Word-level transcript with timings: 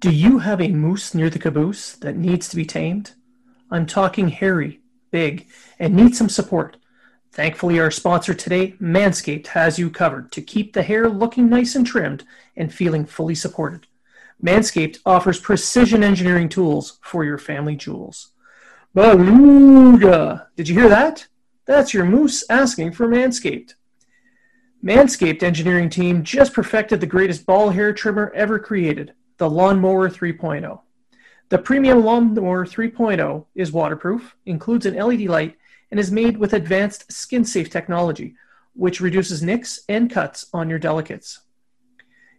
Do 0.00 0.10
you 0.10 0.38
have 0.38 0.62
a 0.62 0.68
moose 0.68 1.14
near 1.14 1.28
the 1.28 1.38
caboose 1.38 1.92
that 1.96 2.16
needs 2.16 2.48
to 2.48 2.56
be 2.56 2.64
tamed? 2.64 3.12
I'm 3.70 3.84
talking 3.84 4.28
hairy, 4.28 4.80
big, 5.10 5.46
and 5.78 5.94
needs 5.94 6.16
some 6.16 6.30
support. 6.30 6.78
Thankfully, 7.32 7.78
our 7.78 7.90
sponsor 7.90 8.32
today, 8.32 8.76
Manscaped, 8.80 9.48
has 9.48 9.78
you 9.78 9.90
covered 9.90 10.32
to 10.32 10.40
keep 10.40 10.72
the 10.72 10.82
hair 10.82 11.06
looking 11.10 11.50
nice 11.50 11.74
and 11.74 11.86
trimmed 11.86 12.24
and 12.56 12.72
feeling 12.72 13.04
fully 13.04 13.34
supported. 13.34 13.88
Manscaped 14.42 15.00
offers 15.04 15.38
precision 15.38 16.02
engineering 16.02 16.48
tools 16.48 16.98
for 17.02 17.22
your 17.22 17.36
family 17.36 17.76
jewels. 17.76 18.30
Beluga! 18.94 20.48
Did 20.56 20.70
you 20.70 20.80
hear 20.80 20.88
that? 20.88 21.26
That's 21.66 21.92
your 21.92 22.06
moose 22.06 22.42
asking 22.48 22.92
for 22.92 23.06
Manscaped. 23.06 23.74
Manscaped 24.82 25.42
engineering 25.42 25.90
team 25.90 26.24
just 26.24 26.54
perfected 26.54 27.02
the 27.02 27.06
greatest 27.06 27.44
ball 27.44 27.68
hair 27.68 27.92
trimmer 27.92 28.32
ever 28.34 28.58
created 28.58 29.12
the 29.40 29.48
Lawnmower 29.48 30.10
3.0. 30.10 30.80
The 31.48 31.56
premium 31.56 32.04
Lawnmower 32.04 32.66
3.0 32.66 33.46
is 33.54 33.72
waterproof, 33.72 34.36
includes 34.44 34.84
an 34.84 34.94
LED 34.94 35.22
light, 35.22 35.56
and 35.90 35.98
is 35.98 36.12
made 36.12 36.36
with 36.36 36.52
advanced 36.52 37.10
skin 37.10 37.46
safe 37.46 37.70
technology, 37.70 38.34
which 38.74 39.00
reduces 39.00 39.42
nicks 39.42 39.80
and 39.88 40.10
cuts 40.10 40.44
on 40.52 40.68
your 40.68 40.78
delicates. 40.78 41.40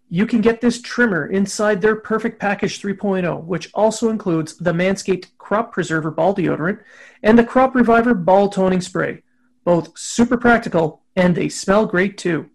You 0.09 0.27
can 0.27 0.41
get 0.41 0.61
this 0.61 0.79
trimmer 0.79 1.25
inside 1.25 1.81
their 1.81 1.95
Perfect 1.95 2.39
Package 2.39 2.79
3.0, 2.79 3.45
which 3.45 3.71
also 3.73 4.09
includes 4.09 4.55
the 4.57 4.71
Manscaped 4.71 5.35
Crop 5.39 5.73
Preserver 5.73 6.11
Ball 6.11 6.35
Deodorant 6.35 6.81
and 7.23 7.35
the 7.35 7.43
Crop 7.43 7.73
Reviver 7.73 8.13
Ball 8.13 8.47
Toning 8.47 8.81
Spray. 8.81 9.23
Both 9.63 9.97
super 9.97 10.37
practical 10.37 11.01
and 11.15 11.33
they 11.33 11.49
smell 11.49 11.87
great 11.87 12.19
too. 12.19 12.51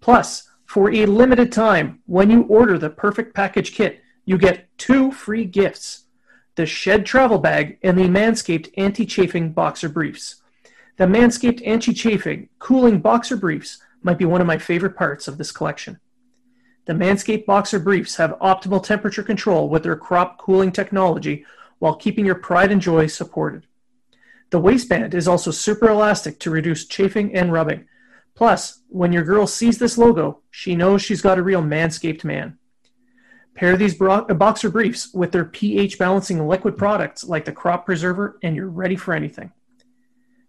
Plus, 0.00 0.48
for 0.66 0.92
a 0.92 1.06
limited 1.06 1.52
time, 1.52 2.00
when 2.06 2.30
you 2.30 2.42
order 2.42 2.76
the 2.76 2.90
Perfect 2.90 3.34
Package 3.34 3.72
Kit, 3.72 4.00
you 4.24 4.36
get 4.36 4.68
two 4.76 5.12
free 5.12 5.44
gifts 5.44 6.02
the 6.56 6.66
Shed 6.66 7.04
Travel 7.04 7.38
Bag 7.38 7.78
and 7.82 7.98
the 7.98 8.08
Manscaped 8.08 8.72
Anti 8.78 9.04
Chafing 9.04 9.52
Boxer 9.52 9.90
Briefs. 9.90 10.42
The 10.96 11.04
Manscaped 11.04 11.66
Anti 11.66 11.92
Chafing 11.92 12.48
Cooling 12.58 13.00
Boxer 13.00 13.36
Briefs 13.36 13.78
might 14.02 14.16
be 14.16 14.24
one 14.24 14.40
of 14.40 14.46
my 14.46 14.56
favorite 14.56 14.96
parts 14.96 15.28
of 15.28 15.36
this 15.36 15.52
collection. 15.52 16.00
The 16.86 16.94
Manscaped 16.94 17.44
Boxer 17.44 17.78
Briefs 17.78 18.16
have 18.16 18.38
optimal 18.40 18.82
temperature 18.82 19.22
control 19.22 19.68
with 19.68 19.82
their 19.82 19.96
crop 19.96 20.38
cooling 20.38 20.72
technology 20.72 21.44
while 21.78 21.94
keeping 21.94 22.24
your 22.24 22.36
pride 22.36 22.72
and 22.72 22.80
joy 22.80 23.06
supported. 23.06 23.66
The 24.50 24.58
waistband 24.58 25.14
is 25.14 25.28
also 25.28 25.50
super 25.50 25.88
elastic 25.88 26.40
to 26.40 26.50
reduce 26.50 26.86
chafing 26.86 27.34
and 27.34 27.52
rubbing 27.52 27.86
Plus, 28.36 28.82
when 28.88 29.12
your 29.12 29.24
girl 29.24 29.46
sees 29.46 29.78
this 29.78 29.96
logo, 29.96 30.42
she 30.50 30.76
knows 30.76 31.02
she's 31.02 31.22
got 31.22 31.38
a 31.38 31.42
real 31.42 31.62
manscaped 31.62 32.22
man. 32.22 32.58
Pair 33.54 33.76
these 33.78 33.94
boxer 33.94 34.68
briefs 34.68 35.12
with 35.14 35.32
their 35.32 35.46
pH 35.46 35.98
balancing 35.98 36.46
liquid 36.46 36.76
products 36.76 37.24
like 37.24 37.46
the 37.46 37.52
Crop 37.52 37.86
Preserver, 37.86 38.38
and 38.42 38.54
you're 38.54 38.68
ready 38.68 38.94
for 38.94 39.14
anything. 39.14 39.50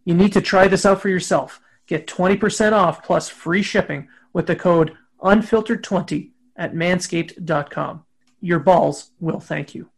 You 0.04 0.14
need 0.14 0.34
to 0.34 0.42
try 0.42 0.68
this 0.68 0.86
out 0.86 1.02
for 1.02 1.08
yourself. 1.08 1.62
Get 1.88 2.08
20% 2.08 2.74
off 2.74 3.04
plus 3.04 3.30
free 3.30 3.64
shipping 3.64 4.10
with 4.34 4.48
the 4.48 4.56
code 4.58 4.94
unfiltered20 5.22 6.32
at 6.58 6.74
manscaped.com. 6.74 8.04
Your 8.42 8.60
balls 8.60 9.12
will 9.22 9.40
thank 9.40 9.74
you. 9.74 9.90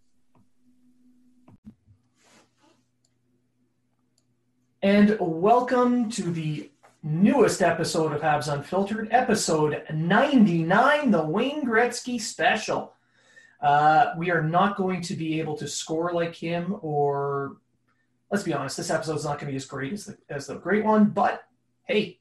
And 4.83 5.17
welcome 5.19 6.09
to 6.11 6.22
the 6.22 6.69
newest 7.03 7.61
episode 7.61 8.11
of 8.11 8.21
Habs 8.21 8.51
Unfiltered, 8.51 9.07
episode 9.11 9.83
99, 9.93 11.11
the 11.11 11.25
Wayne 11.25 11.65
Gretzky 11.65 12.19
special. 12.19 12.93
Uh, 13.61 14.13
we 14.17 14.31
are 14.31 14.41
not 14.41 14.77
going 14.77 15.01
to 15.01 15.15
be 15.15 15.39
able 15.39 15.57
to 15.57 15.67
score 15.67 16.13
like 16.13 16.35
him, 16.35 16.77
or 16.81 17.57
let's 18.31 18.43
be 18.43 18.53
honest, 18.53 18.77
this 18.77 18.89
episode 18.89 19.15
is 19.15 19.25
not 19.25 19.39
going 19.39 19.47
to 19.47 19.51
be 19.51 19.57
as 19.57 19.65
great 19.65 19.93
as 19.93 20.05
the, 20.05 20.17
as 20.29 20.47
the 20.47 20.55
great 20.55 20.83
one, 20.83 21.05
but 21.05 21.43
hey, 21.85 22.19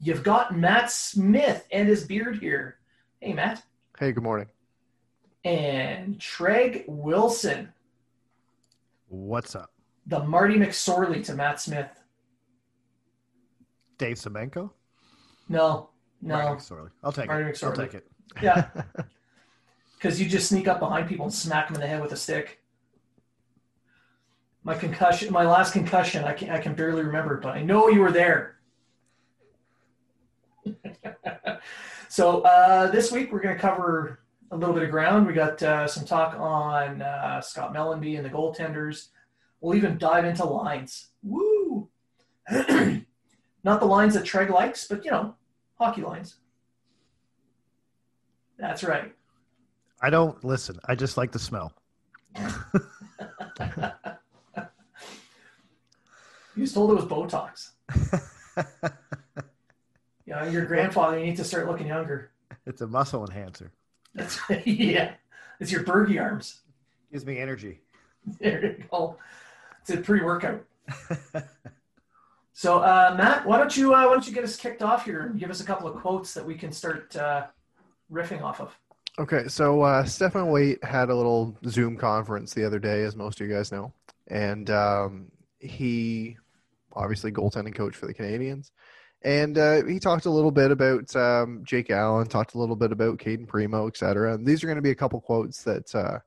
you've 0.00 0.22
got 0.22 0.56
Matt 0.56 0.90
Smith 0.90 1.66
and 1.72 1.88
his 1.88 2.04
beard 2.04 2.38
here. 2.38 2.78
Hey, 3.20 3.32
Matt. 3.32 3.62
Hey, 3.98 4.12
good 4.12 4.22
morning. 4.22 4.46
And 5.44 6.18
Treg 6.18 6.84
Wilson. 6.86 7.72
What's 9.08 9.56
up? 9.56 9.72
The 10.06 10.24
Marty 10.24 10.56
McSorley 10.56 11.24
to 11.24 11.34
Matt 11.34 11.60
Smith. 11.60 11.88
Dave 13.98 14.16
Semenko? 14.16 14.70
No, 15.48 15.90
no. 16.22 16.34
Marty 16.34 16.60
McSorley. 16.60 16.90
I'll 17.02 17.12
take 17.12 17.26
Marty 17.26 17.48
it. 17.48 17.54
McSorley. 17.54 17.70
I'll 17.70 17.76
take 17.76 17.94
it. 17.94 18.06
Yeah. 18.42 18.68
Because 19.98 20.20
you 20.20 20.28
just 20.28 20.48
sneak 20.48 20.68
up 20.68 20.78
behind 20.78 21.08
people 21.08 21.24
and 21.24 21.34
smack 21.34 21.66
them 21.66 21.74
in 21.74 21.80
the 21.80 21.86
head 21.88 22.00
with 22.00 22.12
a 22.12 22.16
stick. 22.16 22.60
My 24.62 24.74
concussion, 24.74 25.32
my 25.32 25.44
last 25.44 25.72
concussion, 25.72 26.22
I 26.22 26.34
can, 26.34 26.50
I 26.50 26.58
can 26.58 26.74
barely 26.74 27.02
remember 27.02 27.34
it, 27.34 27.42
but 27.42 27.56
I 27.56 27.62
know 27.62 27.88
you 27.88 28.00
were 28.00 28.12
there. 28.12 28.58
so 32.08 32.42
uh, 32.42 32.92
this 32.92 33.10
week 33.10 33.32
we're 33.32 33.40
going 33.40 33.56
to 33.56 33.60
cover 33.60 34.20
a 34.52 34.56
little 34.56 34.72
bit 34.72 34.84
of 34.84 34.90
ground. 34.92 35.26
We 35.26 35.32
got 35.32 35.60
uh, 35.64 35.88
some 35.88 36.04
talk 36.04 36.38
on 36.38 37.02
uh, 37.02 37.40
Scott 37.40 37.74
Mellanby 37.74 38.16
and 38.16 38.24
the 38.24 38.30
goaltenders. 38.30 39.08
We'll 39.60 39.74
even 39.74 39.98
dive 39.98 40.24
into 40.24 40.44
lines. 40.44 41.08
Woo! 41.24 41.88
Not 43.64 43.80
the 43.80 43.86
lines 43.86 44.14
that 44.14 44.24
Treg 44.24 44.50
likes, 44.50 44.86
but 44.86 45.04
you 45.04 45.10
know, 45.10 45.34
hockey 45.78 46.02
lines. 46.02 46.36
That's 48.58 48.82
right. 48.82 49.12
I 50.00 50.10
don't 50.10 50.42
listen. 50.44 50.78
I 50.86 50.94
just 50.94 51.16
like 51.16 51.32
the 51.32 51.38
smell. 51.38 51.72
You 56.56 56.62
was 56.62 56.72
told 56.72 56.90
it 56.90 56.94
was 56.94 57.04
Botox. 57.04 57.70
Yeah, 60.28 60.46
your 60.50 60.66
grandfather. 60.66 61.18
You 61.18 61.24
need 61.24 61.36
to 61.38 61.44
start 61.44 61.66
looking 61.66 61.86
younger. 61.86 62.32
It's 62.66 62.82
a 62.82 62.86
muscle 62.86 63.24
enhancer. 63.24 63.72
That's 64.14 64.38
yeah. 64.66 65.12
It's 65.58 65.72
your 65.72 65.82
Bergie 65.84 66.20
arms. 66.20 66.60
Gives 67.10 67.24
me 67.24 67.38
energy. 67.38 67.80
There 68.38 68.62
you 68.62 68.84
go. 68.90 69.16
It's 69.80 69.88
a 69.88 69.96
pre-workout. 69.96 70.62
So, 72.58 72.80
uh, 72.80 73.14
Matt, 73.16 73.46
why 73.46 73.56
don't 73.56 73.76
you 73.76 73.94
uh, 73.94 74.04
why 74.04 74.12
don't 74.12 74.26
you 74.26 74.34
get 74.34 74.42
us 74.42 74.56
kicked 74.56 74.82
off 74.82 75.04
here 75.04 75.20
and 75.20 75.38
give 75.38 75.48
us 75.48 75.60
a 75.60 75.64
couple 75.64 75.86
of 75.86 75.94
quotes 75.94 76.34
that 76.34 76.44
we 76.44 76.56
can 76.56 76.72
start 76.72 77.14
uh, 77.14 77.46
riffing 78.10 78.42
off 78.42 78.60
of? 78.60 78.76
Okay, 79.16 79.46
so 79.46 79.82
uh, 79.82 80.02
Stéphane 80.02 80.50
Waite 80.50 80.82
had 80.82 81.08
a 81.08 81.14
little 81.14 81.56
Zoom 81.68 81.96
conference 81.96 82.52
the 82.52 82.64
other 82.64 82.80
day, 82.80 83.04
as 83.04 83.14
most 83.14 83.40
of 83.40 83.46
you 83.46 83.54
guys 83.54 83.70
know, 83.70 83.92
and 84.26 84.70
um, 84.70 85.30
he 85.60 86.36
obviously 86.94 87.30
goaltending 87.30 87.76
coach 87.76 87.94
for 87.94 88.06
the 88.06 88.14
Canadiens, 88.14 88.72
and 89.22 89.56
uh, 89.56 89.84
he 89.84 90.00
talked 90.00 90.26
a 90.26 90.30
little 90.30 90.50
bit 90.50 90.72
about 90.72 91.14
um, 91.14 91.62
Jake 91.62 91.90
Allen, 91.90 92.26
talked 92.26 92.54
a 92.54 92.58
little 92.58 92.74
bit 92.74 92.90
about 92.90 93.20
Cayden 93.20 93.46
Primeau, 93.46 93.86
etc. 93.86 94.34
And 94.34 94.44
these 94.44 94.64
are 94.64 94.66
going 94.66 94.74
to 94.74 94.82
be 94.82 94.90
a 94.90 94.96
couple 94.96 95.20
quotes 95.20 95.62
that 95.62 95.94
uh, 95.94 96.18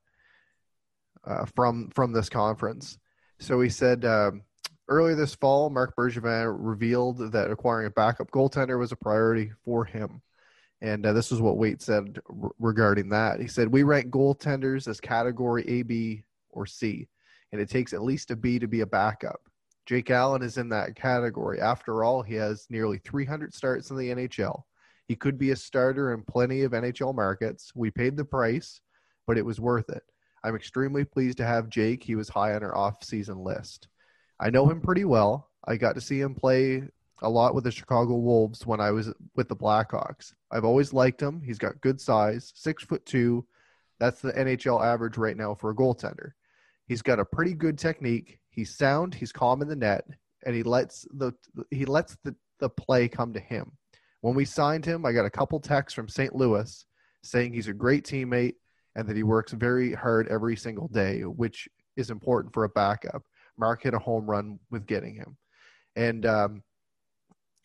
uh, 1.29 1.43
from 1.57 1.89
from 1.89 2.13
this 2.13 2.29
conference. 2.29 2.99
So 3.41 3.59
he 3.59 3.67
said. 3.67 4.05
Um, 4.05 4.43
Earlier 4.87 5.15
this 5.15 5.35
fall, 5.35 5.69
Marc 5.69 5.95
Bergevin 5.95 6.55
revealed 6.59 7.31
that 7.31 7.51
acquiring 7.51 7.87
a 7.87 7.91
backup 7.91 8.29
goaltender 8.31 8.77
was 8.77 8.91
a 8.91 8.97
priority 8.97 9.51
for 9.63 9.85
him. 9.85 10.21
And 10.81 11.05
uh, 11.05 11.13
this 11.13 11.31
is 11.31 11.39
what 11.39 11.57
Waite 11.57 11.81
said 11.81 12.19
r- 12.27 12.51
regarding 12.59 13.09
that. 13.09 13.39
He 13.39 13.47
said, 13.47 13.67
We 13.67 13.83
rank 13.83 14.11
goaltenders 14.11 14.87
as 14.87 14.99
category 14.99 15.63
A, 15.67 15.83
B, 15.83 16.23
or 16.49 16.65
C, 16.65 17.07
and 17.51 17.61
it 17.61 17.69
takes 17.69 17.93
at 17.93 18.01
least 18.01 18.31
a 18.31 18.35
B 18.35 18.59
to 18.59 18.67
be 18.67 18.81
a 18.81 18.85
backup. 18.85 19.41
Jake 19.85 20.09
Allen 20.09 20.41
is 20.41 20.57
in 20.57 20.69
that 20.69 20.95
category. 20.95 21.59
After 21.59 22.03
all, 22.03 22.21
he 22.21 22.35
has 22.35 22.65
nearly 22.69 22.97
300 22.99 23.53
starts 23.53 23.91
in 23.91 23.97
the 23.97 24.09
NHL. 24.09 24.63
He 25.07 25.15
could 25.15 25.37
be 25.37 25.51
a 25.51 25.55
starter 25.55 26.13
in 26.13 26.23
plenty 26.23 26.61
of 26.63 26.71
NHL 26.71 27.13
markets. 27.13 27.71
We 27.75 27.91
paid 27.91 28.15
the 28.15 28.25
price, 28.25 28.79
but 29.27 29.37
it 29.37 29.45
was 29.45 29.59
worth 29.59 29.89
it. 29.89 30.03
I'm 30.43 30.55
extremely 30.55 31.03
pleased 31.03 31.37
to 31.37 31.45
have 31.45 31.69
Jake. 31.69 32.03
He 32.03 32.15
was 32.15 32.29
high 32.29 32.55
on 32.55 32.63
our 32.63 32.75
off-season 32.75 33.43
list. 33.43 33.87
I 34.41 34.49
know 34.49 34.67
him 34.67 34.81
pretty 34.81 35.05
well. 35.05 35.49
I 35.65 35.77
got 35.77 35.93
to 35.95 36.01
see 36.01 36.19
him 36.19 36.33
play 36.33 36.83
a 37.21 37.29
lot 37.29 37.53
with 37.53 37.63
the 37.63 37.71
Chicago 37.71 38.15
Wolves 38.15 38.65
when 38.65 38.81
I 38.81 38.89
was 38.89 39.13
with 39.35 39.47
the 39.47 39.55
Blackhawks. 39.55 40.33
I've 40.49 40.65
always 40.65 40.91
liked 40.91 41.21
him. 41.21 41.41
He's 41.45 41.59
got 41.59 41.79
good 41.79 42.01
size, 42.01 42.51
six 42.55 42.83
foot 42.83 43.05
two. 43.05 43.45
That's 43.99 44.19
the 44.19 44.33
NHL 44.33 44.83
average 44.83 45.17
right 45.17 45.37
now 45.37 45.53
for 45.53 45.69
a 45.69 45.75
goaltender. 45.75 46.31
He's 46.87 47.03
got 47.03 47.19
a 47.19 47.25
pretty 47.25 47.53
good 47.53 47.77
technique. 47.77 48.39
He's 48.49 48.75
sound. 48.75 49.13
He's 49.13 49.31
calm 49.31 49.61
in 49.61 49.67
the 49.67 49.75
net, 49.75 50.05
and 50.43 50.55
he 50.55 50.63
lets 50.63 51.05
the 51.13 51.33
he 51.69 51.85
lets 51.85 52.17
the, 52.23 52.35
the 52.59 52.69
play 52.69 53.07
come 53.07 53.33
to 53.33 53.39
him. 53.39 53.71
When 54.21 54.33
we 54.33 54.45
signed 54.45 54.85
him, 54.85 55.05
I 55.05 55.11
got 55.11 55.25
a 55.25 55.29
couple 55.29 55.59
texts 55.59 55.95
from 55.95 56.09
St. 56.09 56.35
Louis 56.35 56.83
saying 57.23 57.53
he's 57.53 57.67
a 57.67 57.73
great 57.73 58.03
teammate 58.03 58.55
and 58.95 59.07
that 59.07 59.15
he 59.15 59.23
works 59.23 59.51
very 59.51 59.93
hard 59.93 60.27
every 60.27 60.55
single 60.55 60.87
day, 60.87 61.21
which 61.21 61.69
is 61.95 62.09
important 62.09 62.53
for 62.53 62.63
a 62.63 62.69
backup. 62.69 63.23
Mark 63.61 63.83
hit 63.83 63.93
a 63.93 63.99
home 63.99 64.29
run 64.29 64.59
with 64.69 64.85
getting 64.85 65.15
him. 65.15 65.37
And 65.95 66.25
um, 66.25 66.63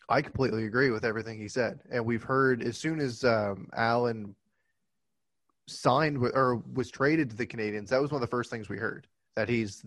I 0.07 0.21
completely 0.21 0.65
agree 0.65 0.91
with 0.91 1.03
everything 1.03 1.37
he 1.37 1.49
said. 1.49 1.81
And 1.91 2.05
we've 2.05 2.23
heard 2.23 2.63
as 2.63 2.77
soon 2.77 3.01
as 3.01 3.25
um, 3.25 3.67
Allen 3.75 4.35
signed 5.67 6.17
with, 6.17 6.33
or 6.33 6.61
was 6.73 6.89
traded 6.89 7.31
to 7.31 7.35
the 7.35 7.45
Canadiens, 7.45 7.89
that 7.89 8.01
was 8.01 8.11
one 8.11 8.21
of 8.21 8.29
the 8.29 8.35
first 8.35 8.49
things 8.49 8.69
we 8.69 8.77
heard 8.77 9.07
that 9.35 9.49
he's 9.49 9.83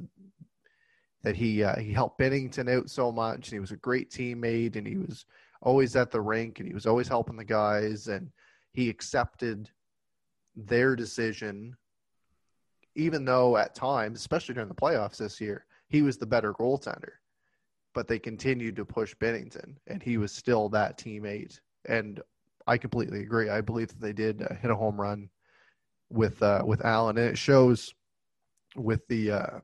that 1.22 1.36
he 1.36 1.62
uh, 1.62 1.78
he 1.78 1.92
helped 1.92 2.18
Binnington 2.18 2.70
out 2.70 2.90
so 2.90 3.12
much, 3.12 3.48
and 3.48 3.52
he 3.52 3.60
was 3.60 3.72
a 3.72 3.76
great 3.76 4.10
teammate, 4.10 4.76
and 4.76 4.86
he 4.86 4.96
was 4.96 5.26
always 5.62 5.96
at 5.96 6.10
the 6.10 6.20
rink, 6.20 6.58
and 6.58 6.68
he 6.68 6.74
was 6.74 6.86
always 6.86 7.08
helping 7.08 7.36
the 7.36 7.44
guys, 7.44 8.08
and 8.08 8.30
he 8.72 8.88
accepted 8.88 9.70
their 10.56 10.96
decision, 10.96 11.76
even 12.94 13.24
though 13.24 13.56
at 13.56 13.74
times, 13.74 14.20
especially 14.20 14.54
during 14.54 14.68
the 14.68 14.74
playoffs 14.74 15.18
this 15.18 15.40
year, 15.40 15.66
he 15.90 16.02
was 16.02 16.16
the 16.16 16.26
better 16.26 16.54
goaltender. 16.54 17.12
But 17.92 18.06
they 18.06 18.18
continued 18.18 18.76
to 18.76 18.84
push 18.84 19.14
Binnington, 19.16 19.74
and 19.88 20.02
he 20.02 20.16
was 20.16 20.32
still 20.32 20.68
that 20.70 20.96
teammate. 20.96 21.58
And 21.86 22.20
I 22.66 22.78
completely 22.78 23.20
agree. 23.20 23.50
I 23.50 23.60
believe 23.60 23.88
that 23.88 24.00
they 24.00 24.12
did 24.12 24.42
uh, 24.42 24.54
hit 24.54 24.70
a 24.70 24.76
home 24.76 24.98
run 24.98 25.28
with 26.08 26.40
uh, 26.42 26.62
with 26.64 26.84
Allen, 26.84 27.18
and 27.18 27.28
it 27.28 27.36
shows 27.36 27.92
with 28.76 29.06
the 29.08 29.32
uh, 29.32 29.58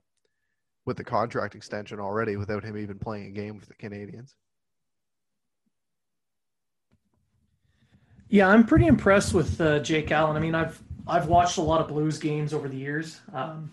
with 0.87 0.97
the 0.97 1.05
contract 1.05 1.55
extension 1.55 2.01
already, 2.01 2.37
without 2.37 2.65
him 2.65 2.77
even 2.77 2.99
playing 2.99 3.27
a 3.27 3.31
game 3.31 3.57
with 3.57 3.69
the 3.69 3.75
Canadiens. 3.75 4.35
Yeah, 8.29 8.49
I'm 8.49 8.67
pretty 8.67 8.87
impressed 8.87 9.35
with 9.35 9.61
uh, 9.61 9.79
Jake 9.79 10.11
Allen. 10.11 10.37
I 10.37 10.41
mean, 10.41 10.57
I've 10.57 10.83
I've 11.07 11.29
watched 11.29 11.59
a 11.59 11.63
lot 11.63 11.81
of 11.81 11.87
Blues 11.87 12.19
games 12.19 12.53
over 12.53 12.69
the 12.69 12.77
years. 12.77 13.21
Um, 13.33 13.71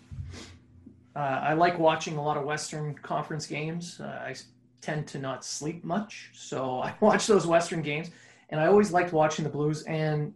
uh, 1.16 1.18
I 1.18 1.54
like 1.54 1.78
watching 1.78 2.16
a 2.16 2.22
lot 2.22 2.36
of 2.36 2.44
Western 2.44 2.94
Conference 2.94 3.46
games. 3.46 4.00
Uh, 4.00 4.22
I 4.26 4.34
tend 4.80 5.06
to 5.08 5.18
not 5.18 5.44
sleep 5.44 5.84
much, 5.84 6.30
so 6.34 6.80
I 6.82 6.94
watch 7.00 7.26
those 7.26 7.46
Western 7.46 7.82
games, 7.82 8.10
and 8.48 8.60
I 8.60 8.66
always 8.66 8.92
liked 8.92 9.12
watching 9.12 9.44
the 9.44 9.50
Blues. 9.50 9.82
And 9.82 10.34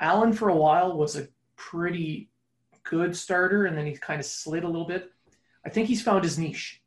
Allen, 0.00 0.32
for 0.32 0.48
a 0.48 0.56
while, 0.56 0.96
was 0.96 1.16
a 1.16 1.28
pretty 1.56 2.28
good 2.82 3.16
starter, 3.16 3.66
and 3.66 3.76
then 3.76 3.86
he 3.86 3.92
kind 3.92 4.20
of 4.20 4.26
slid 4.26 4.64
a 4.64 4.68
little 4.68 4.86
bit. 4.86 5.10
I 5.64 5.70
think 5.70 5.88
he's 5.88 6.02
found 6.02 6.24
his 6.24 6.38
niche 6.38 6.82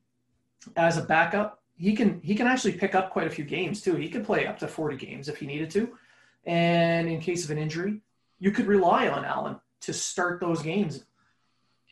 as 0.76 0.98
a 0.98 1.02
backup. 1.04 1.64
He 1.78 1.96
can 1.96 2.22
he 2.22 2.36
can 2.36 2.48
actually 2.48 2.74
pick 2.74 2.96
up 2.96 3.12
quite 3.12 3.28
a 3.28 3.30
few 3.32 3.46
games 3.46 3.82
too. 3.82 3.96
He 3.96 4.10
could 4.10 4.26
play 4.26 4.48
up 4.48 4.60
to 4.60 4.68
40 4.68 4.98
games 4.98 5.30
if 5.30 5.38
he 5.38 5.46
needed 5.46 5.70
to, 5.72 5.98
and 6.46 7.08
in 7.08 7.20
case 7.22 7.46
of 7.46 7.52
an 7.52 7.58
injury, 7.58 8.02
you 8.40 8.52
could 8.52 8.68
rely 8.68 9.08
on 9.08 9.24
Allen 9.24 9.60
to 9.82 9.94
start 9.94 10.40
those 10.40 10.62
games 10.62 11.06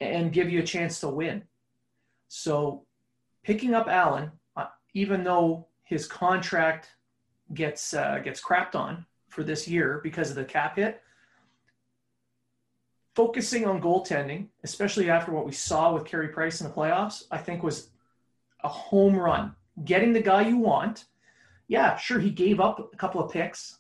and 0.01 0.33
give 0.33 0.49
you 0.49 0.59
a 0.59 0.65
chance 0.65 0.99
to 0.99 1.09
win. 1.09 1.43
So 2.27 2.85
picking 3.43 3.73
up 3.73 3.87
Allen, 3.87 4.31
uh, 4.55 4.67
even 4.93 5.23
though 5.23 5.67
his 5.83 6.07
contract 6.07 6.89
gets 7.53 7.93
uh, 7.93 8.19
gets 8.23 8.41
crapped 8.41 8.75
on 8.75 9.05
for 9.29 9.43
this 9.43 9.67
year 9.67 9.99
because 10.03 10.29
of 10.29 10.35
the 10.35 10.45
cap 10.45 10.77
hit, 10.77 11.01
focusing 13.15 13.65
on 13.65 13.81
goaltending, 13.81 14.47
especially 14.63 15.09
after 15.09 15.31
what 15.31 15.45
we 15.45 15.51
saw 15.51 15.93
with 15.93 16.05
Carey 16.05 16.29
Price 16.29 16.61
in 16.61 16.67
the 16.67 16.73
playoffs, 16.73 17.23
I 17.31 17.37
think 17.37 17.63
was 17.63 17.89
a 18.63 18.67
home 18.67 19.15
run. 19.15 19.55
Getting 19.83 20.13
the 20.13 20.21
guy 20.21 20.47
you 20.47 20.57
want. 20.57 21.05
Yeah, 21.67 21.97
sure, 21.97 22.19
he 22.19 22.29
gave 22.29 22.59
up 22.59 22.91
a 22.93 22.97
couple 22.97 23.21
of 23.23 23.31
picks 23.31 23.79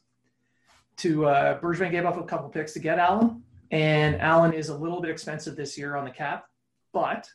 to 0.97 1.25
uh, 1.25 1.59
Bergevin 1.59 1.91
gave 1.91 2.05
up 2.05 2.17
a 2.17 2.23
couple 2.23 2.47
of 2.47 2.53
picks 2.53 2.73
to 2.73 2.79
get 2.79 2.99
Allen, 2.99 3.43
and 3.75 4.21
Allen 4.21 4.53
is 4.53 4.69
a 4.69 4.77
little 4.77 5.01
bit 5.01 5.11
expensive 5.11 5.57
this 5.57 5.77
year 5.77 5.97
on 5.97 6.05
the 6.05 6.09
cap. 6.11 6.45
But 6.93 7.29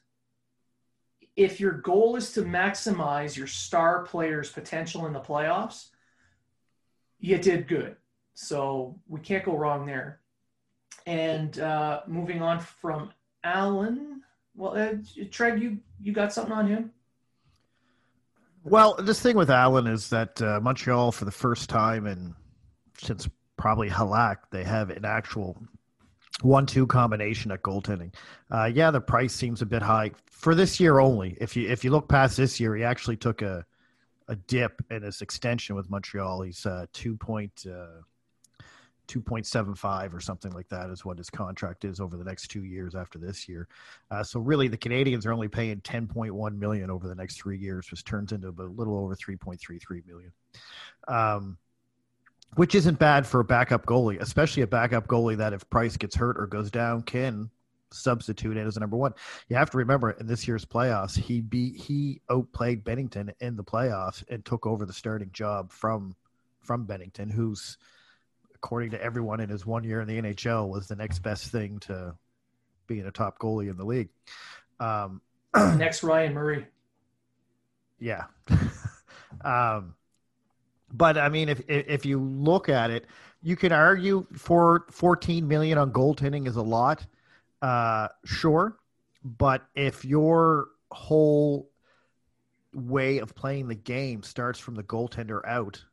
if 1.37 1.61
your 1.61 1.73
goal 1.73 2.17
is 2.17 2.33
to 2.33 2.43
maximize 2.45 3.37
your 3.37 3.47
star 3.47 4.05
player's 4.05 4.51
potential 4.51 5.05
in 5.05 5.13
the 5.13 5.21
playoffs, 5.21 5.89
you 7.19 7.37
did 7.37 7.69
good. 7.69 7.97
So 8.33 8.99
we 9.07 9.21
can't 9.21 9.45
go 9.45 9.55
wrong 9.55 9.85
there. 9.85 10.21
And 11.05 11.59
uh, 11.61 12.01
moving 12.07 12.41
on 12.41 12.59
from 12.59 13.11
Allen, 13.45 14.23
well, 14.55 14.79
uh, 14.79 14.95
Treg, 15.29 15.61
you 15.61 15.79
you 16.01 16.15
got 16.15 16.33
something 16.33 16.55
on 16.55 16.67
him? 16.67 16.91
Well, 18.65 18.95
this 18.95 19.21
thing 19.21 19.37
with 19.37 19.51
Allen 19.51 19.87
is 19.87 20.09
that 20.09 20.41
uh, 20.41 20.59
Montreal, 20.63 21.13
for 21.13 21.27
the 21.27 21.31
first 21.31 21.69
time 21.69 22.07
in 22.07 22.35
since 22.97 23.29
probably 23.59 23.91
Halak, 23.91 24.37
they 24.51 24.65
have 24.65 24.89
an 24.89 25.05
actual 25.05 25.59
one-two 26.43 26.87
combination 26.87 27.51
at 27.51 27.63
goaltending. 27.63 28.15
Uh, 28.51 28.71
yeah, 28.73 28.91
the 28.91 29.01
price 29.01 29.35
seems 29.35 29.63
a 29.63 29.67
bit 29.67 29.83
high 29.83 30.11
for 30.31 30.55
this 30.55 30.81
year 30.81 30.99
only. 30.99 31.37
If 31.41 31.57
you 31.57 31.69
if 31.69 31.85
you 31.85 31.91
look 31.91 32.09
past 32.09 32.37
this 32.37 32.59
year, 32.59 32.75
he 32.77 32.85
actually 32.85 33.17
took 33.17 33.43
a 33.43 33.65
a 34.29 34.37
dip 34.37 34.81
in 34.91 35.03
his 35.03 35.23
extension 35.23 35.75
with 35.75 35.91
Montreal. 35.91 36.43
He's 36.43 36.65
uh, 36.65 36.87
two 36.93 37.17
point 37.17 37.67
uh, 37.67 38.03
two 39.07 39.21
point 39.21 39.45
seven 39.45 39.75
five 39.75 40.15
or 40.15 40.21
something 40.21 40.53
like 40.53 40.69
that 40.69 40.89
is 40.89 41.05
what 41.05 41.19
his 41.19 41.29
contract 41.29 41.85
is 41.85 42.01
over 42.01 42.17
the 42.17 42.25
next 42.25 42.49
two 42.49 42.65
years 42.65 42.95
after 42.95 43.19
this 43.19 43.49
year. 43.49 43.67
Uh, 44.11 44.23
so 44.23 44.39
really, 44.39 44.69
the 44.69 44.79
Canadiens 44.79 45.27
are 45.27 45.33
only 45.33 45.49
paying 45.49 45.81
ten 45.81 46.07
point 46.07 46.33
one 46.33 46.59
million 46.59 46.91
over 46.91 47.09
the 47.09 47.15
next 47.15 47.37
three 47.39 47.59
years, 47.59 47.91
which 47.91 48.05
turns 48.05 48.31
into 48.33 48.49
a 48.49 48.63
little 48.63 48.97
over 48.99 49.15
three 49.17 49.37
point 49.37 49.61
three 49.61 49.79
three 49.79 50.03
million. 50.07 50.33
Um, 51.09 51.59
which 52.57 52.75
isn't 52.75 52.99
bad 52.99 53.27
for 53.27 53.41
a 53.41 53.45
backup 53.45 53.87
goalie, 53.87 54.21
especially 54.21 54.63
a 54.63 54.67
backup 54.67 55.07
goalie 55.07 55.37
that 55.37 55.53
if 55.53 55.69
Price 55.71 55.97
gets 55.97 56.17
hurt 56.17 56.39
or 56.39 56.47
goes 56.47 56.71
down 56.71 57.03
can 57.03 57.51
substitute 57.93 58.57
in 58.57 58.67
as 58.67 58.77
a 58.77 58.81
number 58.81 58.97
one. 58.97 59.13
You 59.49 59.57
have 59.57 59.71
to 59.71 59.79
remember 59.79 60.13
in 60.13 60.27
this 60.27 60.47
year's 60.47 60.65
playoffs, 60.65 61.17
he 61.17 61.41
beat 61.41 61.77
he 61.77 62.21
outplayed 62.31 62.85
Binnington 62.85 63.33
in 63.41 63.57
the 63.57 63.65
playoffs 63.65 64.25
and 64.29 64.45
took 64.45 64.67
over 64.67 64.87
the 64.87 64.93
starting 64.93 65.31
job 65.33 65.73
from 65.73 66.15
from 66.61 66.87
Binnington, 66.87 67.31
who's 67.31 67.79
according 68.55 68.91
to 68.91 69.03
everyone 69.03 69.41
in 69.41 69.49
his 69.49 69.65
one 69.65 69.85
year 69.85 70.01
in 70.01 70.09
the 70.09 70.21
NHL 70.21 70.69
was 70.69 70.87
the 70.87 70.97
next 70.97 71.21
best 71.21 71.51
thing 71.51 71.79
to 71.81 72.15
being 72.87 73.07
a 73.07 73.11
top 73.11 73.39
goalie 73.39 73.71
in 73.71 73.77
the 73.77 73.85
league. 73.85 74.11
Um, 74.79 75.21
Next, 75.57 76.03
Ryan 76.03 76.35
Murray. 76.35 76.67
yeah. 77.99 78.25
um, 79.45 79.95
But 80.93 81.17
I 81.19 81.29
mean, 81.29 81.49
if 81.49 81.61
if 81.69 82.05
you 82.05 82.19
look 82.19 82.69
at 82.69 82.91
it, 82.91 83.07
you 83.43 83.57
can 83.57 83.73
argue 83.73 84.27
for 84.33 84.87
14 84.91 85.47
million 85.47 85.79
on 85.79 85.93
goaltending 85.93 86.47
is 86.47 86.57
a 86.57 86.63
lot. 86.63 87.07
Uh, 87.63 88.09
sure, 88.25 88.79
but 89.25 89.67
if 89.75 90.05
your 90.05 90.69
whole 90.91 91.71
way 92.73 93.19
of 93.19 93.35
playing 93.35 93.69
the 93.69 93.75
game 93.75 94.23
starts 94.23 94.59
from 94.59 94.75
the 94.75 94.83
goaltender 94.83 95.45
out, 95.47 95.85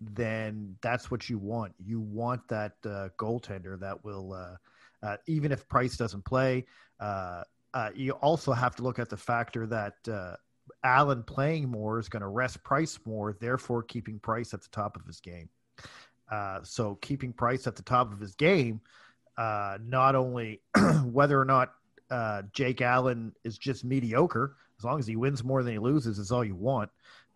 then 0.00 0.76
that's 0.80 1.10
what 1.10 1.28
you 1.28 1.38
want. 1.38 1.74
You 1.78 2.00
want 2.00 2.46
that 2.48 2.72
uh, 2.84 3.08
goaltender 3.18 3.78
that 3.80 4.04
will, 4.04 4.32
uh, 4.32 5.06
uh, 5.06 5.16
even 5.26 5.52
if 5.52 5.68
Price 5.68 5.96
doesn't 5.96 6.24
play, 6.24 6.66
uh, 7.00 7.42
uh, 7.74 7.90
you 7.94 8.12
also 8.12 8.52
have 8.52 8.76
to 8.76 8.82
look 8.82 8.98
at 8.98 9.08
the 9.08 9.16
factor 9.16 9.66
that 9.66 9.94
uh, 10.08 10.36
Allen 10.84 11.22
playing 11.22 11.68
more 11.68 11.98
is 11.98 12.08
going 12.08 12.22
to 12.22 12.28
rest 12.28 12.62
Price 12.62 12.98
more, 13.04 13.36
therefore 13.40 13.82
keeping 13.82 14.18
Price 14.18 14.54
at 14.54 14.62
the 14.62 14.68
top 14.68 14.96
of 14.96 15.04
his 15.06 15.20
game. 15.20 15.48
Uh, 16.30 16.60
so 16.62 16.96
keeping 16.96 17.32
Price 17.32 17.66
at 17.66 17.76
the 17.76 17.82
top 17.82 18.12
of 18.12 18.20
his 18.20 18.34
game, 18.34 18.80
uh, 19.36 19.78
not 19.82 20.14
only 20.14 20.60
whether 21.04 21.40
or 21.40 21.44
not 21.44 21.74
uh, 22.10 22.42
Jake 22.52 22.80
Allen 22.80 23.32
is 23.44 23.58
just 23.58 23.84
mediocre, 23.84 24.56
as 24.78 24.84
long 24.84 24.98
as 24.98 25.06
he 25.06 25.16
wins 25.16 25.42
more 25.42 25.62
than 25.62 25.72
he 25.72 25.78
loses, 25.78 26.18
is 26.18 26.30
all 26.30 26.44
you 26.44 26.54
want. 26.54 26.90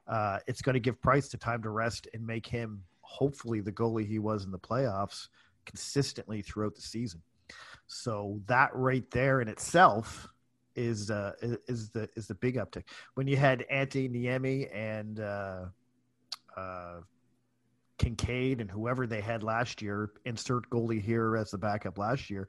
Uh, 0.06 0.38
it's 0.46 0.62
going 0.62 0.74
to 0.74 0.80
give 0.80 1.00
Price 1.00 1.28
the 1.28 1.36
time 1.36 1.62
to 1.62 1.70
rest 1.70 2.08
and 2.14 2.26
make 2.26 2.46
him 2.46 2.82
hopefully 3.00 3.60
the 3.60 3.72
goalie 3.72 4.06
he 4.06 4.18
was 4.18 4.44
in 4.44 4.50
the 4.50 4.58
playoffs 4.58 5.28
consistently 5.64 6.42
throughout 6.42 6.74
the 6.74 6.82
season. 6.82 7.22
So 7.86 8.40
that 8.46 8.70
right 8.74 9.08
there 9.10 9.40
in 9.40 9.48
itself 9.48 10.31
is 10.76 11.10
uh, 11.10 11.32
is 11.68 11.90
the 11.90 12.08
is 12.16 12.26
the 12.26 12.34
big 12.34 12.56
uptick. 12.56 12.84
When 13.14 13.26
you 13.26 13.36
had 13.36 13.64
Antti 13.72 14.10
Niemi 14.10 14.74
and 14.74 15.20
uh, 15.20 15.64
uh, 16.56 17.00
Kincaid 17.98 18.60
and 18.60 18.70
whoever 18.70 19.06
they 19.06 19.20
had 19.20 19.42
last 19.42 19.82
year, 19.82 20.10
insert 20.24 20.68
goalie 20.70 21.00
here 21.00 21.36
as 21.36 21.50
the 21.50 21.58
backup 21.58 21.98
last 21.98 22.30
year, 22.30 22.48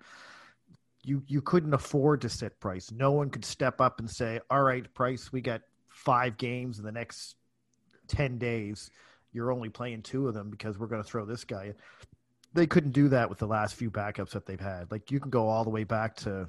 you 1.04 1.24
you 1.28 1.42
couldn't 1.42 1.74
afford 1.74 2.22
to 2.22 2.30
sit 2.30 2.60
Price. 2.60 2.92
No 2.92 3.12
one 3.12 3.30
could 3.30 3.46
step 3.46 3.82
up 3.82 4.00
and 4.00 4.10
say, 4.10 4.40
"All 4.50 4.64
right, 4.64 4.92
Price, 4.94 5.32
we 5.32 5.42
got 5.42 5.62
five 5.90 6.38
games 6.38 6.80
in 6.80 6.86
the 6.86 6.92
next 6.92 7.36
ten 8.08 8.38
days. 8.38 8.90
You're 9.32 9.52
only 9.52 9.70
playing 9.70 10.04
two 10.04 10.28
of 10.28 10.34
them 10.34 10.50
because 10.50 10.78
we're 10.78 10.88
going 10.88 11.04
to 11.04 11.08
throw 11.08 11.26
this 11.26 11.44
guy." 11.44 11.66
in. 11.66 11.76
They 12.54 12.68
couldn't 12.68 12.92
do 12.92 13.10
that 13.10 13.30
with 13.30 13.40
the 13.40 13.48
last 13.48 13.76
few 13.76 13.90
backups 13.90 14.32
that 14.32 14.46
they've 14.46 14.60
had. 14.60 14.92
Like 14.92 15.10
you 15.12 15.20
can 15.20 15.32
go 15.32 15.48
all 15.50 15.64
the 15.64 15.72
way 15.72 15.84
back 15.86 16.16
to, 16.18 16.48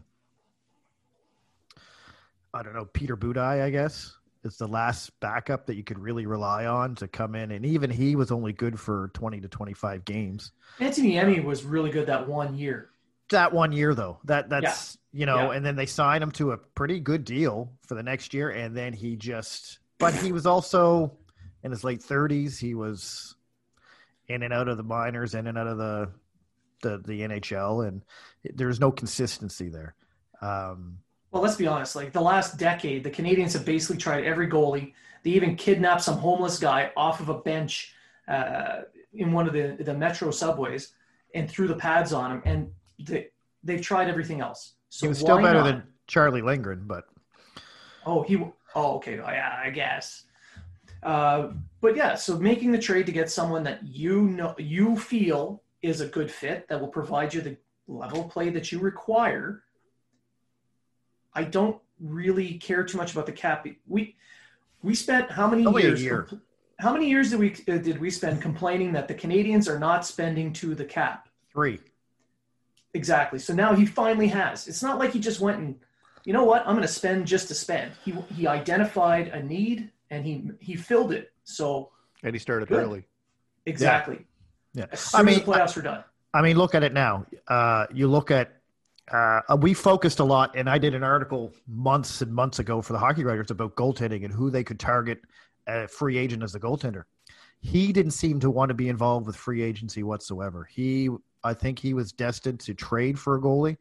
I 2.54 2.62
don't 2.62 2.74
know, 2.74 2.86
Peter 2.86 3.16
Budaj, 3.16 3.62
I 3.62 3.70
guess 3.70 4.16
is 4.44 4.58
the 4.58 4.68
last 4.68 5.10
backup 5.20 5.66
that 5.66 5.74
you 5.74 5.82
could 5.82 5.98
really 5.98 6.26
rely 6.26 6.66
on 6.66 6.94
to 6.96 7.08
come 7.08 7.34
in, 7.34 7.50
and 7.50 7.64
even 7.64 7.90
he 7.90 8.14
was 8.14 8.30
only 8.30 8.52
good 8.52 8.78
for 8.78 9.10
twenty 9.14 9.40
to 9.40 9.48
twenty-five 9.48 10.04
games. 10.04 10.52
Antti 10.78 11.02
Niemi 11.02 11.42
was 11.42 11.64
really 11.64 11.90
good 11.90 12.06
that 12.06 12.28
one 12.28 12.54
year 12.54 12.90
that 13.30 13.52
one 13.52 13.72
year 13.72 13.94
though. 13.94 14.18
That 14.24 14.48
that's 14.48 14.98
yeah. 15.12 15.20
you 15.20 15.26
know, 15.26 15.50
yeah. 15.50 15.56
and 15.56 15.66
then 15.66 15.76
they 15.76 15.86
signed 15.86 16.22
him 16.22 16.30
to 16.32 16.52
a 16.52 16.56
pretty 16.56 17.00
good 17.00 17.24
deal 17.24 17.72
for 17.86 17.94
the 17.94 18.02
next 18.02 18.34
year, 18.34 18.50
and 18.50 18.76
then 18.76 18.92
he 18.92 19.16
just. 19.16 19.78
But 19.98 20.14
he 20.14 20.32
was 20.32 20.46
also 20.46 21.16
in 21.62 21.70
his 21.70 21.84
late 21.84 22.02
thirties. 22.02 22.58
He 22.58 22.74
was 22.74 23.34
in 24.28 24.42
and 24.42 24.52
out 24.52 24.68
of 24.68 24.76
the 24.76 24.82
minors, 24.82 25.34
in 25.34 25.46
and 25.46 25.56
out 25.56 25.66
of 25.66 25.78
the 25.78 26.10
the 26.82 26.98
the 26.98 27.20
NHL, 27.20 27.86
and 27.86 28.02
there's 28.44 28.80
no 28.80 28.90
consistency 28.90 29.68
there. 29.68 29.94
Um, 30.42 30.98
well, 31.34 31.42
let's 31.42 31.56
be 31.56 31.66
honest. 31.66 31.96
Like 31.96 32.12
the 32.12 32.20
last 32.20 32.58
decade, 32.58 33.02
the 33.02 33.10
Canadiens 33.10 33.54
have 33.54 33.64
basically 33.64 33.96
tried 33.96 34.22
every 34.22 34.48
goalie. 34.48 34.92
They 35.24 35.30
even 35.30 35.56
kidnapped 35.56 36.02
some 36.02 36.16
homeless 36.16 36.60
guy 36.60 36.92
off 36.96 37.18
of 37.18 37.28
a 37.28 37.38
bench 37.40 37.92
uh, 38.28 38.82
in 39.12 39.32
one 39.32 39.48
of 39.48 39.52
the 39.52 39.76
the 39.80 39.92
metro 39.92 40.30
subways 40.30 40.92
and 41.34 41.50
threw 41.50 41.66
the 41.66 41.74
pads 41.74 42.12
on 42.12 42.30
him. 42.30 42.42
And 42.44 42.70
they 43.00 43.30
they've 43.64 43.82
tried 43.82 44.08
everything 44.08 44.42
else. 44.42 44.74
So 44.90 45.06
he 45.06 45.08
was 45.08 45.18
still 45.18 45.38
better 45.38 45.54
not? 45.54 45.64
than 45.64 45.82
Charlie 46.06 46.40
Lindgren, 46.40 46.84
but 46.86 47.06
oh, 48.06 48.22
he 48.22 48.36
oh 48.76 48.94
okay, 48.96 49.16
yeah, 49.16 49.60
I 49.60 49.70
guess. 49.70 50.26
Uh, 51.02 51.48
but 51.80 51.96
yeah, 51.96 52.14
so 52.14 52.38
making 52.38 52.70
the 52.70 52.78
trade 52.78 53.06
to 53.06 53.12
get 53.12 53.28
someone 53.28 53.64
that 53.64 53.84
you 53.84 54.22
know 54.22 54.54
you 54.56 54.96
feel 54.96 55.64
is 55.82 56.00
a 56.00 56.06
good 56.06 56.30
fit 56.30 56.68
that 56.68 56.80
will 56.80 56.88
provide 56.88 57.34
you 57.34 57.40
the 57.40 57.56
level 57.88 58.26
of 58.26 58.30
play 58.30 58.50
that 58.50 58.70
you 58.70 58.78
require. 58.78 59.64
I 61.34 61.44
don't 61.44 61.80
really 62.00 62.54
care 62.54 62.84
too 62.84 62.96
much 62.98 63.12
about 63.12 63.26
the 63.26 63.32
cap. 63.32 63.66
We 63.86 64.16
we 64.82 64.94
spent 64.94 65.30
how 65.30 65.48
many 65.48 65.66
Only 65.66 65.82
years? 65.82 66.02
Year. 66.02 66.28
How 66.78 66.92
many 66.92 67.08
years 67.08 67.30
did 67.30 67.38
we 67.38 67.52
uh, 67.68 67.78
did 67.78 68.00
we 68.00 68.10
spend 68.10 68.42
complaining 68.42 68.92
that 68.92 69.08
the 69.08 69.14
Canadiens 69.14 69.68
are 69.68 69.78
not 69.78 70.04
spending 70.06 70.52
to 70.54 70.74
the 70.74 70.84
cap? 70.84 71.28
Three. 71.52 71.80
Exactly. 72.94 73.38
So 73.38 73.54
now 73.54 73.74
he 73.74 73.86
finally 73.86 74.28
has. 74.28 74.68
It's 74.68 74.82
not 74.82 74.98
like 74.98 75.12
he 75.12 75.18
just 75.18 75.40
went 75.40 75.58
and, 75.58 75.74
you 76.24 76.32
know 76.32 76.44
what, 76.44 76.60
I'm 76.66 76.76
going 76.76 76.86
to 76.86 76.92
spend 76.92 77.26
just 77.26 77.48
to 77.48 77.54
spend. 77.54 77.92
He 78.04 78.12
he 78.32 78.46
identified 78.46 79.28
a 79.28 79.42
need 79.42 79.90
and 80.10 80.24
he 80.24 80.50
he 80.60 80.76
filled 80.76 81.12
it. 81.12 81.32
So 81.44 81.90
and 82.22 82.34
he 82.34 82.38
started 82.38 82.68
good. 82.68 82.78
early. 82.78 83.04
Exactly. 83.66 84.26
Yeah. 84.74 84.86
Soon 84.94 85.20
I 85.20 85.22
mean, 85.24 85.38
the 85.38 85.44
playoffs 85.44 85.76
were 85.76 85.82
done. 85.82 86.04
I 86.32 86.42
mean, 86.42 86.56
look 86.56 86.74
at 86.74 86.82
it 86.82 86.92
now. 86.92 87.26
Uh, 87.46 87.86
you 87.92 88.08
look 88.08 88.30
at 88.30 88.60
uh, 89.10 89.40
we 89.60 89.74
focused 89.74 90.20
a 90.20 90.24
lot, 90.24 90.56
and 90.56 90.68
I 90.68 90.78
did 90.78 90.94
an 90.94 91.02
article 91.02 91.52
months 91.66 92.22
and 92.22 92.32
months 92.32 92.58
ago 92.58 92.80
for 92.80 92.92
the 92.92 92.98
hockey 92.98 93.24
writers 93.24 93.50
about 93.50 93.74
goaltending 93.76 94.24
and 94.24 94.32
who 94.32 94.50
they 94.50 94.64
could 94.64 94.80
target 94.80 95.20
a 95.66 95.88
free 95.88 96.16
agent 96.18 96.42
as 96.42 96.54
a 96.54 96.60
goaltender. 96.60 97.04
He 97.60 97.92
didn't 97.92 98.12
seem 98.12 98.40
to 98.40 98.50
want 98.50 98.68
to 98.68 98.74
be 98.74 98.88
involved 98.88 99.26
with 99.26 99.36
free 99.36 99.62
agency 99.62 100.02
whatsoever. 100.02 100.64
He 100.70 101.08
I 101.42 101.52
think 101.52 101.78
he 101.78 101.94
was 101.94 102.12
destined 102.12 102.60
to 102.60 102.74
trade 102.74 103.18
for 103.18 103.36
a 103.36 103.40
goalie. 103.40 103.76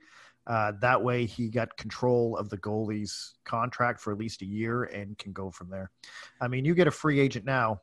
Uh, 0.45 0.73
that 0.81 1.01
way, 1.01 1.25
he 1.25 1.47
got 1.47 1.75
control 1.77 2.37
of 2.37 2.49
the 2.49 2.57
goalie's 2.57 3.35
contract 3.45 4.01
for 4.01 4.11
at 4.11 4.19
least 4.19 4.41
a 4.41 4.45
year 4.45 4.83
and 4.83 5.17
can 5.17 5.31
go 5.31 5.49
from 5.49 5.69
there. 5.69 5.89
I 6.41 6.49
mean, 6.49 6.65
you 6.65 6.75
get 6.75 6.87
a 6.87 6.91
free 6.91 7.21
agent 7.21 7.45
now. 7.45 7.81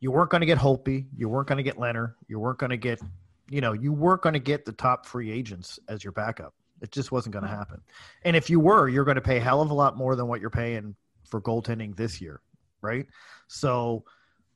You 0.00 0.12
weren't 0.12 0.30
going 0.30 0.42
to 0.42 0.46
get 0.46 0.58
Holtby. 0.58 1.06
You 1.16 1.30
weren't 1.30 1.48
going 1.48 1.56
to 1.56 1.62
get 1.62 1.78
Leonard. 1.78 2.14
You 2.28 2.38
weren't 2.38 2.58
going 2.58 2.70
to 2.70 2.76
get, 2.76 3.00
you 3.48 3.60
know, 3.60 3.72
you 3.72 3.92
weren't 3.92 4.22
going 4.22 4.34
to 4.34 4.38
get 4.38 4.64
the 4.64 4.72
top 4.72 5.06
free 5.06 5.30
agents 5.30 5.78
as 5.88 6.02
your 6.02 6.12
backup. 6.12 6.54
It 6.80 6.90
just 6.90 7.12
wasn't 7.12 7.32
going 7.32 7.44
to 7.44 7.50
happen. 7.50 7.80
And 8.24 8.36
if 8.36 8.50
you 8.50 8.60
were, 8.60 8.88
you're 8.88 9.04
going 9.04 9.14
to 9.14 9.22
pay 9.22 9.38
a 9.38 9.40
hell 9.40 9.62
of 9.62 9.70
a 9.70 9.74
lot 9.74 9.96
more 9.96 10.16
than 10.16 10.26
what 10.26 10.40
you're 10.40 10.50
paying 10.50 10.96
for 11.28 11.40
goaltending 11.40 11.96
this 11.96 12.20
year, 12.20 12.40
right? 12.82 13.06
So, 13.48 14.04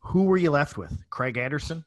who 0.01 0.25
were 0.25 0.37
you 0.37 0.51
left 0.51 0.77
with? 0.77 0.93
Craig 1.11 1.37
Anderson? 1.39 1.85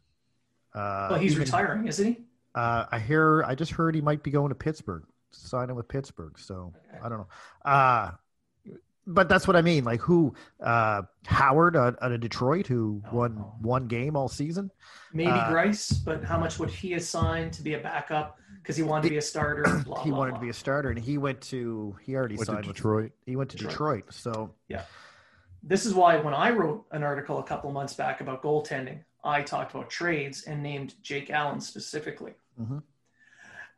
Uh, 0.74 1.08
well, 1.12 1.20
he's 1.20 1.34
even, 1.34 1.44
retiring, 1.44 1.88
isn't 1.88 2.06
he? 2.06 2.18
Uh, 2.56 2.86
I 2.92 3.00
hear. 3.00 3.44
I 3.44 3.56
just 3.56 3.72
heard 3.72 3.96
he 3.96 4.02
might 4.02 4.24
be 4.24 4.32
going 4.32 4.50
to 4.50 4.56
Pittsburgh, 4.56 5.04
signing 5.32 5.76
with 5.76 5.88
Pittsburgh. 5.88 6.38
So 6.38 6.74
okay. 6.90 7.00
I 7.04 7.10
don't 7.10 7.20
know. 7.20 7.28
Uh, 7.64 8.12
but 9.08 9.28
that's 9.28 9.48
what 9.48 9.56
I 9.56 9.62
mean. 9.62 9.84
Like 9.84 10.00
who? 10.00 10.34
Uh, 10.62 11.04
Howard 11.26 11.76
out 11.76 11.98
of 12.00 12.20
Detroit, 12.20 12.68
who 12.68 13.02
oh, 13.12 13.16
won 13.16 13.36
no. 13.36 13.56
one 13.62 13.88
game 13.88 14.16
all 14.16 14.28
season. 14.28 14.72
Maybe 15.14 15.30
uh, 15.30 15.52
Greiss, 15.52 16.04
but 16.04 16.24
how 16.24 16.40
much 16.40 16.60
would 16.60 16.70
he 16.70 16.94
assign 16.94 17.52
to 17.52 17.64
be 17.64 17.74
a 17.74 17.80
backup? 17.80 18.38
Because 18.62 18.76
he 18.76 18.84
wanted 18.84 19.04
to 19.04 19.10
be 19.10 19.18
a 19.18 19.22
starter. 19.22 19.64
Blah, 19.86 20.04
he 20.04 20.10
blah, 20.10 20.20
wanted 20.20 20.32
blah. 20.32 20.40
to 20.40 20.46
be 20.46 20.50
a 20.50 20.54
starter, 20.54 20.90
and 20.90 21.00
he 21.00 21.18
went 21.18 21.42
to. 21.42 21.96
He 22.02 22.16
already 22.16 22.36
went 22.36 22.48
signed 22.48 22.64
to 22.64 22.74
Detroit. 22.74 23.04
With, 23.04 23.12
he 23.26 23.36
went 23.36 23.50
to 23.52 23.58
Detroit. 23.58 24.06
Detroit. 24.06 24.14
So 24.14 24.54
yeah, 24.68 24.84
this 25.64 25.86
is 25.86 25.94
why 25.94 26.18
when 26.18 26.34
I 26.34 26.52
wrote 26.52 26.86
an 26.92 27.04
article 27.04 27.40
a 27.40 27.44
couple 27.44 27.72
months 27.72 27.94
back 27.94 28.22
about 28.22 28.42
goaltending, 28.42 29.04
I 29.24 29.42
talked 29.42 29.74
about 29.74 29.90
trades 29.90 30.44
and 30.44 30.64
named 30.64 30.96
Jake 31.02 31.30
Allen 31.30 31.62
specifically. 31.62 32.34
Mm-hmm. 32.60 32.80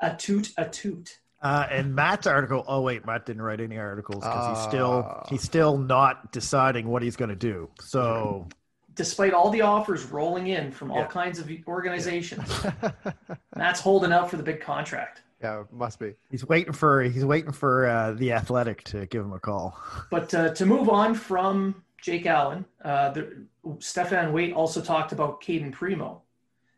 A 0.02 0.16
toot, 0.16 0.54
a 0.58 0.68
toot. 0.68 1.20
Uh, 1.44 1.68
and 1.70 1.94
Matt's 1.94 2.26
article. 2.26 2.64
Oh 2.68 2.82
wait, 2.82 3.06
Matt 3.06 3.26
didn't 3.26 3.42
write 3.42 3.60
any 3.60 3.78
articles 3.78 4.24
because 4.24 4.46
uh, 4.46 4.56
he's 4.56 4.64
still 4.64 5.04
ah. 5.06 5.26
he's 5.30 5.44
still 5.44 5.78
not 5.78 6.32
deciding 6.32 6.88
what 6.88 7.04
he's 7.04 7.18
going 7.18 7.30
to 7.30 7.36
do. 7.36 7.70
So, 7.82 8.48
despite 8.96 9.34
all 9.34 9.50
the 9.50 9.62
offers 9.62 10.06
rolling 10.06 10.48
in 10.48 10.72
from 10.72 10.90
all 10.90 11.00
yeah. 11.00 11.08
kinds 11.08 11.40
of 11.40 11.52
organizations, 11.68 12.50
yeah. 12.64 12.92
Matt's 13.58 13.82
holding 13.82 14.14
out 14.14 14.30
for 14.30 14.38
the 14.38 14.44
big 14.44 14.62
contract. 14.62 15.22
Yeah, 15.42 15.64
must 15.74 16.00
be. 16.00 16.14
He's 16.32 16.48
waiting 16.48 16.72
for 16.72 17.04
he's 17.04 17.26
waiting 17.26 17.52
for 17.52 17.88
uh, 17.88 18.14
the 18.14 18.32
Athletic 18.32 18.82
to 18.86 19.06
give 19.08 19.26
him 19.26 19.34
a 19.34 19.40
call. 19.40 19.78
But 20.10 20.34
uh, 20.34 20.54
to 20.54 20.66
move 20.66 20.88
on 20.88 21.14
from 21.14 21.84
Jake 22.02 22.26
Allen, 22.26 22.64
uh, 22.86 23.10
the, 23.10 23.46
Stéphane 23.80 24.32
Waite 24.32 24.54
also 24.54 24.82
talked 24.82 25.12
about 25.12 25.42
Cayden 25.42 25.74
Primeau. 25.74 26.22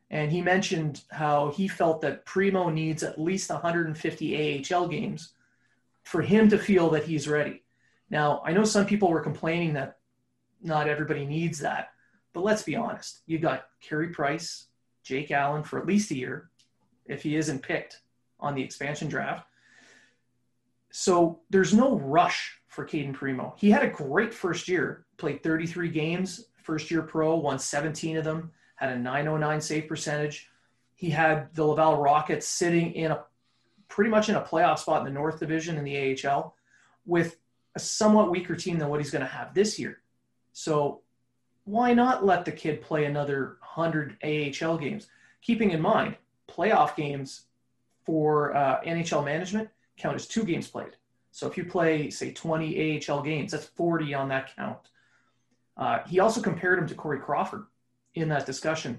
And 0.09 0.31
he 0.31 0.41
mentioned 0.41 1.01
how 1.09 1.51
he 1.51 1.67
felt 1.67 2.01
that 2.01 2.25
Primeau 2.25 2.69
needs 2.69 3.03
at 3.03 3.19
least 3.19 3.49
150 3.49 4.65
AHL 4.73 4.87
games 4.87 5.33
for 6.03 6.21
him 6.21 6.49
to 6.49 6.57
feel 6.57 6.89
that 6.91 7.05
he's 7.05 7.27
ready. 7.27 7.63
Now, 8.09 8.41
I 8.45 8.53
know 8.53 8.63
some 8.63 8.85
people 8.85 9.09
were 9.09 9.21
complaining 9.21 9.73
that 9.73 9.97
not 10.61 10.87
everybody 10.87 11.25
needs 11.25 11.59
that, 11.59 11.89
but 12.33 12.43
let's 12.43 12.63
be 12.63 12.75
honest. 12.75 13.21
You 13.25 13.39
got 13.39 13.67
Carey 13.81 14.09
Price, 14.09 14.67
Jake 15.03 15.31
Allen 15.31 15.63
for 15.63 15.79
at 15.79 15.87
least 15.87 16.11
a 16.11 16.15
year 16.15 16.49
if 17.05 17.23
he 17.23 17.35
isn't 17.35 17.63
picked 17.63 18.01
on 18.39 18.55
the 18.55 18.63
expansion 18.63 19.07
draft. 19.07 19.47
So 20.91 21.39
there's 21.49 21.73
no 21.73 21.97
rush 21.97 22.59
for 22.67 22.85
Cayden 22.85 23.13
Primeau. 23.13 23.53
He 23.57 23.71
had 23.71 23.83
a 23.83 23.89
great 23.89 24.33
first 24.33 24.67
year, 24.67 25.05
played 25.17 25.43
33 25.43 25.89
games, 25.89 26.45
first 26.61 26.91
year 26.91 27.01
pro, 27.01 27.35
won 27.35 27.59
17 27.59 28.17
of 28.17 28.23
them, 28.23 28.51
had 28.75 28.91
a 28.91 28.97
909 28.97 29.61
save 29.61 29.87
percentage. 29.87 30.49
He 30.95 31.09
had 31.09 31.53
the 31.53 31.65
Laval 31.65 31.97
Rockets 31.97 32.47
sitting 32.47 32.93
in 32.93 33.11
a 33.11 33.23
pretty 33.87 34.09
much 34.09 34.29
in 34.29 34.35
a 34.35 34.41
playoff 34.41 34.79
spot 34.79 34.99
in 34.99 35.05
the 35.05 35.19
North 35.19 35.39
Division 35.39 35.77
in 35.77 35.83
the 35.83 36.27
AHL 36.27 36.55
with 37.05 37.37
a 37.75 37.79
somewhat 37.79 38.31
weaker 38.31 38.55
team 38.55 38.79
than 38.79 38.89
what 38.89 38.99
he's 38.99 39.11
going 39.11 39.21
to 39.21 39.27
have 39.27 39.53
this 39.53 39.77
year. 39.77 40.01
So 40.53 41.01
why 41.65 41.93
not 41.93 42.25
let 42.25 42.45
the 42.45 42.51
kid 42.51 42.81
play 42.81 43.05
another 43.05 43.57
100 43.59 44.17
AHL 44.23 44.77
games? 44.77 45.07
Keeping 45.41 45.71
in 45.71 45.81
mind, 45.81 46.15
playoff 46.49 46.95
games 46.95 47.43
for 48.05 48.55
uh, 48.55 48.81
NHL 48.81 49.25
management 49.25 49.69
count 49.97 50.15
as 50.15 50.27
two 50.27 50.43
games 50.43 50.67
played. 50.67 50.95
So 51.31 51.47
if 51.47 51.57
you 51.57 51.65
play, 51.65 52.09
say, 52.09 52.31
20 52.31 53.03
AHL 53.09 53.21
games, 53.21 53.51
that's 53.51 53.65
40 53.65 54.13
on 54.13 54.29
that 54.29 54.55
count. 54.55 54.77
Uh, 55.75 55.99
he 56.07 56.19
also 56.19 56.41
compared 56.41 56.79
him 56.79 56.87
to 56.87 56.95
Corey 56.95 57.19
Crawford 57.19 57.65
in 58.15 58.29
that 58.29 58.45
discussion. 58.45 58.97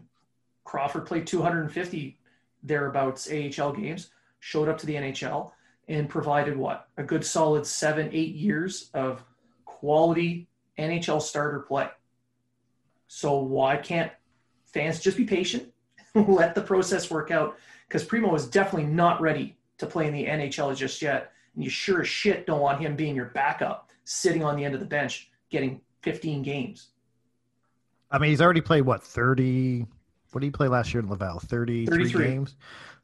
Crawford 0.65 1.07
played 1.07 1.27
250 1.27 2.19
thereabouts 2.63 3.31
AHL 3.31 3.73
games, 3.73 4.11
showed 4.41 4.69
up 4.69 4.79
to 4.79 4.87
the 4.87 4.95
NHL, 4.95 5.53
and 5.89 6.09
provided 6.09 6.57
what? 6.57 6.89
A 6.97 7.03
good 7.03 7.25
solid 7.25 7.67
seven, 7.67 8.11
eight 8.13 8.35
years 8.35 8.91
of 8.95 9.23
quality 9.65 10.49
NHL 10.79 11.23
starter 11.23 11.61
play. 11.61 11.89
So 13.09 13.39
why 13.39 13.77
can't 13.77 14.13
fans 14.67 15.01
just 15.01 15.17
be 15.17 15.25
patient, 15.25 15.73
let 16.15 16.55
the 16.55 16.63
process 16.63 17.11
work 17.11 17.31
out? 17.31 17.57
Because 17.87 18.05
Primeau 18.05 18.35
is 18.35 18.47
definitely 18.47 18.89
not 18.89 19.21
ready 19.21 19.57
to 19.79 19.87
play 19.87 20.07
in 20.07 20.13
the 20.13 20.27
NHL 20.27 20.77
just 20.77 21.01
yet. 21.01 21.33
And 21.55 21.63
you 21.63 21.71
sure 21.71 22.03
as 22.03 22.09
shit 22.09 22.47
don't 22.47 22.61
want 22.61 22.81
him 22.81 22.97
being 22.97 23.15
your 23.15 23.27
backup, 23.27 23.91
sitting 24.05 24.43
on 24.43 24.57
the 24.57 24.65
end 24.65 24.75
of 24.75 24.81
the 24.81 24.87
bench, 24.87 25.31
getting 25.51 25.81
15 26.03 26.43
games. 26.43 26.89
I 28.11 28.19
mean, 28.19 28.31
he's 28.31 28.41
already 28.41 28.61
played 28.61 28.83
what 28.83 29.03
30. 29.03 29.87
What 30.33 30.41
did 30.41 30.47
he 30.47 30.51
play 30.51 30.69
last 30.69 30.93
year 30.93 31.03
in 31.03 31.09
Laval? 31.09 31.41
33, 31.41 31.87
33. 32.11 32.27
games. 32.27 32.57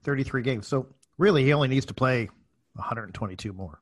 33 0.05 0.43
games. 0.43 0.67
So 0.67 0.87
really, 1.19 1.45
he 1.45 1.53
only 1.53 1.69
needs 1.69 1.87
to 1.87 1.95
play 1.95 2.29
122 2.75 3.53
more. 3.53 3.81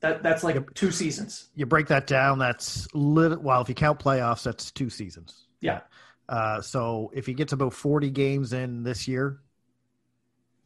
That 0.00 0.22
that's 0.22 0.44
like 0.44 0.74
two 0.74 0.90
seasons. 0.90 1.48
You 1.54 1.64
break 1.66 1.86
that 1.88 2.06
down. 2.06 2.38
That's 2.38 2.86
little. 2.94 3.38
Well, 3.38 3.62
if 3.62 3.68
you 3.68 3.74
count 3.74 3.98
playoffs, 3.98 4.42
that's 4.42 4.70
two 4.70 4.90
seasons. 4.90 5.46
Yeah. 5.60 5.80
Uh, 6.28 6.60
so 6.60 7.10
if 7.14 7.24
he 7.26 7.34
gets 7.34 7.52
about 7.52 7.72
40 7.72 8.10
games 8.10 8.52
in 8.52 8.82
this 8.82 9.08
year, 9.08 9.38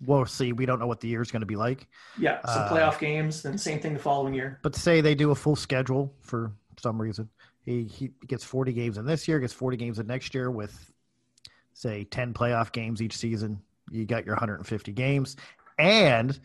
we'll 0.05 0.27
see. 0.27 0.53
We 0.53 0.67
don't 0.67 0.79
know 0.79 0.87
what 0.87 1.01
the 1.01 1.09
year's 1.09 1.31
going 1.31 1.41
to 1.41 1.47
be 1.47 1.57
like. 1.57 1.87
Yeah, 2.19 2.41
some 2.47 2.63
Uh, 2.65 2.69
playoff 2.71 2.99
games, 2.99 3.43
then 3.43 3.57
same 3.59 3.79
thing 3.79 3.93
the 3.93 3.99
following 4.01 4.35
year. 4.35 4.59
But 4.63 4.75
say 4.75 5.01
they 5.01 5.15
do 5.15 5.31
a 5.31 5.35
full 5.35 5.57
schedule 5.57 6.13
for 6.23 6.53
some 6.79 7.01
reason, 7.01 7.29
he 7.65 7.85
he 7.85 8.11
gets 8.27 8.45
40 8.45 8.73
games 8.73 8.99
in 8.99 9.07
this 9.07 9.29
year, 9.29 9.39
gets 9.39 9.53
40 9.53 9.77
games 9.77 9.99
in 9.99 10.07
next 10.07 10.35
year 10.35 10.51
with 10.51 10.93
say 11.75 12.05
10 12.05 12.35
playoff 12.35 12.73
games 12.73 13.01
each 13.03 13.17
season. 13.17 13.61
You 13.91 14.05
got 14.07 14.25
your 14.25 14.35
150 14.35 14.93
games, 14.93 15.37
and 15.79 16.39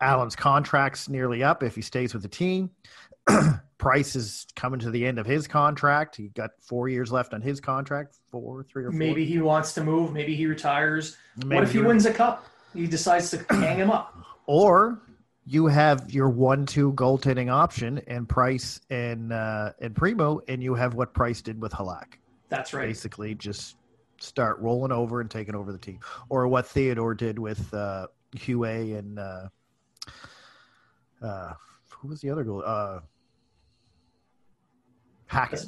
Allen's 0.00 0.36
contract's 0.36 1.08
nearly 1.08 1.42
up 1.42 1.62
if 1.62 1.74
he 1.74 1.82
stays 1.82 2.12
with 2.12 2.22
the 2.22 2.28
team. 2.28 2.70
Price 3.78 4.16
is 4.16 4.46
coming 4.56 4.80
to 4.80 4.90
the 4.90 5.04
end 5.06 5.18
of 5.18 5.26
his 5.26 5.46
contract. 5.46 6.16
He 6.16 6.28
got 6.28 6.50
four 6.60 6.88
years 6.88 7.12
left 7.12 7.34
on 7.34 7.40
his 7.40 7.60
contract, 7.60 8.16
four, 8.30 8.64
three, 8.64 8.84
or 8.84 8.90
four. 8.90 8.98
Maybe 8.98 9.24
he 9.24 9.38
wants 9.38 9.74
to 9.74 9.84
move. 9.84 10.12
Maybe 10.12 10.34
he 10.34 10.46
retires. 10.46 11.16
Maybe 11.36 11.54
what 11.54 11.64
if 11.64 11.72
he 11.72 11.78
he- 11.78 11.84
wins 11.84 12.06
a 12.06 12.12
cup? 12.12 12.46
He 12.74 12.86
decides 12.86 13.30
to 13.30 13.44
hang 13.50 13.76
him 13.76 13.90
up. 13.90 14.16
or 14.46 15.02
you 15.46 15.66
have 15.66 16.12
your 16.12 16.28
one-two 16.28 16.92
goaltending 16.92 17.50
option 17.50 18.00
and 18.06 18.28
Price 18.28 18.80
and 18.90 19.32
uh, 19.32 19.72
and 19.80 19.94
Primeau, 19.94 20.40
and 20.48 20.62
you 20.62 20.74
have 20.74 20.94
what 20.94 21.12
Price 21.14 21.42
did 21.42 21.60
with 21.60 21.72
Halak. 21.72 22.14
That's 22.48 22.72
right. 22.72 22.86
Basically, 22.86 23.34
just 23.34 23.76
start 24.18 24.58
rolling 24.60 24.92
over 24.92 25.20
and 25.20 25.30
taking 25.30 25.54
over 25.54 25.72
the 25.72 25.78
team, 25.78 25.98
or 26.28 26.46
what 26.46 26.66
Theodore 26.66 27.14
did 27.14 27.38
with 27.38 27.72
uh, 27.74 28.06
Hue 28.36 28.64
and 28.64 29.18
uh, 29.18 29.48
uh, 31.22 31.52
who 31.88 32.08
was 32.08 32.20
the 32.20 32.30
other 32.30 32.44
goal? 32.44 32.62
Uh, 32.64 33.00
Hackett. 35.26 35.66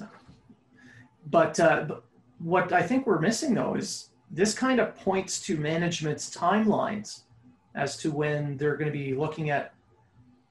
But, 1.31 1.59
uh, 1.59 1.85
but 1.89 2.05
what 2.39 2.73
I 2.73 2.83
think 2.83 3.07
we're 3.07 3.21
missing 3.21 3.55
though 3.55 3.75
is 3.75 4.11
this 4.31 4.53
kind 4.53 4.79
of 4.79 4.95
points 4.95 5.41
to 5.47 5.57
management's 5.57 6.35
timelines 6.35 7.23
as 7.75 7.97
to 7.99 8.11
when 8.11 8.57
they're 8.57 8.77
going 8.77 8.91
to 8.91 8.97
be 8.97 9.15
looking 9.15 9.51
at 9.51 9.75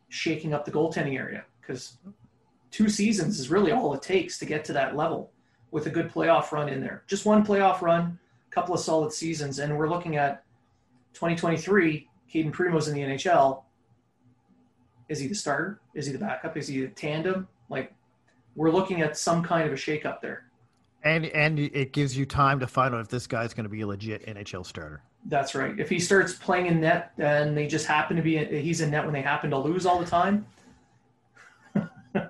shaking 0.09 0.53
up 0.53 0.65
the 0.65 0.71
goaltending 0.71 1.17
area 1.17 1.43
because 1.61 1.97
two 2.69 2.89
seasons 2.89 3.39
is 3.39 3.49
really 3.49 3.71
all 3.71 3.93
it 3.93 4.01
takes 4.01 4.37
to 4.39 4.45
get 4.45 4.65
to 4.65 4.73
that 4.73 4.95
level 4.95 5.31
with 5.71 5.87
a 5.87 5.89
good 5.89 6.11
playoff 6.11 6.51
run 6.51 6.69
in 6.69 6.81
there. 6.81 7.03
Just 7.07 7.25
one 7.25 7.45
playoff 7.45 7.81
run, 7.81 8.19
a 8.47 8.53
couple 8.53 8.75
of 8.75 8.81
solid 8.81 9.11
seasons, 9.11 9.59
and 9.59 9.75
we're 9.75 9.89
looking 9.89 10.17
at 10.17 10.43
2023. 11.13 12.07
Cayden 12.29 12.51
Primeau's 12.51 12.87
in 12.87 12.95
the 12.95 13.01
NHL. 13.01 13.63
Is 15.09 15.19
he 15.19 15.27
the 15.27 15.35
starter? 15.35 15.79
Is 15.93 16.05
he 16.05 16.13
the 16.13 16.19
backup? 16.19 16.57
Is 16.57 16.67
he 16.67 16.83
a 16.83 16.87
tandem? 16.87 17.47
Like 17.69 17.93
we're 18.55 18.71
looking 18.71 19.01
at 19.01 19.17
some 19.17 19.43
kind 19.43 19.65
of 19.67 19.73
a 19.73 19.75
shakeup 19.75 20.21
there. 20.21 20.45
And 21.03 21.25
and 21.27 21.59
it 21.59 21.91
gives 21.91 22.17
you 22.17 22.25
time 22.25 22.59
to 22.59 22.67
find 22.67 22.93
out 22.93 23.01
if 23.01 23.09
this 23.09 23.27
guy's 23.27 23.53
going 23.53 23.65
to 23.65 23.69
be 23.69 23.81
a 23.81 23.87
legit 23.87 24.25
NHL 24.25 24.65
starter. 24.65 25.01
That's 25.25 25.55
right. 25.55 25.79
If 25.79 25.89
he 25.89 25.99
starts 25.99 26.33
playing 26.33 26.65
in 26.67 26.81
net 26.81 27.11
and 27.17 27.55
they 27.57 27.67
just 27.67 27.85
happen 27.85 28.17
to 28.17 28.21
be 28.21 28.43
he's 28.43 28.81
in 28.81 28.91
net 28.91 29.05
when 29.05 29.13
they 29.13 29.21
happen 29.21 29.49
to 29.51 29.57
lose 29.57 29.85
all 29.85 29.99
the 29.99 30.05
time, 30.05 30.45
you 31.75 32.21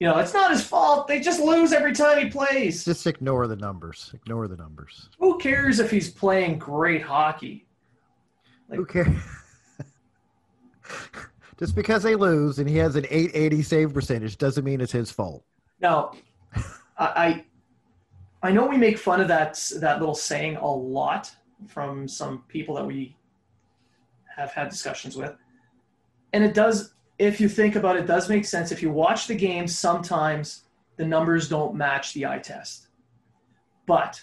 know, 0.00 0.18
it's 0.18 0.32
not 0.32 0.50
his 0.52 0.62
fault. 0.62 1.08
They 1.08 1.20
just 1.20 1.40
lose 1.40 1.72
every 1.72 1.92
time 1.92 2.18
he 2.18 2.30
plays. 2.30 2.84
Just 2.84 3.06
ignore 3.06 3.46
the 3.46 3.56
numbers. 3.56 4.12
Ignore 4.14 4.46
the 4.48 4.56
numbers. 4.56 5.08
Who 5.18 5.38
cares 5.38 5.80
if 5.80 5.90
he's 5.90 6.08
playing 6.10 6.58
great 6.58 7.02
hockey? 7.02 7.66
Like- 8.68 8.78
Who 8.78 8.86
cares? 8.86 9.08
Just 11.58 11.74
because 11.74 12.02
they 12.02 12.14
lose 12.16 12.58
and 12.58 12.68
he 12.68 12.76
has 12.76 12.96
an 12.96 13.06
880 13.08 13.62
save 13.62 13.94
percentage 13.94 14.36
doesn't 14.36 14.62
mean 14.64 14.80
it's 14.80 14.92
his 14.92 15.10
fault. 15.10 15.42
Now, 15.80 16.12
I 16.98 17.44
I 18.42 18.52
know 18.52 18.66
we 18.66 18.76
make 18.76 18.98
fun 18.98 19.20
of 19.20 19.28
that 19.28 19.58
that 19.80 19.98
little 19.98 20.14
saying 20.14 20.56
a 20.56 20.66
lot 20.70 21.34
from 21.66 22.06
some 22.06 22.44
people 22.48 22.74
that 22.76 22.86
we 22.86 23.16
have 24.36 24.52
had 24.52 24.68
discussions 24.68 25.16
with, 25.16 25.34
and 26.32 26.44
it 26.44 26.54
does. 26.54 26.92
If 27.18 27.40
you 27.40 27.48
think 27.48 27.76
about 27.76 27.96
it, 27.96 28.00
it 28.00 28.06
does 28.06 28.28
make 28.28 28.44
sense. 28.44 28.70
If 28.70 28.82
you 28.82 28.90
watch 28.90 29.26
the 29.26 29.34
game, 29.34 29.66
sometimes 29.66 30.64
the 30.96 31.06
numbers 31.06 31.48
don't 31.48 31.74
match 31.74 32.12
the 32.12 32.26
eye 32.26 32.38
test, 32.38 32.88
but 33.86 34.22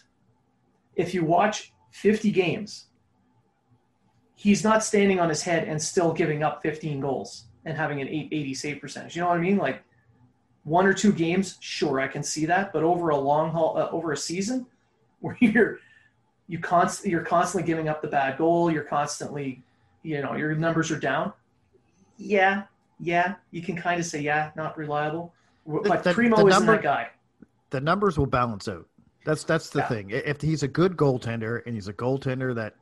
if 0.95 1.13
you 1.13 1.25
watch 1.25 1.73
50 1.91 2.31
games, 2.31 2.85
he's 4.35 4.63
not 4.63 4.83
standing 4.83 5.19
on 5.19 5.29
his 5.29 5.41
head 5.41 5.67
and 5.67 5.81
still 5.81 6.13
giving 6.13 6.43
up 6.43 6.61
15 6.61 6.99
goals 6.99 7.45
and 7.65 7.77
having 7.77 8.01
an 8.01 8.07
880 8.07 8.53
save 8.53 8.81
percentage. 8.81 9.15
You 9.15 9.21
know 9.21 9.29
what 9.29 9.37
I 9.37 9.41
mean? 9.41 9.57
Like 9.57 9.83
one 10.63 10.85
or 10.85 10.93
two 10.93 11.11
games, 11.11 11.57
sure, 11.59 11.99
I 11.99 12.07
can 12.07 12.23
see 12.23 12.45
that, 12.45 12.73
but 12.73 12.83
over 12.83 13.09
a 13.09 13.17
long 13.17 13.51
haul, 13.51 13.77
uh, 13.77 13.89
over 13.91 14.11
a 14.11 14.17
season, 14.17 14.65
where 15.19 15.37
you're 15.39 15.79
you 16.47 16.59
const 16.59 17.05
you're 17.05 17.23
constantly 17.23 17.65
giving 17.65 17.87
up 17.89 18.01
the 18.01 18.07
bad 18.07 18.37
goal, 18.37 18.71
you're 18.71 18.83
constantly, 18.83 19.63
you 20.03 20.21
know, 20.21 20.35
your 20.35 20.53
numbers 20.55 20.91
are 20.91 20.99
down. 20.99 21.33
Yeah, 22.17 22.63
yeah, 22.99 23.35
you 23.51 23.61
can 23.61 23.75
kind 23.75 23.99
of 23.99 24.05
say 24.05 24.21
yeah, 24.21 24.51
not 24.55 24.77
reliable, 24.77 25.33
but 25.65 26.03
the- 26.03 26.13
Primeau 26.13 26.37
the 26.37 26.47
isn't 26.47 26.65
that 26.67 26.81
guy. 26.83 27.09
The 27.71 27.81
numbers 27.81 28.17
will 28.19 28.27
balance 28.27 28.67
out. 28.67 28.85
That's 29.25 29.43
that's 29.43 29.69
the 29.69 29.79
Yeah. 29.79 29.87
thing. 29.87 30.09
If 30.11 30.41
he's 30.41 30.63
a 30.63 30.67
good 30.67 30.95
goaltender 30.97 31.61
and 31.65 31.73
he's 31.75 31.87
a 31.87 31.93
goaltender 31.93 32.53
that 32.55 32.75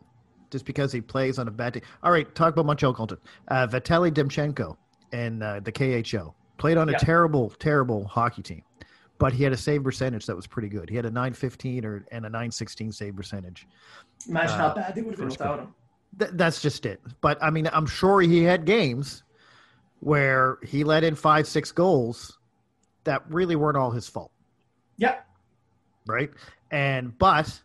just 0.49 0.65
because 0.65 0.91
he 0.91 0.99
plays 0.99 1.39
on 1.39 1.47
a 1.47 1.51
bad 1.51 1.73
team. 1.75 1.83
All 2.03 2.11
right, 2.11 2.33
talk 2.35 2.51
about 2.53 2.65
Montreal 2.65 2.93
goaltender. 2.93 3.19
Uh, 3.47 3.67
Vitaly 3.67 4.11
Demchenko 4.11 4.75
and 5.13 5.41
uh, 5.41 5.61
the 5.61 5.71
KHL 5.71 6.33
played 6.57 6.77
on 6.77 6.89
a 6.89 6.93
Yeah. 6.93 6.97
terrible, 6.97 7.51
terrible 7.51 8.05
hockey 8.05 8.41
team, 8.41 8.63
but 9.21 9.33
he 9.33 9.43
had 9.43 9.53
a 9.53 9.57
save 9.57 9.83
percentage 9.83 10.25
that 10.25 10.35
was 10.35 10.47
pretty 10.47 10.67
good. 10.67 10.89
He 10.89 10.95
had 10.95 11.05
a 11.05 11.11
915 11.11 11.85
or 11.85 12.03
and 12.11 12.25
a 12.25 12.29
916 12.29 12.91
save 12.91 13.15
percentage. 13.15 13.67
Imagine 14.27 14.55
Uh, 14.55 14.57
how 14.69 14.73
bad 14.73 14.95
they 14.95 15.03
would 15.03 15.11
have 15.11 15.19
been 15.19 15.29
without 15.29 15.59
him. 15.59 15.75
Th- 16.17 16.31
that's 16.33 16.59
just 16.59 16.87
it. 16.87 16.99
But 17.21 17.37
I 17.41 17.51
mean, 17.51 17.69
I'm 17.71 17.85
sure 17.85 18.19
he 18.21 18.41
had 18.41 18.65
games 18.65 19.21
where 19.99 20.57
he 20.65 20.83
let 20.83 21.03
in 21.03 21.13
five, 21.13 21.45
six 21.45 21.71
goals 21.71 22.39
that 23.03 23.21
really 23.29 23.55
weren't 23.55 23.77
all 23.77 23.91
his 23.91 24.07
fault, 24.09 24.31
Yeah, 24.97 25.19
right? 26.07 26.31
And 26.71 27.15
but 27.19 27.61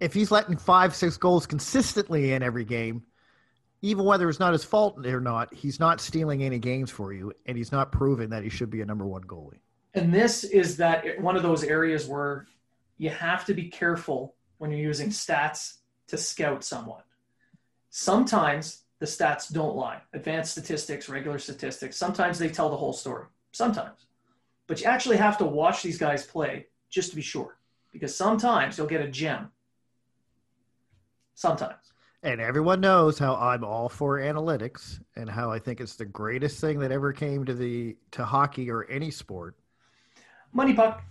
if 0.00 0.12
he's 0.12 0.32
letting 0.32 0.56
five, 0.56 0.92
six 0.92 1.16
goals 1.16 1.46
consistently 1.46 2.32
in 2.32 2.42
every 2.42 2.64
game, 2.64 3.04
even 3.84 4.06
whether 4.06 4.30
it's 4.30 4.40
not 4.40 4.54
his 4.54 4.64
fault 4.64 5.06
or 5.06 5.20
not, 5.20 5.52
he's 5.52 5.78
not 5.78 6.00
stealing 6.00 6.42
any 6.42 6.58
games 6.58 6.90
for 6.90 7.12
you, 7.12 7.30
and 7.44 7.58
he's 7.58 7.70
not 7.70 7.92
proving 7.92 8.30
that 8.30 8.42
he 8.42 8.48
should 8.48 8.70
be 8.70 8.80
a 8.80 8.86
number 8.86 9.06
one 9.06 9.22
goalie. 9.24 9.58
and 9.92 10.12
this 10.12 10.42
is 10.42 10.78
that 10.78 11.20
one 11.20 11.36
of 11.36 11.42
those 11.42 11.62
areas 11.62 12.06
where 12.06 12.46
you 12.96 13.10
have 13.10 13.44
to 13.44 13.52
be 13.52 13.68
careful 13.68 14.34
when 14.56 14.70
you're 14.70 14.80
using 14.80 15.10
stats 15.10 15.80
to 16.08 16.16
scout 16.16 16.64
someone. 16.64 17.02
Sometimes 17.90 18.84
the 19.00 19.06
stats 19.06 19.52
don't 19.52 19.76
lie. 19.76 20.00
Advanced 20.14 20.52
statistics, 20.52 21.08
regular 21.08 21.38
statistics, 21.38 21.96
sometimes 21.96 22.38
they 22.38 22.48
tell 22.48 22.70
the 22.70 22.76
whole 22.76 22.94
story. 22.94 23.26
Sometimes. 23.52 24.06
but 24.66 24.80
you 24.80 24.86
actually 24.86 25.18
have 25.18 25.36
to 25.38 25.44
watch 25.44 25.82
these 25.82 25.98
guys 25.98 26.26
play 26.26 26.66
just 26.88 27.10
to 27.10 27.16
be 27.16 27.22
sure, 27.22 27.58
because 27.92 28.16
sometimes 28.16 28.78
you'll 28.78 28.86
get 28.86 29.02
a 29.02 29.08
gem. 29.08 29.50
Sometimes. 31.34 31.93
And 32.24 32.40
everyone 32.40 32.80
knows 32.80 33.18
how 33.18 33.36
I'm 33.36 33.62
all 33.62 33.90
for 33.90 34.18
analytics 34.18 34.98
and 35.14 35.28
how 35.28 35.50
I 35.50 35.58
think 35.58 35.82
it's 35.82 35.96
the 35.96 36.06
greatest 36.06 36.58
thing 36.58 36.78
that 36.78 36.90
ever 36.90 37.12
came 37.12 37.44
to 37.44 37.52
the 37.52 37.98
to 38.12 38.24
hockey 38.24 38.70
or 38.70 38.84
any 38.90 39.10
sport. 39.10 39.56
Money 40.54 40.72
puck. 40.72 41.04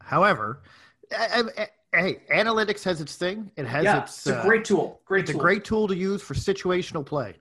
However, 0.00 0.62
I, 1.10 1.42
I, 1.58 1.66
hey, 1.98 2.20
analytics 2.32 2.84
has 2.84 3.00
its 3.00 3.16
thing. 3.16 3.50
It 3.56 3.66
has 3.66 3.82
Yeah, 3.82 4.02
its. 4.04 4.18
it's 4.18 4.26
a 4.28 4.38
uh, 4.38 4.42
great 4.44 4.64
tool. 4.64 5.00
Great 5.04 5.22
it's 5.22 5.32
tool. 5.32 5.40
a 5.40 5.42
great 5.42 5.64
tool 5.64 5.88
to 5.88 5.96
use 5.96 6.22
for 6.22 6.34
situational 6.34 7.04
play, 7.04 7.34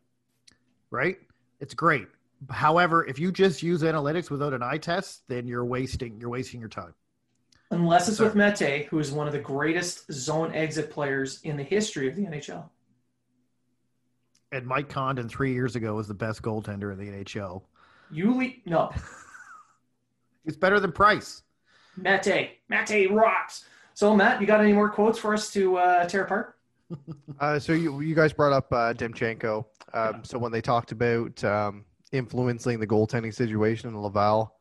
right? 0.89 1.17
It's 1.60 1.75
great. 1.75 2.08
However, 2.49 3.06
if 3.06 3.19
you 3.19 3.32
just 3.32 3.62
use 3.62 3.84
analytics 3.84 4.32
without 4.32 4.54
an 4.56 4.63
eye 4.63 4.80
test, 4.80 5.28
then 5.28 5.45
you're 5.45 5.65
wasting 5.65 6.19
you're 6.19 6.30
wasting 6.30 6.60
your 6.60 6.69
time. 6.69 6.95
Unless 7.69 8.08
it's 8.10 8.17
Sorry. 8.17 8.30
with 8.30 8.36
Mete, 8.36 8.88
who 8.88 8.97
is 8.97 9.12
one 9.12 9.28
of 9.28 9.34
the 9.34 9.39
greatest 9.39 10.12
zone 10.12 10.52
exit 10.56 10.89
players 10.89 11.39
in 11.43 11.56
the 11.56 11.62
history 11.63 12.08
of 12.08 12.15
the 12.15 12.23
NHL. 12.23 12.67
And 14.51 14.65
Mike 14.65 14.89
Condon 14.89 15.29
three 15.29 15.53
years 15.53 15.75
ago 15.75 15.95
was 15.95 16.07
the 16.07 16.13
best 16.13 16.41
goaltender 16.41 16.91
in 16.91 16.97
the 16.97 17.23
NHL. 17.23 17.62
Yuli, 18.12 18.62
no, 18.65 18.91
He's 20.45 20.57
better 20.57 20.79
than 20.79 20.91
Price. 20.91 21.43
Mete. 21.95 22.57
Mete 22.69 23.12
rocks. 23.12 23.65
So, 23.93 24.15
Matt, 24.15 24.41
you 24.41 24.47
got 24.47 24.62
any 24.62 24.73
more 24.73 24.89
quotes 24.89 25.19
for 25.19 25.33
us 25.33 25.51
to 25.51 25.77
uh, 25.77 26.05
tear 26.07 26.23
apart? 26.23 26.55
Uh, 27.39 27.57
so 27.57 27.71
you 27.71 28.01
you 28.01 28.13
guys 28.15 28.33
brought 28.33 28.51
up 28.51 28.73
uh, 28.73 28.93
Demchenko. 28.93 29.63
Um, 29.93 30.23
So 30.25 30.38
when 30.38 30.51
they 30.51 30.59
talked 30.59 30.91
about 30.91 31.41
um, 31.43 31.85
influencing 32.12 32.79
the 32.79 32.88
goaltending 32.88 33.33
situation 33.33 33.89
in 33.89 34.01
Laval 34.01 34.55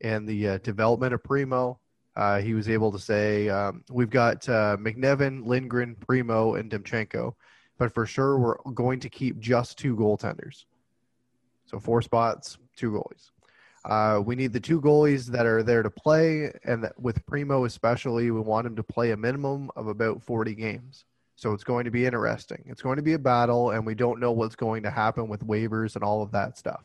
and 0.00 0.26
the 0.26 0.48
uh, 0.48 0.58
development 0.58 1.12
of 1.12 1.22
Primeau, 1.22 1.78
uh, 2.16 2.40
he 2.40 2.54
was 2.54 2.70
able 2.70 2.90
to 2.92 2.98
say, 2.98 3.48
um, 3.50 3.82
"We've 3.90 4.08
got 4.08 4.48
uh, 4.48 4.76
McNiven, 4.78 5.44
Lindgren, 5.44 5.96
Primeau, 5.96 6.54
and 6.54 6.70
Demchenko, 6.70 7.34
but 7.82 7.92
for 7.92 8.06
sure 8.06 8.38
we're 8.38 8.54
going 8.74 9.00
to 9.00 9.08
keep 9.08 9.40
just 9.40 9.76
two 9.76 9.96
goaltenders. 9.96 10.66
So 11.66 11.80
four 11.80 12.00
spots, 12.00 12.56
two 12.76 12.92
goalies. 12.92 13.30
Uh, 13.84 14.22
we 14.24 14.36
need 14.36 14.52
the 14.52 14.60
two 14.60 14.80
goalies 14.80 15.26
that 15.26 15.46
are 15.46 15.64
there 15.64 15.82
to 15.82 15.90
play, 15.90 16.52
and 16.62 16.88
with 16.96 17.26
Primeau 17.26 17.64
especially, 17.64 18.30
we 18.30 18.38
want 18.38 18.68
him 18.68 18.76
to 18.76 18.84
play 18.84 19.10
a 19.10 19.16
minimum 19.16 19.68
of 19.74 19.88
about 19.88 20.22
40 20.22 20.54
games." 20.54 21.06
So 21.34 21.52
it's 21.54 21.64
going 21.64 21.84
to 21.84 21.90
be 21.90 22.06
interesting. 22.06 22.62
It's 22.68 22.82
going 22.82 22.98
to 22.98 23.02
be 23.02 23.14
a 23.14 23.18
battle, 23.18 23.70
and 23.70 23.84
we 23.84 23.96
don't 23.96 24.20
know 24.20 24.30
what's 24.30 24.54
going 24.54 24.84
to 24.84 24.90
happen 24.90 25.26
with 25.26 25.44
waivers 25.44 25.96
and 25.96 26.04
all 26.04 26.22
of 26.22 26.30
that 26.30 26.56
stuff, 26.56 26.84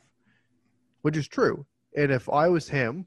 which 1.04 1.16
is 1.16 1.28
true. 1.28 1.64
And 1.96 2.12
if 2.12 2.28
I 2.28 2.50
was 2.50 2.68
him, 2.68 3.06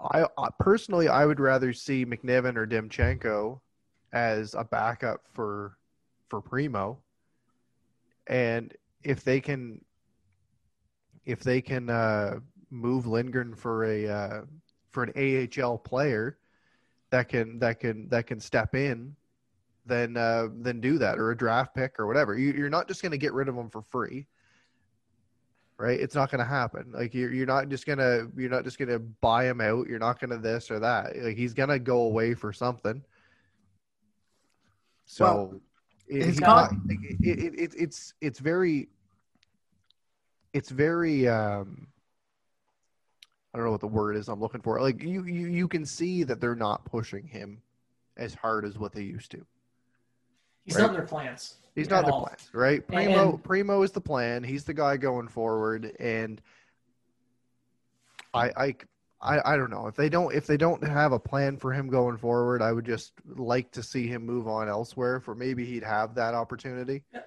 I, 0.00 0.24
I 0.36 0.48
personally 0.58 1.06
I 1.06 1.24
would 1.24 1.38
rather 1.38 1.72
see 1.72 2.04
McNiven 2.04 2.56
or 2.56 2.66
Demchenko 2.66 3.60
as 4.12 4.54
a 4.54 4.64
backup 4.64 5.20
for 5.32 5.76
for 6.30 6.40
Primeau, 6.40 6.98
and 8.26 8.74
if 9.02 9.22
they 9.22 9.40
can 9.40 9.84
if 11.26 11.40
they 11.40 11.60
can 11.60 11.90
uh, 11.90 12.40
move 12.70 13.06
Lindgren 13.06 13.54
for 13.54 13.84
a 13.84 14.08
uh, 14.08 14.40
for 14.92 15.02
an 15.04 15.48
AHL 15.62 15.78
player 15.78 16.38
that 17.10 17.28
can 17.28 17.58
that 17.58 17.80
can 17.80 18.08
that 18.08 18.26
can 18.26 18.40
step 18.40 18.74
in 18.74 19.14
then 19.86 20.16
uh, 20.16 20.48
then 20.54 20.80
do 20.80 20.98
that 20.98 21.18
or 21.18 21.30
a 21.30 21.36
draft 21.36 21.74
pick 21.74 21.98
or 21.98 22.06
whatever. 22.06 22.36
You, 22.36 22.52
you're 22.52 22.70
not 22.70 22.88
just 22.88 23.02
going 23.02 23.12
to 23.12 23.18
get 23.18 23.32
rid 23.32 23.48
of 23.48 23.56
them 23.56 23.68
for 23.68 23.82
free, 23.82 24.26
right? 25.76 25.98
It's 25.98 26.14
not 26.14 26.30
going 26.30 26.38
to 26.38 26.44
happen. 26.44 26.92
Like 26.92 27.14
you're 27.14 27.32
you're 27.32 27.46
not 27.46 27.68
just 27.68 27.86
gonna 27.86 28.28
you're 28.36 28.50
not 28.50 28.64
just 28.64 28.78
gonna 28.78 28.98
buy 28.98 29.44
him 29.44 29.60
out. 29.60 29.88
You're 29.88 29.98
not 29.98 30.20
to 30.30 30.38
this 30.38 30.70
or 30.70 30.78
that. 30.80 31.16
Like 31.16 31.36
he's 31.36 31.54
to 31.68 31.78
go 31.78 32.02
away 32.02 32.34
for 32.34 32.52
something. 32.52 33.02
So 35.06 35.24
Well, 35.24 35.60
it- 36.10 36.24
his 36.26 36.40
not- 36.40 36.72
it, 36.88 37.16
it, 37.22 37.54
it, 37.54 37.74
it's 37.76 38.14
it's 38.20 38.38
very 38.38 38.88
it's 40.52 40.70
very 40.70 41.28
um 41.28 41.86
I 43.52 43.58
don't 43.58 43.64
know 43.66 43.72
what 43.72 43.80
the 43.80 43.88
word 43.88 44.16
is 44.16 44.28
I'm 44.28 44.40
looking 44.40 44.60
for. 44.60 44.80
Like 44.80 45.02
you 45.02 45.24
you 45.24 45.46
you 45.48 45.68
can 45.68 45.84
see 45.84 46.22
that 46.24 46.40
they're 46.40 46.54
not 46.54 46.84
pushing 46.84 47.26
him 47.26 47.62
as 48.16 48.34
hard 48.34 48.64
as 48.64 48.78
what 48.78 48.92
they 48.92 49.02
used 49.02 49.30
to. 49.32 49.44
He's 50.64 50.76
Right. 50.76 50.82
not 50.82 50.92
their 50.92 51.06
plans. 51.06 51.56
He's 51.74 51.88
not 51.88 52.04
their 52.04 52.12
all. 52.12 52.24
plan, 52.26 52.36
right? 52.52 52.86
Primeau 52.86 53.30
and- 53.30 53.42
Primeau 53.44 53.82
is 53.82 53.92
the 53.92 54.00
plan. 54.00 54.44
He's 54.44 54.64
the 54.64 54.74
guy 54.74 54.96
going 54.96 55.28
forward, 55.28 55.92
and 55.98 56.40
I, 58.34 58.50
I 58.56 58.74
I 59.22 59.52
I 59.52 59.56
don't 59.56 59.70
know 59.70 59.86
if 59.86 59.96
they 59.96 60.08
don't 60.08 60.34
if 60.34 60.46
they 60.46 60.56
don't 60.56 60.82
have 60.82 61.12
a 61.12 61.18
plan 61.18 61.56
for 61.56 61.72
him 61.72 61.88
going 61.88 62.16
forward. 62.16 62.62
I 62.62 62.72
would 62.72 62.86
just 62.86 63.12
like 63.26 63.70
to 63.72 63.82
see 63.82 64.06
him 64.06 64.24
move 64.24 64.48
on 64.48 64.68
elsewhere 64.68 65.20
for 65.20 65.34
maybe 65.34 65.64
he'd 65.66 65.82
have 65.82 66.14
that 66.14 66.34
opportunity. 66.34 67.04
Yeah. 67.12 67.20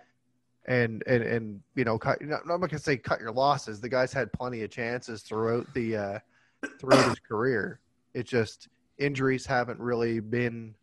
And 0.65 1.03
and 1.06 1.23
and 1.23 1.62
you 1.75 1.84
know, 1.84 1.97
cut, 1.97 2.19
I'm 2.21 2.62
not 2.62 2.69
to 2.69 2.79
say 2.79 2.97
cut 2.97 3.19
your 3.19 3.32
losses. 3.32 3.82
The 3.82 3.89
guy's 3.89 4.13
had 4.13 4.32
plenty 4.32 4.63
of 4.63 4.71
chances 4.71 5.21
throughout 5.21 5.71
the 5.73 5.97
uh, 5.97 6.19
throughout 6.79 7.10
his 7.10 7.19
career. 7.19 7.79
It 8.13 8.25
just 8.25 8.69
injuries 8.97 9.45
haven't 9.45 9.79
really 9.79 10.19
been 10.19 10.75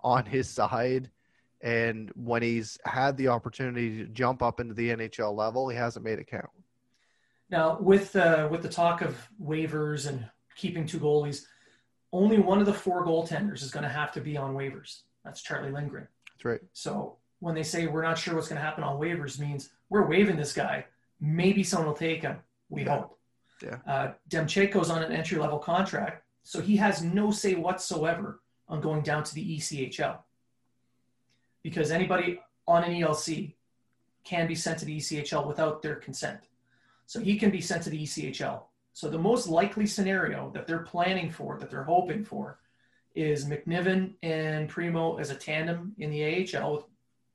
on 0.00 0.24
his 0.24 0.48
side. 0.48 1.10
And 1.60 2.10
when 2.14 2.42
he's 2.42 2.78
had 2.84 3.16
the 3.16 3.28
opportunity 3.28 3.98
to 3.98 4.06
jump 4.06 4.42
up 4.42 4.60
into 4.60 4.74
the 4.74 4.90
NHL 4.90 5.36
level, 5.36 5.68
he 5.68 5.76
hasn't 5.76 6.04
made 6.04 6.20
it 6.20 6.28
count. 6.28 6.50
Now, 7.50 7.78
with 7.80 8.14
uh, 8.14 8.48
with 8.50 8.62
the 8.62 8.68
talk 8.68 9.00
of 9.00 9.28
waivers 9.42 10.06
and 10.06 10.28
keeping 10.58 10.84
two 10.84 10.98
goalies, 10.98 11.46
only 12.12 12.38
one 12.38 12.60
of 12.60 12.66
the 12.66 12.74
four 12.74 13.06
goaltenders 13.06 13.62
is 13.62 13.70
going 13.70 13.84
to 13.84 13.88
have 13.88 14.12
to 14.12 14.20
be 14.20 14.36
on 14.36 14.54
waivers. 14.54 15.02
That's 15.24 15.40
Charlie 15.40 15.70
Lindgren. 15.70 16.06
That's 16.34 16.44
right. 16.44 16.60
So 16.74 17.16
when 17.38 17.54
they 17.54 17.62
say 17.62 17.86
we're 17.86 18.02
not 18.02 18.18
sure 18.18 18.34
what's 18.34 18.48
going 18.48 18.60
to 18.60 18.64
happen 18.64 18.84
on 18.84 19.00
waivers, 19.00 19.38
means 19.38 19.70
we're 19.88 20.06
waiving 20.06 20.36
this 20.36 20.52
guy. 20.52 20.84
Maybe 21.20 21.62
someone 21.62 21.88
will 21.88 21.94
take 21.94 22.22
him. 22.22 22.38
We 22.68 22.84
Yeah. 22.84 22.98
hope. 22.98 23.18
Yeah. 23.62 23.78
Uh, 23.86 24.12
Demchenko's 24.28 24.90
on 24.90 25.02
an 25.02 25.12
entry 25.12 25.38
level 25.38 25.58
contract, 25.58 26.24
so 26.44 26.60
he 26.60 26.76
has 26.76 27.02
no 27.02 27.30
say 27.30 27.54
whatsoever 27.54 28.40
on 28.68 28.80
going 28.80 29.02
down 29.02 29.24
to 29.24 29.34
the 29.34 29.56
ECHL. 29.56 30.18
Because 31.62 31.90
anybody 31.90 32.40
on 32.68 32.84
an 32.84 32.92
ELC 32.92 33.56
can 34.24 34.46
be 34.46 34.54
sent 34.54 34.78
to 34.78 34.84
the 34.84 34.96
ECHL 34.96 35.46
without 35.46 35.82
their 35.82 35.96
consent. 35.96 36.40
So 37.06 37.20
he 37.20 37.36
can 37.38 37.50
be 37.50 37.60
sent 37.60 37.82
to 37.84 37.90
the 37.90 38.02
ECHL. 38.02 38.67
So 38.98 39.08
the 39.08 39.16
most 39.16 39.46
likely 39.46 39.86
scenario 39.86 40.50
that 40.54 40.66
they're 40.66 40.80
planning 40.80 41.30
for, 41.30 41.56
that 41.60 41.70
they're 41.70 41.84
hoping 41.84 42.24
for, 42.24 42.58
is 43.14 43.44
McNiven 43.44 44.14
and 44.24 44.68
Primeau 44.68 45.18
as 45.18 45.30
a 45.30 45.36
tandem 45.36 45.92
in 45.98 46.10
the 46.10 46.24
AHL, 46.24 46.72
with 46.72 46.84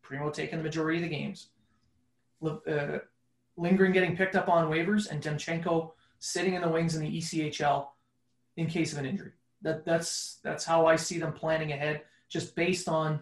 Primeau 0.01 0.29
taking 0.29 0.57
the 0.57 0.63
majority 0.65 0.97
of 0.97 1.03
the 1.03 1.15
games. 1.15 1.51
Uh, 2.45 2.97
Lindgren 3.55 3.93
getting 3.93 4.17
picked 4.17 4.35
up 4.35 4.49
on 4.49 4.69
waivers 4.69 5.09
and 5.09 5.23
Demchenko 5.23 5.93
sitting 6.19 6.55
in 6.55 6.61
the 6.61 6.67
wings 6.67 6.97
in 6.97 7.01
the 7.01 7.17
ECHL 7.17 7.87
in 8.57 8.67
case 8.67 8.91
of 8.91 8.99
an 8.99 9.05
injury. 9.05 9.31
That 9.61 9.85
that's 9.85 10.41
that's 10.43 10.65
how 10.65 10.85
I 10.85 10.97
see 10.97 11.17
them 11.17 11.31
planning 11.31 11.71
ahead, 11.71 12.01
just 12.27 12.57
based 12.57 12.89
on 12.89 13.21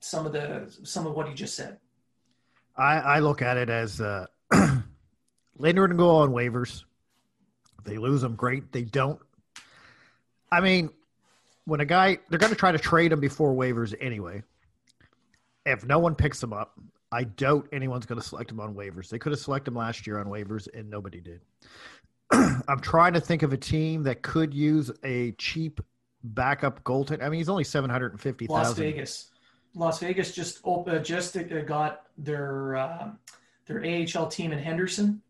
some 0.00 0.26
of 0.26 0.32
the 0.32 0.76
some 0.82 1.06
of 1.06 1.14
what 1.14 1.28
he 1.28 1.34
just 1.34 1.54
said. 1.54 1.78
I, 2.76 2.96
I 2.98 3.18
look 3.20 3.40
at 3.40 3.56
it 3.56 3.70
as 3.70 4.00
uh, 4.00 4.26
Lindgren 5.56 5.96
go 5.96 6.16
on 6.16 6.32
waivers. 6.32 6.82
They 7.84 7.98
lose 7.98 8.22
them, 8.22 8.34
great. 8.34 8.72
They 8.72 8.82
don't. 8.82 9.20
I 10.50 10.60
mean, 10.60 10.90
when 11.66 11.80
a 11.80 11.84
guy 11.84 12.18
they're 12.28 12.38
going 12.38 12.52
to 12.52 12.58
try 12.58 12.72
to 12.72 12.78
trade 12.78 13.12
him 13.12 13.20
before 13.20 13.54
waivers 13.54 13.94
anyway. 14.00 14.42
If 15.66 15.84
no 15.86 15.98
one 15.98 16.14
picks 16.14 16.42
him 16.42 16.52
up, 16.52 16.78
I 17.10 17.24
doubt 17.24 17.68
anyone's 17.72 18.06
going 18.06 18.20
to 18.20 18.26
select 18.26 18.50
him 18.50 18.60
on 18.60 18.74
waivers. 18.74 19.08
They 19.08 19.18
could 19.18 19.32
have 19.32 19.40
selected 19.40 19.70
him 19.70 19.76
last 19.76 20.06
year 20.06 20.18
on 20.18 20.26
waivers, 20.26 20.68
and 20.74 20.90
nobody 20.90 21.20
did. 21.20 21.40
I'm 22.68 22.80
trying 22.80 23.14
to 23.14 23.20
think 23.20 23.42
of 23.42 23.52
a 23.52 23.56
team 23.56 24.02
that 24.02 24.22
could 24.22 24.52
use 24.52 24.90
a 25.04 25.32
cheap 25.32 25.80
backup 26.22 26.82
goaltender. 26.84 27.22
I 27.22 27.28
mean, 27.28 27.38
he's 27.38 27.48
only 27.48 27.64
seven 27.64 27.88
hundred 27.88 28.12
and 28.12 28.20
fifty 28.20 28.46
Las. 28.46 28.74
Vegas. 28.74 29.30
Las 29.74 29.98
Vegas 30.00 30.32
just 30.32 30.60
op- 30.62 30.88
uh, 30.88 30.98
just 30.98 31.36
uh, 31.36 31.42
got 31.62 32.02
their 32.18 32.76
uh, 32.76 33.10
their 33.66 33.84
AHL 33.84 34.28
team 34.28 34.52
in 34.52 34.58
Henderson. 34.58 35.22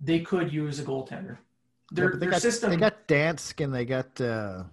They 0.00 0.20
could 0.20 0.52
use 0.52 0.78
a 0.80 0.84
goaltender. 0.84 1.38
Their, 1.92 2.12
they 2.12 2.18
their 2.18 2.30
got, 2.30 2.42
system. 2.42 2.70
They 2.70 2.76
got 2.76 3.06
Dansk 3.06 3.62
and 3.62 3.74
they 3.74 3.84
got. 3.84 4.20
Uh, 4.20 4.64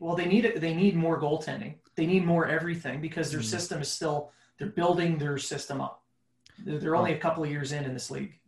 well, 0.00 0.14
they 0.14 0.26
need 0.26 0.44
it. 0.44 0.60
They 0.60 0.74
need 0.74 0.94
more 0.94 1.20
goaltending. 1.20 1.74
They 1.94 2.06
need 2.06 2.24
more 2.24 2.46
everything 2.46 3.00
because 3.00 3.30
their 3.30 3.40
Mhm. 3.40 3.44
system 3.44 3.80
is 3.80 3.88
still. 3.88 4.30
They're 4.58 4.68
building 4.68 5.18
their 5.18 5.38
system 5.38 5.80
up. 5.80 6.02
They're, 6.58 6.78
they're 6.78 6.96
only 6.96 7.14
a 7.14 7.18
couple 7.18 7.42
of 7.42 7.50
years 7.50 7.72
in 7.72 7.84
in 7.84 7.94
this 7.94 8.10
league. 8.10 8.38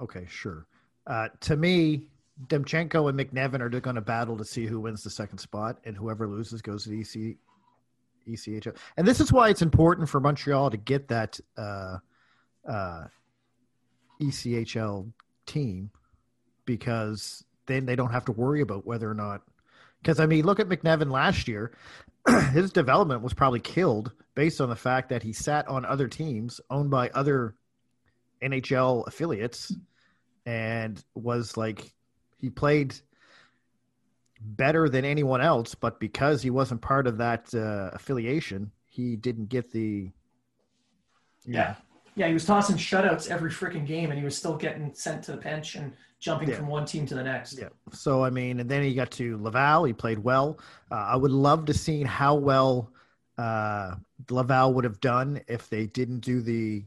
Okay, 0.00 0.26
sure. 0.28 0.66
Uh, 1.06 1.28
to 1.40 1.56
me, 1.56 2.08
Demchenko 2.46 3.08
and 3.08 3.18
McNiven 3.18 3.60
are 3.60 3.68
going 3.68 3.94
to 3.96 4.00
battle 4.00 4.36
to 4.38 4.44
see 4.44 4.66
who 4.66 4.80
wins 4.80 5.04
the 5.04 5.10
second 5.10 5.38
spot, 5.38 5.78
and 5.84 5.96
whoever 5.96 6.26
loses 6.26 6.62
goes 6.62 6.84
to 6.84 6.90
the 6.90 7.00
EC, 7.00 7.36
ECHL. 8.26 8.74
And 8.96 9.06
this 9.06 9.20
is 9.20 9.32
why 9.32 9.50
it's 9.50 9.62
important 9.62 10.08
for 10.08 10.18
Montreal 10.18 10.70
to 10.70 10.76
get 10.78 11.08
that 11.08 11.38
uh, 11.56 11.98
uh, 12.68 13.04
ECHL 14.20 15.12
team 15.46 15.90
because 16.66 17.44
then 17.66 17.86
they 17.86 17.96
don't 17.96 18.12
have 18.12 18.24
to 18.26 18.32
worry 18.32 18.60
about 18.60 18.86
whether 18.86 19.10
or 19.10 19.14
not. 19.14 19.42
Because 20.02 20.20
I 20.20 20.26
mean, 20.26 20.44
look 20.44 20.60
at 20.60 20.68
McNiven 20.68 21.10
last 21.10 21.48
year. 21.48 21.72
His 22.52 22.72
development 22.72 23.22
was 23.22 23.34
probably 23.34 23.60
killed 23.60 24.12
based 24.34 24.60
on 24.60 24.68
the 24.68 24.76
fact 24.76 25.10
that 25.10 25.22
he 25.22 25.32
sat 25.32 25.68
on 25.68 25.84
other 25.84 26.08
teams 26.08 26.60
owned 26.70 26.90
by 26.90 27.08
other 27.10 27.54
NHL 28.42 29.06
affiliates 29.06 29.74
and 30.46 31.02
was 31.14 31.56
like 31.56 31.92
he 32.38 32.50
played 32.50 32.94
better 34.40 34.88
than 34.88 35.04
anyone 35.04 35.40
else, 35.40 35.74
but 35.74 35.98
because 35.98 36.42
he 36.42 36.50
wasn't 36.50 36.82
part 36.82 37.06
of 37.06 37.18
that 37.18 37.54
uh, 37.54 37.90
affiliation, 37.94 38.70
he 38.86 39.16
didn't 39.16 39.48
get 39.48 39.72
the. 39.72 40.10
Yeah. 41.44 41.76
Yeah, 42.16 42.28
he 42.28 42.34
was 42.34 42.44
tossing 42.44 42.76
shutouts 42.76 43.28
every 43.28 43.50
freaking 43.50 43.86
game, 43.86 44.10
and 44.10 44.18
he 44.18 44.24
was 44.24 44.36
still 44.36 44.56
getting 44.56 44.94
sent 44.94 45.24
to 45.24 45.32
the 45.32 45.38
bench 45.38 45.74
and 45.74 45.92
jumping 46.24 46.48
Yeah. 46.48 46.56
from 46.56 46.68
one 46.68 46.86
team 46.86 47.04
to 47.06 47.14
the 47.14 47.22
next. 47.22 47.58
Yeah. 47.58 47.68
So 47.92 48.24
I 48.24 48.30
mean, 48.30 48.58
and 48.60 48.68
then 48.68 48.82
he 48.82 48.94
got 48.94 49.10
to 49.12 49.36
Laval. 49.42 49.84
He 49.84 49.92
played 49.92 50.18
well. 50.18 50.58
Uh, 50.90 50.94
I 50.94 51.16
would 51.16 51.30
love 51.30 51.66
to 51.66 51.74
see 51.74 52.02
how 52.02 52.34
well 52.34 52.90
uh, 53.36 53.96
Laval 54.30 54.72
would 54.72 54.84
have 54.84 55.00
done 55.00 55.42
if 55.48 55.68
they 55.68 55.86
didn't 55.86 56.20
do 56.20 56.40
the 56.40 56.82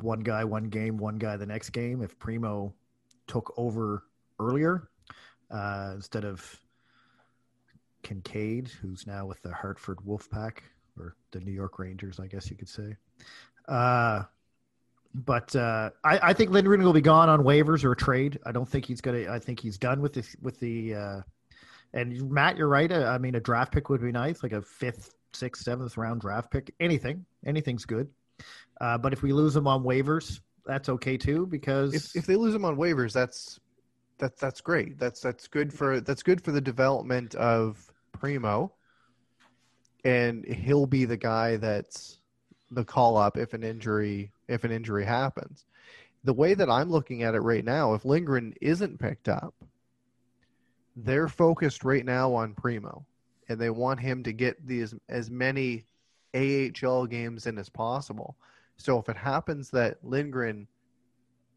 one 0.00 0.20
guy, 0.20 0.44
one 0.44 0.64
game, 0.64 0.98
one 0.98 1.16
guy 1.16 1.36
the 1.38 1.46
next 1.46 1.70
game. 1.70 2.02
If 2.02 2.18
Primeau 2.18 2.74
took 3.26 3.54
over 3.56 4.04
earlier 4.38 4.90
uh, 5.50 5.92
instead 5.94 6.24
of 6.26 6.60
Kincaid, 8.02 8.68
who's 8.68 9.06
now 9.06 9.24
with 9.26 9.40
the 9.42 9.52
Hartford 9.52 9.98
Wolfpack 10.06 10.58
or 10.98 11.16
the 11.30 11.40
New 11.40 11.52
York 11.52 11.78
Rangers, 11.78 12.20
I 12.20 12.26
guess 12.26 12.50
you 12.50 12.56
could 12.56 12.68
say. 12.68 12.96
Uh, 13.68 14.24
but 15.14 15.54
uh, 15.56 15.90
I, 16.04 16.30
I 16.30 16.32
think 16.32 16.50
Lindgren 16.50 16.82
will 16.82 16.92
be 16.92 17.00
gone 17.00 17.28
on 17.28 17.40
waivers 17.40 17.84
or 17.84 17.92
a 17.92 17.96
trade. 17.96 18.38
I 18.46 18.52
don't 18.52 18.68
think 18.68 18.86
he's 18.86 19.00
gonna. 19.00 19.30
I 19.30 19.38
think 19.38 19.60
he's 19.60 19.78
done 19.78 20.00
with 20.00 20.12
this 20.12 20.36
with 20.40 20.60
the. 20.60 20.94
Uh, 20.94 21.20
and 21.92 22.30
Matt, 22.30 22.56
you're 22.56 22.68
right. 22.68 22.90
I 22.92 23.18
mean, 23.18 23.34
a 23.34 23.40
draft 23.40 23.72
pick 23.72 23.88
would 23.88 24.00
be 24.00 24.12
nice, 24.12 24.44
like 24.44 24.52
a 24.52 24.62
fifth, 24.62 25.12
sixth, 25.32 25.64
seventh 25.64 25.96
round 25.96 26.20
draft 26.20 26.50
pick. 26.52 26.72
Anything, 26.78 27.24
anything's 27.44 27.84
good. 27.84 28.08
Uh, 28.80 28.96
but 28.96 29.12
if 29.12 29.22
we 29.22 29.32
lose 29.32 29.56
him 29.56 29.66
on 29.66 29.82
waivers, 29.82 30.40
that's 30.64 30.88
okay 30.88 31.16
too 31.16 31.46
because 31.46 31.94
If 31.94 32.14
if 32.14 32.26
they 32.26 32.36
lose 32.36 32.54
him 32.54 32.64
on 32.64 32.76
waivers, 32.76 33.12
that's 33.12 33.58
that's 34.18 34.40
that's 34.40 34.60
great. 34.60 34.98
That's 34.98 35.20
that's 35.20 35.48
good 35.48 35.72
for 35.72 36.00
that's 36.00 36.22
good 36.22 36.42
for 36.42 36.52
the 36.52 36.60
development 36.60 37.34
of 37.34 37.84
Primeau, 38.12 38.72
and 40.04 40.44
he'll 40.44 40.86
be 40.86 41.04
the 41.04 41.16
guy 41.16 41.56
that's 41.56 42.18
the 42.70 42.84
call 42.84 43.16
up 43.16 43.36
if 43.36 43.52
an 43.52 43.64
injury 43.64 44.30
if 44.50 44.64
an 44.64 44.72
injury 44.72 45.04
happens. 45.04 45.64
The 46.24 46.34
way 46.34 46.54
that 46.54 46.68
I'm 46.68 46.90
looking 46.90 47.22
at 47.22 47.34
it 47.34 47.40
right 47.40 47.64
now, 47.64 47.94
if 47.94 48.04
Lindgren 48.04 48.54
isn't 48.60 48.98
picked 48.98 49.28
up, 49.28 49.54
they're 50.96 51.28
focused 51.28 51.84
right 51.84 52.04
now 52.04 52.34
on 52.34 52.54
Primeau, 52.54 53.06
and 53.48 53.58
they 53.58 53.70
want 53.70 54.00
him 54.00 54.22
to 54.24 54.32
get 54.32 54.66
these 54.66 54.94
as 55.08 55.30
many 55.30 55.86
AHL 56.34 57.06
games 57.06 57.46
in 57.46 57.56
as 57.58 57.70
possible. 57.70 58.36
So 58.76 58.98
if 58.98 59.08
it 59.08 59.16
happens 59.16 59.70
that 59.70 59.98
Lindgren 60.02 60.66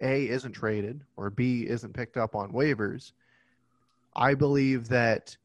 a 0.02 0.28
isn't 0.28 0.54
traded 0.54 1.02
or 1.18 1.30
B 1.30 1.66
isn't 1.68 1.94
picked 1.94 2.18
up 2.18 2.36
on 2.36 2.52
waivers, 2.52 3.12
I 4.16 4.34
believe 4.34 4.90
that 4.90 5.36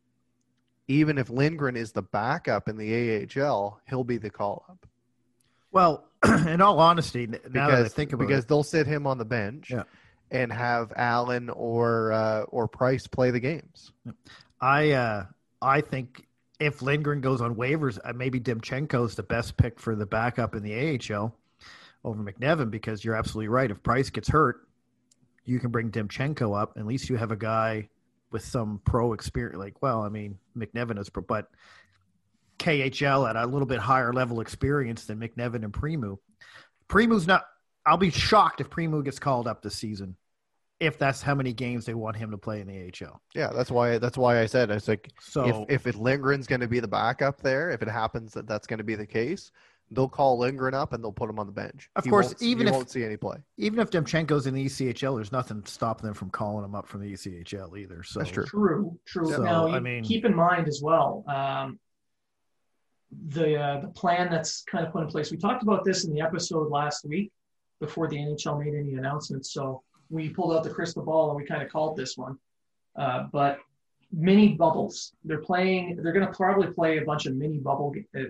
even 0.86 1.18
if 1.18 1.30
Lindgren 1.30 1.76
is 1.76 1.92
the 1.92 2.02
backup 2.02 2.68
in 2.68 2.76
the 2.76 3.26
AHL, 3.36 3.80
he'll 3.88 4.04
be 4.04 4.18
the 4.18 4.30
call 4.30 4.64
up 4.68 4.86
well, 5.70 6.07
in 6.46 6.60
all 6.60 6.78
honesty, 6.78 7.26
now 7.26 7.38
that 7.44 7.56
I 7.56 7.66
because 7.78 7.92
think 7.94 8.12
about 8.12 8.26
because 8.26 8.44
it, 8.44 8.48
they'll 8.48 8.62
sit 8.62 8.86
him 8.86 9.06
on 9.06 9.18
the 9.18 9.24
bench 9.24 9.70
Yeah. 9.70 9.84
and 10.30 10.52
have 10.52 10.92
Allen 10.96 11.48
or 11.50 12.12
uh, 12.12 12.42
or 12.42 12.68
Price 12.68 13.06
play 13.06 13.30
the 13.30 13.40
games. 13.40 13.92
I 14.60 14.92
uh, 14.92 15.26
I 15.62 15.80
think 15.80 16.26
if 16.60 16.82
Lindgren 16.82 17.20
goes 17.20 17.40
on 17.40 17.54
waivers, 17.54 17.98
uh, 18.04 18.12
maybe 18.12 18.40
is 18.40 19.14
the 19.14 19.22
best 19.22 19.56
pick 19.56 19.78
for 19.78 19.94
the 19.94 20.06
backup 20.06 20.54
in 20.54 20.62
the 20.62 20.98
AHL 21.12 21.34
over 22.04 22.22
McNiven 22.22 22.70
because 22.70 23.04
you're 23.04 23.14
absolutely 23.14 23.48
right. 23.48 23.70
If 23.70 23.82
Price 23.82 24.10
gets 24.10 24.28
hurt, 24.28 24.66
you 25.44 25.60
can 25.60 25.70
bring 25.70 25.90
Demchenko 25.90 26.60
up. 26.60 26.72
At 26.76 26.86
least 26.86 27.08
you 27.08 27.16
have 27.16 27.30
a 27.30 27.36
guy 27.36 27.88
with 28.30 28.44
some 28.44 28.80
pro 28.84 29.12
experience. 29.12 29.58
Like, 29.58 29.80
well, 29.82 30.02
I 30.02 30.08
mean, 30.08 30.38
McNiven 30.56 30.98
is 30.98 31.08
pro, 31.10 31.22
but 31.22 31.48
KHL 32.58 33.28
at 33.28 33.36
a 33.36 33.46
little 33.46 33.66
bit 33.66 33.78
higher 33.78 34.12
level 34.12 34.40
experience 34.40 35.04
than 35.04 35.18
McNiven 35.20 35.64
and 35.64 35.72
Primeau. 35.72 36.20
Primeau's 36.88 37.26
not. 37.26 37.44
I'll 37.86 37.96
be 37.96 38.10
shocked 38.10 38.60
if 38.60 38.68
Primeau 38.70 39.02
gets 39.02 39.18
called 39.18 39.46
up 39.46 39.62
this 39.62 39.74
season, 39.74 40.16
if 40.80 40.98
that's 40.98 41.22
how 41.22 41.34
many 41.34 41.52
games 41.52 41.86
they 41.86 41.94
want 41.94 42.16
him 42.16 42.30
to 42.32 42.38
play 42.38 42.60
in 42.60 42.66
the 42.66 42.92
AHL. 43.06 43.20
Yeah, 43.34 43.50
that's 43.54 43.70
why 43.70 43.98
that's 43.98 44.18
why 44.18 44.40
I 44.40 44.46
said 44.46 44.70
it's 44.70 44.88
like 44.88 45.10
So 45.20 45.66
if 45.68 45.70
if 45.70 45.86
it 45.86 45.94
Lindgren's 46.00 46.46
going 46.46 46.60
to 46.60 46.68
be 46.68 46.80
the 46.80 46.88
backup 46.88 47.40
there, 47.40 47.70
if 47.70 47.82
it 47.82 47.88
happens 47.88 48.32
that 48.34 48.46
that's 48.46 48.66
going 48.66 48.78
to 48.78 48.84
be 48.84 48.94
the 48.94 49.06
case, 49.06 49.50
they'll 49.90 50.08
call 50.08 50.38
Lindgren 50.38 50.74
up 50.74 50.92
and 50.92 51.02
they'll 51.02 51.12
put 51.12 51.30
him 51.30 51.38
on 51.38 51.46
the 51.46 51.52
bench. 51.52 51.88
Of 51.96 52.04
You 52.04 52.10
course, 52.12 52.34
even 52.40 52.66
you 52.66 52.72
if- 52.72 52.74
won't 52.76 52.90
see 52.90 53.04
any 53.04 53.16
play. 53.16 53.38
even 53.56 53.78
if 53.78 53.90
Demchenko's 53.90 54.46
in 54.46 54.52
the 54.54 54.66
ECHL, 54.66 55.16
there's 55.16 55.32
nothing 55.32 55.62
stopping 55.64 56.04
them 56.06 56.14
from 56.14 56.28
calling 56.30 56.64
him 56.64 56.74
up 56.74 56.86
from 56.86 57.00
the 57.00 57.12
ECHL 57.12 57.78
either. 57.78 58.02
So 58.02 58.18
That's 58.20 58.30
true. 58.30 58.44
True, 58.44 58.98
true. 59.06 59.30
So, 59.32 59.42
now, 59.42 59.68
I 59.68 59.80
mean- 59.80 60.04
keep 60.04 60.24
in 60.26 60.34
mind 60.34 60.68
as 60.68 60.80
well 60.82 61.24
um, 61.26 61.78
the 63.28 63.56
uh, 63.56 63.80
the 63.80 63.88
plan 63.88 64.30
that's 64.30 64.62
kind 64.62 64.86
of 64.86 64.92
put 64.92 65.02
in 65.02 65.08
place. 65.08 65.30
We 65.30 65.36
talked 65.36 65.62
about 65.62 65.84
this 65.84 66.04
in 66.04 66.12
the 66.12 66.20
episode 66.20 66.70
last 66.70 67.04
week 67.04 67.32
before 67.80 68.08
the 68.08 68.16
NHL 68.16 68.62
made 68.62 68.74
any 68.74 68.94
announcements. 68.94 69.52
So 69.52 69.82
we 70.10 70.28
pulled 70.28 70.54
out 70.54 70.64
the 70.64 70.70
crystal 70.70 71.02
ball 71.02 71.30
and 71.30 71.36
we 71.36 71.46
kind 71.46 71.62
of 71.62 71.70
called 71.70 71.96
this 71.96 72.16
one. 72.16 72.38
Uh, 72.96 73.26
but 73.32 73.58
mini 74.12 74.54
bubbles. 74.54 75.12
They're 75.24 75.40
playing. 75.40 75.96
They're 76.02 76.12
going 76.12 76.26
to 76.26 76.32
probably 76.32 76.68
play 76.68 76.98
a 76.98 77.04
bunch 77.04 77.26
of 77.26 77.36
mini 77.36 77.58
bubble 77.58 77.94
uh, 78.18 78.22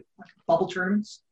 bubble 0.47 0.67
tournaments. 0.67 1.23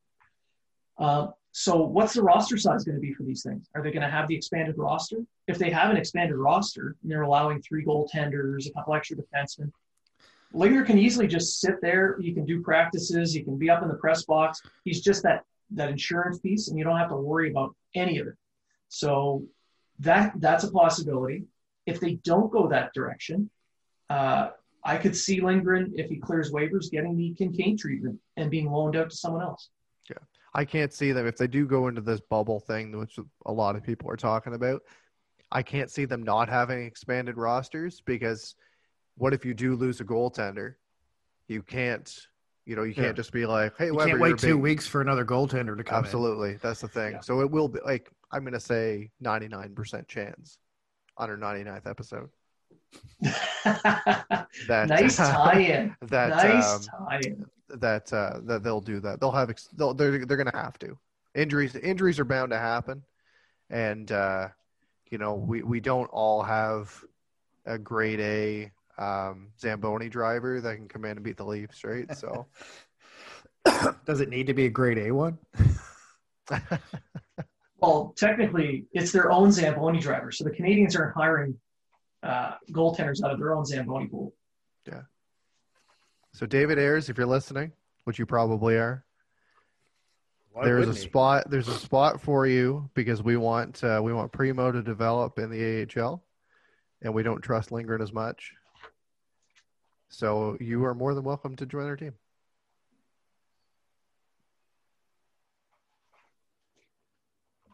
Uh, 0.98 1.28
so 1.52 1.82
what's 1.82 2.14
the 2.14 2.22
roster 2.22 2.56
size 2.56 2.84
going 2.84 2.96
to 2.96 3.00
be 3.00 3.14
for 3.14 3.22
these 3.22 3.42
things? 3.42 3.68
Are 3.74 3.82
they 3.82 3.90
going 3.90 4.02
to 4.02 4.10
have 4.10 4.28
the 4.28 4.36
expanded 4.36 4.76
roster? 4.76 5.18
If 5.48 5.58
they 5.58 5.70
have 5.70 5.90
an 5.90 5.96
expanded 5.96 6.36
roster 6.36 6.96
and 7.02 7.10
they're 7.10 7.22
allowing 7.22 7.62
three 7.62 7.84
goaltenders, 7.84 8.68
a 8.68 8.72
couple 8.72 8.94
extra 8.94 9.16
defensemen, 9.16 9.70
Lindgren 10.52 10.86
can 10.86 10.98
easily 10.98 11.26
just 11.26 11.60
sit 11.60 11.80
there. 11.82 12.16
You 12.20 12.34
can 12.34 12.44
do 12.44 12.62
practices. 12.62 13.34
You 13.34 13.44
can 13.44 13.58
be 13.58 13.68
up 13.68 13.82
in 13.82 13.88
the 13.88 13.94
press 13.94 14.24
box. 14.24 14.62
He's 14.84 15.00
just 15.00 15.22
that 15.22 15.44
that 15.72 15.88
insurance 15.88 16.38
piece, 16.38 16.68
and 16.68 16.78
you 16.78 16.84
don't 16.84 16.96
have 16.96 17.08
to 17.08 17.16
worry 17.16 17.50
about 17.50 17.74
any 17.94 18.18
of 18.18 18.26
it. 18.28 18.34
So 18.88 19.44
that 20.00 20.32
that's 20.36 20.64
a 20.64 20.70
possibility. 20.70 21.44
If 21.86 22.00
they 22.00 22.14
don't 22.24 22.50
go 22.50 22.68
that 22.68 22.92
direction, 22.94 23.50
uh, 24.10 24.50
I 24.84 24.96
could 24.96 25.16
see 25.16 25.40
Lindgren, 25.40 25.94
if 25.96 26.08
he 26.08 26.16
clears 26.16 26.52
waivers, 26.52 26.90
getting 26.90 27.16
the 27.16 27.34
Kincaid 27.36 27.78
treatment 27.78 28.18
and 28.36 28.50
being 28.50 28.70
loaned 28.70 28.96
out 28.96 29.10
to 29.10 29.16
someone 29.16 29.42
else. 29.42 29.70
Yeah, 30.08 30.18
I 30.54 30.64
can't 30.64 30.92
see 30.92 31.12
them 31.12 31.26
if 31.26 31.36
they 31.36 31.48
do 31.48 31.66
go 31.66 31.88
into 31.88 32.00
this 32.00 32.20
bubble 32.20 32.60
thing, 32.60 32.96
which 32.96 33.18
a 33.46 33.52
lot 33.52 33.76
of 33.76 33.82
people 33.82 34.10
are 34.10 34.16
talking 34.16 34.54
about. 34.54 34.82
I 35.50 35.62
can't 35.62 35.90
see 35.90 36.04
them 36.04 36.22
not 36.22 36.48
having 36.48 36.84
expanded 36.84 37.36
rosters 37.36 38.00
because 38.00 38.56
what 39.16 39.32
if 39.34 39.44
you 39.44 39.54
do 39.54 39.74
lose 39.76 40.00
a 40.00 40.04
goaltender? 40.04 40.74
You 41.48 41.62
can't, 41.62 42.12
you 42.64 42.74
know, 42.76 42.82
you 42.82 42.94
can't 42.94 43.08
Yeah. 43.08 43.12
just 43.12 43.32
be 43.32 43.46
like, 43.46 43.76
"Hey, 43.78 43.86
you 43.86 43.94
Weber, 43.94 44.10
can't 44.10 44.20
wait 44.20 44.38
two 44.38 44.54
big." 44.54 44.62
weeks 44.62 44.86
for 44.86 45.00
another 45.00 45.24
goaltender 45.24 45.76
to 45.76 45.84
come 45.84 45.98
in. 46.00 46.04
Absolutely, 46.04 46.54
that's 46.56 46.80
the 46.80 46.88
thing. 46.88 47.12
Yeah. 47.12 47.20
So 47.20 47.40
it 47.40 47.50
will 47.50 47.68
be 47.68 47.80
like 47.84 48.10
I'm 48.32 48.42
going 48.42 48.54
to 48.54 48.60
say 48.60 49.10
99% 49.22 50.08
chance 50.08 50.58
on 51.16 51.30
our 51.30 51.36
99th 51.36 51.86
episode 51.86 52.28
that 53.22 54.86
nice 54.88 55.16
tie-in. 55.16 55.94
that 56.02 56.28
nice 56.30 56.88
um, 56.88 57.08
tie-in. 57.08 57.46
that 57.68 58.12
uh, 58.12 58.40
that 58.44 58.62
they'll 58.62 58.80
do 58.80 59.00
that. 59.00 59.20
They'll 59.20 59.30
have 59.32 59.50
ex- 59.50 59.68
they'll, 59.76 59.94
they're 59.94 60.24
they're 60.26 60.36
going 60.36 60.50
to 60.50 60.56
have 60.56 60.78
to. 60.80 60.98
Injuries 61.34 61.74
injuries 61.76 62.18
are 62.18 62.24
bound 62.24 62.50
to 62.50 62.58
happen, 62.58 63.02
and 63.70 64.10
uh, 64.10 64.48
you 65.10 65.18
know 65.18 65.34
we 65.34 65.62
we 65.62 65.80
don't 65.80 66.06
all 66.08 66.42
have 66.42 66.92
a 67.66 67.78
grade 67.78 68.20
A 68.20 68.72
um, 68.98 69.48
Zamboni 69.60 70.08
driver 70.08 70.60
that 70.60 70.76
can 70.76 70.88
come 70.88 71.04
in 71.04 71.12
and 71.12 71.22
beat 71.22 71.36
the 71.36 71.44
Leafs, 71.44 71.84
right? 71.84 72.14
So 72.16 72.46
Does 74.06 74.20
it 74.20 74.28
need 74.28 74.46
to 74.46 74.54
be 74.54 74.66
a 74.66 74.70
grade 74.70 74.98
A 74.98 75.10
one? 75.12 75.38
Well, 77.78 78.14
technically, 78.16 78.86
it's 78.92 79.12
their 79.12 79.30
own 79.30 79.52
Zamboni 79.52 80.00
driver. 80.00 80.32
So 80.32 80.44
the 80.44 80.50
Canadiens 80.50 80.98
aren't 80.98 81.14
hiring 81.14 81.54
uh, 82.22 82.54
goaltenders 82.72 83.22
out 83.22 83.32
of 83.32 83.38
their 83.38 83.54
own 83.54 83.66
Zamboni 83.66 84.06
pool. 84.06 84.34
Yeah. 84.86 85.02
So 86.32 86.46
David 86.46 86.78
Ayres, 86.78 87.10
if 87.10 87.18
you're 87.18 87.26
listening, 87.26 87.72
which 88.04 88.18
you 88.18 88.24
probably 88.24 88.76
are, 88.76 89.04
Why 90.52 90.64
there's 90.64 90.88
a 90.88 90.92
he? 90.92 90.98
spot 90.98 91.50
there's 91.50 91.68
a 91.68 91.78
spot 91.78 92.20
for 92.20 92.46
you 92.46 92.88
because 92.94 93.22
we 93.22 93.36
want 93.36 93.84
uh, 93.84 94.00
we 94.02 94.14
want 94.14 94.32
Primeau 94.32 94.72
to 94.72 94.82
develop 94.82 95.38
in 95.38 95.50
the 95.50 95.86
AHL, 96.00 96.24
and 97.02 97.12
we 97.12 97.22
don't 97.22 97.42
trust 97.42 97.72
Lindgren 97.72 98.00
as 98.00 98.12
much. 98.12 98.54
So 100.08 100.56
you 100.60 100.84
are 100.84 100.94
more 100.94 101.14
than 101.14 101.24
welcome 101.24 101.56
to 101.56 101.66
join 101.66 101.86
our 101.86 101.96
team. 101.96 102.14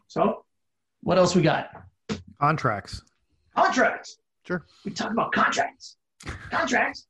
So, 0.07 0.45
what 1.01 1.17
else 1.17 1.35
we 1.35 1.41
got? 1.41 1.69
Contracts. 2.39 3.01
Contracts. 3.55 4.17
Sure. 4.45 4.63
We 4.85 4.91
talk 4.91 5.11
about 5.11 5.31
contracts. 5.31 5.97
Contracts. 6.51 7.07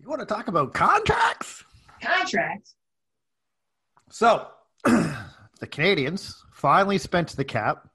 You 0.00 0.08
want 0.08 0.20
to 0.20 0.26
talk 0.26 0.46
about 0.48 0.74
contracts? 0.74 1.64
Contracts. 2.00 2.76
So, 4.10 4.46
the 4.84 5.16
Canadiens 5.62 6.34
finally 6.52 6.98
spent 6.98 7.30
the 7.30 7.44
cap. 7.44 7.88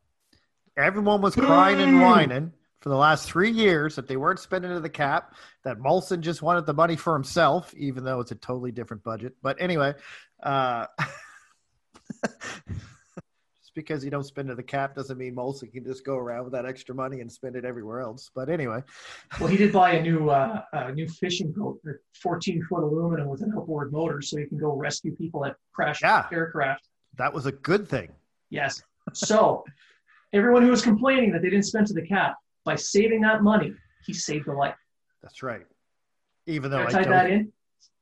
Everyone 0.76 1.22
was 1.22 1.36
crying 1.36 1.80
and 1.80 2.02
whining 2.02 2.52
for 2.82 2.90
the 2.90 2.96
last 2.98 3.30
three 3.30 3.52
years 3.52 3.96
that 3.96 4.08
they 4.08 4.18
weren't 4.18 4.40
spending 4.40 4.72
to 4.72 4.80
the 4.80 4.90
cap, 4.90 5.36
that 5.64 5.78
Molson 5.78 6.20
just 6.20 6.42
wanted 6.42 6.66
the 6.66 6.74
money 6.74 6.96
for 6.96 7.14
himself, 7.14 7.74
even 7.76 8.04
though 8.04 8.20
it's 8.20 8.32
a 8.32 8.36
totally 8.36 8.72
different 8.72 9.04
budget. 9.04 9.36
But 9.44 9.62
anyway, 9.62 9.94
uh, 10.42 10.88
just 12.28 13.76
because 13.76 14.04
you 14.04 14.10
don't 14.10 14.24
spend 14.26 14.50
to 14.50 14.56
the 14.56 14.64
cap 14.64 14.96
doesn't 14.96 15.18
mean 15.18 15.36
Molson 15.36 15.72
can 15.72 15.84
just 15.86 16.04
go 16.04 16.16
around 16.18 16.44
with 16.46 16.54
that 16.54 16.66
extra 16.66 16.96
money 16.96 17.22
and 17.22 17.32
spend 17.32 17.56
it 17.56 17.66
everywhere 17.66 18.02
else. 18.02 18.32
But 18.34 18.50
anyway, 18.50 18.84
Well, 19.40 19.48
he 19.50 19.58
did 19.58 19.72
buy 19.72 19.92
a 19.94 20.02
new 20.02 20.30
uh, 20.32 20.64
a 20.74 20.92
new 20.92 21.08
fishing 21.08 21.52
boat, 21.52 21.80
a 21.88 21.92
14 22.22 22.66
foot 22.68 22.84
aluminum 22.84 23.28
with 23.28 23.42
an 23.42 23.54
outboard 23.56 23.92
motor, 23.92 24.22
so 24.22 24.38
he 24.38 24.46
can 24.48 24.58
go 24.58 24.74
rescue 24.76 25.16
people 25.16 25.42
that 25.44 25.56
crash 25.74 26.02
Yeah. 26.02 26.26
aircraft. 26.32 26.88
that 27.18 27.32
was 27.34 27.46
a 27.46 27.52
good 27.52 27.88
thing. 27.88 28.10
Yes. 28.50 28.82
So 29.14 29.64
everyone 30.34 30.64
who 30.64 30.70
was 30.70 30.82
complaining 30.82 31.32
that 31.34 31.42
they 31.42 31.50
didn't 31.52 31.66
spend 31.66 31.86
to 31.88 31.94
the 31.94 32.06
cap 32.08 32.36
by 32.66 32.76
saving 32.76 33.22
that 33.22 33.44
money, 33.44 33.74
he 34.06 34.14
saved 34.14 34.48
a 34.48 34.54
life. 34.54 34.76
That's 35.22 35.44
right. 35.44 35.66
Even 36.48 36.72
though 36.72 36.80
I 36.80 36.86
I 36.86 36.92
don't, 36.92 37.10
that 37.10 37.30
in? 37.30 37.52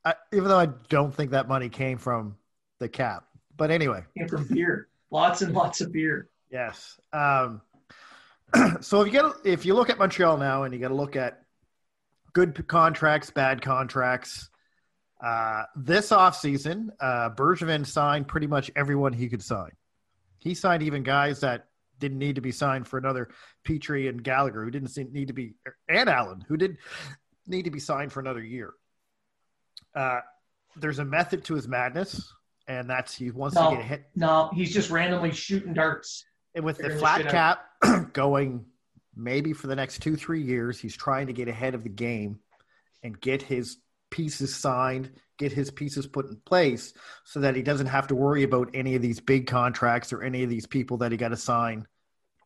I, 0.04 0.14
even 0.32 0.48
though 0.48 0.58
I 0.58 0.66
don't 0.88 1.14
think 1.14 1.32
that 1.32 1.48
money 1.48 1.68
came 1.68 1.98
from 1.98 2.36
the 2.78 2.88
cap. 2.88 3.24
But 3.56 3.70
anyway, 3.70 4.04
Came 4.16 4.28
from 4.28 4.46
beer. 4.46 4.88
Lots 5.10 5.42
and 5.42 5.52
lots 5.52 5.80
of 5.80 5.92
beer. 5.92 6.28
yes. 6.50 6.98
Um, 7.12 7.60
so 8.80 9.02
if 9.02 9.06
you 9.06 9.12
get 9.12 9.24
if 9.44 9.66
you 9.66 9.74
look 9.74 9.90
at 9.90 9.98
Montreal 9.98 10.38
now, 10.38 10.62
and 10.64 10.72
you 10.72 10.80
got 10.80 10.88
to 10.88 10.94
look 10.94 11.16
at 11.16 11.42
good 12.32 12.66
contracts, 12.68 13.30
bad 13.30 13.60
contracts. 13.62 14.48
Uh, 15.22 15.64
this 15.76 16.08
offseason, 16.10 16.88
uh, 16.98 17.28
Bergevin 17.30 17.84
signed 17.86 18.26
pretty 18.26 18.46
much 18.46 18.70
everyone 18.74 19.12
he 19.12 19.28
could 19.28 19.42
sign. 19.42 19.70
He 20.38 20.54
signed 20.54 20.82
even 20.82 21.02
guys 21.02 21.40
that 21.40 21.66
didn't 22.00 22.18
need 22.18 22.34
to 22.34 22.40
be 22.40 22.50
signed 22.50 22.88
for 22.88 22.98
another 22.98 23.28
Petry 23.64 24.08
and 24.08 24.24
Gallagher, 24.24 24.64
who 24.64 24.70
didn't 24.70 24.96
need 25.12 25.28
to 25.28 25.34
be, 25.34 25.54
and 25.88 26.08
Allen, 26.08 26.44
who 26.48 26.56
didn't 26.56 26.78
need 27.46 27.66
to 27.66 27.70
be 27.70 27.78
signed 27.78 28.10
for 28.12 28.18
another 28.18 28.42
year. 28.42 28.72
Uh, 29.94 30.20
there's 30.76 30.98
a 30.98 31.04
method 31.04 31.44
to 31.44 31.54
his 31.54 31.68
madness, 31.68 32.32
and 32.66 32.88
that's 32.90 33.14
he 33.14 33.30
wants 33.30 33.54
No. 33.56 33.70
to 33.70 33.76
get 33.76 33.84
hit 33.84 34.04
No, 34.16 34.50
he's 34.54 34.72
just 34.72 34.90
randomly 34.90 35.30
shooting 35.32 35.74
darts. 35.74 36.24
and 36.54 36.64
with 36.64 36.78
the 36.78 36.90
flat 36.90 37.28
cap 37.28 37.64
going 38.12 38.64
maybe 39.14 39.52
for 39.52 39.66
the 39.66 39.76
next 39.76 40.00
two, 40.00 40.16
three 40.16 40.42
years, 40.42 40.78
he's 40.80 40.96
trying 40.96 41.26
to 41.26 41.32
get 41.32 41.48
ahead 41.48 41.74
of 41.74 41.82
the 41.82 41.88
game 41.90 42.38
and 43.02 43.20
get 43.20 43.42
his 43.42 43.78
pieces 44.20 44.54
signed, 44.54 45.10
get 45.38 45.50
his 45.50 45.70
pieces 45.70 46.06
put 46.06 46.28
in 46.28 46.36
place 46.44 46.92
so 47.24 47.40
that 47.40 47.56
he 47.56 47.62
doesn't 47.62 47.86
have 47.86 48.06
to 48.08 48.14
worry 48.14 48.42
about 48.42 48.68
any 48.74 48.94
of 48.94 49.00
these 49.00 49.18
big 49.18 49.46
contracts 49.46 50.12
or 50.12 50.22
any 50.22 50.42
of 50.42 50.50
these 50.50 50.66
people 50.66 50.98
that 50.98 51.10
he 51.10 51.16
got 51.16 51.28
to 51.28 51.38
sign 51.38 51.86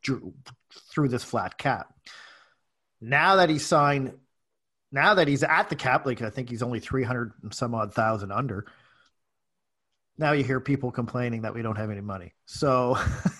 through 0.04 1.08
this 1.08 1.24
flat 1.24 1.58
cap. 1.58 1.92
Now 3.00 3.36
that 3.36 3.50
he's 3.50 3.66
signed, 3.66 4.12
now 4.92 5.14
that 5.14 5.26
he's 5.26 5.42
at 5.42 5.68
the 5.68 5.74
cap, 5.74 6.06
like 6.06 6.22
I 6.22 6.30
think 6.30 6.48
he's 6.48 6.62
only 6.62 6.78
300 6.78 7.32
and 7.42 7.52
some 7.52 7.74
odd 7.74 7.92
thousand 7.92 8.30
under. 8.30 8.66
Now 10.16 10.30
you 10.30 10.44
hear 10.44 10.60
people 10.60 10.92
complaining 10.92 11.42
that 11.42 11.54
we 11.54 11.62
don't 11.62 11.76
have 11.76 11.90
any 11.90 12.02
money. 12.02 12.34
So, 12.46 12.96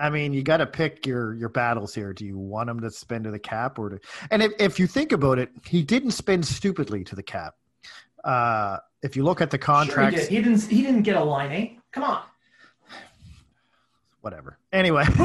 I 0.00 0.08
mean, 0.10 0.32
you 0.32 0.42
got 0.42 0.56
to 0.58 0.66
pick 0.66 1.06
your 1.06 1.34
your 1.34 1.48
battles 1.50 1.94
here. 1.94 2.12
Do 2.12 2.24
you 2.24 2.38
want 2.38 2.70
him 2.70 2.80
to 2.80 2.90
spend 2.90 3.24
to 3.24 3.30
the 3.30 3.38
cap 3.38 3.78
or 3.78 3.90
to? 3.90 4.00
And 4.30 4.42
if, 4.42 4.52
if 4.58 4.78
you 4.80 4.86
think 4.86 5.12
about 5.12 5.38
it, 5.38 5.50
he 5.66 5.82
didn't 5.82 6.12
spend 6.12 6.46
stupidly 6.46 7.04
to 7.04 7.14
the 7.14 7.22
cap. 7.22 7.54
Uh, 8.24 8.78
if 9.02 9.16
you 9.16 9.24
look 9.24 9.40
at 9.40 9.50
the 9.50 9.56
Sure 9.58 9.82
he, 9.82 9.88
contracts, 9.88 10.20
did. 10.22 10.28
he 10.30 10.36
didn't. 10.42 10.62
He 10.62 10.82
didn't 10.82 11.02
get 11.02 11.16
a 11.16 11.22
line, 11.24 11.52
eh? 11.52 11.68
Come 11.92 12.04
on. 12.04 12.22
whatever. 14.20 14.58
Anyway! 14.72 15.04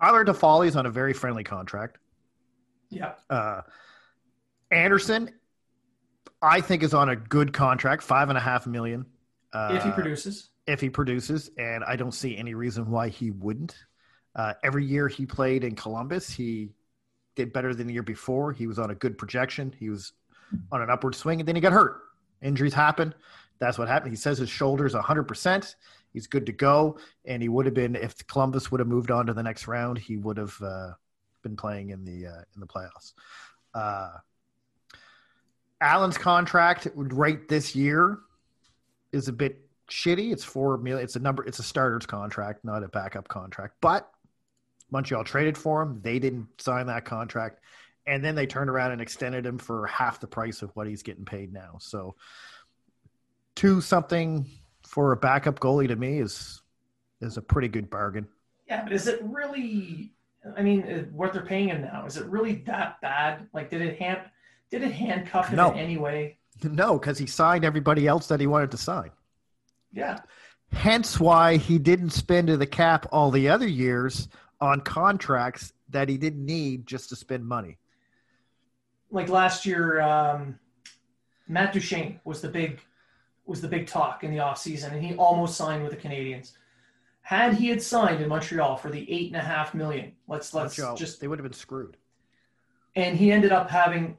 Tyler 0.00 0.24
Toffoli's 0.24 0.76
on 0.76 0.86
a 0.86 0.90
very 0.90 1.12
friendly 1.12 1.44
contract. 1.44 1.98
yeah. 2.90 3.12
Uh, 3.30 3.62
Anderson, 4.70 5.30
I 6.42 6.60
think, 6.60 6.82
is 6.82 6.92
on 6.92 7.08
a 7.08 7.16
good 7.16 7.52
contract, 7.52 8.02
five 8.02 8.28
and 8.28 8.36
a 8.36 8.40
half 8.40 8.66
million. 8.66 9.06
Uh, 9.52 9.74
if 9.74 9.84
he 9.84 9.90
produces. 9.92 10.48
If 10.66 10.80
he 10.80 10.90
produces, 10.90 11.50
and 11.58 11.84
I 11.84 11.96
don't 11.96 12.12
see 12.12 12.36
any 12.36 12.54
reason 12.54 12.90
why 12.90 13.08
he 13.08 13.30
wouldn't. 13.30 13.76
Uh, 14.34 14.54
every 14.62 14.84
year 14.84 15.08
he 15.08 15.24
played 15.24 15.64
in 15.64 15.74
Columbus, 15.74 16.30
he 16.30 16.70
did 17.36 17.52
better 17.52 17.74
than 17.74 17.86
the 17.86 17.94
year 17.94 18.02
before. 18.02 18.52
He 18.52 18.66
was 18.66 18.78
on 18.78 18.90
a 18.90 18.94
good 18.94 19.16
projection. 19.16 19.74
He 19.78 19.88
was 19.88 20.12
on 20.72 20.82
an 20.82 20.90
upward 20.90 21.14
swing, 21.14 21.40
and 21.40 21.48
then 21.48 21.54
he 21.54 21.60
got 21.60 21.72
hurt. 21.72 22.00
Injuries 22.42 22.74
happen. 22.74 23.14
That's 23.58 23.78
what 23.78 23.88
happened. 23.88 24.12
He 24.12 24.16
says 24.16 24.38
his 24.38 24.50
shoulder's 24.50 24.94
100%. 24.94 25.74
He's 26.12 26.26
good 26.26 26.46
to 26.46 26.52
go, 26.52 26.98
and 27.24 27.42
he 27.42 27.48
would 27.48 27.66
have 27.66 27.74
been 27.74 27.94
if 27.94 28.26
Columbus 28.26 28.70
would 28.70 28.80
have 28.80 28.88
moved 28.88 29.10
on 29.10 29.26
to 29.26 29.34
the 29.34 29.42
next 29.42 29.68
round. 29.68 29.98
He 29.98 30.16
would 30.16 30.36
have 30.36 30.56
uh, 30.62 30.92
been 31.42 31.56
playing 31.56 31.90
in 31.90 32.04
the 32.04 32.26
uh, 32.26 32.42
in 32.54 32.60
the 32.60 32.66
playoffs. 32.66 33.12
Uh, 33.74 34.12
Allen's 35.80 36.16
contract 36.16 36.88
right 36.94 37.46
this 37.48 37.76
year 37.76 38.18
is 39.12 39.28
a 39.28 39.32
bit 39.32 39.65
shitty. 39.90 40.32
It's 40.32 40.44
four 40.44 40.76
million. 40.78 41.04
It's 41.04 41.16
a 41.16 41.20
number. 41.20 41.44
It's 41.44 41.58
a 41.58 41.62
starter's 41.62 42.06
contract, 42.06 42.64
not 42.64 42.82
a 42.82 42.88
backup 42.88 43.28
contract. 43.28 43.74
But 43.80 44.08
Montreal 44.90 45.24
traded 45.24 45.56
for 45.56 45.82
him. 45.82 46.00
They 46.02 46.18
didn't 46.18 46.46
sign 46.60 46.86
that 46.86 47.04
contract, 47.04 47.60
and 48.06 48.24
then 48.24 48.34
they 48.34 48.46
turned 48.46 48.70
around 48.70 48.92
and 48.92 49.00
extended 49.00 49.44
him 49.46 49.58
for 49.58 49.86
half 49.86 50.20
the 50.20 50.26
price 50.26 50.62
of 50.62 50.70
what 50.74 50.86
he's 50.86 51.02
getting 51.02 51.24
paid 51.24 51.52
now. 51.52 51.76
So, 51.80 52.14
two 53.54 53.80
something 53.80 54.46
for 54.86 55.12
a 55.12 55.16
backup 55.16 55.58
goalie 55.60 55.88
to 55.88 55.96
me 55.96 56.18
is 56.20 56.62
is 57.20 57.36
a 57.36 57.42
pretty 57.42 57.68
good 57.68 57.90
bargain. 57.90 58.28
Yeah, 58.68 58.82
but 58.84 58.92
is 58.92 59.06
it 59.06 59.20
really? 59.24 60.12
I 60.56 60.62
mean, 60.62 60.82
uh, 60.82 60.98
what 61.12 61.32
they're 61.32 61.44
paying 61.44 61.68
him 61.68 61.82
now 61.82 62.06
is 62.06 62.16
it 62.16 62.26
really 62.26 62.56
that 62.66 63.00
bad? 63.00 63.48
Like, 63.52 63.70
did 63.70 63.82
it 63.82 63.98
hand 63.98 64.20
did 64.70 64.82
it 64.82 64.92
handcuff 64.92 65.48
him 65.48 65.56
No. 65.56 65.72
in 65.72 65.78
any 65.78 65.96
way? 65.96 66.38
No, 66.62 66.98
because 66.98 67.18
he 67.18 67.26
signed 67.26 67.66
everybody 67.66 68.06
else 68.06 68.28
that 68.28 68.40
he 68.40 68.46
wanted 68.46 68.70
to 68.70 68.78
sign. 68.78 69.10
Yeah, 69.96 70.20
Hence 70.72 71.18
why 71.18 71.56
he 71.56 71.78
didn't 71.78 72.10
spend 72.10 72.48
to 72.48 72.56
the 72.56 72.66
cap 72.66 73.06
all 73.12 73.30
the 73.30 73.48
other 73.48 73.66
years 73.68 74.28
on 74.60 74.80
contracts 74.80 75.72
that 75.90 76.08
he 76.08 76.18
didn't 76.18 76.44
need 76.44 76.86
just 76.86 77.08
to 77.10 77.16
spend 77.16 77.46
money. 77.46 77.78
like 79.10 79.28
last 79.28 79.64
year, 79.64 80.00
um, 80.00 80.58
Matt 81.48 81.72
Duchene 81.72 82.20
was 82.24 82.40
the 82.40 82.48
big 82.48 82.80
was 83.46 83.60
the 83.60 83.68
big 83.68 83.86
talk 83.86 84.24
in 84.24 84.32
the 84.32 84.38
offseason, 84.38 84.92
and 84.92 85.02
he 85.04 85.14
almost 85.14 85.56
signed 85.56 85.82
with 85.84 85.92
the 85.92 86.08
Canadiens. 86.08 86.52
Had 87.22 87.54
he 87.54 87.68
had 87.68 87.80
signed 87.80 88.20
in 88.20 88.28
Montreal 88.28 88.76
for 88.76 88.90
the 88.90 89.10
eight 89.10 89.28
and 89.28 89.36
a 89.36 89.44
half 89.44 89.72
million, 89.74 90.12
let's 90.26 90.52
let's 90.52 90.76
Montreal, 90.76 90.96
just 90.96 91.20
they 91.20 91.28
would 91.28 91.38
have 91.38 91.44
been 91.44 91.52
screwed. 91.52 91.96
and 92.96 93.16
he 93.16 93.30
ended 93.30 93.52
up 93.52 93.70
having 93.70 94.16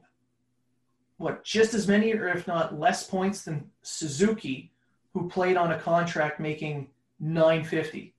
what 1.18 1.44
just 1.44 1.74
as 1.74 1.86
many 1.86 2.12
or 2.14 2.28
if 2.28 2.46
not 2.46 2.78
less 2.78 3.06
points 3.06 3.42
than 3.42 3.70
Suzuki, 3.82 4.72
who 5.18 5.28
played 5.28 5.56
on 5.56 5.72
a 5.72 5.78
contract 5.78 6.40
making 6.40 6.88
950. 7.20 8.14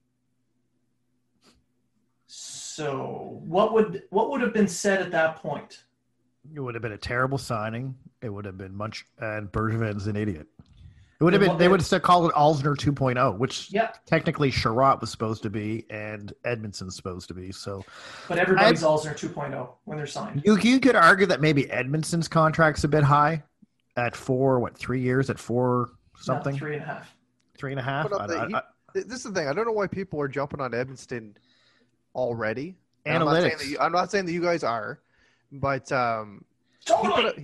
So 2.26 3.40
what 3.44 3.72
would 3.72 4.04
what 4.10 4.30
would 4.30 4.40
have 4.40 4.54
been 4.54 4.68
said 4.68 5.00
at 5.00 5.10
that 5.10 5.36
point? 5.36 5.84
It 6.54 6.60
would 6.60 6.74
have 6.74 6.82
been 6.82 6.92
a 6.92 6.98
terrible 6.98 7.38
signing. 7.38 7.94
It 8.22 8.28
would 8.28 8.44
have 8.44 8.56
been 8.56 8.74
much, 8.74 9.06
and 9.18 9.50
Bergevin's 9.50 10.06
an 10.06 10.16
idiot. 10.16 10.46
It 11.20 11.24
would 11.24 11.32
have 11.32 11.42
been. 11.42 11.58
They 11.58 11.68
would 11.68 11.80
have 11.80 11.86
still 11.86 12.00
called 12.00 12.30
it 12.30 12.34
Alzner 12.34 12.76
2.0, 12.76 13.36
which 13.36 13.70
Yeah, 13.72 13.90
technically 14.06 14.50
Chiarot 14.50 15.00
was 15.00 15.10
supposed 15.10 15.42
to 15.42 15.50
be, 15.50 15.84
and 15.90 16.32
Edmundson's 16.44 16.96
supposed 16.96 17.28
to 17.28 17.34
be. 17.34 17.52
So 17.52 17.84
but 18.28 18.38
everybody's 18.38 18.82
Alzner 18.82 19.14
2.0 19.14 19.68
when 19.84 19.98
they're 19.98 20.06
signed. 20.06 20.42
you 20.44 20.56
you 20.58 20.80
could 20.80 20.94
argue 20.94 21.26
that 21.26 21.40
maybe 21.40 21.64
Edmundson's 21.64 22.28
contract's 22.28 22.84
a 22.84 22.88
bit 22.88 23.02
high, 23.02 23.42
at 23.96 24.16
four 24.16 24.60
what 24.60 24.76
three 24.76 25.00
years 25.00 25.30
at 25.30 25.38
four 25.38 25.90
something 26.20 26.52
Not 26.52 26.58
three 26.58 26.74
and 26.74 26.82
a 26.82 26.86
half. 26.86 27.16
three 27.58 27.72
and 27.72 27.80
a 27.80 27.82
half. 27.82 28.04
Put 28.08 28.12
up 28.14 28.20
I- 28.22 28.26
the- 28.26 28.38
I- 28.56 28.62
he- 28.94 29.00
This 29.02 29.18
is 29.18 29.22
the 29.24 29.32
thing. 29.32 29.48
I 29.48 29.52
don't 29.52 29.66
know 29.66 29.72
why 29.72 29.86
people 29.86 30.20
are 30.20 30.28
jumping 30.28 30.60
on 30.60 30.74
Edmonton 30.74 31.36
already. 32.14 32.76
And 33.06 33.18
I'm 33.22 33.24
not, 33.24 33.34
saying 33.40 33.50
that 33.50 33.58
analytics. 33.58 33.68
you, 33.70 33.78
I'm 33.80 33.92
not 33.92 34.10
saying 34.10 34.26
that 34.26 34.32
you 34.32 34.42
guys 34.42 34.62
are, 34.64 35.00
but 35.52 35.90
um, 35.92 36.44
he 36.86 36.92
put 37.08 37.24
up, 37.24 37.34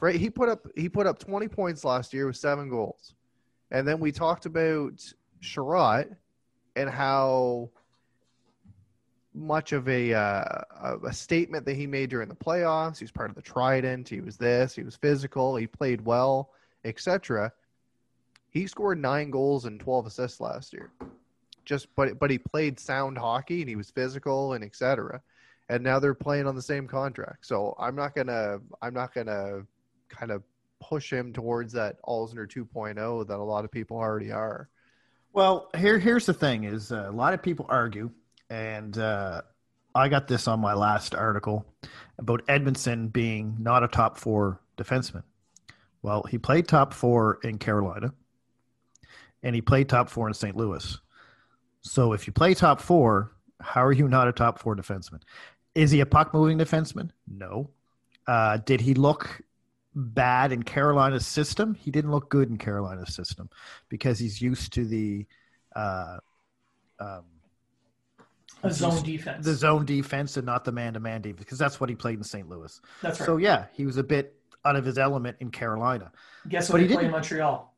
right. 0.00 0.14
He 0.16 0.30
put 0.30 0.48
up 0.48 0.66
he 0.74 0.88
put 0.88 1.06
up 1.06 1.18
20 1.18 1.48
points 1.48 1.84
last 1.84 2.12
year 2.14 2.26
with 2.26 2.36
seven 2.36 2.68
goals, 2.68 3.14
and 3.70 3.86
then 3.86 4.00
we 4.00 4.10
talked 4.10 4.46
about 4.46 4.94
Chiarot 5.42 6.16
and 6.74 6.90
how 6.90 7.70
much 9.34 9.72
of 9.72 9.86
a 9.88 10.14
uh, 10.14 10.44
a- 10.82 10.98
a 11.08 11.12
statement 11.12 11.66
that 11.66 11.76
he 11.76 11.86
made 11.86 12.10
during 12.10 12.28
the 12.28 12.34
playoffs. 12.34 12.98
He 12.98 13.04
was 13.04 13.12
part 13.12 13.28
of 13.30 13.36
the 13.36 13.42
Trident. 13.42 14.08
He 14.08 14.20
was 14.20 14.36
this. 14.36 14.74
He 14.74 14.82
was 14.82 14.96
physical. 14.96 15.56
He 15.56 15.66
played 15.66 16.00
well, 16.04 16.50
etc. 16.84 17.52
He 18.56 18.66
scored 18.66 18.98
nine 18.98 19.30
goals 19.30 19.66
and 19.66 19.78
12 19.78 20.06
assists 20.06 20.40
last 20.40 20.72
year. 20.72 20.90
just 21.66 21.94
but 21.94 22.18
but 22.18 22.30
he 22.30 22.38
played 22.38 22.80
sound 22.80 23.18
hockey 23.18 23.60
and 23.60 23.68
he 23.68 23.76
was 23.76 23.90
physical 23.90 24.54
and 24.54 24.64
etc. 24.64 25.20
And 25.68 25.84
now 25.84 25.98
they're 25.98 26.14
playing 26.14 26.46
on 26.46 26.54
the 26.54 26.62
same 26.62 26.86
contract. 26.86 27.44
So 27.44 27.74
I'm 27.78 27.94
not 27.94 28.14
gonna 28.14 28.60
I'm 28.80 28.94
not 28.94 29.12
gonna 29.12 29.66
kind 30.08 30.30
of 30.30 30.42
push 30.80 31.12
him 31.12 31.34
towards 31.34 31.72
that 31.74 32.00
Alzner 32.02 32.50
2.0 32.50 33.26
that 33.26 33.36
a 33.36 33.42
lot 33.42 33.64
of 33.64 33.70
people 33.70 33.98
already 33.98 34.32
are. 34.32 34.70
Well, 35.34 35.68
here 35.76 35.98
here's 35.98 36.24
the 36.24 36.32
thing: 36.32 36.64
is 36.64 36.92
uh, 36.92 37.06
a 37.08 37.12
lot 37.12 37.34
of 37.34 37.42
people 37.42 37.66
argue, 37.68 38.10
and 38.48 38.96
uh, 38.96 39.42
I 39.94 40.08
got 40.08 40.28
this 40.28 40.48
on 40.48 40.60
my 40.60 40.72
last 40.72 41.14
article 41.14 41.66
about 42.16 42.46
Edmundson 42.46 43.12
being 43.12 43.56
not 43.58 43.82
a 43.82 43.88
top 43.88 44.16
four 44.16 44.60
defenseman. 44.78 45.24
Well, 46.00 46.22
he 46.22 46.38
played 46.38 46.68
top 46.68 46.94
four 46.94 47.38
in 47.42 47.58
Carolina, 47.58 48.14
and 49.46 49.54
he 49.54 49.62
played 49.62 49.88
top 49.88 50.10
four 50.10 50.26
in 50.26 50.34
St. 50.34 50.56
Louis. 50.56 50.98
So 51.82 52.12
if 52.12 52.26
you 52.26 52.32
play 52.32 52.52
top 52.52 52.80
four, 52.80 53.30
how 53.60 53.84
are 53.84 53.92
you 53.92 54.08
not 54.08 54.26
a 54.26 54.32
top 54.32 54.58
four 54.58 54.74
defenseman? 54.74 55.22
Is 55.76 55.92
he 55.92 56.00
a 56.00 56.06
puck 56.06 56.34
moving 56.34 56.58
defenseman? 56.58 57.10
No. 57.28 57.70
Uh, 58.26 58.56
did 58.56 58.80
he 58.80 58.92
look 58.94 59.40
bad 59.94 60.50
in 60.50 60.64
Carolina's 60.64 61.24
system? 61.24 61.74
He 61.74 61.92
didn't 61.92 62.10
look 62.10 62.28
good 62.28 62.50
in 62.50 62.58
Carolina's 62.58 63.14
system 63.14 63.48
because 63.88 64.18
he's 64.18 64.42
used 64.42 64.72
to 64.72 64.84
the 64.84 65.26
uh, 65.76 66.16
um, 66.98 67.22
A 68.64 68.70
zone 68.72 69.00
defense. 69.04 69.46
the 69.46 69.54
zone 69.54 69.84
defense 69.84 70.36
and 70.36 70.44
not 70.44 70.64
the 70.64 70.72
man 70.72 70.94
to 70.94 71.00
man 71.00 71.22
defense 71.22 71.38
because 71.38 71.58
that's 71.58 71.78
what 71.78 71.88
he 71.88 71.94
played 71.94 72.18
in 72.18 72.24
St. 72.24 72.48
Louis. 72.48 72.80
That's 73.00 73.20
right. 73.20 73.26
So 73.26 73.36
yeah, 73.36 73.66
he 73.72 73.86
was 73.86 73.96
a 73.96 74.02
bit 74.02 74.34
out 74.64 74.74
of 74.74 74.84
his 74.84 74.98
element 74.98 75.36
in 75.38 75.52
Carolina, 75.52 76.10
Guess 76.48 76.66
but 76.66 76.72
what 76.74 76.80
he 76.80 76.88
he 76.88 76.94
played 76.94 77.06
in 77.06 77.12
Montreal? 77.12 77.72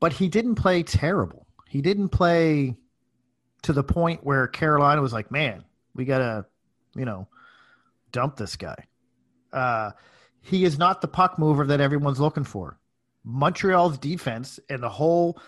But 0.00 0.12
he 0.12 0.28
didn't 0.28 0.56
play 0.56 0.82
terrible. 0.82 1.46
He 1.66 1.80
didn't 1.80 2.08
play 2.10 2.76
to 3.62 3.72
the 3.72 3.84
point 3.84 4.24
where 4.24 4.46
Carolina 4.46 5.02
was 5.02 5.12
like, 5.12 5.30
"Man, 5.30 5.64
we 5.94 6.04
gotta, 6.04 6.46
you 6.94 7.04
know, 7.04 7.28
dump 8.12 8.36
this 8.36 8.56
guy." 8.56 8.86
Uh, 9.52 9.90
he 10.40 10.64
is 10.64 10.78
not 10.78 11.00
the 11.00 11.08
puck 11.08 11.38
mover 11.38 11.66
that 11.66 11.80
everyone's 11.80 12.20
looking 12.20 12.44
for. 12.44 12.78
Montreal's 13.24 13.98
defense 13.98 14.60
and 14.70 14.82
the 14.82 14.88
whole, 14.88 15.38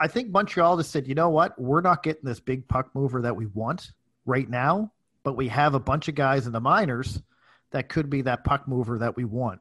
I 0.00 0.08
think 0.08 0.30
Montreal 0.30 0.78
just 0.78 0.90
said, 0.90 1.06
"You 1.06 1.14
know 1.14 1.28
what? 1.28 1.60
We're 1.60 1.80
not 1.80 2.02
getting 2.02 2.24
this 2.24 2.40
big 2.40 2.66
puck 2.66 2.90
mover 2.94 3.22
that 3.22 3.36
we 3.36 3.46
want 3.46 3.92
right 4.26 4.48
now, 4.48 4.92
but 5.22 5.36
we 5.36 5.48
have 5.48 5.74
a 5.74 5.80
bunch 5.80 6.08
of 6.08 6.14
guys 6.14 6.46
in 6.46 6.52
the 6.52 6.60
minors 6.60 7.22
that 7.70 7.88
could 7.88 8.08
be 8.08 8.22
that 8.22 8.44
puck 8.44 8.66
mover 8.66 8.98
that 8.98 9.16
we 9.16 9.24
want." 9.24 9.60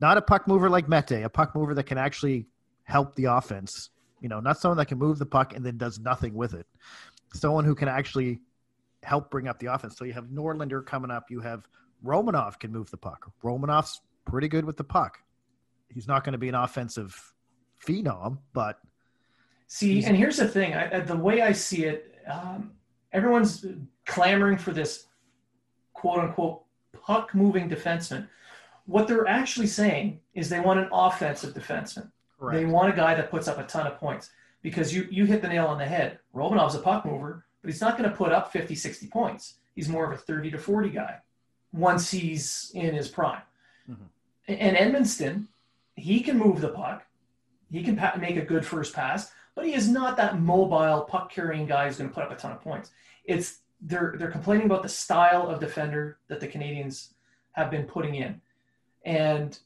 Not 0.00 0.18
a 0.18 0.22
puck 0.22 0.48
mover 0.48 0.68
like 0.68 0.88
Mete, 0.88 1.22
a 1.22 1.30
puck 1.30 1.54
mover 1.54 1.74
that 1.74 1.84
can 1.84 1.98
actually 1.98 2.46
help 2.84 3.14
the 3.14 3.24
offense. 3.24 3.90
You 4.20 4.28
know, 4.28 4.40
not 4.40 4.58
someone 4.58 4.78
that 4.78 4.86
can 4.86 4.98
move 4.98 5.18
the 5.18 5.26
puck 5.26 5.54
and 5.54 5.64
then 5.64 5.76
does 5.76 5.98
nothing 5.98 6.34
with 6.34 6.54
it. 6.54 6.66
Someone 7.34 7.64
who 7.64 7.74
can 7.74 7.88
actually 7.88 8.40
help 9.02 9.30
bring 9.30 9.48
up 9.48 9.58
the 9.58 9.66
offense. 9.66 9.96
So 9.98 10.04
you 10.04 10.12
have 10.14 10.26
Norlander 10.26 10.84
coming 10.84 11.10
up. 11.10 11.30
You 11.30 11.40
have 11.40 11.68
Romanov 12.04 12.58
can 12.58 12.72
move 12.72 12.90
the 12.90 12.96
puck. 12.96 13.30
Romanov's 13.42 14.00
pretty 14.24 14.48
good 14.48 14.64
with 14.64 14.76
the 14.76 14.84
puck. 14.84 15.18
He's 15.92 16.08
not 16.08 16.24
going 16.24 16.32
to 16.32 16.38
be 16.38 16.48
an 16.48 16.54
offensive 16.54 17.34
phenom, 17.86 18.38
but 18.52 18.78
See, 19.66 20.04
and 20.04 20.16
here's 20.16 20.36
the 20.36 20.48
thing: 20.48 20.74
I, 20.74 21.00
the 21.00 21.16
way 21.16 21.42
I 21.42 21.52
see 21.52 21.84
it, 21.84 22.14
um, 22.30 22.72
everyone's 23.12 23.64
clamoring 24.06 24.58
for 24.58 24.72
this 24.72 25.06
"quote 25.94 26.18
unquote" 26.18 26.62
puck 26.92 27.34
moving 27.34 27.68
defenseman. 27.68 28.28
What 28.86 29.08
they're 29.08 29.26
actually 29.26 29.66
saying 29.66 30.20
is 30.34 30.48
they 30.48 30.60
want 30.60 30.80
an 30.80 30.88
offensive 30.92 31.54
defenseman. 31.54 32.10
They 32.52 32.64
want 32.64 32.92
a 32.92 32.96
guy 32.96 33.14
that 33.14 33.30
puts 33.30 33.48
up 33.48 33.58
a 33.58 33.64
ton 33.64 33.86
of 33.86 33.98
points 33.98 34.30
because 34.62 34.94
you 34.94 35.06
you 35.10 35.24
hit 35.26 35.42
the 35.42 35.48
nail 35.48 35.66
on 35.66 35.78
the 35.78 35.86
head. 35.86 36.18
Romanov's 36.34 36.74
a 36.74 36.80
puck 36.80 37.04
mover, 37.04 37.44
but 37.62 37.70
he's 37.70 37.80
not 37.80 37.96
going 37.98 38.08
to 38.10 38.16
put 38.16 38.32
up 38.32 38.52
50, 38.52 38.74
60 38.74 39.06
points. 39.08 39.54
He's 39.74 39.88
more 39.88 40.04
of 40.04 40.12
a 40.12 40.16
30 40.16 40.50
to 40.52 40.58
40 40.58 40.90
guy 40.90 41.18
once 41.72 42.10
he's 42.10 42.70
in 42.74 42.94
his 42.94 43.08
prime. 43.08 43.42
Mhm. 43.90 43.96
And 44.48 44.76
Edmundson, 44.76 45.46
he 45.96 46.20
can 46.20 46.38
move 46.38 46.60
the 46.60 46.68
puck. 46.68 47.04
He 47.70 47.82
can 47.82 47.96
pa- 47.96 48.16
make 48.20 48.36
a 48.36 48.42
good 48.42 48.64
first 48.64 48.94
pass, 48.94 49.32
but 49.54 49.66
he 49.66 49.74
is 49.74 49.88
not 49.88 50.16
that 50.18 50.38
mobile 50.40 51.02
puck 51.02 51.30
carrying 51.32 51.66
guy 51.66 51.86
who's 51.86 51.96
going 51.98 52.10
to 52.10 52.14
put 52.14 52.22
up 52.24 52.30
a 52.30 52.36
ton 52.36 52.52
of 52.52 52.60
points. 52.60 52.90
It's 53.24 53.60
they're 53.80 54.14
they're 54.16 54.30
complaining 54.30 54.66
about 54.66 54.82
the 54.82 54.88
style 54.88 55.48
of 55.48 55.58
defender 55.60 56.18
that 56.28 56.40
the 56.40 56.48
Canadiens 56.48 57.12
have 57.52 57.70
been 57.70 57.84
putting 57.84 58.14
in. 58.14 58.40
And 59.04 59.58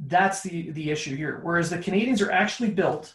that's 0.00 0.42
the 0.42 0.70
the 0.70 0.90
issue 0.90 1.16
here. 1.16 1.40
Whereas 1.42 1.70
the 1.70 1.78
Canadiens 1.78 2.26
are 2.26 2.30
actually 2.30 2.70
built 2.70 3.14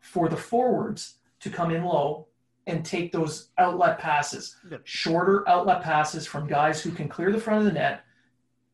for 0.00 0.28
the 0.28 0.36
forwards 0.36 1.16
to 1.40 1.50
come 1.50 1.70
in 1.70 1.84
low 1.84 2.26
and 2.66 2.84
take 2.84 3.12
those 3.12 3.48
outlet 3.58 3.98
passes, 3.98 4.56
shorter 4.84 5.48
outlet 5.48 5.82
passes 5.82 6.26
from 6.26 6.46
guys 6.46 6.80
who 6.80 6.90
can 6.90 7.08
clear 7.08 7.32
the 7.32 7.40
front 7.40 7.60
of 7.60 7.66
the 7.66 7.72
net, 7.72 8.04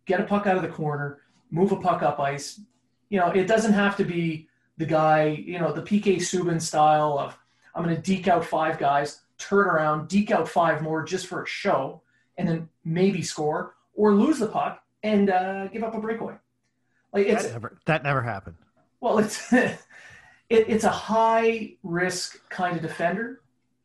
get 0.05 0.21
a 0.21 0.25
puck 0.25 0.47
out 0.47 0.57
of 0.57 0.63
the 0.63 0.69
corner, 0.69 1.21
move 1.51 1.73
a 1.73 1.77
puck 1.77 2.03
up 2.03 2.21
ice. 2.21 2.61
You 3.09 3.19
know, 3.19 3.29
it 3.29 3.47
doesn't 3.47 3.73
have 3.73 3.97
to 3.97 4.05
be 4.05 4.49
the 4.77 4.87
guy, 4.87 5.25
you 5.25 5.59
know, 5.59 5.73
the 5.73 5.83
PK 5.83 6.17
Subban 6.17 6.61
style 6.61 7.19
of 7.19 7.39
I'm 7.75 7.85
going 7.85 7.97
to 7.97 8.03
deke 8.03 8.29
out 8.29 8.45
five 8.45 8.79
guys, 8.79 9.23
turn 9.39 9.67
around, 9.67 10.09
deke 10.09 10.31
out 10.31 10.49
five 10.49 10.83
more 10.83 11.03
just 11.03 11.27
for 11.27 11.43
a 11.43 11.47
show, 11.47 12.03
and 12.37 12.47
then 12.49 12.69
maybe 12.85 13.23
score 13.23 13.77
or 13.95 14.15
lose 14.15 14.39
the 14.39 14.47
puck 14.47 14.83
and 15.03 15.31
uh, 15.31 15.69
give 15.69 15.83
up 15.83 15.95
a 15.95 16.01
breakaway. 16.01 16.35
Like 17.13 17.27
it's 17.27 17.45
that 17.45 17.53
never, 17.53 17.79
that 17.87 18.03
never 18.03 18.23
happened. 18.23 18.57
well, 19.01 19.19
it's 19.19 19.53
it, 19.53 19.79
it's 20.49 20.85
a 20.85 20.91
high 20.91 21.75
risk 21.83 22.49
kind 22.49 22.77
of 22.77 22.83
defender, 22.83 23.41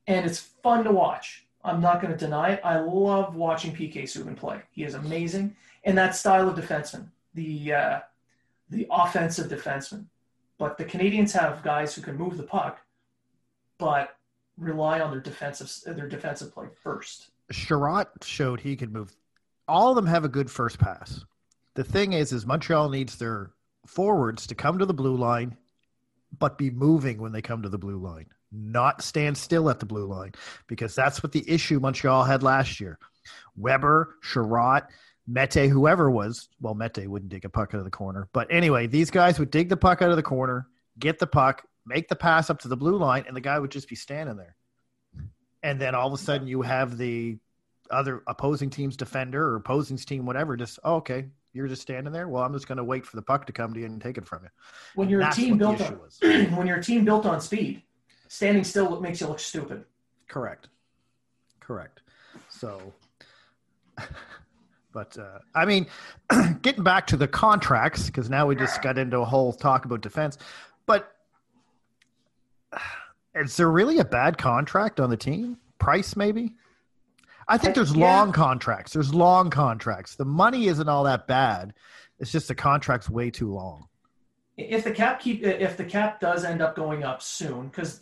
and 0.07 0.26
it's 0.26 0.39
fun 0.39 0.84
to 0.84 0.91
watch. 0.91 1.45
I'm 1.63 1.80
not 1.80 2.01
going 2.01 2.11
to 2.11 2.19
deny 2.19 2.51
it. 2.51 2.61
I 2.63 2.80
love 2.80 3.36
watching 3.36 3.74
PK 3.74 4.03
Subban 4.03 4.36
play. 4.36 4.61
He 4.71 4.84
is 4.84 4.95
amazing, 4.95 5.55
and 5.86 5.97
that 5.97 6.15
style 6.15 6.49
of 6.49 6.57
defenseman, 6.57 7.07
the 7.34 7.74
uh, 7.74 7.99
the 8.69 8.88
offensive 8.91 9.47
defenseman. 9.47 10.05
But 10.57 10.78
the 10.78 10.86
Canadiens 10.86 11.32
have 11.32 11.63
guys 11.63 11.95
who 11.95 12.01
can 12.01 12.17
move 12.17 12.38
the 12.38 12.43
puck, 12.43 12.80
but 13.78 14.17
rely 14.57 14.99
on 14.99 15.11
their 15.11 15.21
defensive 15.21 15.71
their 15.95 16.07
defensive 16.07 16.53
play 16.53 16.67
first. 16.82 17.32
Chiarot 17.51 18.07
showed 18.24 18.59
he 18.59 18.76
could 18.76 18.91
move. 18.93 19.15
All 19.67 19.89
of 19.89 19.95
them 19.95 20.07
have 20.07 20.26
a 20.26 20.30
good 20.30 20.51
first 20.51 20.80
pass. 20.80 21.24
The 21.76 21.84
thing 21.84 22.13
is, 22.13 22.32
is 22.32 22.45
Montreal 22.45 22.89
needs 22.89 23.17
their 23.17 23.51
forwards 23.88 24.47
to 24.47 24.55
come 24.55 24.80
to 24.80 24.86
the 24.86 24.93
blue 24.93 25.15
line, 25.15 25.57
but 26.38 26.57
be 26.57 26.69
moving 26.69 27.19
when 27.19 27.32
they 27.32 27.41
come 27.41 27.63
to 27.63 27.69
the 27.69 27.78
blue 27.78 27.97
line, 27.97 28.28
not 28.51 29.01
stand 29.01 29.38
still 29.38 29.69
at 29.69 29.80
the 29.80 29.86
blue 29.86 30.05
line, 30.05 30.34
because 30.67 30.95
that's 30.95 31.24
what 31.24 31.32
the 31.32 31.43
issue 31.49 31.80
Montreal 31.80 32.24
had 32.24 32.43
last 32.43 32.80
year. 32.80 32.99
Weber, 33.55 34.15
Chiarot, 34.24 34.88
Mete, 35.28 35.69
whoever 35.69 36.11
was, 36.11 36.49
well, 36.61 36.76
Mete 36.76 37.07
wouldn't 37.07 37.32
dig 37.32 37.45
a 37.45 37.49
puck 37.49 37.74
out 37.74 37.80
of 37.80 37.86
the 37.86 37.91
corner, 37.91 38.28
but 38.34 38.47
anyway, 38.51 38.88
these 38.88 39.09
guys 39.09 39.39
would 39.39 39.51
dig 39.51 39.69
the 39.69 39.78
puck 39.78 40.01
out 40.01 40.09
of 40.09 40.15
the 40.15 40.24
corner, 40.24 40.67
get 40.99 41.19
the 41.19 41.28
puck, 41.28 41.65
make 41.86 42.07
the 42.07 42.15
pass 42.15 42.49
up 42.49 42.59
to 42.59 42.67
the 42.67 42.78
blue 42.78 42.97
line, 42.97 43.26
and 43.28 43.36
the 43.36 43.41
guy 43.41 43.57
would 43.57 43.71
just 43.71 43.89
be 43.89 43.95
standing 43.95 44.38
there. 44.38 44.55
And 45.61 45.80
then 45.80 45.95
all 45.95 46.07
of 46.07 46.13
a 46.13 46.17
sudden, 46.17 46.47
you 46.47 46.61
have 46.61 46.97
the 46.97 47.38
other 47.89 48.21
opposing 48.28 48.69
team's 48.69 48.97
defender 48.97 49.43
or 49.47 49.55
opposing 49.55 49.97
team, 49.97 50.26
whatever, 50.26 50.57
just 50.57 50.80
oh, 50.84 50.95
okay, 50.95 51.26
you're 51.54 51.68
just 51.68 51.84
standing 51.84 52.12
there. 52.12 52.28
Well, 52.28 52.43
I'm 52.43 52.51
just 52.51 52.68
going 52.68 52.80
to 52.80 52.84
wait 52.84 53.06
for 53.06 53.16
the 53.16 53.22
puck 53.22 53.45
to 53.45 53.54
come 53.54 53.74
to 53.74 53.80
you 53.80 53.86
and 53.86 54.01
take 54.01 54.18
it 54.18 54.26
from 54.26 54.43
you. 54.43 54.49
When 54.95 55.08
you're 55.08 55.22
a 55.22 55.32
team 55.32 55.58
built 55.58 55.80
on 55.82 55.99
when 56.56 56.68
you're 56.68 56.78
a 56.78 56.84
team 56.84 57.06
built 57.06 57.26
on 57.26 57.39
speed, 57.39 57.84
standing 58.28 58.64
still 58.64 58.99
makes 58.99 59.22
you 59.22 59.28
look 59.28 59.39
stupid. 59.39 59.86
Correct. 60.28 60.70
Correct. 61.60 62.01
So, 62.49 62.93
but 64.91 65.18
uh, 65.18 65.39
I 65.54 65.66
mean, 65.66 65.86
getting 66.62 66.84
back 66.84 67.06
to 67.08 67.18
the 67.18 67.28
contracts 67.28 68.08
because 68.08 68.30
now 68.30 68.47
we 68.47 68.56
just 68.56 68.82
got 68.82 68.97
into 68.97 69.20
a 69.20 69.26
whole 69.26 69.54
talk 69.54 69.86
about 69.86 70.01
defense. 70.01 70.39
But 70.88 71.12
is 73.36 73.56
there 73.58 73.70
really 73.70 73.99
a 73.99 74.06
bad 74.06 74.39
contract 74.39 74.99
on 74.99 75.12
the 75.12 75.18
team? 75.18 75.58
Price 75.78 76.16
maybe. 76.16 76.54
I 77.48 77.58
think 77.58 77.76
there's 77.76 77.96
yeah. 77.96 78.06
long 78.06 78.32
contracts. 78.32 78.94
There's 78.94 79.14
long 79.14 79.50
contracts. 79.50 80.16
The 80.16 80.26
money 80.26 80.68
isn't 80.68 80.88
all 80.88 81.04
that 81.04 81.28
bad. 81.28 81.74
It's 82.20 82.32
just 82.32 82.48
the 82.48 82.56
contract's 82.56 83.10
way 83.10 83.30
too 83.30 83.52
long. 83.52 83.88
if 84.58 84.84
the 84.84 84.91
cap 84.91 85.20
keep 85.20 85.44
if 85.44 85.78
the 85.78 85.84
cap 85.84 86.20
does 86.20 86.44
end 86.44 86.62
up 86.62 86.76
going 86.76 87.04
up 87.04 87.22
soon 87.22 87.68
because 87.68 88.02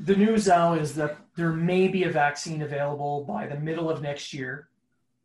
the 0.00 0.14
news 0.16 0.46
now 0.46 0.74
is 0.74 0.94
that 0.94 1.16
there 1.36 1.52
may 1.52 1.88
be 1.88 2.04
a 2.04 2.10
vaccine 2.10 2.62
available 2.62 3.24
by 3.24 3.46
the 3.46 3.56
middle 3.56 3.88
of 3.88 4.02
next 4.02 4.34
year 4.34 4.68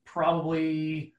probably 0.06 1.14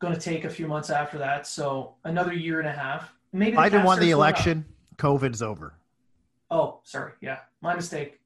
going 0.00 0.14
to 0.14 0.20
take 0.20 0.44
a 0.44 0.50
few 0.50 0.68
months 0.68 0.90
after 0.90 1.18
that 1.18 1.46
so 1.46 1.96
another 2.04 2.32
year 2.32 2.60
and 2.60 2.68
a 2.68 2.72
half 2.72 3.12
maybe 3.32 3.56
the 3.56 3.62
Biden 3.62 3.84
won 3.84 3.98
the 3.98 4.10
starts 4.10 4.12
going 4.12 4.12
up. 4.12 4.18
election. 4.18 4.64
COVID's 4.96 5.42
over. 5.42 5.74
oh 6.50 6.80
sorry 6.84 7.12
yeah 7.20 7.40
my 7.60 7.74
mistake 7.74 8.20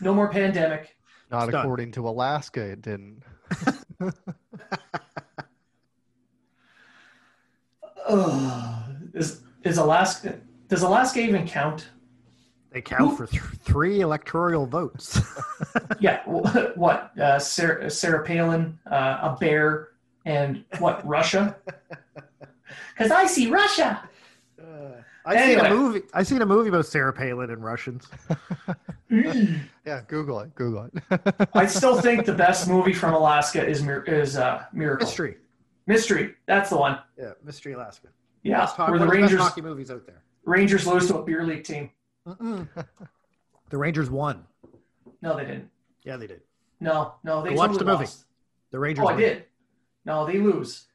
no 0.00 0.14
more 0.14 0.28
pandemic 0.28 0.96
Not 1.30 1.44
It's 1.44 1.52
done. 1.52 1.60
according 1.64 1.92
to 1.92 2.08
Alaska, 2.08 2.60
it 2.60 2.82
didn't. 2.82 3.22
Ugh. 8.08 8.82
is 9.12 9.42
is 9.64 9.76
alaska 9.78 10.38
does 10.68 10.82
alaska 10.82 11.20
even 11.20 11.46
count 11.46 11.88
They 12.70 12.80
count 12.80 13.16
for 13.16 13.26
th- 13.26 13.42
three 13.42 14.00
electoral 14.00 14.66
votes. 14.66 15.20
Yeah, 16.00 16.22
wh- 16.24 16.76
what? 16.76 17.18
Uh, 17.18 17.38
Sarah, 17.40 17.90
Sarah 17.90 18.22
Palin, 18.24 18.78
uh, 18.90 19.18
a 19.34 19.36
bear, 19.40 19.88
and 20.24 20.64
what? 20.78 21.04
Russia? 21.06 21.56
Because 22.94 23.10
I 23.10 23.26
see 23.26 23.50
Russia. 23.50 24.08
I 25.28 25.36
seen 25.36 25.58
Anyway. 25.58 25.68
a 25.68 25.74
movie. 25.74 26.02
I 26.14 26.22
seen 26.22 26.40
a 26.42 26.46
movie 26.46 26.68
about 26.70 26.86
Sarah 26.86 27.12
Palin 27.12 27.50
and 27.50 27.62
Russians. 27.64 28.06
Yeah, 29.10 30.02
Google 30.06 30.40
it. 30.40 30.54
Google 30.54 30.90
it. 31.10 31.48
I 31.54 31.64
still 31.64 31.98
think 31.98 32.26
the 32.26 32.34
best 32.34 32.68
movie 32.68 32.92
from 32.92 33.14
Alaska 33.14 33.66
is 33.66 33.82
Mir- 33.82 34.02
is 34.04 34.36
uh, 34.36 34.64
Miracle 34.72 35.06
Mystery. 35.06 35.36
Mystery. 35.86 36.34
That's 36.46 36.68
the 36.68 36.76
one. 36.76 36.98
Yeah, 37.18 37.32
Mystery 37.42 37.72
Alaska. 37.72 38.08
Yeah, 38.42 38.58
Best 38.60 38.76
ho- 38.76 38.90
where 38.90 38.98
the 38.98 39.06
one 39.06 39.08
of 39.08 39.20
best 39.20 39.22
Rangers 39.32 39.40
hockey 39.40 39.62
movies 39.62 39.90
out 39.90 40.04
there. 40.06 40.22
Rangers 40.44 40.86
lose 40.86 41.06
to 41.08 41.18
a 41.18 41.22
beer 41.24 41.42
league 41.44 41.64
team. 41.64 41.90
The 42.26 42.68
Rangers 43.78 44.10
won. 44.10 44.44
No, 45.22 45.34
they 45.36 45.44
didn't. 45.46 45.70
Yeah, 46.04 46.16
they 46.18 46.26
did. 46.26 46.42
No, 46.80 47.14
no, 47.24 47.42
they 47.42 47.50
I 47.50 47.54
watched 47.54 47.78
the 47.78 47.84
movie. 47.86 48.04
lost. 48.04 48.26
The 48.70 48.78
Rangers. 48.78 49.04
Oh, 49.06 49.08
I 49.08 49.16
did. 49.16 49.44
No, 50.04 50.26
they 50.26 50.38
lose 50.38 50.86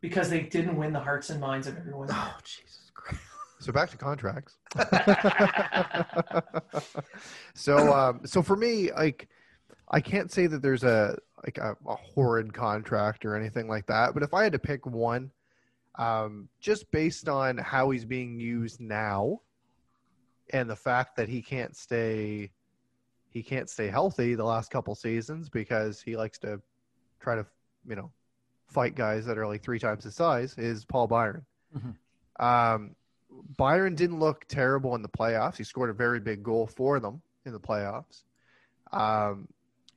because 0.00 0.30
they 0.30 0.40
didn't 0.40 0.76
win 0.76 0.92
the 0.94 1.00
hearts 1.00 1.28
and 1.30 1.38
minds 1.40 1.66
of 1.66 1.76
everyone. 1.76 2.08
Oh 2.10 2.36
Jesus 2.42 2.60
Christ! 2.64 2.67
So 3.60 3.72
back 3.72 3.90
to 3.90 3.96
contracts. 3.96 4.56
so 7.54 7.92
um, 7.92 8.20
so 8.24 8.42
for 8.42 8.56
me, 8.56 8.92
like 8.92 9.28
I 9.90 10.00
can't 10.00 10.30
say 10.30 10.46
that 10.46 10.62
there's 10.62 10.84
a 10.84 11.18
like 11.44 11.58
a, 11.58 11.76
a 11.86 11.94
horrid 11.94 12.52
contract 12.52 13.24
or 13.24 13.36
anything 13.36 13.68
like 13.68 13.86
that, 13.86 14.14
but 14.14 14.22
if 14.22 14.34
I 14.34 14.42
had 14.42 14.52
to 14.52 14.58
pick 14.58 14.86
one, 14.86 15.30
um, 15.96 16.48
just 16.60 16.90
based 16.90 17.28
on 17.28 17.58
how 17.58 17.90
he's 17.90 18.04
being 18.04 18.38
used 18.38 18.80
now, 18.80 19.40
and 20.50 20.68
the 20.68 20.76
fact 20.76 21.16
that 21.16 21.28
he 21.28 21.42
can't 21.42 21.76
stay 21.76 22.50
he 23.30 23.42
can't 23.42 23.68
stay 23.68 23.88
healthy 23.88 24.34
the 24.34 24.44
last 24.44 24.70
couple 24.70 24.94
seasons 24.94 25.48
because 25.48 26.00
he 26.00 26.16
likes 26.16 26.38
to 26.38 26.60
try 27.20 27.34
to 27.34 27.46
you 27.88 27.96
know 27.96 28.10
fight 28.68 28.94
guys 28.94 29.24
that 29.26 29.38
are 29.38 29.46
like 29.46 29.62
three 29.62 29.78
times 29.78 30.04
his 30.04 30.14
size 30.14 30.54
is 30.58 30.84
Paul 30.84 31.06
Byron. 31.06 31.44
Um, 32.40 32.94
Byron 33.56 33.94
didn't 33.94 34.20
look 34.20 34.46
terrible 34.48 34.94
in 34.94 35.02
the 35.02 35.08
playoffs. 35.08 35.56
He 35.56 35.64
scored 35.64 35.90
a 35.90 35.94
very 35.94 36.20
big 36.20 36.42
goal 36.42 36.66
for 36.66 37.00
them 37.00 37.20
in 37.44 37.52
the 37.52 37.60
playoffs. 37.60 38.22
Um, 38.92 39.48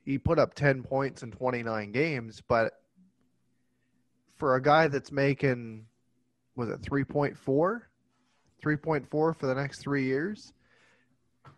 he 0.04 0.18
put 0.18 0.38
up 0.38 0.54
10 0.54 0.82
points 0.82 1.22
in 1.22 1.30
29 1.30 1.92
games, 1.92 2.42
but 2.46 2.80
for 4.36 4.56
a 4.56 4.62
guy 4.62 4.88
that's 4.88 5.12
making, 5.12 5.86
was 6.56 6.68
it 6.68 6.82
3.4? 6.82 7.36
3.4 8.62 9.08
for 9.08 9.36
the 9.40 9.54
next 9.54 9.80
three 9.80 10.04
years. 10.04 10.52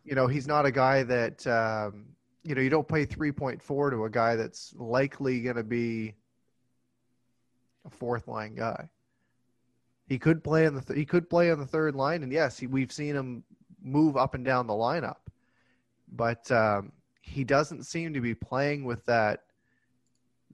You 0.05 0.15
know, 0.15 0.27
he's 0.27 0.47
not 0.47 0.67
a 0.67 0.71
guy 0.71 1.03
that, 1.03 1.47
um, 1.47 2.07
you 2.43 2.55
know, 2.55 2.61
you 2.61 2.71
don't 2.71 2.87
pay 2.87 3.07
3.4 3.07 3.91
to 3.91 4.05
a 4.05 4.11
guy 4.11 4.37
that's 4.37 4.75
likely 4.77 5.41
going 5.41 5.57
to 5.57 5.65
be 5.65 6.15
a 7.87 7.91
fourth 7.91 8.29
line 8.29 8.55
guy. 8.55 8.89
He 10.07 10.19
could 10.19 10.45
play 10.45 10.67
in 10.67 10.75
the 10.75 10.83
th- 10.83 10.99
he 10.99 11.05
could 11.05 11.31
play 11.31 11.51
on 11.51 11.59
the 11.59 11.67
third 11.67 11.95
line, 11.95 12.23
and 12.23 12.33
yes, 12.33 12.59
he, 12.59 12.67
we've 12.67 12.93
seen 12.93 13.15
him 13.15 13.43
move 13.83 14.17
up 14.17 14.35
and 14.35 14.45
down 14.45 14.67
the 14.67 14.75
lineup, 14.75 15.17
but 16.13 16.51
um, 16.51 16.93
he 17.23 17.45
doesn't 17.45 17.85
seem 17.85 18.13
to 18.15 18.21
be 18.21 18.35
playing 18.35 18.85
with 18.85 19.05
that 19.07 19.41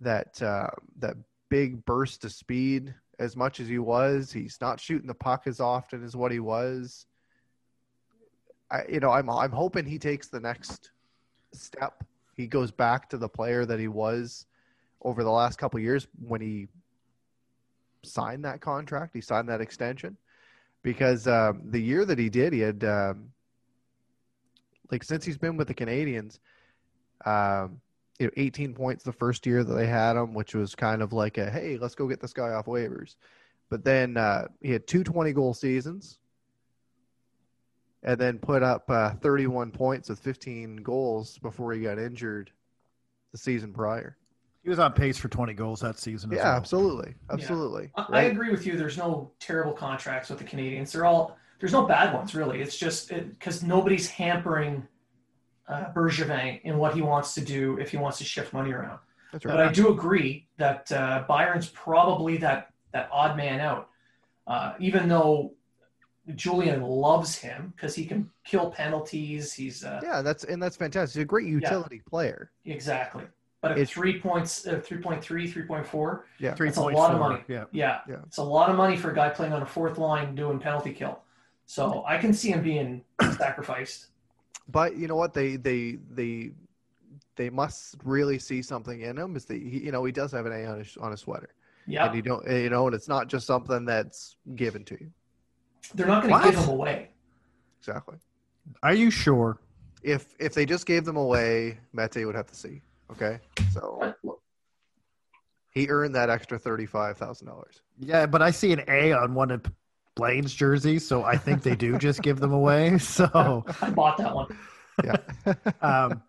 that 0.01 0.40
uh, 0.40 0.70
that 0.98 1.16
big 1.48 1.84
burst 1.84 2.24
of 2.24 2.32
speed 2.32 2.94
as 3.18 3.36
much 3.36 3.61
as 3.61 3.68
he 3.68 3.78
was. 3.78 4.32
He's 4.32 4.59
not 4.61 4.80
shooting 4.80 5.09
the 5.09 5.14
puck 5.14 5.42
as 5.46 5.61
often 5.61 6.05
as 6.05 6.16
what 6.16 6.32
he 6.32 6.40
was. 6.40 7.07
I, 8.70 8.84
you 8.88 9.01
know, 9.01 9.11
I'm 9.11 9.28
I'm 9.28 9.51
hoping 9.51 9.84
he 9.84 9.98
takes 9.98 10.28
the 10.28 10.40
next 10.40 10.92
step. 11.53 12.05
He 12.36 12.46
goes 12.46 12.70
back 12.70 13.09
to 13.11 13.18
the 13.18 13.28
player 13.28 13.66
that 13.66 13.80
he 13.80 13.88
was 13.88 14.46
over 15.03 15.24
the 15.24 15.30
last 15.30 15.59
couple 15.59 15.80
years 15.80 16.07
when 16.20 16.40
he 16.40 16.68
signed 18.03 18.44
that 18.44 18.61
contract. 18.61 19.14
He 19.14 19.20
signed 19.20 19.48
that 19.48 19.61
extension 19.61 20.16
because 20.82 21.26
um, 21.26 21.62
the 21.66 21.80
year 21.80 22.05
that 22.05 22.18
he 22.18 22.28
did, 22.28 22.53
he 22.53 22.61
had 22.61 22.84
um, 22.84 23.30
like 24.90 25.05
since 25.05 25.24
he's 25.24 25.38
been 25.38 25.57
with 25.57 25.68
the 25.68 25.74
Canadiens, 25.74 26.38
um, 27.24 27.80
you 28.18 28.26
know, 28.26 28.32
18 28.36 28.74
points 28.74 29.05
the 29.05 29.12
first 29.12 29.46
year 29.46 29.64
that 29.64 29.74
they 29.74 29.86
had 29.86 30.16
him, 30.16 30.34
which 30.34 30.55
was 30.55 30.74
kind 30.74 31.03
of 31.03 31.12
like 31.12 31.38
a 31.38 31.51
hey, 31.51 31.78
let's 31.78 31.94
go 31.94 32.09
get 32.09 32.20
this 32.20 32.32
guy 32.32 32.51
off 32.51 32.66
waivers. 32.66 33.16
But 33.68 33.84
then 33.84 34.16
uh, 34.16 34.48
he 34.61 34.72
had 34.72 34.86
two 34.86 35.05
20 35.05 35.32
goal 35.32 35.55
seasons, 35.55 36.18
and 38.03 38.18
then 38.18 38.38
put 38.38 38.62
up 38.62 38.90
uh, 38.90 39.14
31 39.14 39.70
points 39.70 40.09
with 40.09 40.18
15 40.18 40.76
goals 40.78 41.38
before 41.38 41.72
he 41.72 41.82
got 41.82 41.98
injured 41.98 42.51
the 43.32 43.38
season 43.38 43.72
prior. 43.72 44.16
He 44.63 44.69
was 44.69 44.79
on 44.79 44.93
pace 44.93 45.17
for 45.17 45.29
20 45.29 45.55
goals 45.55 45.81
that 45.81 45.99
season. 45.99 46.31
as 46.33 46.37
Yeah, 46.37 46.45
well. 46.45 46.57
absolutely, 46.57 47.15
absolutely. 47.31 47.91
I, 47.95 48.07
I 48.11 48.23
agree 48.23 48.51
with 48.51 48.67
you. 48.67 48.77
There's 48.77 48.99
no 48.99 49.33
terrible 49.41 49.73
contracts 49.73 50.29
with 50.29 50.39
the 50.39 50.45
Canadiens. 50.45 50.93
They're 50.93 51.07
all 51.07 51.37
there's 51.61 51.73
no 51.73 51.87
bad 51.87 52.15
ones 52.15 52.35
really. 52.35 52.61
It's 52.61 52.77
just 52.77 53.09
because 53.11 53.63
nobody's 53.63 54.09
hampering 54.09 54.87
uh, 55.69 55.93
Bergevin 55.95 56.61
in 56.63 56.79
what 56.79 56.95
he 56.95 57.03
wants 57.03 57.35
to 57.35 57.41
do 57.41 57.79
if 57.79 57.91
he 57.91 57.97
wants 57.97 58.19
to 58.19 58.25
shift 58.25 58.53
money 58.53 58.73
around. 58.73 58.99
That's 59.33 59.45
right. 59.45 59.57
But. 59.57 59.67
I 59.67 59.73
do 59.73 59.89
agree 59.89 60.49
that 60.57 60.91
uh, 60.93 61.25
Byron's 61.29 61.69
probably 61.69 62.37
that 62.39 62.73
that 62.93 63.09
odd 63.13 63.37
man 63.37 63.61
out. 63.61 63.89
Uh, 64.47 64.75
even 64.81 65.09
though 65.09 65.53
Julian 66.35 66.83
loves 66.83 67.37
him 67.37 67.73
because 67.77 67.95
he 67.95 68.05
can 68.05 68.31
kill 68.45 68.71
penalties. 68.71 69.53
He's 69.53 69.85
uh, 69.85 70.01
Yeah, 70.03 70.23
that's 70.23 70.45
and 70.45 70.63
that's 70.63 70.77
fantastic. 70.77 71.15
He's 71.15 71.23
a 71.23 71.27
great 71.27 71.47
utility 71.47 72.03
player. 72.09 72.51
exactly. 72.65 73.25
But 73.61 73.73
at 73.73 73.79
It's- 73.79 73.91
three 73.91 74.19
points, 74.19 74.67
uh, 74.67 74.81
3.3, 74.81 75.47
3.4, 75.47 76.25
Yeah, 76.39 76.55
Three 76.55 76.69
That's 76.69 76.79
a 76.79 76.81
point 76.81 76.97
lot 76.97 77.13
of 77.13 77.21
money. 77.21 77.45
Yeah. 77.47 77.65
yeah, 77.73 78.01
Yeah. 78.09 78.17
it's 78.27 78.39
a 78.39 78.43
lot 78.43 78.71
of 78.71 78.77
money 78.77 78.97
for 78.97 79.11
a 79.11 79.15
guy 79.15 79.29
playing 79.29 79.53
on 79.53 79.61
a 79.63 79.67
fourth 79.67 79.99
line 79.99 80.35
doing 80.35 80.59
penalty 80.59 80.93
kill. 80.95 81.21
So 81.67 82.03
I 82.07 82.17
can 82.19 82.33
see 82.33 82.51
him 82.51 82.63
being 82.63 83.05
sacrificed. 83.37 84.07
but 84.69 84.97
you 84.97 85.07
know 85.09 85.17
what? 85.17 85.35
They 85.35 85.57
they 85.57 85.99
they 86.11 86.53
they 87.37 87.51
must 87.51 87.97
really 88.05 88.39
see 88.39 88.63
something 88.63 89.01
in 89.03 89.17
him. 89.19 89.37
Is 89.37 89.45
that 89.47 89.55
he, 89.61 89.79
you 89.85 89.93
know 89.93 90.03
he 90.05 90.13
does 90.13 90.33
have 90.33 90.47
an 90.47 90.53
A 90.53 90.65
on 90.67 90.79
his 90.79 90.97
on 90.97 91.11
his 91.13 91.21
sweater, 91.21 91.51
Yeah, 91.87 92.07
and 92.07 92.15
you 92.17 92.23
don't 92.23 92.45
you 92.51 92.71
know, 92.71 92.87
and 92.87 92.95
it's 92.95 93.09
not 93.09 93.29
just 93.29 93.47
something 93.47 93.85
that's 93.85 94.37
given 94.57 94.85
to 94.87 94.97
you. 95.01 95.11
they're 95.95 96.07
not 96.07 96.23
going 96.23 96.35
to 96.43 96.51
give 96.51 96.59
him 96.59 96.71
away. 96.71 97.11
Exactly. 97.79 98.17
Are 98.83 98.95
you 98.95 99.11
sure? 99.11 99.59
If 100.03 100.35
if 100.41 100.55
they 100.55 100.65
just 100.67 100.87
gave 100.87 101.05
them 101.05 101.17
away, 101.17 101.79
Mete 101.93 102.25
would 102.25 102.35
have 102.35 102.47
to 102.49 102.55
see. 102.57 102.81
Okay, 103.13 103.39
so 103.73 104.15
he 105.73 105.89
earned 105.89 106.15
that 106.15 106.31
extra 106.31 106.59
thirty 106.59 106.87
five 106.87 107.19
thousand 107.19 107.49
dollars. 107.49 107.83
Yeah, 107.99 108.27
but 108.27 108.43
I 108.43 108.51
see 108.51 108.73
an 108.73 108.83
A 108.89 109.13
on 109.13 109.35
one 109.35 109.51
of 109.51 109.63
Blaine's 110.15 110.55
jerseys, 110.55 111.07
so 111.07 111.25
I 111.25 111.37
think 111.37 111.63
they 111.63 111.77
do 111.77 111.99
just 111.99 112.23
give 112.23 112.41
them 112.41 112.53
away. 112.53 112.99
So, 112.99 113.65
I 113.81 113.91
bought 113.91 114.19
that 114.19 114.35
one. 114.35 114.57
Yeah, 115.05 115.17
um, 115.81 116.23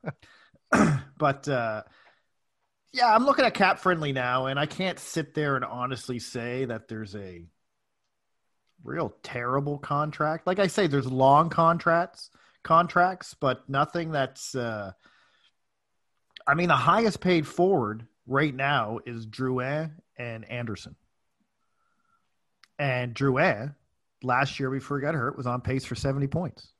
but 1.18 1.48
uh, 1.48 1.84
yeah, 2.94 3.14
I'm 3.14 3.26
looking 3.26 3.46
at 3.46 3.54
cap 3.54 3.80
friendly 3.80 4.12
now, 4.12 4.48
and 4.48 4.60
I 4.60 4.66
can't 4.66 5.00
sit 5.00 5.34
there 5.34 5.56
and 5.56 5.66
honestly 5.66 6.20
say 6.20 6.66
that 6.66 6.88
there's 6.88 7.16
a 7.16 7.46
real 8.84 9.14
terrible 9.24 9.78
contract. 9.78 10.48
Like 10.48 10.60
I 10.60 10.68
say, 10.68 10.88
there's 10.88 11.06
long 11.06 11.50
contracts, 11.50 12.32
contracts, 12.64 13.36
but 13.40 13.68
nothing 13.70 14.12
that's. 14.12 14.56
Uh, 14.56 14.94
I 16.48 16.56
mean, 16.56 16.68
the 16.68 16.76
highest 16.76 17.20
paid 17.20 17.48
forward 17.48 18.08
right 18.28 18.54
now 18.54 19.00
is 19.06 19.26
Drouin 19.26 19.92
and 20.18 20.50
Anderson. 20.50 20.96
And 22.80 23.14
Drouin, 23.14 23.76
last 24.24 24.60
year 24.60 24.70
before 24.70 24.98
he 24.98 25.02
got 25.02 25.16
hurt, 25.16 25.38
was 25.38 25.48
on 25.48 25.62
pace 25.62 25.86
for 25.86 25.96
70 25.96 26.28
points. 26.28 26.72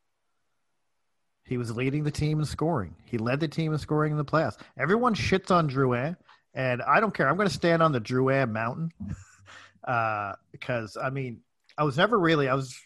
He 1.46 1.58
was 1.58 1.76
leading 1.76 2.04
the 2.04 2.12
team 2.12 2.40
in 2.40 2.46
scoring. 2.46 2.96
He 3.06 3.18
led 3.18 3.40
the 3.40 3.48
team 3.48 3.74
in 3.74 3.80
scoring 3.80 4.12
in 4.12 4.18
the 4.18 4.26
playoffs. 4.26 4.58
Everyone 4.80 5.14
shits 5.14 5.52
on 5.52 5.70
Drouin, 5.70 6.16
and 6.54 6.82
I 6.82 7.00
don't 7.00 7.14
care. 7.14 7.28
I'm 7.28 7.36
going 7.36 7.48
to 7.48 7.54
stand 7.54 7.84
on 7.84 7.92
the 7.92 8.02
Drouin 8.02 8.52
mountain 8.52 8.92
uh, 9.84 10.34
because, 10.52 10.98
I 10.98 11.10
mean, 11.10 11.42
I 11.78 11.84
was 11.84 11.98
never 11.98 12.18
really, 12.18 12.48
I 12.48 12.56
was 12.56 12.80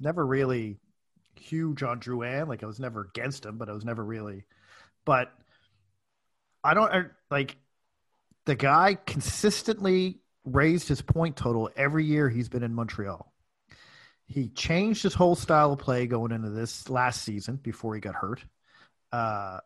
never 0.00 0.26
really 0.26 0.78
huge 1.36 1.82
on 1.82 2.00
Drouin. 2.00 2.48
Like, 2.48 2.62
I 2.62 2.66
was 2.66 2.80
never 2.80 3.08
against 3.14 3.46
him, 3.46 3.56
but 3.56 3.68
I 3.68 3.72
was 3.72 3.84
never 3.84 4.04
really. 4.04 4.44
But 5.04 5.32
I 6.68 6.74
don't 6.74 7.10
like 7.30 7.56
the 8.44 8.54
guy 8.54 8.96
consistently 9.06 10.20
raised 10.44 10.88
his 10.88 11.02
point 11.02 11.36
total 11.36 11.70
every 11.76 12.04
year 12.04 12.28
he's 12.28 12.48
been 12.48 12.62
in 12.62 12.74
Montreal. 12.74 13.32
He 14.26 14.48
changed 14.50 15.02
his 15.02 15.14
whole 15.14 15.34
style 15.34 15.72
of 15.72 15.78
play 15.78 16.06
going 16.06 16.32
into 16.32 16.50
this 16.50 16.90
last 16.90 17.22
season 17.22 17.56
before 17.56 17.94
he 17.94 18.00
got 18.00 18.14
hurt. 18.14 18.44
Uh, 19.10 19.60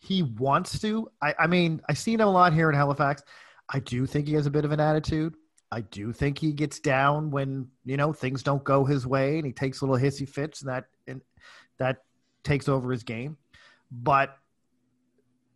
he 0.00 0.22
wants 0.22 0.80
to. 0.80 1.08
I, 1.22 1.34
I 1.38 1.46
mean, 1.46 1.80
I 1.88 1.94
seen 1.94 2.20
him 2.20 2.26
a 2.26 2.32
lot 2.32 2.52
here 2.52 2.68
in 2.68 2.74
Halifax. 2.74 3.22
I 3.68 3.78
do 3.78 4.06
think 4.06 4.26
he 4.26 4.34
has 4.34 4.46
a 4.46 4.50
bit 4.50 4.64
of 4.64 4.72
an 4.72 4.80
attitude. 4.80 5.34
I 5.70 5.80
do 5.80 6.12
think 6.12 6.38
he 6.38 6.52
gets 6.52 6.80
down 6.80 7.30
when 7.30 7.68
you 7.84 7.96
know 7.96 8.12
things 8.12 8.42
don't 8.42 8.62
go 8.64 8.84
his 8.84 9.06
way, 9.06 9.36
and 9.36 9.46
he 9.46 9.52
takes 9.52 9.82
little 9.82 9.96
hissy 9.96 10.28
fits, 10.28 10.62
and 10.62 10.70
that 10.70 10.84
and 11.06 11.20
that 11.78 11.98
takes 12.42 12.68
over 12.68 12.90
his 12.90 13.04
game. 13.04 13.36
But 13.90 14.36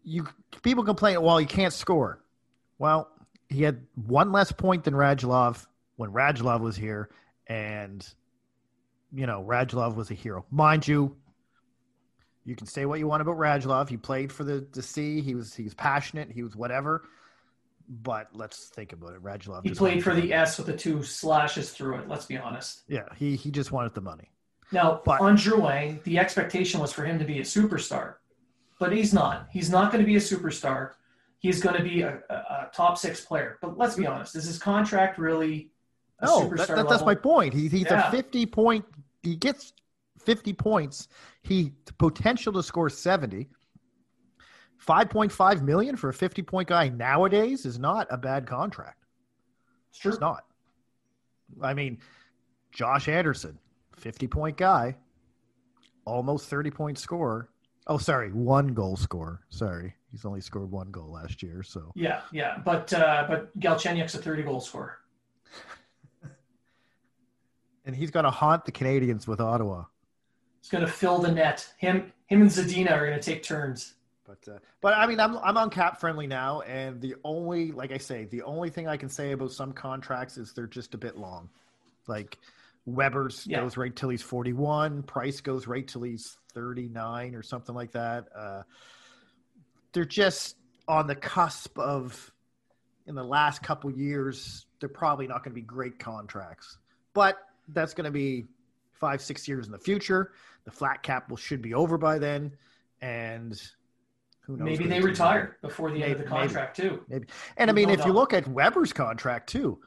you 0.05 0.26
people 0.62 0.84
complain, 0.84 1.20
well, 1.22 1.38
he 1.38 1.46
can't 1.46 1.72
score. 1.72 2.22
Well, 2.78 3.11
he 3.48 3.62
had 3.62 3.86
one 3.94 4.32
less 4.32 4.53
point 4.53 4.84
than 4.84 4.94
Radulov 4.94 5.66
when 5.96 6.12
Radulov 6.12 6.61
was 6.61 6.76
here, 6.76 7.11
and 7.46 8.07
you 9.12 9.26
know 9.26 9.44
Radulov 9.46 9.94
was 9.96 10.11
a 10.11 10.14
hero, 10.14 10.44
mind 10.51 10.86
you. 10.88 11.16
You 12.46 12.57
can 12.57 12.66
say 12.66 12.86
what 12.86 12.98
you 12.98 13.07
want 13.07 13.20
about 13.20 13.36
Radulov. 13.36 13.88
He 13.88 13.96
played 13.96 14.32
for 14.32 14.44
the 14.44 14.66
the 14.72 14.82
C. 14.82 15.20
He 15.20 15.34
was 15.34 15.55
he 15.55 15.64
was 15.64 15.74
passionate. 15.74 16.30
He 16.30 16.42
was 16.42 16.57
whatever. 16.57 17.03
But 17.92 18.28
let's 18.32 18.68
think 18.68 18.92
about 18.92 19.14
it. 19.14 19.22
Radulov. 19.22 19.64
He 19.64 19.74
played 19.74 20.05
for 20.05 20.14
the. 20.14 20.32
S 20.32 20.59
with 20.59 20.68
the 20.68 20.76
two 20.76 21.03
slashes 21.03 21.72
through 21.72 21.96
it. 21.98 22.09
Let's 22.09 22.24
be 22.24 22.38
honest. 22.38 22.82
Yeah, 22.88 23.03
he 23.16 23.34
he 23.34 23.51
just 23.51 23.72
wanted 23.72 23.94
the 23.94 24.01
money. 24.01 24.30
Now, 24.72 25.03
But- 25.05 25.20
on 25.20 25.36
Drouin, 25.36 26.01
the 26.05 26.18
expectation 26.18 26.80
was 26.80 26.92
for 26.92 27.05
him 27.05 27.18
to 27.18 27.24
be 27.24 27.40
a 27.40 27.42
superstar, 27.42 28.14
but 28.81 28.93
he's 28.93 29.14
not. 29.14 29.47
He's 29.53 29.70
not 29.70 29.93
going 29.93 30.03
to 30.03 30.07
be 30.07 30.16
a 30.16 30.20
superstar. 30.20 30.93
He's 31.39 31.62
going 31.62 31.76
to 31.76 31.83
be 31.85 32.03
a, 32.03 32.18
a, 32.28 32.35
a 32.35 32.70
top 32.74 32.99
six 32.99 33.20
player. 33.20 33.59
But 33.62 33.78
let's 33.78 33.95
be 33.95 34.07
honest, 34.07 34.35
is 34.35 34.45
his 34.45 34.59
contract 34.59 35.18
really 35.18 35.70
a 36.18 36.26
No, 36.26 36.41
superstar 36.41 36.57
that, 36.57 36.66
that, 36.68 36.76
level? 36.78 36.91
that's 36.91 37.05
my 37.05 37.14
point. 37.14 37.55
He, 37.55 37.68
he's 37.68 37.83
Yeah. 37.85 38.09
a 38.09 38.11
50 38.11 38.47
point. 38.47 38.85
He 39.22 39.37
gets 39.37 39.72
50 40.18 40.53
points. 40.55 41.09
He 41.43 41.72
potential 41.99 42.53
to 42.55 42.62
score 42.62 42.91
70. 42.91 43.49
5.5 44.85 45.62
million 45.62 45.95
for 45.95 46.09
a 46.09 46.14
50 46.14 46.43
point 46.43 46.68
guy 46.68 46.89
nowadays 46.89 47.66
is 47.66 47.78
not 47.78 48.07
a 48.11 48.16
bad 48.16 48.47
contract. 48.47 49.05
It's 49.91 49.99
true. 49.99 50.11
It's 50.12 50.20
not. 50.20 50.45
I 51.62 51.74
mean, 51.74 51.99
Josh 52.72 53.09
Anderson, 53.09 53.59
50 53.97 54.26
point 54.26 54.57
guy, 54.57 54.97
almost 56.07 56.49
30 56.49 56.70
point 56.70 56.99
scorer. 56.99 57.51
Oh, 57.91 57.99
sorry, 57.99 58.30
one 58.30 58.68
goal 58.68 58.97
scorer. 58.97 59.41
Sorry, 59.49 59.93
he's 60.12 60.24
only 60.24 60.41
scored 60.41 60.70
one 60.70 60.93
goal 60.93 61.11
last 61.11 61.43
year. 61.43 61.64
So 61.64 61.91
Yeah, 61.97 62.20
yeah, 62.30 62.59
but 62.64 62.93
uh, 62.93 63.26
but 63.28 63.59
Galchenyuk's 63.59 64.14
a 64.14 64.18
thirty 64.18 64.45
goal 64.45 64.61
scorer. 64.61 64.99
and 67.84 67.97
he's 67.97 68.12
going 68.12 68.24
to 68.24 68.30
haunt 68.30 68.64
the 68.64 68.70
Canadiens 68.70 69.26
with 69.26 69.41
Ottawa. 69.41 69.86
He's 70.62 70.70
going 70.70 70.86
to 70.86 70.91
fill 70.91 71.18
the 71.18 71.32
net. 71.32 71.68
Him, 71.78 72.12
him 72.26 72.43
and 72.43 72.51
Zadina 72.51 72.93
are 72.93 73.05
going 73.05 73.18
to 73.18 73.22
take 73.22 73.43
turns. 73.43 73.95
But 74.24 74.38
uh, 74.49 74.59
but 74.80 74.95
I 74.97 75.09
mean 75.09 75.18
I'm 75.18 75.38
I'm 75.38 75.57
on 75.57 75.68
cap 75.68 75.99
friendly 75.99 76.28
now, 76.28 76.61
and 76.61 77.01
the 77.01 77.16
only 77.24 77.72
like 77.72 77.91
I 77.91 77.99
say 77.99 78.26
the 78.26 78.43
only 78.43 78.70
thing 78.70 78.86
I 78.86 78.97
can 78.97 79.09
say 79.09 79.32
about 79.32 79.51
some 79.51 79.72
contracts 79.72 80.38
is 80.38 80.53
they're 80.53 80.68
just 80.68 80.95
a 80.95 80.99
bit 80.99 81.16
long. 81.16 81.49
Like 82.07 82.38
Weber's 82.87 83.47
Yeah. 83.47 83.61
goes 83.61 83.76
right 83.76 83.95
till 83.95 84.09
he's 84.09 84.22
41, 84.22 85.03
Price 85.03 85.41
goes 85.41 85.66
right 85.66 85.87
till 85.87 86.03
he's 86.03 86.39
39 86.55 87.35
or 87.35 87.43
something 87.43 87.74
like 87.74 87.93
that. 87.93 88.26
Uh, 88.35 88.62
they're 89.93 90.05
just 90.05 90.57
on 90.89 91.07
the 91.07 91.14
cusp 91.16 91.78
of 91.78 92.33
in 93.07 93.14
the 93.14 93.24
last 93.24 93.62
couple 93.62 93.91
years. 93.91 94.66
They're 94.81 94.89
probably 94.89 95.26
not 95.26 95.45
going 95.45 95.53
to 95.53 95.61
be 95.61 95.66
great 95.66 95.99
contracts, 95.99 96.78
but 97.14 97.39
that's 97.68 97.95
going 97.95 98.05
to 98.07 98.11
be 98.11 98.47
five 98.93 99.20
six 99.20 99.47
years 99.47 99.66
in 99.66 99.72
the 99.72 99.78
future. 99.78 100.33
The 100.64 100.70
flat 100.70 101.03
cap 101.03 101.28
will 101.31 101.37
should 101.37 101.62
be 101.62 101.74
over 101.74 101.97
by 101.99 102.18
then, 102.18 102.57
and 103.01 103.61
who 104.41 104.57
knows? 104.57 104.64
Maybe 104.66 104.87
they 104.87 105.01
retire 105.01 105.57
before 105.62 105.91
the 105.91 106.03
end 106.03 106.12
of 106.12 106.18
the 106.18 106.24
Maybe- 106.24 106.35
maybe. 106.35 106.47
contract 106.49 106.76
too. 106.76 107.05
Maybe. 107.09 107.26
And 107.57 107.70
I 107.70 107.72
mean, 107.72 107.91
if 107.91 108.05
you 108.05 108.12
look 108.12 108.33
at 108.33 108.47
Weber's 108.49 108.93
contract 108.93 109.49
too, 109.51 109.81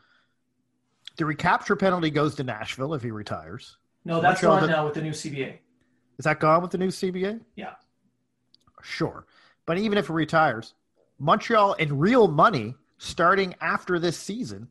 the 1.18 1.26
recapture 1.26 1.76
penalty 1.76 2.10
goes 2.10 2.36
to 2.36 2.44
Nashville 2.44 2.94
if 2.94 3.02
he 3.04 3.12
retires. 3.12 3.78
No, 4.06 4.20
that's 4.20 4.42
Montreal 4.42 4.60
gone 4.62 4.70
now 4.70 4.86
with 4.86 4.94
the 4.96 5.02
new 5.02 5.12
CBA. 5.12 5.58
Is 6.18 6.26
that 6.26 6.40
gone 6.40 6.62
with 6.62 6.72
the 6.72 6.78
new 6.78 6.90
CBA? 6.90 7.42
Yeah. 7.56 7.74
Sure. 8.82 9.26
But 9.66 9.78
even 9.78 9.98
if 9.98 10.08
he 10.08 10.14
retires, 10.14 10.74
Montreal 11.20 11.74
in 11.74 11.98
real 11.98 12.28
money 12.28 12.76
starting 12.98 13.56
after 13.62 13.98
this 14.00 14.18
season 14.18 14.68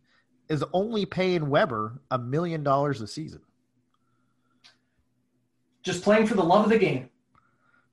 is 0.48 0.62
only 0.72 1.06
paying 1.06 1.48
Weber 1.48 2.00
a 2.10 2.18
million 2.18 2.62
dollars 2.62 3.00
a 3.00 3.06
season, 3.06 3.40
Just 5.82 6.02
playing 6.02 6.26
for 6.26 6.34
the 6.34 6.44
love 6.44 6.64
of 6.64 6.70
the 6.70 6.78
game. 6.78 7.08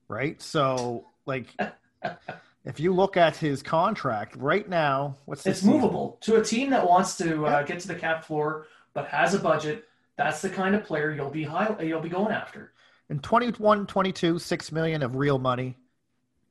right? 0.09 0.41
So, 0.41 1.07
like, 1.25 1.47
if 2.65 2.79
you 2.79 2.93
look 2.93 3.17
at 3.17 3.35
his 3.37 3.63
contract 3.63 4.35
right 4.35 4.67
now, 4.67 5.15
what's 5.25 5.45
It's 5.45 5.59
season? 5.59 5.73
movable 5.73 6.17
to 6.21 6.35
a 6.35 6.43
team 6.43 6.69
that 6.71 6.87
wants 6.87 7.17
to 7.17 7.45
uh, 7.45 7.63
get 7.63 7.79
to 7.81 7.87
the 7.87 7.95
cap 7.95 8.23
floor 8.25 8.67
but 8.93 9.07
has 9.07 9.33
a 9.33 9.39
budget. 9.39 9.85
That's 10.17 10.41
the 10.41 10.49
kind 10.49 10.75
of 10.75 10.83
player 10.83 11.11
you'll 11.11 11.29
be 11.29 11.43
high, 11.43 11.75
you'll 11.81 12.01
be 12.01 12.09
going 12.09 12.31
after. 12.31 12.73
In 13.09 13.19
21 13.19 13.87
22, 13.87 14.39
6 14.39 14.71
million 14.71 15.01
of 15.03 15.15
real 15.15 15.39
money. 15.39 15.77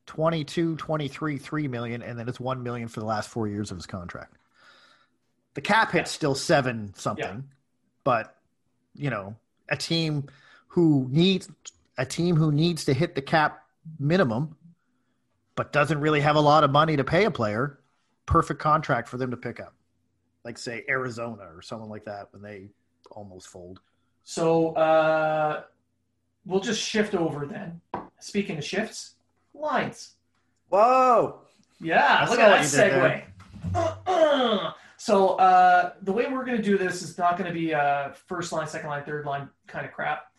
22 0.07 0.77
23, 0.77 1.37
3 1.37 1.69
million, 1.69 2.03
and 2.03 2.19
then 2.19 2.29
it's 2.29 2.41
1 2.41 2.63
million 2.63 2.89
for 2.89 3.01
the 3.01 3.07
last 3.07 3.29
four 3.29 3.47
years 3.47 3.71
of 3.71 3.77
his 3.77 3.85
contract. 3.85 4.37
The 5.55 5.61
cap 5.61 5.93
hit's 5.93 6.11
still 6.11 6.35
seven 6.35 6.95
something, 6.97 7.25
Yeah. 7.25 7.41
but 8.05 8.35
you 8.95 9.11
know, 9.11 9.37
a 9.69 9.77
team 9.77 10.29
who 10.69 11.07
needs 11.11 11.49
a 11.99 12.07
team 12.07 12.37
who 12.37 12.51
needs 12.53 12.87
to 12.87 12.95
hit 12.95 13.15
the 13.15 13.23
cap 13.23 13.65
minimum, 13.99 14.57
but 15.59 15.73
doesn't 15.73 16.01
really 16.01 16.21
have 16.21 16.37
a 16.37 16.41
lot 16.41 16.63
of 16.63 16.71
money 16.71 16.97
to 16.97 17.03
pay 17.03 17.25
a 17.25 17.31
player, 17.33 17.81
perfect 18.27 18.61
contract 18.61 19.09
for 19.09 19.17
them 19.17 19.33
to 19.33 19.37
pick 19.37 19.59
up. 19.59 19.75
Like 20.45 20.57
say 20.57 20.85
Arizona 20.89 21.49
or 21.53 21.63
someone 21.63 21.89
like 21.89 22.05
that 22.05 22.29
when 22.31 22.43
they 22.43 22.69
almost 23.11 23.49
fold. 23.49 23.81
So 24.23 24.69
uh, 24.77 25.65
we'll 26.47 26.61
just 26.61 26.81
shift 26.81 27.17
over 27.17 27.45
then. 27.45 27.81
Speaking 28.21 28.57
of 28.57 28.65
shifts, 28.65 29.17
lines. 29.53 30.13
Whoa! 30.69 31.41
Yeah, 31.81 32.19
I 32.21 32.31
look 32.31 32.39
at 32.39 32.71
that 32.71 33.25
segue. 33.75 34.73
so 34.97 35.31
uh, 35.39 35.95
the 36.03 36.13
way 36.13 36.27
we're 36.31 36.45
going 36.45 36.59
to 36.59 36.63
do 36.63 36.79
this 36.79 37.03
is 37.03 37.19
not 37.19 37.37
going 37.37 37.53
to 37.53 37.59
be 37.59 37.75
uh, 37.75 38.11
first 38.29 38.53
line, 38.53 38.69
second 38.69 38.91
line, 38.91 39.03
third 39.03 39.27
line 39.27 39.49
kind 39.67 39.85
of 39.85 39.91
crap. 39.91 40.31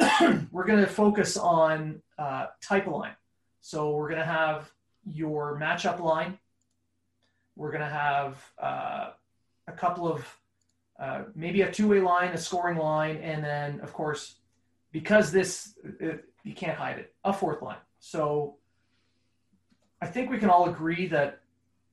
we're 0.50 0.64
going 0.64 0.80
to 0.80 0.86
focus 0.86 1.36
on 1.36 2.00
uh, 2.18 2.46
type 2.62 2.86
of 2.86 2.94
line. 2.94 3.16
So 3.66 3.90
we're 3.90 4.08
going 4.08 4.20
to 4.20 4.24
have 4.24 4.70
your 5.04 5.58
matchup 5.58 5.98
line. 5.98 6.38
We're 7.56 7.72
going 7.72 7.82
to 7.82 7.88
have 7.88 8.38
uh, 8.62 9.10
a 9.66 9.72
couple 9.72 10.06
of 10.06 10.24
uh, 11.00 11.24
maybe 11.34 11.62
a 11.62 11.72
two-way 11.72 11.98
line, 11.98 12.28
a 12.28 12.38
scoring 12.38 12.78
line, 12.78 13.16
and 13.16 13.42
then 13.42 13.80
of 13.80 13.92
course, 13.92 14.36
because 14.92 15.32
this 15.32 15.74
it, 15.98 16.26
you 16.44 16.54
can't 16.54 16.78
hide 16.78 17.00
it, 17.00 17.12
a 17.24 17.32
fourth 17.32 17.60
line. 17.60 17.82
So 17.98 18.54
I 20.00 20.06
think 20.06 20.30
we 20.30 20.38
can 20.38 20.48
all 20.48 20.68
agree 20.68 21.08
that 21.08 21.40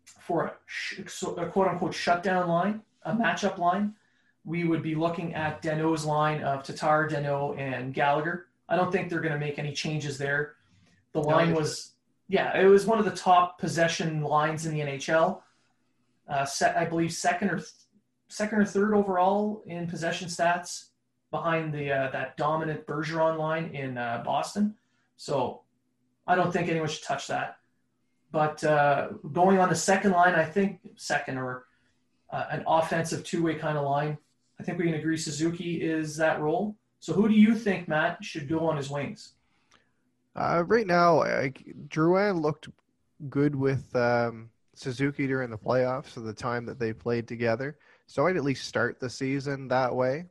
for 0.05 0.43
a, 0.43 0.53
sh- 0.67 0.99
a 0.99 1.47
quote 1.47 1.69
unquote 1.69 1.95
shutdown 1.95 2.47
line, 2.49 2.83
a 3.01 3.15
matchup 3.15 3.57
line, 3.57 3.95
we 4.45 4.63
would 4.63 4.83
be 4.83 4.93
looking 4.93 5.33
at 5.33 5.63
Danault's 5.63 6.05
line 6.05 6.43
of 6.43 6.61
Tatar, 6.61 7.09
Danault, 7.09 7.57
and 7.57 7.95
Gallagher. 7.95 8.45
I 8.69 8.75
don't 8.75 8.91
think 8.91 9.09
they're 9.09 9.21
going 9.21 9.33
to 9.33 9.39
make 9.39 9.57
any 9.57 9.73
changes 9.73 10.19
there. 10.19 10.53
The 11.13 11.19
line 11.19 11.53
was, 11.53 11.93
yeah, 12.27 12.59
it 12.59 12.65
was 12.65 12.85
one 12.85 12.99
of 12.99 13.05
the 13.05 13.11
top 13.11 13.59
possession 13.59 14.21
lines 14.21 14.65
in 14.65 14.73
the 14.73 14.81
NHL. 14.81 15.41
Uh, 16.27 16.45
set, 16.45 16.75
I 16.75 16.85
believe, 16.85 17.13
second 17.13 17.49
or 17.49 17.57
th- 17.57 17.69
second 18.27 18.59
or 18.59 18.65
third 18.65 18.93
overall 18.93 19.63
in 19.67 19.87
possession 19.87 20.27
stats, 20.27 20.85
behind 21.33 21.73
the 21.73 21.91
uh, 21.91 22.11
that 22.11 22.37
dominant 22.37 22.85
Bergeron 22.87 23.37
line 23.37 23.65
in 23.75 23.97
uh, 23.97 24.21
Boston. 24.23 24.75
So 25.17 25.61
I 26.25 26.35
don't 26.35 26.53
think 26.53 26.69
anyone 26.69 26.87
should 26.87 27.03
touch 27.03 27.27
that. 27.27 27.57
But 28.31 28.63
uh, 28.63 29.09
going 29.31 29.59
on 29.59 29.69
the 29.69 29.75
second 29.75 30.11
line, 30.11 30.35
I 30.35 30.45
think 30.45 30.79
second 30.95 31.37
or 31.37 31.65
uh, 32.31 32.45
an 32.49 32.63
offensive 32.65 33.23
two-way 33.23 33.55
kind 33.55 33.77
of 33.77 33.83
line. 33.83 34.17
I 34.59 34.63
think 34.63 34.77
we 34.77 34.85
can 34.85 34.95
agree 34.95 35.17
Suzuki 35.17 35.81
is 35.81 36.15
that 36.17 36.39
role. 36.39 36.75
So 36.99 37.13
who 37.13 37.27
do 37.27 37.35
you 37.35 37.53
think 37.55 37.87
Matt 37.87 38.23
should 38.23 38.47
go 38.47 38.67
on 38.67 38.77
his 38.77 38.89
wings? 38.89 39.33
Uh, 40.35 40.63
right 40.65 40.87
now, 40.87 41.19
like, 41.19 41.63
Drouin 41.87 42.41
looked 42.41 42.69
good 43.29 43.55
with 43.55 43.95
um, 43.95 44.49
Suzuki 44.73 45.27
during 45.27 45.49
the 45.49 45.57
playoffs 45.57 46.17
of 46.17 46.23
the 46.23 46.33
time 46.33 46.65
that 46.65 46.79
they 46.79 46.93
played 46.93 47.27
together. 47.27 47.77
So 48.07 48.27
I'd 48.27 48.37
at 48.37 48.43
least 48.43 48.67
start 48.67 48.99
the 48.99 49.09
season 49.09 49.67
that 49.67 49.93
way. 49.95 50.25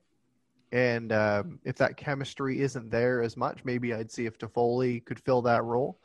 And 0.73 1.13
um, 1.13 1.59
if 1.65 1.77
that 1.77 1.97
chemistry 1.97 2.61
isn't 2.63 2.91
there 2.91 3.23
as 3.23 3.37
much, 3.37 3.65
maybe 3.65 3.93
I'd 3.93 4.11
see 4.11 4.27
if 4.27 4.39
Toffoli 4.39 5.05
could 5.05 5.21
fill 5.21 5.43
that 5.43 5.65
role. 5.65 5.99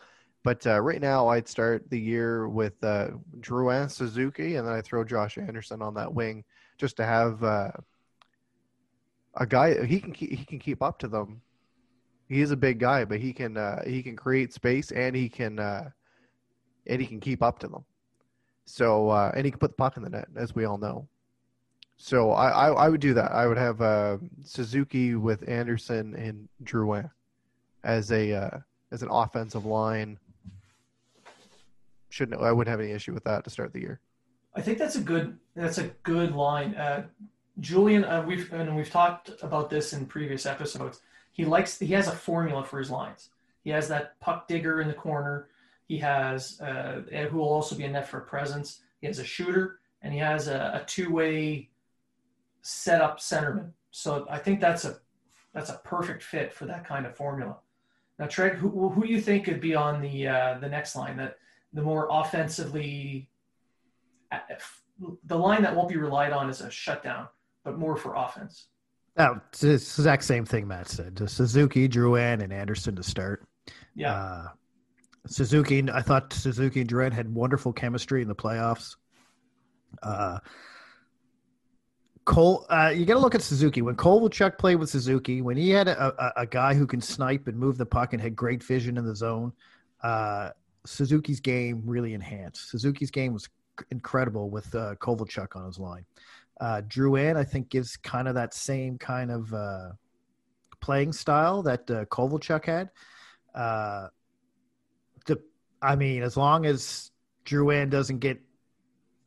But 0.44 0.66
uh, 0.68 0.80
right 0.82 1.02
now, 1.02 1.28
I'd 1.28 1.48
start 1.48 1.90
the 1.90 2.00
year 2.00 2.48
with 2.48 2.82
uh, 2.84 3.10
Drouin, 3.40 3.90
Suzuki, 3.90 4.56
and 4.56 4.68
then 4.68 4.74
I 4.74 4.82
throw 4.82 5.04
Josh 5.04 5.38
Anderson 5.38 5.82
on 5.82 5.94
that 5.96 6.14
wing 6.14 6.44
just 6.78 6.98
to 6.98 7.06
have 7.06 7.44
uh, 7.44 7.72
a 9.36 9.46
guy 9.46 9.86
he 9.86 10.00
can 10.00 10.14
keep, 10.14 10.32
he 10.32 10.46
can 10.46 10.60
keep 10.60 10.82
up 10.82 11.00
to 11.00 11.08
them 11.08 11.42
he 12.28 12.42
is 12.42 12.52
a 12.52 12.58
big 12.58 12.80
guy, 12.80 13.06
but 13.06 13.20
he 13.20 13.34
can 13.34 13.58
uh, 13.58 13.84
he 13.86 14.04
can 14.04 14.16
create 14.16 14.54
space 14.54 14.92
and 14.92 15.16
he 15.16 15.30
can 15.30 15.60
uh, 15.60 15.90
and 16.86 17.02
he 17.02 17.08
can 17.08 17.20
keep 17.20 17.42
up 17.42 17.60
to 17.60 17.68
them. 17.68 17.86
So 18.66 19.10
uh, 19.10 19.32
and 19.36 19.46
he 19.46 19.52
can 19.52 19.60
put 19.60 19.72
the 19.72 19.78
puck 19.78 19.98
in 19.98 20.04
the 20.04 20.10
net, 20.10 20.28
as 20.36 20.54
we 20.54 20.66
all 20.66 20.78
know. 20.78 21.08
So 21.98 22.32
I, 22.32 22.50
I, 22.50 22.68
I 22.70 22.90
would 22.90 23.02
do 23.02 23.14
that. 23.16 23.32
I 23.32 23.48
would 23.48 23.58
have 23.58 23.82
uh, 23.82 24.18
Suzuki 24.44 25.16
with 25.16 25.48
Anderson 25.50 26.16
and 26.16 26.48
Drouin 26.64 27.10
as 27.84 28.12
a 28.12 28.34
uh, 28.34 28.60
as 28.92 29.02
an 29.02 29.10
offensive 29.10 29.66
line. 29.66 30.20
Shouldn't 32.10 32.42
I 32.42 32.52
wouldn't 32.52 32.72
have 32.72 32.82
any 32.82 32.92
issue 32.92 33.14
with 33.14 33.24
that 33.24 33.44
to 33.46 33.50
start 33.50 33.74
the 33.74 33.80
year. 33.80 34.00
I 34.54 34.62
think 34.62 34.78
that's 34.78 34.96
a 34.96 35.02
good 35.02 35.38
that's 35.56 35.78
a 35.78 35.86
good 36.04 36.36
line. 36.36 36.76
Uh, 36.76 37.06
Julian, 37.60 38.04
uh, 38.04 38.24
we've 38.28 38.52
and 38.54 38.76
we've 38.76 38.90
talked 38.90 39.32
about 39.42 39.70
this 39.70 39.94
in 39.94 40.06
previous 40.06 40.46
episodes. 40.46 41.02
He 41.38 41.46
likes 41.46 41.80
he 41.80 41.94
has 41.94 42.08
a 42.08 42.12
formula 42.12 42.64
for 42.64 42.80
his 42.80 42.92
lines. 42.92 43.30
He 43.64 43.70
has 43.70 43.88
that 43.88 44.20
puck 44.20 44.48
digger 44.48 44.82
in 44.82 44.88
the 44.88 44.94
corner. 44.94 45.50
He 45.88 46.00
has 46.00 46.60
uh, 46.60 47.04
who 47.30 47.38
will 47.38 47.48
also 47.48 47.76
be 47.76 47.86
a 47.86 47.90
net 47.90 48.10
for 48.10 48.20
presence. 48.20 48.82
He 49.00 49.08
has 49.08 49.20
a 49.20 49.24
shooter 49.24 49.80
and 50.02 50.12
he 50.12 50.20
has 50.20 50.48
a, 50.48 50.82
a 50.82 50.86
two 50.86 51.12
way 51.12 51.70
setup 52.64 53.20
centerman. 53.20 53.72
So 53.92 54.26
I 54.30 54.40
think 54.40 54.60
that's 54.60 54.84
a 54.84 54.98
that's 55.54 55.70
a 55.70 55.80
perfect 55.84 56.24
fit 56.24 56.52
for 56.52 56.66
that 56.66 56.86
kind 56.88 57.06
of 57.06 57.16
formula. 57.16 57.58
Now, 58.18 58.26
Treg, 58.26 58.56
who 58.56 58.90
who 58.90 59.04
do 59.04 59.08
you 59.08 59.22
think 59.22 59.46
could 59.46 59.62
be 59.62 59.76
on 59.76 60.02
the 60.02 60.28
uh, 60.28 60.58
the 60.60 60.70
next 60.70 60.96
line 60.96 61.18
that 61.18 61.38
the 61.72 61.84
more 61.84 62.08
offensively 62.10 63.30
the 65.26 65.38
line 65.38 65.62
that 65.62 65.76
won't 65.76 65.90
be 65.90 65.98
relied 65.98 66.34
on 66.34 66.50
is 66.50 66.62
a 66.62 66.72
shutdown, 66.72 67.28
but 67.64 67.78
more 67.78 67.96
for 67.96 68.16
offense. 68.16 68.68
Oh, 69.18 69.40
it's 69.50 69.62
the 69.62 69.74
exact 69.74 70.24
same 70.24 70.46
thing 70.46 70.68
Matt 70.68 70.88
said. 70.88 71.22
Suzuki, 71.30 71.90
Drouin, 71.90 72.44
and 72.44 72.54
Anderson 72.54 72.96
to 72.96 73.04
start. 73.04 73.48
Yeah. 73.96 74.14
Uh, 74.14 74.48
Suzuki, 75.26 75.84
I 75.92 76.02
thought 76.02 76.32
Suzuki 76.34 76.82
and 76.82 76.90
Drouin 76.90 77.12
had 77.12 77.34
wonderful 77.34 77.74
chemistry 77.74 78.22
in 78.22 78.28
the 78.28 78.36
playoffs. 78.36 78.96
Uh, 80.04 80.40
Cole, 82.26 82.66
uh, 82.70 82.94
you 82.94 83.06
got 83.06 83.16
to 83.16 83.20
look 83.20 83.36
at 83.36 83.42
Suzuki. 83.42 83.82
When 83.82 83.96
Kovalchuk 83.96 84.58
played 84.58 84.76
with 84.76 84.90
Suzuki, 84.90 85.42
when 85.42 85.58
he 85.58 85.70
had 85.70 85.88
a, 85.88 86.14
a, 86.22 86.42
a, 86.42 86.46
guy 86.46 86.74
who 86.74 86.86
can 86.86 87.00
snipe 87.00 87.48
and 87.48 87.58
move 87.58 87.78
the 87.78 87.86
puck 87.86 88.12
and 88.12 88.22
had 88.22 88.36
great 88.36 88.62
vision 88.62 88.98
in 88.98 89.06
the 89.06 89.16
zone, 89.16 89.54
uh, 90.04 90.50
Suzuki's 90.86 91.40
game 91.40 91.82
really 91.86 92.14
enhanced. 92.14 92.70
Suzuki's 92.70 93.12
game 93.12 93.34
was 93.34 93.48
incredible 93.92 94.50
with 94.50 94.74
uh, 94.76 94.96
Kovalchuk 94.96 95.56
on 95.56 95.66
his 95.66 95.80
line. 95.80 96.06
Uh, 96.60 96.82
Drouin, 96.88 97.36
I 97.36 97.44
think, 97.44 97.70
gives 97.70 97.98
kind 97.98 98.28
of 98.28 98.36
that 98.36 98.54
same 98.54 98.98
kind 98.98 99.32
of 99.32 99.54
uh, 99.54 99.90
playing 100.80 101.14
style 101.14 101.62
that 101.64 101.90
uh, 101.90 102.06
Kovalchuk 102.06 102.66
had. 102.66 102.90
Uh, 103.54 104.08
the, 105.26 105.40
I 105.82 105.96
mean, 105.96 106.24
as 106.24 106.36
long 106.38 106.66
as 106.66 107.12
Drouin 107.46 107.90
doesn't 107.90 108.20
get, 108.20 108.40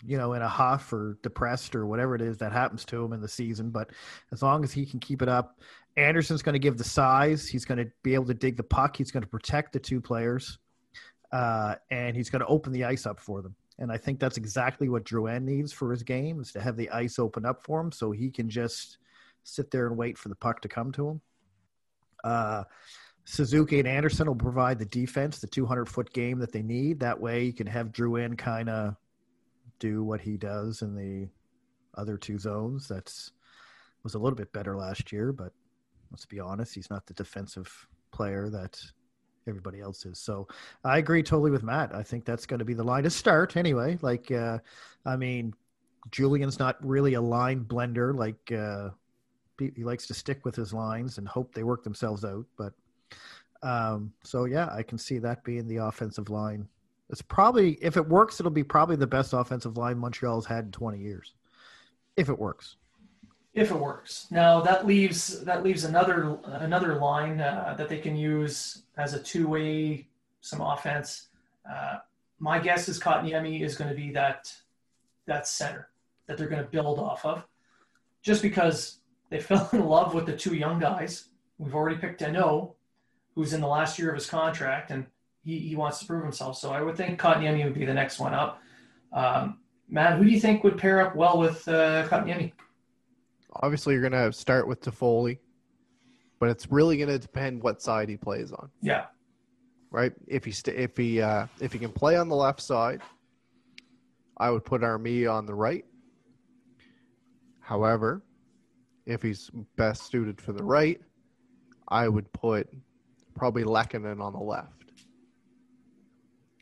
you 0.05 0.17
know, 0.17 0.33
in 0.33 0.43
a 0.43 0.49
huff 0.49 0.93
or 0.93 1.19
depressed 1.23 1.77
or 1.77 1.87
whatever 1.87 2.15
it 2.15 2.23
is 2.23 2.39
that 2.39 2.53
happens 2.53 2.85
to 2.87 3.05
him 3.05 3.13
in 3.13 3.21
the 3.21 3.29
season, 3.29 3.71
but 3.71 3.91
as 4.33 4.43
long 4.43 4.65
as 4.65 4.73
he 4.73 4.87
can 4.87 4.99
keep 4.99 5.23
it 5.23 5.29
up, 5.29 5.61
Anderson's 5.97 6.43
going 6.43 6.55
to 6.55 6.61
give 6.61 6.79
the 6.79 6.85
size. 6.85 7.47
He's 7.49 7.65
going 7.65 7.79
to 7.79 7.91
be 8.03 8.15
able 8.15 8.27
to 8.27 8.35
dig 8.35 8.57
the 8.57 8.63
puck. 8.63 8.97
He's 8.97 9.11
going 9.11 9.23
to 9.23 9.29
protect 9.29 9.73
the 9.73 9.79
two 9.79 10.01
players, 10.01 10.59
uh, 11.33 11.75
and 11.91 12.17
he's 12.17 12.31
going 12.31 12.41
to 12.41 12.47
open 12.47 12.73
the 12.73 12.85
ice 12.85 13.07
up 13.07 13.21
for 13.21 13.43
them. 13.43 13.55
And 13.81 13.91
I 13.91 13.97
think 13.97 14.21
that's 14.21 14.37
exactly 14.37 14.89
what 14.89 15.05
Drouin 15.05 15.43
needs 15.43 15.73
for 15.73 15.91
his 15.91 16.03
game 16.03 16.41
is 16.41 16.53
to 16.53 16.61
have 16.61 16.77
the 16.77 16.91
ice 16.91 17.19
open 17.19 17.47
up 17.47 17.65
for 17.65 17.81
him 17.81 17.91
so 17.91 18.11
he 18.11 18.31
can 18.31 18.49
just 18.49 18.99
sit 19.43 19.71
there 19.71 19.87
and 19.87 19.97
wait 19.97 20.19
for 20.19 20.29
the 20.29 20.35
puck 20.35 20.61
to 20.63 20.69
come 20.69 20.93
to 20.93 21.09
him. 21.09 21.21
Uh, 22.23 22.65
Suzuki 23.25 23.79
and 23.79 23.89
Anderson 23.89 24.27
will 24.27 24.35
provide 24.35 24.79
the 24.79 24.85
defense, 24.85 25.39
the 25.39 25.47
200 25.47 25.89
foot 25.89 26.13
game 26.13 26.39
that 26.41 26.53
they 26.53 26.63
need. 26.63 27.01
That 27.01 27.19
way 27.19 27.45
you 27.45 27.55
can 27.55 27.67
have 27.67 27.93
Drouin 27.93 28.37
kind 28.37 28.69
of 28.69 28.97
do 29.79 30.05
what 30.05 30.21
he 30.21 30.37
does 30.37 30.83
in 30.83 30.95
the 30.95 31.29
other 31.99 32.19
two 32.19 32.39
zones. 32.39 32.87
That's 32.87 33.33
was 34.03 34.15
a 34.15 34.19
little 34.19 34.37
bit 34.37 34.53
better 34.53 34.77
last 34.77 35.13
year, 35.13 35.33
but 35.33 35.53
let's 36.11 36.27
be 36.27 36.41
honest, 36.41 36.75
he's 36.75 36.91
not 36.91 37.07
the 37.07 37.15
defensive 37.15 37.87
player 38.13 38.49
that 38.51 38.81
everybody 39.51 39.81
else 39.81 40.07
is. 40.07 40.19
So 40.19 40.49
I 40.85 40.99
agree 40.99 41.23
totally 41.23 41.51
with 41.51 41.63
Matt. 41.63 41.95
I 41.95 42.03
think 42.03 42.25
that's 42.25 42.47
going 42.47 42.61
to 42.61 42.65
be 42.65 42.75
the 42.75 42.85
line 42.85 43.03
to 43.03 43.11
start 43.11 43.57
anyway. 43.57 43.99
Like, 44.01 44.31
uh, 44.31 44.59
I 45.05 45.17
mean, 45.17 45.55
Julian's 46.11 46.59
not 46.59 46.77
really 46.85 47.15
a 47.15 47.21
line 47.21 47.65
blender. 47.65 48.17
Like, 48.17 48.53
uh, 48.53 48.91
he 49.59 49.85
likes 49.85 50.07
to 50.07 50.15
stick 50.15 50.45
with 50.45 50.57
his 50.57 50.73
lines 50.73 51.19
and 51.19 51.29
hope 51.29 51.55
they 51.55 51.65
work 51.65 51.85
themselves 51.85 52.25
out. 52.25 52.47
But 52.57 52.73
um, 53.63 54.13
so 54.25 54.47
yeah, 54.47 54.71
I 54.73 54.83
can 54.83 54.97
see 54.97 55.19
that 55.19 55.45
being 55.45 55.69
the 55.69 55.77
offensive 55.77 56.31
line. 56.31 56.67
It's 57.11 57.21
probably 57.21 57.73
if 57.83 57.99
it 57.99 58.09
works, 58.09 58.41
it'll 58.41 58.51
be 58.51 58.65
probably 58.65 58.97
the 58.97 59.07
best 59.07 59.35
offensive 59.35 59.77
line 59.77 59.99
Montreal's 59.99 60.47
had 60.47 60.65
in 60.65 60.73
20 60.73 60.99
years, 60.99 61.35
if 62.17 62.31
it 62.31 62.39
works 62.39 62.77
if 63.55 63.71
it 63.71 63.77
works. 63.77 64.27
Now 64.31 64.61
that 64.61 64.87
leaves 64.87 65.45
that 65.45 65.63
leaves 65.63 65.85
another 65.85 66.39
another 66.45 66.97
line 66.97 67.41
uh, 67.41 67.75
that 67.77 67.89
they 67.89 67.99
can 67.99 68.17
use 68.17 68.83
as 68.97 69.15
a 69.15 69.23
two 69.23 69.49
way 69.49 70.09
some 70.41 70.61
offense. 70.61 71.29
Uh, 71.71 71.99
my 72.39 72.59
guess 72.59 72.89
is 72.89 72.99
Kotkaniemi 72.99 73.63
is 73.63 73.77
going 73.77 73.91
to 73.91 73.97
be 73.97 74.11
that 74.13 74.53
that 75.27 75.47
center 75.47 75.89
that 76.27 76.39
they're 76.39 76.49
going 76.49 76.63
to 76.63 76.71
build 76.71 76.99
off 76.99 77.25
of, 77.25 77.45
just 78.23 78.41
because 78.41 78.99
they 79.31 79.41
fell 79.41 79.69
in 79.73 79.85
love 79.85 80.15
with 80.15 80.27
the 80.27 80.37
two 80.37 80.55
young 80.55 80.79
guys. 80.79 81.27
We've 81.59 81.75
already 81.75 81.97
picked 81.97 82.21
Danault, 82.21 82.75
who's 83.35 83.53
in 83.53 83.61
the 83.61 83.67
last 83.67 83.99
year 83.99 84.09
of 84.09 84.15
his 84.15 84.27
contract, 84.27 84.91
and 84.91 85.07
he, 85.45 85.59
he 85.59 85.77
wants 85.77 85.99
to 85.99 86.07
prove 86.07 86.23
himself. 86.23 86.57
So 86.57 86.71
I 86.71 86.81
would 86.81 86.97
think 86.97 87.21
Kotkaniemi 87.21 87.65
would 87.65 87.75
be 87.75 87.85
the 87.85 87.93
next 87.93 88.19
one 88.19 88.33
up. 88.33 88.63
Um, 89.13 89.59
Matt, 89.89 90.19
who 90.19 90.25
do 90.25 90.31
you 90.31 90.41
think 90.41 90.63
would 90.65 90.79
pair 90.79 91.05
up 91.05 91.17
well 91.17 91.39
with 91.39 91.67
uh, 91.69 92.07
Kotkaniemi? 92.09 92.53
Obviously 93.55 93.95
you're 93.95 94.09
going 94.09 94.13
to 94.13 94.33
start 94.33 94.67
with 94.67 94.81
Toffoli, 94.81 95.39
but 96.39 96.49
it's 96.49 96.71
really 96.71 96.97
going 96.97 97.09
to 97.09 97.19
depend 97.19 97.63
what 97.63 97.83
side 97.83 98.09
he 98.09 98.17
plays 98.17 98.53
on. 98.53 98.71
Yeah. 98.81 99.07
Right. 99.91 100.13
If 100.27 100.45
he 100.45 100.53
st- 100.53 100.77
if 100.77 100.97
he 100.97 101.21
uh, 101.21 101.47
if 101.61 101.73
he 101.73 101.79
can 101.79 101.91
play 101.91 102.17
on 102.17 102.29
the 102.29 102.37
left 102.37 102.61
side, 102.61 103.01
I 104.37 104.51
would 104.51 104.65
put 104.65 104.83
Armia 104.83 105.33
on 105.33 105.47
the 105.47 105.55
right. 105.55 105.85
However, 107.59 108.23
if 109.05 109.21
he's 109.21 109.51
best 109.77 110.11
suited 110.11 110.41
for 110.41 110.53
the 110.53 110.63
right, 110.63 111.01
I 111.89 112.09
would 112.09 112.33
put 112.33 112.69
probably 113.35 113.65
Lehkonen 113.65 114.21
on 114.21 114.33
the 114.33 114.39
left. 114.39 114.93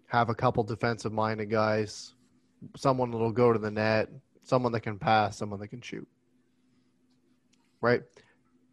Have 0.06 0.30
a 0.30 0.34
couple 0.34 0.64
defensive 0.64 1.12
minded 1.12 1.50
guys, 1.50 2.14
someone 2.76 3.10
that'll 3.10 3.30
go 3.30 3.52
to 3.52 3.58
the 3.58 3.70
net, 3.70 4.08
someone 4.42 4.72
that 4.72 4.80
can 4.80 4.98
pass, 4.98 5.36
someone 5.36 5.60
that 5.60 5.68
can 5.68 5.82
shoot 5.82 6.08
right? 7.80 8.02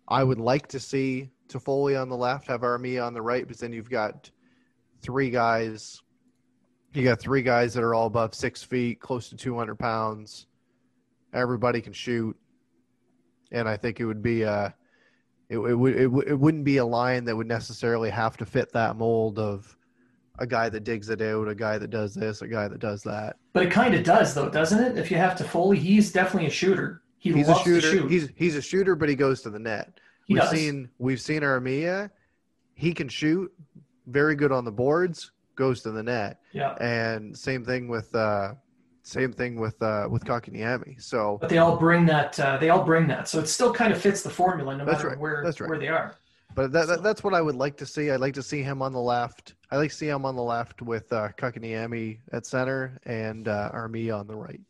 I 0.08 0.24
would 0.24 0.40
like 0.40 0.68
to 0.68 0.80
see 0.80 1.32
Toffoli 1.48 2.00
on 2.00 2.10
the 2.10 2.18
left, 2.18 2.48
have 2.48 2.62
Armia 2.62 3.06
on 3.06 3.14
the 3.14 3.22
right, 3.22 3.48
but 3.48 3.58
then 3.58 3.74
you've 3.74 3.90
got 3.90 4.30
three 5.02 5.30
guys. 5.30 6.02
You 6.94 7.04
got 7.04 7.20
three 7.20 7.42
guys 7.42 7.74
that 7.74 7.84
are 7.84 7.94
all 7.94 8.08
above 8.08 8.34
six 8.34 8.64
feet, 8.64 9.00
close 9.00 9.30
to 9.30 9.36
200 9.36 9.76
pounds. 9.76 10.48
Everybody 11.34 11.82
can 11.82 11.94
shoot. 11.94 12.38
And 13.52 13.68
I 13.68 13.78
think 13.78 14.00
it 14.00 14.06
would 14.06 14.22
be 14.22 14.44
a, 14.44 14.74
it, 15.50 15.58
it, 15.58 15.76
would, 15.76 15.96
it, 15.96 16.12
it 16.28 16.40
wouldn't 16.40 16.64
be 16.64 16.78
a 16.78 16.86
line 16.86 17.26
that 17.26 17.36
would 17.36 17.48
necessarily 17.48 18.10
have 18.10 18.38
to 18.38 18.46
fit 18.46 18.72
that 18.74 18.96
mold 18.96 19.40
of 19.40 19.76
a 20.40 20.48
guy 20.48 20.70
that 20.70 20.84
digs 20.84 21.10
it 21.10 21.22
out, 21.22 21.48
a 21.48 21.56
guy 21.56 21.78
that 21.78 21.90
does 21.90 22.14
this, 22.14 22.42
a 22.42 22.48
guy 22.48 22.68
that 22.68 22.80
does 22.80 23.04
that. 23.04 23.38
But 23.54 23.64
it 23.64 23.72
kind 23.72 23.94
of 23.94 24.04
does, 24.04 24.34
though, 24.34 24.50
doesn't 24.50 24.84
it? 24.84 24.98
If 24.98 25.12
you 25.12 25.18
have 25.18 25.38
Toffoli, 25.38 25.78
he's 25.78 26.12
definitely 26.12 26.48
a 26.48 26.52
shooter. 26.52 27.02
He 27.26 27.34
he's 27.34 27.50
a 27.50 27.56
shooter. 27.56 27.82
Shoot. 27.82 28.12
He's 28.12 28.30
he's 28.36 28.56
a 28.56 28.62
shooter, 28.62 28.96
but 28.96 29.10
he 29.10 29.16
goes 29.16 29.42
to 29.42 29.50
the 29.50 29.58
net. 29.58 30.00
He 30.26 30.36
we've 30.36 30.44
does. 30.44 30.52
seen 30.52 30.90
we've 31.00 31.20
seen 31.20 31.42
Armia. 31.42 32.12
He 32.76 32.94
can 32.94 33.08
shoot, 33.08 33.52
very 34.06 34.36
good 34.36 34.52
on 34.52 34.64
the 34.64 34.72
boards, 34.72 35.32
goes 35.56 35.82
to 35.84 35.92
the 35.92 36.04
net. 36.04 36.40
Yeah. 36.52 36.76
And 36.76 37.36
same 37.36 37.66
thing 37.66 37.88
with 37.88 38.14
uh, 38.14 38.54
same 39.02 39.34
thing 39.34 39.60
with 39.60 39.82
uh, 39.82 40.08
with 40.08 40.24
Kotkaniemi. 40.24 41.02
So, 41.02 41.40
but 41.42 41.50
they 41.50 41.58
all 41.58 41.78
bring 41.78 42.06
that. 42.06 42.40
Uh, 42.40 42.58
they 42.58 42.70
all 42.70 42.84
bring 42.84 43.08
that. 43.08 43.28
So 43.28 43.40
it 43.40 43.48
still 43.48 43.74
kind 43.74 43.92
of 43.92 44.00
fits 44.00 44.22
the 44.22 44.30
formula, 44.30 44.78
no 44.78 44.86
matter 44.86 45.10
right. 45.10 45.20
where 45.20 45.42
that's 45.44 45.60
right. 45.60 45.70
where 45.70 45.80
they 45.80 45.88
are. 45.88 46.16
But 46.54 46.72
that, 46.74 46.88
that, 46.88 47.04
that's 47.04 47.24
what 47.24 47.34
I 47.34 47.42
would 47.42 47.56
like 47.56 47.76
to 47.78 47.88
see. 47.88 48.12
I'd 48.12 48.22
like 48.22 48.36
to 48.36 48.44
see 48.44 48.62
him 48.62 48.84
on 48.84 48.94
the 48.94 49.02
left. 49.02 49.56
I 49.72 49.78
like 49.78 49.90
to 49.90 49.96
see 49.96 50.08
him 50.08 50.26
on 50.26 50.36
the 50.36 50.44
left 50.44 50.84
with 50.84 51.12
uh, 51.12 51.30
Kotkaniemi 51.38 52.20
at 52.32 52.46
center 52.46 53.00
and 53.04 53.48
uh, 53.48 53.72
Armia 53.74 54.20
on 54.20 54.28
the 54.28 54.36
right. 54.36 54.62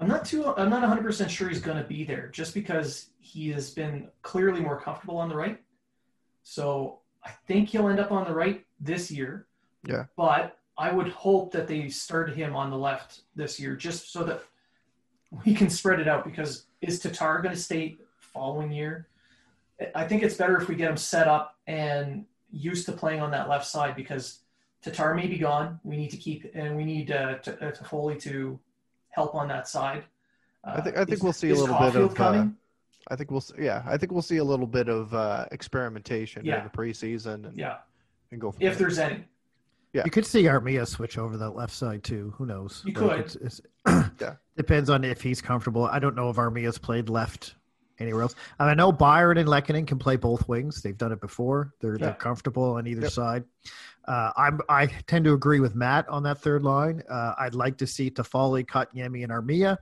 I'm 0.00 0.08
not 0.08 0.24
too. 0.24 0.46
I'm 0.56 0.70
not 0.70 0.80
100 0.80 1.02
percent 1.02 1.30
sure 1.30 1.48
he's 1.48 1.60
going 1.60 1.76
to 1.76 1.88
be 1.88 2.04
there, 2.04 2.28
just 2.28 2.54
because 2.54 3.10
he 3.20 3.50
has 3.50 3.70
been 3.70 4.08
clearly 4.22 4.60
more 4.60 4.80
comfortable 4.80 5.16
on 5.16 5.28
the 5.28 5.36
right. 5.36 5.60
So 6.44 7.00
I 7.24 7.30
think 7.46 7.68
he'll 7.68 7.88
end 7.88 8.00
up 8.00 8.12
on 8.12 8.24
the 8.24 8.34
right 8.34 8.64
this 8.80 9.10
year. 9.10 9.46
Yeah. 9.86 10.04
But 10.16 10.58
I 10.76 10.92
would 10.92 11.08
hope 11.08 11.52
that 11.52 11.66
they 11.66 11.88
start 11.88 12.34
him 12.34 12.54
on 12.54 12.70
the 12.70 12.78
left 12.78 13.22
this 13.34 13.58
year, 13.58 13.74
just 13.74 14.12
so 14.12 14.22
that 14.24 14.42
we 15.44 15.52
can 15.52 15.68
spread 15.68 15.98
it 16.00 16.06
out. 16.06 16.24
Because 16.24 16.66
is 16.80 17.00
Tatar 17.00 17.42
going 17.42 17.54
to 17.54 17.60
stay 17.60 17.98
following 18.18 18.70
year? 18.70 19.08
I 19.94 20.06
think 20.06 20.22
it's 20.22 20.34
better 20.34 20.56
if 20.56 20.68
we 20.68 20.74
get 20.74 20.90
him 20.90 20.96
set 20.96 21.28
up 21.28 21.56
and 21.66 22.24
used 22.50 22.86
to 22.86 22.92
playing 22.92 23.20
on 23.20 23.30
that 23.32 23.48
left 23.48 23.66
side 23.66 23.94
because 23.94 24.40
Tatar 24.82 25.14
may 25.14 25.26
be 25.26 25.38
gone. 25.38 25.80
We 25.84 25.96
need 25.96 26.10
to 26.10 26.16
keep 26.16 26.50
and 26.54 26.76
we 26.76 26.84
need 26.84 27.10
uh, 27.10 27.38
to, 27.38 27.68
uh, 27.68 27.72
Toffoli 27.72 28.20
to 28.22 28.58
help 29.18 29.34
on 29.34 29.48
that 29.48 29.66
side. 29.68 30.04
Uh, 30.64 30.72
I 30.76 30.80
think 30.80 30.96
I 30.96 31.04
think 31.04 31.18
is, 31.18 31.22
we'll 31.22 31.32
see 31.32 31.50
a 31.50 31.54
little 31.54 31.78
bit 31.78 31.96
of. 31.96 32.20
Uh, 32.20 32.46
I 33.10 33.16
think 33.16 33.30
we'll 33.30 33.38
s- 33.40 33.52
yeah, 33.58 33.82
I 33.86 33.96
think 33.96 34.12
we'll 34.12 34.22
see 34.22 34.36
a 34.36 34.44
little 34.44 34.66
bit 34.66 34.88
of 34.88 35.12
uh, 35.14 35.46
experimentation 35.50 36.44
Yeah. 36.44 36.58
in 36.58 36.64
the 36.64 36.70
preseason 36.70 37.46
and, 37.46 37.56
Yeah, 37.58 37.76
and 38.30 38.40
go 38.40 38.50
from 38.52 38.62
if 38.62 38.72
there. 38.78 38.86
there's 38.86 38.98
any. 38.98 39.24
Yeah. 39.94 40.02
You 40.04 40.10
could 40.10 40.26
see 40.26 40.42
Armia 40.42 40.86
switch 40.86 41.16
over 41.16 41.38
that 41.38 41.50
left 41.50 41.72
side 41.72 42.04
too. 42.04 42.34
Who 42.36 42.44
knows? 42.44 42.82
You 42.86 42.92
Like, 42.92 43.10
could. 43.10 43.20
It's, 43.20 43.36
it's, 43.36 43.60
Yeah. 44.20 44.34
Depends 44.56 44.90
on 44.90 45.02
if 45.04 45.22
he's 45.22 45.40
comfortable. 45.40 45.86
I 45.86 45.98
don't 45.98 46.14
know 46.14 46.28
if 46.28 46.36
Armia's 46.36 46.76
played 46.78 47.08
left 47.08 47.54
anywhere 48.00 48.22
else. 48.22 48.34
And 48.58 48.68
I 48.70 48.74
know 48.74 48.92
Byron 48.92 49.38
and 49.38 49.48
Lehkonen 49.48 49.86
can 49.86 49.98
play 49.98 50.16
both 50.16 50.48
wings. 50.48 50.82
They've 50.82 50.96
done 50.96 51.12
it 51.12 51.20
before. 51.20 51.72
They're 51.80 51.94
Yeah. 51.98 52.06
they're 52.06 52.14
comfortable 52.14 52.72
on 52.74 52.86
either 52.86 53.02
Yep. 53.02 53.10
side. 53.12 53.44
Uh, 54.06 54.32
I'm 54.36 54.60
I 54.68 54.86
tend 54.86 55.24
to 55.26 55.34
agree 55.34 55.60
with 55.60 55.74
Matt 55.74 56.08
on 56.08 56.22
that 56.22 56.38
third 56.38 56.62
line. 56.62 57.02
Uh, 57.08 57.34
I'd 57.38 57.54
like 57.54 57.78
to 57.78 57.86
see 57.86 58.10
Toffoli, 58.10 58.64
Kotkaniemi, 58.66 59.22
and 59.24 59.32
Armia. 59.32 59.76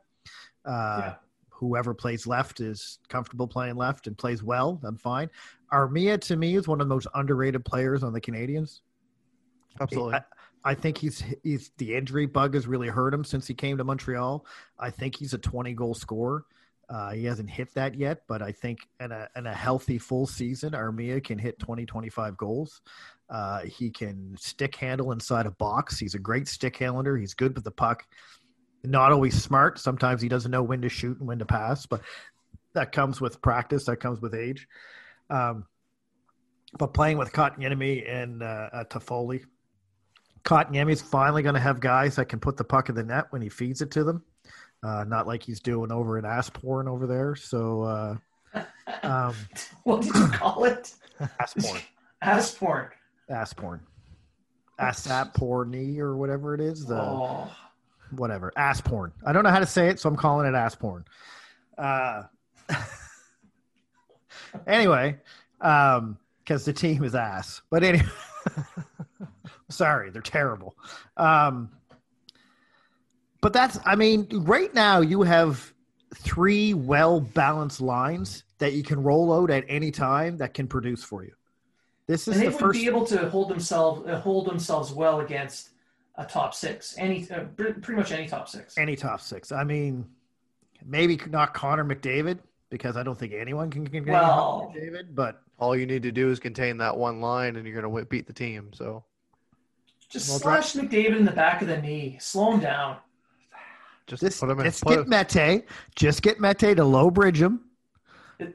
Uh, 0.64 0.98
Yeah. 1.00 1.14
Whoever 1.50 1.94
plays 1.94 2.26
left 2.26 2.60
is 2.60 2.98
comfortable 3.08 3.46
playing 3.48 3.76
left 3.76 4.06
and 4.06 4.18
plays 4.18 4.42
well. 4.42 4.78
I'm 4.84 4.98
fine. 4.98 5.30
Armia 5.72 6.20
to 6.22 6.36
me 6.36 6.54
is 6.54 6.68
one 6.68 6.82
of 6.82 6.86
the 6.88 6.94
most 6.94 7.06
underrated 7.14 7.64
players 7.64 8.02
on 8.02 8.12
the 8.12 8.20
Canadiens. 8.20 8.80
Absolutely. 9.80 10.14
I, 10.14 10.22
I 10.64 10.74
think 10.74 10.98
he's 10.98 11.22
he's 11.42 11.70
the 11.78 11.94
injury 11.94 12.26
bug 12.26 12.54
has 12.54 12.66
really 12.66 12.88
hurt 12.88 13.14
him 13.14 13.24
since 13.24 13.46
he 13.46 13.54
came 13.54 13.78
to 13.78 13.84
Montreal. 13.84 14.44
I 14.78 14.90
think 14.90 15.16
he's 15.16 15.32
a 15.32 15.38
20 15.38 15.72
goal 15.74 15.94
scorer. 15.94 16.44
Uh, 16.88 17.10
he 17.10 17.24
hasn't 17.24 17.50
hit 17.50 17.74
that 17.74 17.96
yet, 17.96 18.22
but 18.28 18.42
I 18.42 18.52
think 18.52 18.78
in 19.00 19.10
a, 19.10 19.28
in 19.34 19.46
a 19.46 19.54
healthy 19.54 19.98
full 19.98 20.26
season, 20.26 20.72
Armia 20.72 21.22
can 21.22 21.38
hit 21.38 21.58
20, 21.58 21.84
25 21.84 22.36
goals. 22.36 22.80
Uh, 23.28 23.62
he 23.62 23.90
can 23.90 24.36
stick 24.38 24.76
handle 24.76 25.10
inside 25.10 25.46
a 25.46 25.50
box. 25.50 25.98
He's 25.98 26.14
a 26.14 26.18
great 26.18 26.46
stick 26.46 26.76
handler. 26.76 27.16
He's 27.16 27.34
good 27.34 27.54
with 27.54 27.64
the 27.64 27.72
puck. 27.72 28.04
Not 28.84 29.10
always 29.10 29.42
smart. 29.42 29.80
Sometimes 29.80 30.22
he 30.22 30.28
doesn't 30.28 30.50
know 30.50 30.62
when 30.62 30.82
to 30.82 30.88
shoot 30.88 31.18
and 31.18 31.26
when 31.26 31.40
to 31.40 31.46
pass, 31.46 31.86
but 31.86 32.02
that 32.74 32.92
comes 32.92 33.20
with 33.20 33.42
practice. 33.42 33.86
That 33.86 33.96
comes 33.96 34.20
with 34.20 34.34
age. 34.34 34.68
Um, 35.28 35.64
but 36.78 36.94
playing 36.94 37.18
with 37.18 37.32
Kotkaniemi 37.32 38.08
and 38.08 38.42
uh, 38.42 38.68
uh, 38.72 38.84
Toffoli, 38.84 39.42
Kotkaniemi's 40.44 41.02
finally 41.02 41.42
going 41.42 41.54
to 41.54 41.60
have 41.60 41.80
guys 41.80 42.16
that 42.16 42.26
can 42.26 42.38
put 42.38 42.56
the 42.56 42.64
puck 42.64 42.88
in 42.88 42.94
the 42.94 43.02
net 43.02 43.26
when 43.30 43.42
he 43.42 43.48
feeds 43.48 43.82
it 43.82 43.90
to 43.92 44.04
them. 44.04 44.22
Uh, 44.82 45.04
not 45.06 45.26
like 45.26 45.42
he's 45.42 45.60
doing 45.60 45.90
over 45.90 46.18
in 46.18 46.24
Asporn 46.24 46.86
over 46.88 47.06
there. 47.06 47.34
So, 47.34 47.82
uh, 47.82 48.16
um, 49.02 49.34
What 49.84 50.02
did 50.02 50.14
you 50.14 50.28
call 50.28 50.64
it? 50.64 50.94
Asporn, 51.40 51.82
Ass 52.22 52.54
porn. 52.54 52.90
Asporn, 53.30 53.80
Asaporny 54.78 55.98
or 55.98 56.16
whatever 56.16 56.54
it 56.54 56.60
is. 56.60 56.84
The 56.86 57.00
Oh, 57.00 57.50
whatever 58.12 58.52
ass 58.56 58.80
porn. 58.80 59.12
I 59.26 59.32
don't 59.32 59.42
know 59.42 59.50
how 59.50 59.58
to 59.58 59.66
say 59.66 59.88
it, 59.88 59.98
so 59.98 60.08
I'm 60.08 60.16
calling 60.16 60.46
it 60.46 60.54
ass 60.54 60.74
porn. 60.76 61.04
Uh, 61.76 62.22
anyway, 64.66 65.16
um, 65.60 66.18
because 66.38 66.64
the 66.64 66.72
team 66.72 67.02
is 67.02 67.14
ass. 67.14 67.62
But 67.70 67.82
anyway, 67.82 68.06
sorry, 69.70 70.10
they're 70.10 70.22
terrible. 70.22 70.76
Um, 71.16 71.70
but 73.46 73.52
that's, 73.52 73.78
I 73.84 73.94
mean, 73.94 74.26
right 74.44 74.74
now 74.74 75.00
you 75.00 75.22
have 75.22 75.72
three 76.16 76.74
well 76.74 77.20
balanced 77.20 77.80
lines 77.80 78.42
that 78.58 78.72
you 78.72 78.82
can 78.82 79.00
roll 79.00 79.32
out 79.32 79.52
at 79.52 79.64
any 79.68 79.92
time 79.92 80.36
that 80.38 80.52
can 80.52 80.66
produce 80.66 81.04
for 81.04 81.22
you. 81.22 81.30
This 82.08 82.26
is 82.26 82.34
and 82.34 82.42
they 82.42 82.46
the 82.46 82.52
would 82.54 82.58
first. 82.60 82.80
be 82.80 82.86
able 82.88 83.06
to 83.06 83.30
hold 83.30 83.48
themselves 83.48 84.04
uh, 84.08 84.18
hold 84.18 84.48
themselves 84.48 84.92
well 84.92 85.20
against 85.20 85.68
a 86.16 86.24
top 86.24 86.54
six, 86.54 86.96
any 86.98 87.30
uh, 87.30 87.44
pretty 87.56 87.92
much 87.92 88.10
any 88.10 88.26
top 88.26 88.48
six. 88.48 88.76
any 88.78 88.96
top 88.96 89.20
six. 89.20 89.52
I 89.52 89.62
mean, 89.62 90.04
maybe 90.84 91.16
not 91.30 91.54
Connor 91.54 91.84
McDavid 91.84 92.40
because 92.68 92.96
I 92.96 93.04
don't 93.04 93.16
think 93.16 93.32
anyone 93.32 93.70
can 93.70 93.86
contain 93.86 94.12
Well- 94.12 94.72
Connor 94.72 94.80
McDavid. 94.80 95.14
But 95.14 95.40
All 95.60 95.76
you 95.76 95.86
need 95.86 96.02
to 96.02 96.10
do 96.10 96.32
is 96.32 96.40
contain 96.40 96.78
that 96.78 96.96
one 96.96 97.20
line, 97.20 97.54
and 97.54 97.64
you're 97.64 97.80
going 97.80 97.94
to 97.94 98.04
beat 98.06 98.26
the 98.26 98.32
team. 98.32 98.72
So 98.72 99.04
Just 100.08 100.30
Well, 100.30 100.40
slash 100.40 100.72
McDavid 100.72 101.16
in 101.16 101.24
the 101.24 101.30
back 101.30 101.62
of 101.62 101.68
the 101.68 101.80
knee. 101.80 102.16
Slow 102.20 102.50
him 102.50 102.58
down. 102.58 102.96
Just 104.06 104.22
just, 104.22 104.40
put 104.40 104.50
him 104.50 104.58
in. 104.60 104.64
just 104.66 104.82
Put 104.82 105.08
get 105.08 105.34
Mete, 105.34 105.64
just 105.94 106.22
get 106.22 106.40
Mete 106.40 106.76
to 106.76 106.84
low 106.84 107.10
bridge 107.10 107.40
him. 107.40 107.60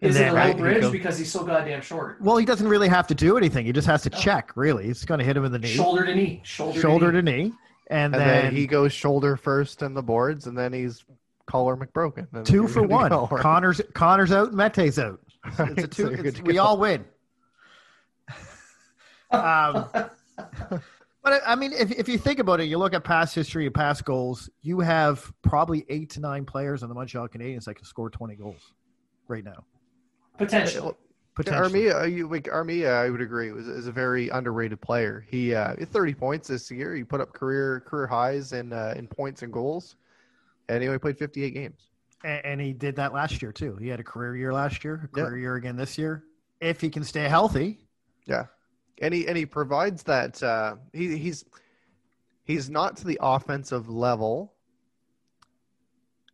Is 0.02 0.16
then, 0.16 0.28
it 0.28 0.30
a 0.30 0.34
low 0.34 0.48
he 0.48 0.54
bridge 0.54 0.82
goes- 0.82 0.92
because 0.92 1.18
he's 1.18 1.32
so 1.32 1.44
goddamn 1.44 1.82
short? 1.82 2.22
Well, 2.22 2.38
he 2.38 2.46
doesn't 2.46 2.68
really 2.68 2.88
have 2.88 3.08
to 3.08 3.16
do 3.16 3.36
anything. 3.38 3.66
He 3.66 3.72
just 3.72 3.88
has 3.88 4.04
to 4.04 4.10
No. 4.12 4.18
check. 4.20 4.52
Really, 4.56 4.86
he's 4.86 5.04
going 5.06 5.18
to 5.20 5.26
hit 5.26 5.36
him 5.36 5.44
in 5.44 5.52
the 5.52 5.58
knee, 5.60 5.68
Shoulder 5.70 6.06
to 6.06 6.14
knee. 6.16 6.40
Shoulder, 6.44 6.80
shoulder 6.80 7.12
to 7.12 7.22
knee. 7.22 7.32
to 7.32 7.38
knee, 7.50 7.54
and, 7.88 8.14
and 8.14 8.22
then, 8.22 8.44
then, 8.46 8.56
he 8.56 8.68
goes 8.68 8.94
shoulder 8.94 9.36
first 9.36 9.82
in 9.82 9.94
the 9.96 10.04
boards, 10.04 10.46
and 10.48 10.56
then 10.58 10.72
he's 10.72 11.04
collar 11.48 11.76
McBroken. 11.76 12.28
And 12.34 12.46
two 12.46 12.68
for 12.68 12.84
one. 12.84 13.10
go, 13.10 13.28
right? 13.32 13.42
Connor's 13.42 13.82
Connor's 13.96 14.32
out, 14.32 14.54
Mete's 14.54 15.00
out. 15.00 15.20
It's 15.48 15.60
a 15.60 15.64
Right, 15.66 15.80
so 15.80 15.88
two. 15.88 16.04
you're 16.04 16.16
good 16.18 16.26
it's- 16.28 16.44
we 16.44 16.60
all 16.60 16.78
win. 16.78 17.04
um, 19.32 19.86
but 21.24 21.34
I- 21.34 21.52
I 21.54 21.56
mean, 21.56 21.74
if 21.74 21.92
if 21.92 22.08
you 22.10 22.18
think 22.18 22.40
about 22.40 22.60
it, 22.60 22.66
you 22.66 22.78
look 22.78 22.94
at 22.94 23.04
past 23.04 23.34
history 23.36 23.66
of 23.66 23.74
past 23.74 24.06
goals. 24.06 24.50
You 24.62 24.80
have 24.80 25.32
probably 25.42 25.86
eight 25.90 26.10
to 26.12 26.20
nine 26.20 26.46
players 26.46 26.84
on 26.84 26.90
the 26.90 26.96
Montreal 26.96 27.28
Canadiens 27.28 27.66
that 27.66 27.76
can 27.76 27.86
score 27.86 28.10
twenty 28.10 28.36
goals 28.36 28.74
right 29.28 29.44
now. 29.44 29.64
Potentially. 30.38 30.94
Potentially. 31.34 31.84
Armia, 31.86 32.12
you 32.14 32.28
like 32.28 32.44
Armia, 32.46 32.92
I 32.94 33.10
would 33.10 33.22
agree, 33.22 33.52
was 33.52 33.68
is 33.68 33.88
a 33.88 33.92
very 33.92 34.28
underrated 34.30 34.82
player. 34.82 35.26
He 35.30 35.56
uh, 35.56 35.76
30 35.80 36.14
points 36.14 36.50
this 36.50 36.70
year. 36.70 36.94
He 36.94 37.04
put 37.06 37.22
up 37.22 37.32
career 37.34 37.80
career 37.88 38.06
highs 38.08 38.52
in 38.52 38.74
uh, 38.74 38.94
in 38.98 39.08
points 39.08 39.42
and 39.42 39.52
goals, 39.52 39.96
and 40.68 40.82
he 40.84 40.90
only 40.90 41.00
played 41.00 41.18
58 41.18 41.52
games. 41.54 41.80
And, 42.26 42.46
and 42.46 42.62
he 42.62 42.74
did 42.74 42.98
that 42.98 43.14
last 43.14 43.42
year 43.42 43.54
too. 43.54 43.78
He 43.78 43.88
had 43.88 44.00
a 44.00 44.04
career 44.04 44.36
year 44.36 44.54
last 44.54 44.84
year, 44.84 45.10
a 45.14 45.18
Yeah. 45.18 45.26
career 45.26 45.38
year 45.40 45.56
again 45.56 45.78
this 45.78 45.98
year. 45.98 46.26
If 46.60 46.82
he 46.82 46.90
can 46.90 47.04
stay 47.06 47.28
healthy, 47.30 47.80
and 49.02 49.14
he 49.14 49.28
and 49.28 49.36
he 49.36 49.46
provides 49.46 50.04
that 50.04 50.42
uh, 50.42 50.76
he 50.94 51.18
he's 51.18 51.44
he's 52.44 52.70
not 52.70 52.96
to 52.98 53.06
the 53.06 53.18
offensive 53.22 53.90
level 53.90 54.54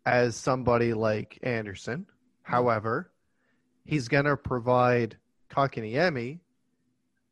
as 0.05 0.35
somebody 0.35 0.93
like 0.93 1.39
Anderson. 1.41 2.05
However, 2.43 3.11
he's 3.85 4.07
going 4.07 4.25
to 4.25 4.37
provide 4.37 5.17
Kakaniemi 5.49 6.39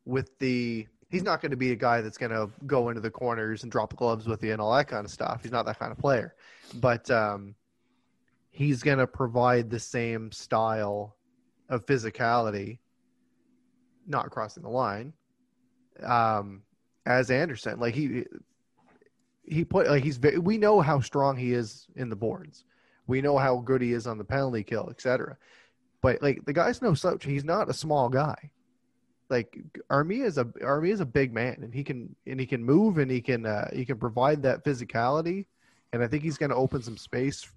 with 0.04 0.38
the 0.38 0.86
he's 1.08 1.22
not 1.22 1.40
going 1.40 1.50
to 1.50 1.56
be 1.56 1.72
a 1.72 1.76
guy 1.76 2.00
that's 2.00 2.18
going 2.18 2.32
to 2.32 2.50
go 2.66 2.88
into 2.88 3.00
the 3.00 3.10
corners 3.10 3.62
and 3.62 3.70
drop 3.70 3.94
gloves 3.96 4.26
with 4.26 4.42
you 4.42 4.52
and 4.52 4.60
all 4.60 4.74
that 4.74 4.88
kind 4.88 5.04
of 5.04 5.10
stuff. 5.10 5.42
He's 5.42 5.52
not 5.52 5.66
that 5.66 5.78
kind 5.78 5.92
of 5.92 5.98
player. 5.98 6.34
But 6.74 7.10
um, 7.10 7.54
he's 8.50 8.82
going 8.82 8.98
to 8.98 9.06
provide 9.06 9.70
the 9.70 9.80
same 9.80 10.32
style 10.32 11.16
of 11.68 11.84
physicality 11.86 12.78
not 14.08 14.30
crossing 14.30 14.62
the 14.62 14.68
line 14.68 15.12
um 16.02 16.62
as 17.04 17.30
Anderson 17.30 17.78
like 17.78 17.94
he 17.94 18.24
he 19.44 19.64
put 19.64 19.86
like 19.86 20.02
he's 20.02 20.18
we 20.18 20.58
know 20.58 20.80
how 20.80 21.00
strong 21.00 21.36
he 21.36 21.52
is 21.52 21.86
in 21.96 22.08
the 22.08 22.16
boards. 22.16 22.64
We 23.06 23.20
know 23.20 23.38
how 23.38 23.58
good 23.58 23.82
he 23.82 23.92
is 23.92 24.06
on 24.06 24.18
the 24.18 24.24
penalty 24.24 24.64
kill 24.64 24.88
etc 24.90 25.36
but 26.02 26.22
like 26.22 26.44
the 26.44 26.52
guy's 26.52 26.82
no 26.82 26.94
slouch. 26.94 27.24
He's 27.24 27.44
not 27.44 27.68
a 27.68 27.74
small 27.74 28.08
guy. 28.08 28.50
Like 29.28 29.58
Armia 29.90 30.24
is 30.24 30.38
a 30.38 30.44
Armia 30.44 30.92
is 30.92 31.00
a 31.00 31.06
big 31.06 31.32
man 31.32 31.58
and 31.62 31.74
he 31.74 31.82
can 31.82 32.14
and 32.26 32.38
he 32.38 32.46
can 32.46 32.62
move 32.62 32.98
and 32.98 33.10
he 33.10 33.20
can 33.20 33.44
uh, 33.44 33.68
he 33.72 33.84
can 33.84 33.98
provide 33.98 34.42
that 34.42 34.64
physicality 34.64 35.46
and 35.92 36.02
I 36.02 36.06
think 36.06 36.22
he's 36.22 36.38
going 36.38 36.50
to 36.50 36.56
open 36.56 36.82
some 36.82 36.96
space 36.96 37.48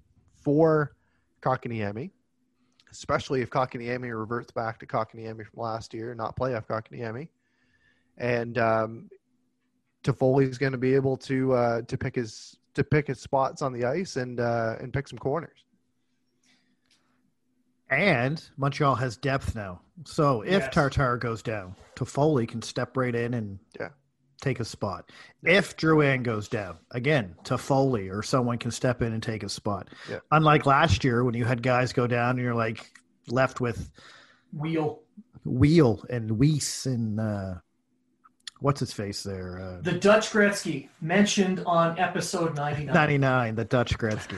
for 0.42 0.96
Kakaniemi 1.42 2.12
especially 2.92 3.42
if 3.42 3.50
Kakaniemi 3.50 4.18
reverts 4.18 4.52
back 4.52 4.80
to 4.80 4.88
Kakaniemi 4.88 5.46
from 5.46 5.62
last 5.62 5.94
year, 5.94 6.16
not 6.16 6.36
playoff 6.36 6.66
Kakaniemi. 6.66 7.30
And 8.20 8.58
um, 8.58 9.10
Toffoli's 10.04 10.58
going 10.58 10.74
to 10.74 10.78
be 10.78 10.94
able 10.94 11.18
to 11.18 11.54
uh, 11.54 11.82
to 11.84 11.98
pick 11.98 12.16
his 12.16 12.58
to 12.76 12.84
pick 12.84 13.08
his 13.08 13.20
spots 13.20 13.62
on 13.62 13.74
the 13.74 13.86
ice 13.86 14.16
and 14.18 14.40
uh, 14.40 14.76
and 14.80 14.94
pick 14.94 15.08
some 15.08 15.18
corners. 15.20 15.66
and 17.92 18.48
Montreal 18.58 18.96
has 18.96 19.18
depth 19.18 19.56
now. 19.56 19.82
So 20.06 20.42
if 20.44 20.52
Yes. 20.64 20.74
Tatar 20.74 21.18
goes 21.18 21.42
down, 21.42 21.76
Toffoli 21.96 22.48
can 22.48 22.62
step 22.62 22.96
right 22.96 23.16
in 23.16 23.34
and 23.34 23.58
Yeah. 23.80 23.90
take 24.42 24.60
a 24.60 24.66
spot. 24.66 25.12
If 25.44 25.76
Drouin 25.76 26.22
goes 26.24 26.48
down, 26.48 26.78
again, 26.92 27.36
Toffoli 27.44 28.14
or 28.16 28.22
someone 28.22 28.58
can 28.60 28.70
step 28.72 29.02
in 29.02 29.14
and 29.14 29.24
take 29.24 29.42
a 29.44 29.50
spot. 29.50 29.90
Yeah. 30.10 30.20
Unlike 30.32 30.66
last 30.68 31.04
year 31.04 31.24
when 31.24 31.34
you 31.34 31.46
had 31.46 31.64
guys 31.64 31.92
go 31.92 32.06
down 32.06 32.32
and 32.32 32.40
you're 32.40 32.54
like 32.56 32.92
left 33.28 33.60
with 33.60 33.90
Wheel. 34.54 35.02
Wheel 35.46 36.06
and 36.12 36.30
Weise 36.40 36.86
and 36.86 37.20
uh, 37.20 37.56
what's 38.60 38.80
his 38.80 38.94
face 38.94 39.24
there? 39.24 39.60
Uh, 39.60 39.82
The 39.82 39.94
Dutch 39.94 40.32
Gretzky 40.32 40.90
mentioned 41.02 41.64
on 41.66 41.98
episode 42.00 42.56
99. 42.56 42.94
99, 42.94 43.56
the 43.56 43.66
Dutch 43.66 43.98
Gretzky. 43.98 44.38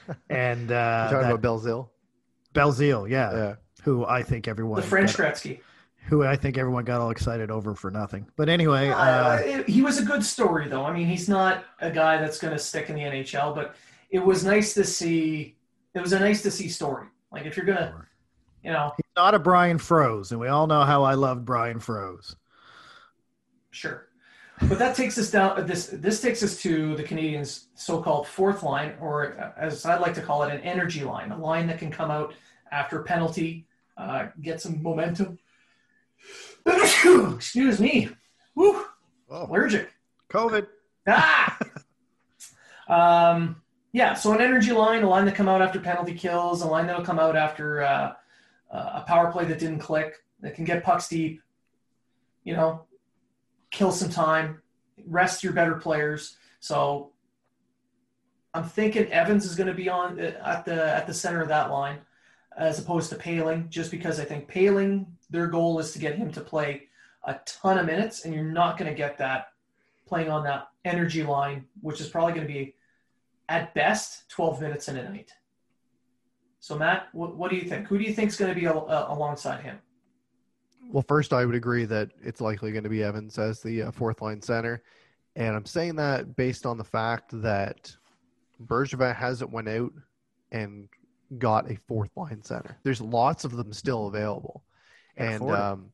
and 0.30 0.68
You're 0.70 0.78
uh, 0.78 1.10
talking 1.10 1.28
that 1.28 1.32
about 1.34 1.42
Belzile. 1.42 1.88
Belzile, 2.54 3.08
yeah, 3.10 3.32
Yeah. 3.32 3.54
who 3.82 4.04
I 4.06 4.22
think 4.22 4.48
everyone 4.48 4.80
The 4.80 4.86
French 4.86 5.16
got- 5.16 5.34
Gretzky. 5.34 5.60
who 6.08 6.24
I 6.24 6.36
think 6.36 6.56
everyone 6.58 6.84
got 6.84 7.00
all 7.00 7.10
excited 7.10 7.50
over 7.50 7.74
for 7.74 7.90
nothing. 7.90 8.26
But 8.36 8.48
anyway, 8.48 8.90
Uh, 8.90 8.96
uh, 8.96 9.62
he 9.64 9.82
was 9.82 9.98
a 9.98 10.04
good 10.04 10.24
story, 10.24 10.68
though. 10.68 10.84
I 10.84 10.92
mean, 10.92 11.06
he's 11.06 11.28
not 11.28 11.64
a 11.80 11.90
guy 11.90 12.18
that's 12.18 12.38
going 12.38 12.52
to 12.52 12.58
stick 12.58 12.88
in 12.90 12.94
the 12.96 13.02
NHL, 13.02 13.54
but 13.54 13.74
it 14.10 14.20
was 14.20 14.44
nice 14.44 14.72
to 14.74 14.84
see. 14.84 15.56
It 15.94 16.00
was 16.00 16.12
a 16.12 16.20
nice 16.20 16.42
to 16.42 16.50
see 16.50 16.68
story. 16.68 17.06
Like 17.32 17.44
if 17.46 17.56
you're 17.56 17.66
gonna 17.66 18.06
you 18.62 18.72
know, 18.72 18.92
He's 18.96 19.04
not 19.16 19.34
a 19.34 19.38
Byron 19.38 19.78
Froese, 19.78 20.30
and 20.30 20.40
we 20.40 20.48
all 20.48 20.66
know 20.66 20.82
how 20.82 21.02
I 21.04 21.14
loved 21.14 21.44
Byron 21.44 21.78
Froese. 21.80 22.34
Sure. 23.76 24.08
But 24.62 24.78
that 24.78 24.96
takes 24.96 25.18
us 25.18 25.30
down. 25.30 25.66
This 25.66 25.88
this 25.92 26.22
takes 26.22 26.42
us 26.42 26.58
to 26.62 26.96
the 26.96 27.04
Canadiens' 27.04 27.66
so-called 27.74 28.26
fourth 28.26 28.62
line, 28.62 28.94
or 29.02 29.38
uh, 29.38 29.52
as 29.58 29.84
I'd 29.84 30.00
like 30.00 30.14
to 30.14 30.22
call 30.22 30.44
it, 30.44 30.54
an 30.54 30.60
energy 30.62 31.04
line, 31.04 31.30
a 31.30 31.38
line 31.38 31.66
that 31.66 31.78
can 31.78 31.90
come 31.90 32.10
out 32.10 32.32
after 32.72 33.02
penalty, 33.02 33.66
uh, 33.98 34.28
get 34.40 34.62
some 34.62 34.82
momentum. 34.82 35.38
Excuse 36.66 37.78
me. 37.78 38.08
Woo, 38.54 38.82
Oh, 39.28 39.44
allergic. 39.46 39.90
COVID. 40.30 40.66
Ah. 41.06 41.58
um. 42.88 43.60
Yeah. 43.92 44.14
So 44.14 44.32
an 44.32 44.40
energy 44.40 44.72
line, 44.72 45.02
a 45.02 45.08
line 45.08 45.26
that 45.26 45.34
come 45.34 45.50
out 45.50 45.60
after 45.60 45.80
penalty 45.80 46.14
kills, 46.14 46.62
a 46.62 46.66
line 46.66 46.86
that'll 46.86 47.04
come 47.04 47.18
out 47.18 47.36
after 47.36 47.82
uh, 47.82 48.14
uh, 48.72 48.90
a 48.94 49.04
power 49.06 49.30
play 49.30 49.44
that 49.44 49.58
didn't 49.58 49.80
click, 49.80 50.14
that 50.40 50.54
can 50.54 50.64
get 50.64 50.82
pucks 50.82 51.08
deep. 51.08 51.42
You 52.44 52.54
know, 52.54 52.86
kill 53.76 53.92
some 53.92 54.08
time, 54.08 54.62
rest 55.06 55.44
your 55.44 55.52
better 55.52 55.74
players. 55.74 56.36
So 56.60 57.12
I'm 58.54 58.64
thinking 58.64 59.12
Evans 59.12 59.44
is 59.44 59.54
going 59.54 59.66
to 59.66 59.74
be 59.74 59.88
on 59.90 60.18
uh, 60.18 60.32
at 60.44 60.64
the 60.64 60.94
at 60.94 61.06
the 61.06 61.12
center 61.12 61.42
of 61.42 61.48
that 61.48 61.70
line, 61.70 61.98
as 62.56 62.78
opposed 62.78 63.10
to 63.10 63.16
Poehling, 63.16 63.68
just 63.68 63.90
because 63.90 64.18
I 64.18 64.24
think 64.24 64.50
Poehling 64.50 65.06
their 65.28 65.46
goal 65.46 65.78
is 65.78 65.92
to 65.92 65.98
get 65.98 66.16
him 66.16 66.32
to 66.32 66.40
play 66.40 66.84
a 67.24 67.34
ton 67.44 67.76
of 67.78 67.84
minutes, 67.84 68.24
and 68.24 68.34
you're 68.34 68.44
not 68.44 68.78
going 68.78 68.90
to 68.90 68.96
get 68.96 69.18
that 69.18 69.48
playing 70.06 70.30
on 70.30 70.42
that 70.44 70.68
energy 70.86 71.22
line, 71.22 71.66
which 71.82 72.00
is 72.00 72.08
probably 72.08 72.32
going 72.32 72.46
to 72.46 72.52
be 72.52 72.74
at 73.48 73.74
best 73.74 74.28
12 74.30 74.60
minutes 74.60 74.88
in 74.88 74.96
a 74.96 75.08
night. 75.10 75.32
So 76.60 76.78
Matt, 76.78 77.08
what, 77.12 77.36
what 77.36 77.50
do 77.50 77.56
you 77.56 77.68
think? 77.68 77.88
Who 77.88 77.98
do 77.98 78.04
you 78.04 78.14
think 78.14 78.30
is 78.30 78.36
going 78.36 78.54
to 78.54 78.58
be 78.58 78.66
al- 78.66 78.90
uh, 78.90 79.06
alongside 79.08 79.62
him? 79.62 79.78
Well, 80.90 81.04
first, 81.06 81.32
I 81.32 81.44
would 81.44 81.54
agree 81.54 81.84
that 81.86 82.10
it's 82.22 82.40
likely 82.40 82.72
going 82.72 82.84
to 82.84 82.90
be 82.90 83.02
Evans 83.02 83.38
as 83.38 83.60
the 83.60 83.82
uh, 83.82 83.90
fourth 83.90 84.22
line 84.22 84.40
center, 84.40 84.82
and 85.34 85.54
I'm 85.54 85.66
saying 85.66 85.96
that 85.96 86.36
based 86.36 86.64
on 86.66 86.78
the 86.78 86.84
fact 86.84 87.30
that 87.42 87.94
Bergevin 88.64 89.14
hasn't 89.14 89.50
went 89.50 89.68
out 89.68 89.92
and 90.52 90.88
got 91.38 91.70
a 91.70 91.76
fourth 91.88 92.10
line 92.16 92.42
center. 92.42 92.78
There's 92.84 93.00
lots 93.00 93.44
of 93.44 93.56
them 93.56 93.72
still 93.72 94.06
available, 94.06 94.62
and 95.16 95.42
um, 95.50 95.92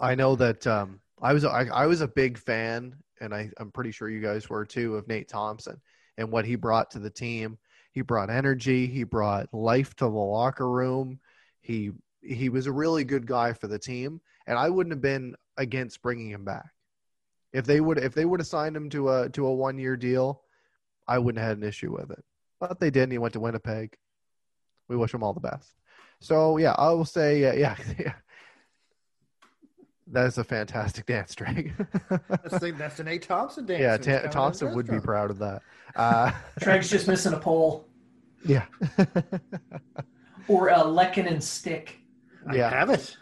I 0.00 0.14
know 0.14 0.34
that 0.36 0.66
um, 0.66 1.00
I 1.20 1.32
was 1.32 1.44
I, 1.44 1.66
I 1.66 1.86
was 1.86 2.00
a 2.00 2.08
big 2.08 2.38
fan, 2.38 2.96
and 3.20 3.34
I, 3.34 3.50
I'm 3.58 3.70
pretty 3.70 3.90
sure 3.90 4.08
you 4.08 4.20
guys 4.20 4.48
were 4.48 4.64
too 4.64 4.96
of 4.96 5.06
Nate 5.08 5.28
Thompson 5.28 5.80
and 6.16 6.30
what 6.30 6.44
he 6.44 6.54
brought 6.54 6.90
to 6.92 6.98
the 6.98 7.10
team. 7.10 7.58
He 7.92 8.02
brought 8.02 8.30
energy. 8.30 8.86
He 8.86 9.04
brought 9.04 9.52
life 9.52 9.94
to 9.96 10.04
the 10.04 10.10
locker 10.10 10.70
room. 10.70 11.18
He 11.60 11.90
he 12.22 12.48
was 12.48 12.66
a 12.66 12.72
really 12.72 13.04
good 13.04 13.26
guy 13.26 13.52
for 13.52 13.66
the 13.66 13.78
team, 13.78 14.20
and 14.46 14.58
I 14.58 14.68
wouldn't 14.68 14.92
have 14.92 15.02
been 15.02 15.36
against 15.56 16.02
bringing 16.02 16.30
him 16.30 16.44
back. 16.44 16.70
If 17.52 17.66
they 17.66 17.80
would 17.80 17.98
if 17.98 18.14
they 18.14 18.24
would 18.24 18.40
have 18.40 18.46
signed 18.46 18.76
him 18.76 18.90
to 18.90 19.10
a 19.10 19.28
to 19.30 19.46
a 19.46 19.54
one 19.54 19.78
year 19.78 19.96
deal, 19.96 20.42
I 21.06 21.18
wouldn't 21.18 21.40
have 21.40 21.48
had 21.48 21.58
an 21.58 21.64
issue 21.64 21.92
with 21.92 22.10
it. 22.10 22.24
But 22.60 22.78
they 22.78 22.90
didn't. 22.90 23.12
He 23.12 23.18
went 23.18 23.32
to 23.34 23.40
Winnipeg. 23.40 23.96
We 24.88 24.96
wish 24.96 25.12
him 25.12 25.22
all 25.22 25.32
the 25.32 25.40
best. 25.40 25.74
So 26.20 26.58
yeah, 26.58 26.74
I 26.76 26.90
will 26.90 27.04
say 27.04 27.44
uh, 27.44 27.54
yeah, 27.54 27.76
yeah. 27.98 28.14
That 30.08 30.26
is 30.26 30.38
a 30.38 30.44
fantastic 30.44 31.06
dance, 31.06 31.34
Drake. 31.34 31.72
That's 32.28 32.58
the, 32.58 32.74
that's 32.76 32.96
the 32.96 33.04
Nate 33.04 33.22
Thompson 33.22 33.64
dance. 33.64 33.80
yeah, 34.06 34.20
Ta- 34.20 34.28
Thompson 34.28 34.68
his 34.68 34.76
would 34.76 34.88
be 34.88 35.00
proud 35.00 35.30
of 35.30 35.38
that. 35.38 35.62
Uh, 35.96 36.30
Treg's 36.60 36.88
just 36.88 37.08
missing 37.08 37.32
a 37.32 37.36
pole 37.36 37.90
yeah, 38.44 38.64
or 40.48 40.68
a 40.68 40.78
Lekin 40.78 41.26
and 41.26 41.42
stick. 41.42 41.99
I 42.48 42.56
Yeah. 42.56 42.70
have 42.70 42.90
it. 42.90 43.16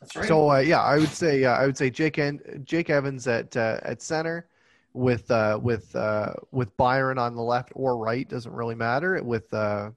That's 0.00 0.16
right. 0.16 0.26
So 0.28 0.50
uh, 0.50 0.58
yeah, 0.58 0.80
I 0.82 0.98
would 0.98 1.08
say 1.10 1.44
uh, 1.44 1.52
I 1.52 1.66
would 1.66 1.76
say 1.76 1.90
Jake 1.90 2.18
and 2.18 2.40
Jake 2.64 2.88
Evans 2.90 3.26
at 3.28 3.56
uh, 3.56 3.78
at 3.82 4.00
center 4.02 4.48
with 4.94 5.30
uh, 5.30 5.58
with 5.62 5.94
uh, 5.94 6.32
with 6.50 6.74
Byron 6.76 7.18
on 7.18 7.34
the 7.36 7.42
left 7.42 7.72
or 7.74 7.96
right 7.98 8.26
doesn't 8.28 8.52
really 8.52 8.74
matter 8.74 9.22
with 9.22 9.52
uh, 9.52 9.90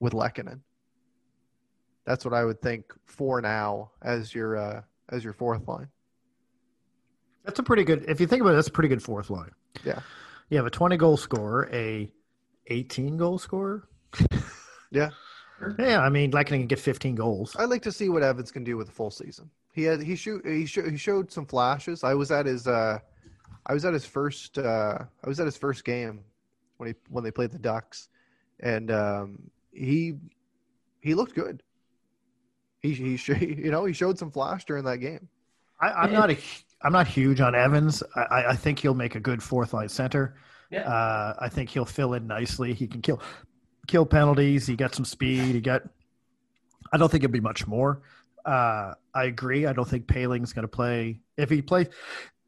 with 0.00 0.12
Lehkonen. 0.12 0.60
That's 2.04 2.24
what 2.24 2.34
I 2.34 2.44
would 2.44 2.60
think 2.60 2.92
for 3.06 3.40
now 3.40 3.90
as 4.02 4.34
your 4.34 4.56
uh, 4.56 4.82
as 5.08 5.24
your 5.24 5.32
fourth 5.32 5.66
line. 5.66 5.88
That's 7.44 7.58
a 7.58 7.62
pretty 7.62 7.84
good. 7.84 8.04
If 8.08 8.20
you 8.20 8.26
think 8.26 8.42
about 8.42 8.52
it, 8.52 8.56
that's 8.56 8.68
a 8.68 8.72
pretty 8.72 8.88
good 8.88 9.02
fourth 9.02 9.30
line. 9.30 9.50
Yeah. 9.84 10.00
You 10.50 10.56
have 10.58 10.66
a 10.66 10.70
20 10.70 10.96
goal 10.98 11.16
scorer, 11.16 11.70
a 11.72 12.10
18 12.66 13.16
goal 13.16 13.38
scorer. 13.38 13.88
Yeah. 14.90 15.10
Yeah, 15.78 16.00
I 16.00 16.08
mean, 16.08 16.30
Lehkonen 16.32 16.46
can 16.60 16.66
get 16.66 16.78
15 16.78 17.14
goals. 17.14 17.56
I'd 17.58 17.68
like 17.70 17.82
to 17.82 17.92
see 17.92 18.08
what 18.08 18.22
Evans 18.22 18.50
can 18.50 18.64
do 18.64 18.76
with 18.76 18.88
a 18.88 18.92
full 18.92 19.10
season. 19.10 19.50
He 19.72 19.82
had 19.84 20.02
he 20.02 20.16
shoot 20.16 20.44
he, 20.46 20.66
sho- 20.66 20.88
he 20.88 20.96
showed 20.96 21.30
some 21.30 21.46
flashes. 21.46 22.02
I 22.02 22.14
was 22.14 22.30
at 22.30 22.46
his 22.46 22.66
uh, 22.66 22.98
I 23.66 23.72
was 23.74 23.84
at 23.84 23.92
his 23.92 24.04
first 24.04 24.58
uh, 24.58 24.98
I 25.24 25.28
was 25.28 25.38
at 25.38 25.46
his 25.46 25.56
first 25.56 25.84
game 25.84 26.20
when 26.78 26.88
he 26.88 26.94
when 27.08 27.22
they 27.24 27.30
played 27.30 27.52
the 27.52 27.58
Ducks, 27.58 28.08
and 28.60 28.90
um, 28.90 29.38
he 29.72 30.14
he 31.00 31.14
looked 31.14 31.34
good. 31.34 31.62
He 32.80 32.94
he 32.94 33.16
sh- 33.16 33.28
you 33.40 33.70
know 33.70 33.84
he 33.84 33.92
showed 33.92 34.18
some 34.18 34.30
flash 34.30 34.64
during 34.64 34.84
that 34.84 34.98
game. 34.98 35.28
I, 35.80 35.90
I'm 35.92 36.12
not 36.12 36.30
a 36.30 36.38
I'm 36.82 36.92
not 36.92 37.06
huge 37.06 37.40
on 37.40 37.54
Evans. 37.54 38.02
I- 38.16 38.20
I, 38.22 38.50
I 38.50 38.56
think 38.56 38.78
he'll 38.80 38.94
make 38.94 39.14
a 39.14 39.20
good 39.20 39.42
fourth 39.42 39.72
line 39.72 39.88
center. 39.88 40.36
Yeah. 40.70 40.80
Uh, 40.82 41.34
I 41.38 41.48
think 41.48 41.68
he'll 41.70 41.84
fill 41.84 42.14
in 42.14 42.26
nicely. 42.26 42.74
He 42.74 42.86
can 42.86 43.02
kill 43.02 43.20
kill 43.90 44.06
penalties. 44.06 44.66
He 44.66 44.76
got 44.76 44.94
some 44.94 45.04
speed. 45.04 45.54
He 45.54 45.60
got. 45.60 45.82
I 46.92 46.96
don't 46.96 47.10
think 47.10 47.24
it'll 47.24 47.32
be 47.32 47.40
much 47.40 47.66
more. 47.66 48.02
Uh, 48.44 48.94
I 49.14 49.24
agree. 49.24 49.66
I 49.66 49.72
don't 49.72 49.88
think 49.88 50.06
Poehling's 50.06 50.52
going 50.52 50.62
to 50.62 50.68
play. 50.68 51.20
If 51.36 51.50
he 51.50 51.60
plays, 51.60 51.88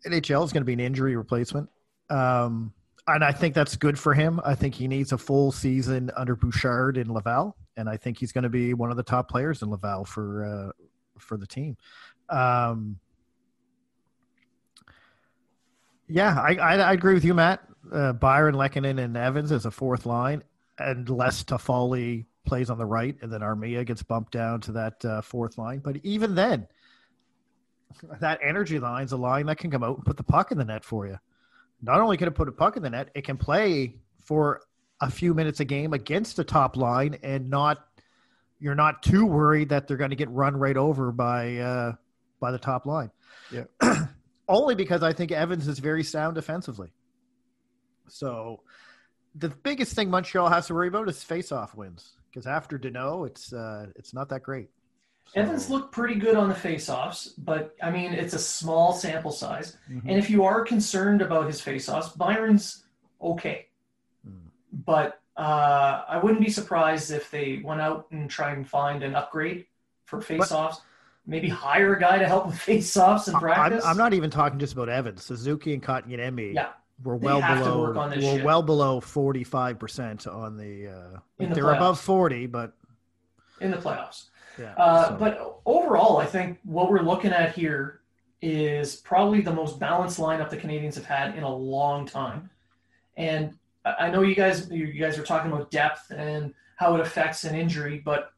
NHL 0.06 0.44
is 0.44 0.52
going 0.52 0.62
to 0.62 0.64
be 0.64 0.72
an 0.72 0.80
injury 0.80 1.16
replacement. 1.16 1.68
Um, 2.08 2.72
and 3.06 3.24
I 3.24 3.32
think 3.32 3.54
that's 3.54 3.76
good 3.76 3.98
for 3.98 4.14
him. 4.14 4.40
I 4.44 4.54
think 4.54 4.74
he 4.74 4.86
needs 4.86 5.12
a 5.12 5.18
full 5.18 5.50
season 5.50 6.10
under 6.16 6.36
Bouchard 6.36 6.96
in 6.96 7.12
Laval, 7.12 7.56
and 7.76 7.88
I 7.88 7.96
think 7.96 8.18
he's 8.18 8.32
going 8.32 8.44
to 8.44 8.50
be 8.50 8.74
one 8.74 8.90
of 8.90 8.96
the 8.96 9.02
top 9.02 9.28
players 9.28 9.62
in 9.62 9.70
Laval 9.70 10.04
for 10.04 10.44
uh, 10.44 10.72
for 11.18 11.36
the 11.36 11.46
team. 11.46 11.76
Um, 12.28 12.98
yeah, 16.08 16.38
I, 16.40 16.54
I, 16.54 16.74
I 16.76 16.92
agree 16.92 17.14
with 17.14 17.24
you, 17.24 17.34
Matt. 17.34 17.60
Uh, 17.92 18.12
Byron, 18.12 18.54
Lehkonen, 18.54 19.02
and 19.02 19.16
Evans 19.16 19.50
as 19.50 19.66
a 19.66 19.70
fourth 19.70 20.06
line, 20.06 20.44
and 20.84 21.08
Les 21.08 21.42
Toffoli 21.44 22.26
plays 22.44 22.70
on 22.70 22.78
the 22.78 22.86
right, 22.86 23.16
and 23.22 23.32
then 23.32 23.40
Armia 23.40 23.84
gets 23.86 24.02
bumped 24.02 24.32
down 24.32 24.60
to 24.62 24.72
that 24.72 25.04
uh, 25.04 25.20
fourth 25.22 25.58
line. 25.58 25.78
But 25.78 25.96
even 26.02 26.34
then, 26.34 26.66
that 28.20 28.40
energy 28.42 28.78
line's 28.78 29.12
a 29.12 29.16
line 29.16 29.46
that 29.46 29.58
can 29.58 29.70
come 29.70 29.82
out 29.82 29.96
and 29.96 30.04
put 30.04 30.16
the 30.16 30.22
puck 30.22 30.52
in 30.52 30.58
the 30.58 30.64
net 30.64 30.84
for 30.84 31.06
you. 31.06 31.18
Not 31.80 32.00
only 32.00 32.16
can 32.16 32.28
it 32.28 32.34
put 32.34 32.48
a 32.48 32.52
puck 32.52 32.76
in 32.76 32.82
the 32.82 32.90
net, 32.90 33.10
it 33.14 33.24
can 33.24 33.36
play 33.36 33.96
for 34.24 34.62
a 35.00 35.10
few 35.10 35.34
minutes 35.34 35.60
a 35.60 35.64
game 35.64 35.92
against 35.92 36.36
the 36.36 36.44
top 36.44 36.76
line, 36.76 37.18
and 37.22 37.50
not 37.50 37.86
you're 38.60 38.76
not 38.76 39.02
too 39.02 39.26
worried 39.26 39.70
that 39.70 39.88
they're 39.88 39.96
going 39.96 40.10
to 40.10 40.16
get 40.16 40.30
run 40.30 40.56
right 40.56 40.76
over 40.76 41.10
by 41.10 41.56
uh, 41.56 41.92
by 42.40 42.52
the 42.52 42.58
top 42.58 42.86
line. 42.86 43.10
Yeah. 43.50 43.64
only 44.48 44.74
because 44.74 45.02
I 45.02 45.12
think 45.12 45.32
Evans 45.32 45.66
is 45.66 45.78
very 45.78 46.04
sound 46.04 46.34
defensively. 46.34 46.92
So 48.08 48.60
the 49.34 49.48
biggest 49.48 49.94
thing 49.94 50.10
Montreal 50.10 50.48
has 50.48 50.66
to 50.66 50.74
worry 50.74 50.88
about 50.88 51.08
is 51.08 51.22
face-off 51.22 51.74
wins 51.74 52.12
because 52.30 52.46
after 52.46 52.78
Danault, 52.78 53.26
it's 53.26 53.52
uh, 53.52 53.86
it's 53.96 54.12
not 54.14 54.28
that 54.30 54.42
great. 54.42 54.68
So- 55.26 55.40
Evans 55.40 55.70
looked 55.70 55.92
pretty 55.92 56.16
good 56.16 56.36
on 56.36 56.48
the 56.48 56.54
faceoffs, 56.54 57.32
but 57.38 57.74
I 57.82 57.90
mean 57.90 58.12
it's 58.12 58.34
a 58.34 58.38
small 58.38 58.92
sample 58.92 59.30
size. 59.32 59.76
Mhm. 59.90 60.02
And 60.08 60.18
if 60.18 60.28
you 60.28 60.44
are 60.44 60.62
concerned 60.64 61.22
about 61.22 61.46
his 61.46 61.60
faceoffs, 61.60 62.16
Byron's 62.16 62.84
okay. 63.20 63.68
Mm. 64.28 64.48
But 64.84 65.20
uh, 65.36 66.02
I 66.08 66.18
wouldn't 66.18 66.42
be 66.44 66.50
surprised 66.50 67.10
if 67.10 67.30
they 67.30 67.62
went 67.64 67.80
out 67.80 68.06
and 68.10 68.28
tried 68.28 68.56
and 68.56 68.68
find 68.68 69.02
an 69.02 69.14
upgrade 69.14 69.66
for 70.04 70.20
faceoffs. 70.20 70.76
Maybe 71.24 71.48
hire 71.48 71.94
a 71.94 72.00
guy 72.00 72.18
to 72.18 72.26
help 72.26 72.46
with 72.48 72.56
faceoffs 72.66 73.28
in 73.28 73.34
I'm, 73.34 73.40
practice. 73.40 73.84
I'm 73.84 73.96
not 73.96 74.12
even 74.12 74.28
talking 74.28 74.58
just 74.58 74.72
about 74.74 74.88
Evans, 74.88 75.24
Suzuki, 75.24 75.72
and 75.72 75.82
Kotkaniemi. 75.82 76.52
Yeah. 76.54 76.70
Were 77.04 77.16
well 77.16 77.40
below. 77.40 77.80
work 77.80 77.96
on 77.96 78.10
this 78.10 78.24
were 78.24 78.36
shit. 78.36 78.44
well 78.44 78.62
below 78.62 79.00
45 79.00 79.78
percent 79.78 80.26
on 80.26 80.56
the. 80.56 80.88
Uh, 80.88 81.18
the 81.38 81.46
they 81.46 81.62
were 81.62 81.74
above 81.74 82.00
40, 82.00 82.46
but 82.46 82.72
in 83.60 83.70
the 83.70 83.76
playoffs. 83.76 84.26
yeah. 84.58 84.74
Uh, 84.76 85.08
so- 85.08 85.16
But 85.16 85.60
overall, 85.66 86.18
I 86.18 86.26
think 86.26 86.58
what 86.64 86.90
we're 86.90 87.00
looking 87.02 87.32
at 87.32 87.54
here 87.54 88.00
is 88.40 88.96
probably 88.96 89.40
the 89.40 89.52
most 89.52 89.78
balanced 89.78 90.18
lineup 90.18 90.50
the 90.50 90.56
Canadiens 90.56 90.96
have 90.96 91.06
had 91.06 91.36
in 91.36 91.44
a 91.44 91.54
long 91.54 92.06
time. 92.06 92.50
And 93.16 93.54
I 93.84 94.06
I 94.06 94.10
know 94.10 94.22
you 94.22 94.34
guys 94.34 94.68
you 94.70 94.86
guys 94.92 95.18
are 95.18 95.22
talking 95.24 95.50
about 95.52 95.70
depth 95.70 96.10
and 96.10 96.54
how 96.76 96.94
it 96.94 97.00
affects 97.00 97.44
an 97.44 97.54
injury, 97.54 98.00
but 98.04 98.32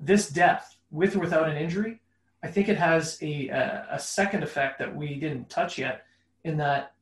this 0.00 0.28
depth, 0.28 0.76
with 0.90 1.16
or 1.16 1.20
without 1.20 1.48
an 1.48 1.56
injury, 1.56 2.00
I 2.42 2.48
think 2.48 2.68
it 2.68 2.76
has 2.76 3.18
a 3.22 3.48
a, 3.48 3.86
a 3.92 3.98
second 3.98 4.42
effect 4.42 4.78
that 4.78 4.94
we 4.94 5.18
didn't 5.18 5.48
touch 5.50 5.78
yet, 5.78 6.04
in 6.44 6.56
that 6.58 6.92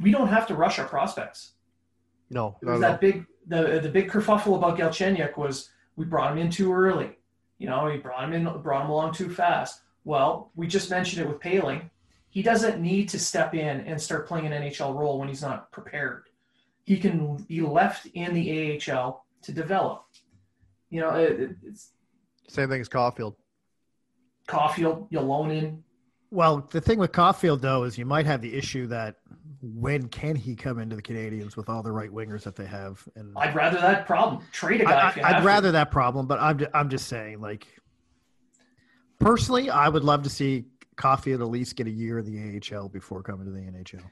we 0.00 0.10
don't 0.10 0.28
have 0.28 0.46
to 0.48 0.54
rush 0.54 0.78
our 0.78 0.86
prospects. 0.86 1.52
No, 2.30 2.56
There 2.60 2.72
was 2.72 2.80
not 2.80 2.86
all. 2.86 2.92
that 2.92 3.00
big 3.00 3.26
the 3.46 3.80
the 3.80 3.88
big 3.88 4.10
kerfuffle 4.10 4.56
about 4.56 4.76
Galchenyuk 4.78 5.36
was 5.36 5.70
we 5.96 6.04
brought 6.04 6.32
him 6.32 6.38
in 6.38 6.50
too 6.50 6.72
early. 6.72 7.18
You 7.58 7.68
know, 7.68 7.84
we 7.84 7.96
brought 7.98 8.24
him 8.24 8.32
in, 8.32 8.62
brought 8.62 8.84
him 8.84 8.90
along 8.90 9.14
too 9.14 9.30
fast. 9.30 9.80
Well, 10.04 10.50
we 10.54 10.66
just 10.66 10.90
mentioned 10.90 11.22
it 11.22 11.28
with 11.28 11.40
Poehling. 11.40 11.90
He 12.28 12.42
doesn't 12.42 12.80
need 12.82 13.08
to 13.10 13.18
step 13.18 13.54
in 13.54 13.80
and 13.80 14.00
start 14.00 14.28
playing 14.28 14.46
an 14.46 14.52
NHL 14.62 14.94
role 14.94 15.18
when 15.18 15.28
he's 15.28 15.40
not 15.40 15.72
prepared. 15.72 16.24
He 16.84 16.98
can 16.98 17.36
be 17.48 17.62
left 17.62 18.06
in 18.12 18.34
the 18.34 18.80
AHL 18.92 19.24
to 19.42 19.52
develop. 19.52 20.04
You 20.90 21.00
know, 21.00 21.10
it, 21.14 21.56
it's 21.64 21.92
Same 22.48 22.68
thing 22.68 22.80
as 22.80 22.88
Caufield. 22.88 23.36
Caufield, 24.48 25.10
Ylönen. 25.10 25.78
Well, 26.30 26.68
the 26.70 26.80
thing 26.80 26.98
with 26.98 27.12
Caufield 27.12 27.60
though 27.60 27.84
is 27.84 27.96
you 27.96 28.04
might 28.06 28.26
have 28.26 28.42
the 28.42 28.54
issue 28.54 28.86
that 28.88 29.16
when 29.62 30.08
can 30.08 30.36
he 30.36 30.54
come 30.54 30.78
into 30.78 30.96
the 30.96 31.02
Canadiens 31.02 31.56
with 31.56 31.68
all 31.68 31.82
the 31.82 31.92
right 31.92 32.10
wingers 32.10 32.42
that 32.42 32.56
they 32.56 32.66
have? 32.66 33.06
And 33.14 33.32
I'd 33.36 33.54
rather 33.54 33.78
that 33.80 34.06
problem. 34.06 34.42
Trade 34.52 34.80
a 34.80 34.84
guy. 34.84 35.12
I, 35.22 35.32
would 35.32 35.38
to. 35.40 35.46
rather 35.46 35.72
that 35.72 35.90
problem, 35.90 36.26
but 36.26 36.40
I'm 36.40 36.66
I'm 36.74 36.88
just 36.88 37.08
saying, 37.08 37.40
like, 37.40 37.66
personally, 39.18 39.70
I 39.70 39.88
would 39.88 40.04
love 40.04 40.22
to 40.22 40.30
see 40.30 40.64
Caufield 40.96 41.40
at 41.40 41.48
least 41.48 41.76
get 41.76 41.86
a 41.86 41.90
year 41.90 42.18
in 42.18 42.24
the 42.24 42.76
AHL 42.76 42.88
before 42.88 43.22
coming 43.22 43.46
to 43.46 43.52
the 43.52 43.60
NHL. 43.60 44.02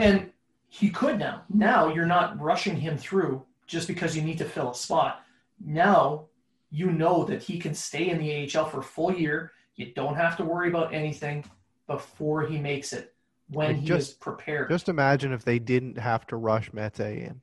And 0.00 0.30
he 0.68 0.90
could 0.90 1.18
now. 1.18 1.42
Now 1.48 1.92
you're 1.92 2.06
not 2.06 2.40
rushing 2.40 2.76
him 2.76 2.96
through 2.96 3.44
just 3.66 3.88
because 3.88 4.16
you 4.16 4.22
need 4.22 4.38
to 4.38 4.44
fill 4.44 4.70
a 4.70 4.74
spot. 4.74 5.22
Now 5.64 6.26
you 6.70 6.90
know 6.90 7.24
that 7.24 7.42
he 7.42 7.58
can 7.58 7.74
stay 7.74 8.10
in 8.10 8.18
the 8.18 8.48
AHL 8.56 8.66
for 8.66 8.80
a 8.80 8.82
full 8.82 9.12
year. 9.12 9.52
You 9.74 9.92
don't 9.94 10.16
have 10.16 10.36
to 10.36 10.44
worry 10.44 10.68
about 10.68 10.94
anything 10.94 11.44
before 11.86 12.42
he 12.46 12.58
makes 12.58 12.92
it 12.92 13.14
when 13.50 13.66
Like, 13.68 13.76
he 13.76 13.86
just- 13.86 14.10
is 14.10 14.14
prepared. 14.16 14.68
Just 14.70 14.88
imagine 14.88 15.32
if 15.32 15.44
they 15.44 15.58
didn't 15.58 15.98
have 15.98 16.26
to 16.28 16.36
rush 16.36 16.72
Mete 16.72 17.00
in. 17.00 17.40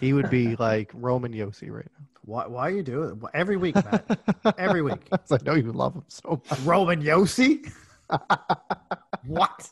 He 0.00 0.12
would 0.12 0.30
be 0.30 0.56
like 0.58 0.90
Roman 0.94 1.32
Josi 1.32 1.70
right 1.70 1.86
now. 1.98 2.06
Why, 2.22 2.46
why 2.46 2.68
are 2.68 2.70
you 2.70 2.82
doing 2.82 3.10
it? 3.22 3.28
Every 3.34 3.56
week, 3.56 3.76
Matt. 3.76 4.18
Every 4.58 4.82
week. 4.82 5.06
I 5.12 5.38
know 5.44 5.54
you 5.54 5.70
love 5.72 5.94
him 5.94 6.04
so 6.08 6.42
much. 6.50 6.60
Roman 6.60 7.00
Josi? 7.02 7.70
what? 9.24 9.70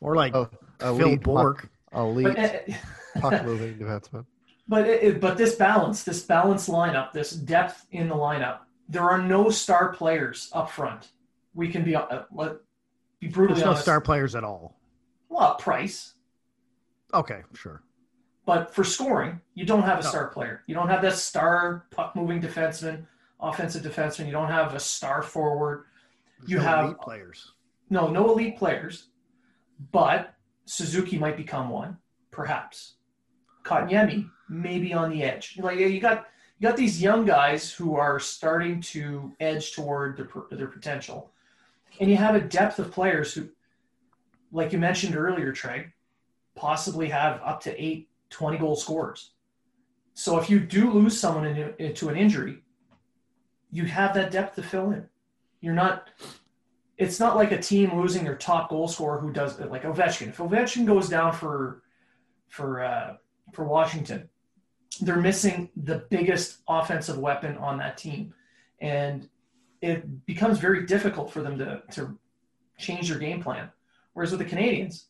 Or 0.00 0.16
like 0.16 0.34
Oh, 0.34 0.48
Phil 0.80 1.16
Bork. 1.16 1.68
puck, 1.92 1.98
elite 1.98 2.26
but, 2.26 2.38
uh, 2.38 3.20
puck 3.20 3.44
moving 3.44 3.74
defenseman. 3.78 4.26
but 4.68 4.86
it, 4.88 5.02
it- 5.02 5.20
but 5.20 5.36
this 5.38 5.54
balance, 5.54 6.02
this 6.04 6.22
balanced 6.24 6.68
lineup, 6.68 7.12
this 7.12 7.30
depth 7.30 7.86
in 7.92 8.08
the 8.08 8.14
lineup, 8.14 8.58
there 8.88 9.08
are 9.08 9.18
no 9.20 9.48
star 9.50 9.92
players 9.94 10.50
up 10.52 10.70
front. 10.70 11.08
We 11.54 11.68
can 11.68 11.84
be 11.84 11.94
uh, 11.96 12.22
let 12.32 12.56
be 13.22 13.28
brutally 13.28 13.54
There's 13.54 13.64
no 13.64 13.70
honest. 13.70 13.84
star 13.84 14.00
players 14.00 14.34
at 14.34 14.42
all. 14.44 14.76
Well, 15.28 15.54
Price, 15.54 16.14
Okay, 17.14 17.42
sure. 17.54 17.82
But 18.46 18.74
for 18.74 18.84
scoring, 18.84 19.40
you 19.54 19.64
don't 19.66 19.82
have 19.82 20.00
a 20.00 20.02
No. 20.02 20.08
star 20.08 20.28
player. 20.28 20.62
You 20.66 20.74
don't 20.74 20.88
have 20.88 21.02
that 21.02 21.12
star 21.14 21.86
puck 21.90 22.16
moving 22.16 22.40
defenseman, 22.40 23.06
offensive 23.38 23.82
defenseman. 23.82 24.24
You 24.26 24.32
don't 24.32 24.48
have 24.48 24.74
a 24.74 24.80
star 24.80 25.20
forward. 25.22 25.84
There's 26.38 26.50
You 26.50 26.56
no 26.56 26.62
have- 26.64 26.84
elite 26.86 26.98
players. 27.00 27.52
No, 27.90 28.08
no 28.08 28.30
elite 28.30 28.56
players. 28.58 29.08
But 29.92 30.34
Suzuki 30.64 31.18
might 31.18 31.36
become 31.36 31.68
one, 31.68 31.98
perhaps. 32.30 32.94
Kotkaniemi 33.62 34.30
maybe 34.48 34.92
on 34.94 35.10
the 35.10 35.22
edge. 35.22 35.58
Like 35.58 35.78
you 35.78 36.00
got 36.00 36.26
you 36.58 36.68
got 36.68 36.76
these 36.76 37.02
young 37.02 37.24
guys 37.26 37.72
who 37.72 37.94
are 37.96 38.18
starting 38.20 38.80
to 38.80 39.32
edge 39.38 39.72
toward 39.74 40.16
their 40.16 40.28
their 40.56 40.68
potential, 40.68 41.31
and 42.00 42.10
you 42.10 42.16
have 42.16 42.34
a 42.34 42.40
depth 42.40 42.78
of 42.78 42.90
players 42.90 43.34
who, 43.34 43.48
like 44.50 44.72
you 44.72 44.78
mentioned 44.78 45.16
earlier, 45.16 45.52
Trey, 45.52 45.92
possibly 46.54 47.08
have 47.08 47.40
up 47.42 47.60
to 47.62 47.82
eight 47.82 48.08
20 48.30 48.58
goal 48.58 48.76
scorers. 48.76 49.32
So 50.14 50.38
if 50.38 50.50
you 50.50 50.60
do 50.60 50.90
lose 50.90 51.18
someone 51.18 51.46
into, 51.46 52.08
an 52.08 52.16
injury, 52.16 52.62
you 53.70 53.84
have 53.86 54.14
that 54.14 54.30
depth 54.30 54.56
to 54.56 54.62
fill 54.62 54.90
in. 54.90 55.08
You're 55.60 55.74
not. 55.74 56.10
It's 56.98 57.18
not 57.18 57.36
like 57.36 57.52
a 57.52 57.60
team 57.60 57.98
losing 57.98 58.24
their 58.24 58.36
top 58.36 58.68
goal 58.68 58.86
scorer 58.88 59.18
who 59.18 59.32
does 59.32 59.58
like 59.58 59.84
Ovechkin. 59.84 60.28
If 60.28 60.36
Ovechkin 60.38 60.84
goes 60.86 61.08
down 61.08 61.32
for 61.32 61.82
for 62.48 62.82
uh, 62.82 63.16
for 63.52 63.64
Washington, 63.64 64.28
they're 65.00 65.16
missing 65.16 65.70
the 65.76 66.04
biggest 66.10 66.58
offensive 66.68 67.18
weapon 67.18 67.56
on 67.56 67.78
that 67.78 67.96
team, 67.96 68.34
and 68.80 69.28
it 69.82 70.24
becomes 70.24 70.58
very 70.58 70.86
difficult 70.86 71.30
for 71.30 71.42
them 71.42 71.58
to 71.58 71.82
to 71.92 72.18
change 72.78 73.10
their 73.10 73.18
game 73.18 73.42
plan. 73.42 73.68
Whereas 74.14 74.30
with 74.30 74.40
the 74.40 74.56
Canadiens, 74.56 75.04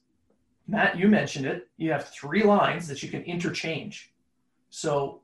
Matt, 0.67 0.99
you 0.99 1.09
mentioned 1.09 1.47
it. 1.47 1.69
You 1.77 1.93
have 1.93 2.09
three 2.09 2.43
lines 2.43 2.89
that 2.89 3.03
you 3.03 3.09
can 3.09 3.23
interchange. 3.23 4.13
So 4.71 5.21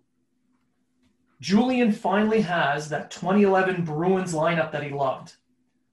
Julien 1.41 1.93
finally 1.93 2.43
has 2.43 2.89
that 2.91 3.11
2011 3.11 3.85
Bruins 3.85 4.35
lineup 4.35 4.71
that 4.73 4.83
he 4.83 4.91
loved, 4.91 5.35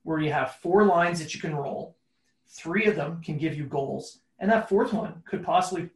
where 0.04 0.20
you 0.20 0.32
have 0.32 0.56
four 0.56 0.86
lines 0.86 1.20
that 1.20 1.34
you 1.34 1.40
can 1.40 1.56
roll. 1.56 1.96
Three 2.50 2.86
of 2.86 2.96
them 2.96 3.22
can 3.22 3.38
give 3.38 3.56
you 3.56 3.66
goals, 3.66 4.20
and 4.40 4.52
that 4.52 4.68
fourth 4.70 4.94
one 4.94 5.24
could 5.26 5.44
possibly 5.44 5.90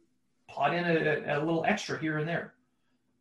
pot 0.48 0.74
in 0.74 0.84
a, 0.84 1.38
a 1.38 1.44
little 1.44 1.64
extra 1.66 1.98
here 1.98 2.18
and 2.18 2.28
there. 2.28 2.54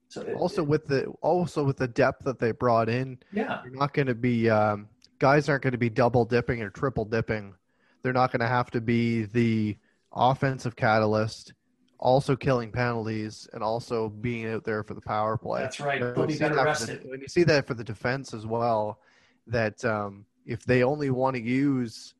So 0.09 0.21
it- 0.21 0.35
Also 0.35 0.63
with 0.63 0.87
the 0.87 1.05
also 1.21 1.63
with 1.63 1.77
the 1.77 1.87
depth 1.87 2.23
that 2.25 2.39
they 2.39 2.51
brought 2.51 2.89
in, 2.89 3.19
yeah, 3.31 3.61
you're 3.63 3.73
not 3.73 3.93
going 3.93 4.07
to 4.07 4.15
be 4.15 4.49
um, 4.49 4.89
guys 5.19 5.47
aren't 5.47 5.63
going 5.63 5.71
to 5.71 5.77
be 5.77 5.89
double 5.89 6.25
dipping 6.25 6.61
or 6.61 6.69
triple 6.69 7.05
dipping. 7.05 7.53
They're 8.01 8.13
not 8.13 8.31
going 8.31 8.39
to 8.41 8.47
have 8.47 8.71
to 8.71 8.81
be 8.81 9.23
the 9.25 9.77
offensive 10.13 10.75
catalyst, 10.75 11.53
also 11.99 12.35
killing 12.35 12.71
penalties 12.71 13.47
and 13.53 13.61
also 13.61 14.09
being 14.09 14.47
out 14.47 14.63
there 14.63 14.83
for 14.83 14.93
the 14.95 15.01
power 15.01 15.37
play. 15.37 15.61
that's 15.61 15.79
right. 15.79 16.01
When 16.01 16.13
They'll 16.13 16.21
you 16.23 16.27
be 16.27 16.33
see 16.33 16.39
better 16.39 16.55
that 16.55 16.61
for 16.61 16.65
rested. 16.67 17.03
the- 17.03 17.09
when 17.09 17.21
you 17.21 17.27
see 17.27 17.43
that 17.43 17.67
for 17.67 17.73
the 17.75 17.83
defense 17.83 18.33
as 18.33 18.45
well, 18.47 18.99
that 19.47 19.83
um, 19.85 20.25
if 20.45 20.63
they 20.65 20.83
only 20.83 21.11
want 21.11 21.35
to 21.35 21.41
use 21.41 22.15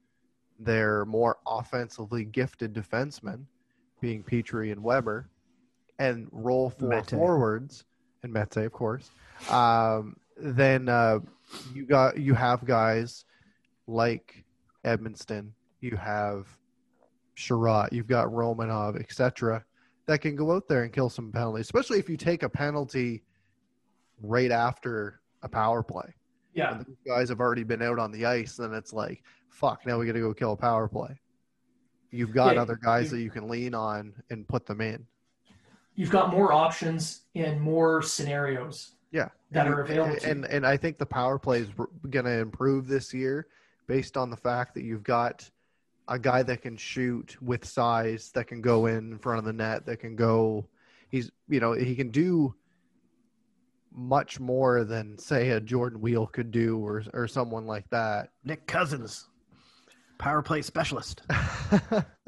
their 0.60 1.06
more 1.06 1.38
offensively 1.48 2.26
gifted 2.26 2.74
defensemen, 2.74 3.46
being 4.02 4.24
Petry 4.24 4.72
and 4.72 4.84
Weber, 4.84 5.30
and 6.00 6.28
roll 6.32 6.70
four 6.72 6.90
Mete. 6.90 7.10
forwards 7.12 7.84
and 8.24 8.34
Mete, 8.34 8.58
of 8.58 8.72
course, 8.72 9.10
um, 9.50 10.16
then 10.38 10.90
uh, 10.90 11.20
you 11.74 11.86
got 11.86 12.18
you 12.18 12.34
have 12.34 12.66
guys 12.66 13.26
like 13.88 14.44
Edmundson, 14.86 15.52
you 15.82 15.96
have 15.98 16.48
Chiarot, 17.36 17.92
you've 17.94 18.08
got 18.08 18.28
Romanov, 18.28 19.00
etc., 19.00 19.64
that 20.08 20.22
can 20.22 20.36
go 20.36 20.52
out 20.54 20.68
there 20.68 20.84
and 20.84 20.92
kill 20.92 21.10
some 21.10 21.32
penalties, 21.32 21.66
especially 21.68 22.00
if 22.00 22.10
you 22.10 22.18
take 22.18 22.42
a 22.44 22.50
penalty 22.50 23.24
right 24.22 24.52
after 24.52 25.22
a 25.44 25.50
power 25.50 25.84
play. 25.84 26.14
Yeah, 26.54 26.82
those 26.86 26.98
guys 27.06 27.30
have 27.30 27.40
already 27.40 27.64
been 27.64 27.82
out 27.82 28.00
on 28.00 28.12
the 28.12 28.26
ice, 28.26 28.56
then 28.56 28.74
it's 28.74 28.92
like, 28.92 29.24
fuck, 29.50 29.86
now 29.86 30.00
we 30.00 30.06
got 30.08 30.14
to 30.14 30.20
go 30.20 30.34
kill 30.34 30.54
a 30.54 30.58
power 30.58 30.88
play. 30.88 31.20
You've 32.12 32.34
got 32.34 32.56
Yeah, 32.56 32.62
other 32.64 32.76
guys 32.76 33.06
you- 33.12 33.18
that 33.18 33.24
you 33.24 33.30
can 33.30 33.48
lean 33.48 33.76
on 33.76 34.14
and 34.32 34.48
put 34.48 34.66
them 34.66 34.82
in. 34.82 35.06
You've 36.00 36.12
got 36.12 36.32
more 36.32 36.54
options 36.54 37.24
and 37.36 37.60
more 37.60 38.02
scenarios 38.02 38.92
Yeah, 39.12 39.28
that 39.52 39.66
And 39.66 39.76
are 39.76 39.80
you- 39.80 39.84
available 39.84 40.16
to 40.16 40.30
And 40.30 40.46
and 40.46 40.66
I 40.66 40.78
think 40.78 40.98
the 40.98 41.06
power 41.06 41.38
play 41.38 41.60
is 41.60 41.68
going 42.10 42.24
to 42.24 42.40
improve 42.40 42.88
this 42.88 43.14
year, 43.14 43.48
based 43.86 44.16
on 44.16 44.30
the 44.30 44.38
fact 44.38 44.76
that 44.76 44.84
you've 44.84 45.04
got 45.04 45.50
a 46.08 46.18
guy 46.18 46.42
that 46.44 46.62
can 46.62 46.78
shoot 46.78 47.36
with 47.42 47.66
size, 47.66 48.32
that 48.32 48.48
can 48.48 48.62
go 48.62 48.86
in 48.86 49.20
front 49.20 49.40
of 49.40 49.44
the 49.46 49.52
net, 49.52 49.86
that 49.88 49.98
can 49.98 50.16
go. 50.16 50.70
He's 51.10 51.32
you 51.50 51.60
know 51.60 51.74
he 51.74 51.96
can 51.98 52.12
do 52.12 52.56
much 53.92 54.40
more 54.40 54.86
than 54.86 55.18
say 55.18 55.50
a 55.50 55.60
Jordan 55.60 56.00
Weal 56.00 56.28
could 56.28 56.50
do, 56.52 56.78
or 56.78 57.04
or 57.14 57.28
someone 57.28 57.66
like 57.68 57.90
that. 57.90 58.30
Nick 58.46 58.68
Cousins, 58.68 59.28
power 60.18 60.42
play 60.42 60.62
specialist. 60.62 61.24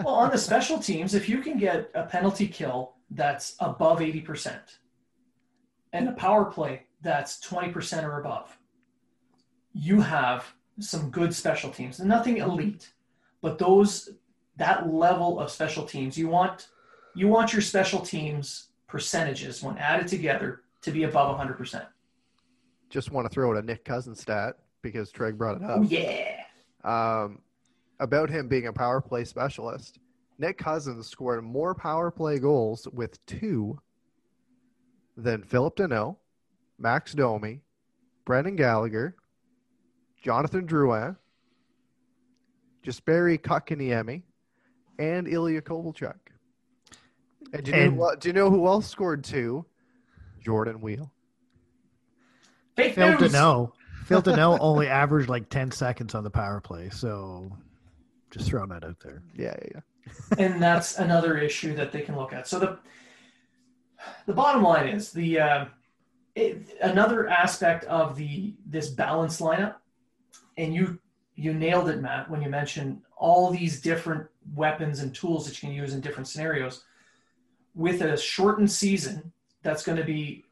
Well, 0.04 0.16
on 0.16 0.32
the 0.32 0.38
special 0.38 0.78
teams, 0.80 1.14
if 1.14 1.30
you 1.30 1.42
can 1.42 1.58
get 1.58 1.90
a 1.96 2.04
penalty 2.04 2.48
kill 2.48 2.96
that's 3.12 3.56
above 3.60 4.00
80% 4.00 4.60
and 5.94 6.08
a 6.08 6.14
power 6.14 6.46
play 6.46 6.84
that's 7.02 7.40
20% 7.46 8.04
or 8.04 8.20
above, 8.20 8.58
you 9.74 10.02
have 10.02 10.54
some 10.80 11.10
good 11.10 11.34
special 11.34 11.70
teams. 11.70 12.00
Nothing 12.00 12.38
elite, 12.38 12.94
but 13.42 13.58
those 13.58 14.10
that 14.58 14.92
level 14.94 15.40
of 15.40 15.50
special 15.50 15.86
teams, 15.86 16.18
you 16.18 16.28
want 16.28 16.68
you 17.16 17.28
want 17.28 17.52
your 17.52 17.62
special 17.62 18.00
teams 18.00 18.70
percentages 18.88 19.62
when 19.62 19.78
added 19.78 20.08
together 20.08 20.62
to 20.82 20.92
be 20.92 21.04
above 21.04 21.38
100%. 21.38 21.86
Just 22.90 23.12
want 23.12 23.26
to 23.26 23.34
throw 23.34 23.52
out 23.52 23.58
a 23.58 23.66
Nick 23.66 23.84
Cousins 23.86 24.22
stat 24.22 24.56
because 24.82 25.12
Treg 25.12 25.38
brought 25.38 25.58
it 25.58 25.64
up. 25.64 25.80
Oh 25.80 25.82
yeah. 25.84 26.44
um, 26.84 27.40
about 28.00 28.30
him 28.30 28.48
being 28.48 28.68
a 28.68 28.74
power 28.74 29.02
play 29.02 29.24
specialist. 29.26 30.00
Nick 30.42 30.58
Cousins 30.58 31.08
scored 31.08 31.44
more 31.44 31.76
power 31.76 32.10
play 32.10 32.40
goals 32.40 32.88
with 32.92 33.24
two 33.28 33.80
than 35.16 35.44
Philip 35.44 35.76
Danault, 35.76 36.18
Max 36.80 37.14
Domi, 37.14 37.62
Brendan 38.26 38.56
Gallagher, 38.56 39.16
Jonathan 40.20 40.66
Drouin, 40.66 41.16
Jesperi 42.84 43.40
Kotkaniemi, 43.40 44.24
and 44.98 45.28
Ilya 45.28 45.62
Kovalchuk. 45.62 46.16
And 47.54 47.64
do 47.64 47.70
you, 47.72 47.78
And- 47.78 47.98
know, 47.98 48.16
do 48.20 48.30
you 48.30 48.34
know 48.34 48.50
who 48.50 48.66
else 48.66 48.88
scored 48.88 49.24
two? 49.24 49.64
Jordan 50.44 50.82
Weal. 50.82 51.12
Fake 52.76 52.96
Phil 52.96 53.10
news. 53.20 53.32
Danault. 53.32 53.74
Phil 54.06 54.22
Danault 54.24 54.58
only 54.60 54.88
averaged 54.88 55.30
like 55.30 55.50
10 55.50 55.70
seconds 55.70 56.16
on 56.16 56.24
the 56.24 56.32
power 56.32 56.60
play. 56.60 56.90
So 56.90 57.52
just 58.32 58.48
throwing 58.50 58.70
that 58.70 58.84
out 58.84 59.00
there. 59.04 59.22
Yeah, 59.38 59.54
yeah, 59.62 59.68
yeah. 59.76 59.82
And 60.38 60.62
that's 60.62 60.98
another 60.98 61.38
issue 61.38 61.76
that 61.76 61.92
they 61.92 62.02
can 62.02 62.16
look 62.16 62.34
at. 62.34 62.48
So 62.48 62.60
the 62.60 62.80
the 64.26 64.34
bottom 64.34 64.64
line 64.64 64.88
is 64.88 65.12
the 65.12 65.40
uh, 65.40 65.66
it, 66.36 66.78
another 66.82 67.28
aspect 67.28 67.86
of 67.86 68.16
the 68.16 68.54
this 68.66 68.90
balanced 68.90 69.40
lineup, 69.42 69.76
and 70.58 70.74
you 70.74 71.00
you 71.36 71.54
nailed 71.54 71.90
it, 71.90 72.02
Matt, 72.02 72.30
when 72.30 72.42
you 72.42 72.50
mentioned 72.50 73.02
all 73.16 73.50
these 73.52 73.82
different 73.82 74.28
weapons 74.56 75.00
and 75.00 75.14
tools 75.14 75.46
that 75.46 75.62
you 75.62 75.68
can 75.70 75.76
use 75.76 75.94
in 75.94 76.02
different 76.02 76.28
scenarios. 76.28 76.84
With 77.74 78.02
a 78.02 78.18
shortened 78.18 78.70
season, 78.72 79.32
that's 79.64 79.84
going 79.84 79.98
to 79.98 80.04
be 80.04 80.46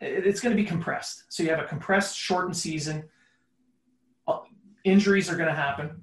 it- 0.00 0.26
it's 0.26 0.40
going 0.40 0.56
to 0.56 0.60
be 0.60 0.66
compressed. 0.66 1.24
So 1.28 1.42
you 1.42 1.50
have 1.50 1.60
a 1.60 1.64
compressed, 1.64 2.16
shortened 2.16 2.56
season. 2.56 3.04
Uh, 4.26 4.40
Injuries 4.84 5.28
are 5.30 5.36
going 5.36 5.48
to 5.48 5.54
happen 5.54 6.00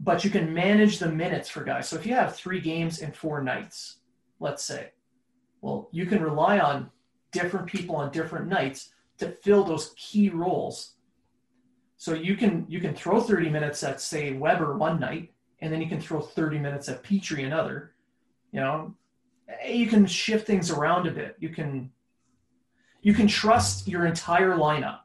but 0.00 0.24
you 0.24 0.30
can 0.30 0.52
manage 0.52 0.98
the 0.98 1.10
minutes 1.10 1.48
for 1.48 1.62
guys. 1.62 1.88
So 1.88 1.96
if 1.96 2.06
you 2.06 2.14
have 2.14 2.34
three 2.34 2.60
games 2.60 3.00
in 3.00 3.12
four 3.12 3.42
nights, 3.42 3.98
let's 4.40 4.64
say, 4.64 4.92
well, 5.60 5.88
you 5.92 6.06
can 6.06 6.22
rely 6.22 6.58
on 6.58 6.90
different 7.32 7.66
people 7.66 7.96
on 7.96 8.10
different 8.10 8.48
nights 8.48 8.90
to 9.18 9.30
fill 9.30 9.62
those 9.62 9.94
key 9.96 10.30
roles. 10.30 10.94
So 11.98 12.14
you 12.14 12.34
can 12.34 12.64
you 12.66 12.80
can 12.80 12.94
throw 12.94 13.20
30 13.20 13.50
minutes 13.50 13.82
at 13.82 14.00
say 14.00 14.32
Weber 14.32 14.76
one 14.78 14.98
night, 14.98 15.34
and 15.60 15.70
then 15.70 15.82
you 15.82 15.88
can 15.88 16.00
throw 16.00 16.20
30 16.20 16.58
minutes 16.58 16.88
at 16.88 17.02
Petry 17.04 17.44
another. 17.44 17.92
You 18.52 18.60
know, 18.60 18.94
you 19.66 19.86
can 19.86 20.06
shift 20.06 20.46
things 20.46 20.70
around 20.70 21.06
a 21.08 21.10
bit. 21.10 21.36
You 21.38 21.50
can 21.50 21.90
you 23.02 23.12
can 23.12 23.28
trust 23.28 23.86
your 23.86 24.06
entire 24.06 24.56
lineup. 24.56 25.00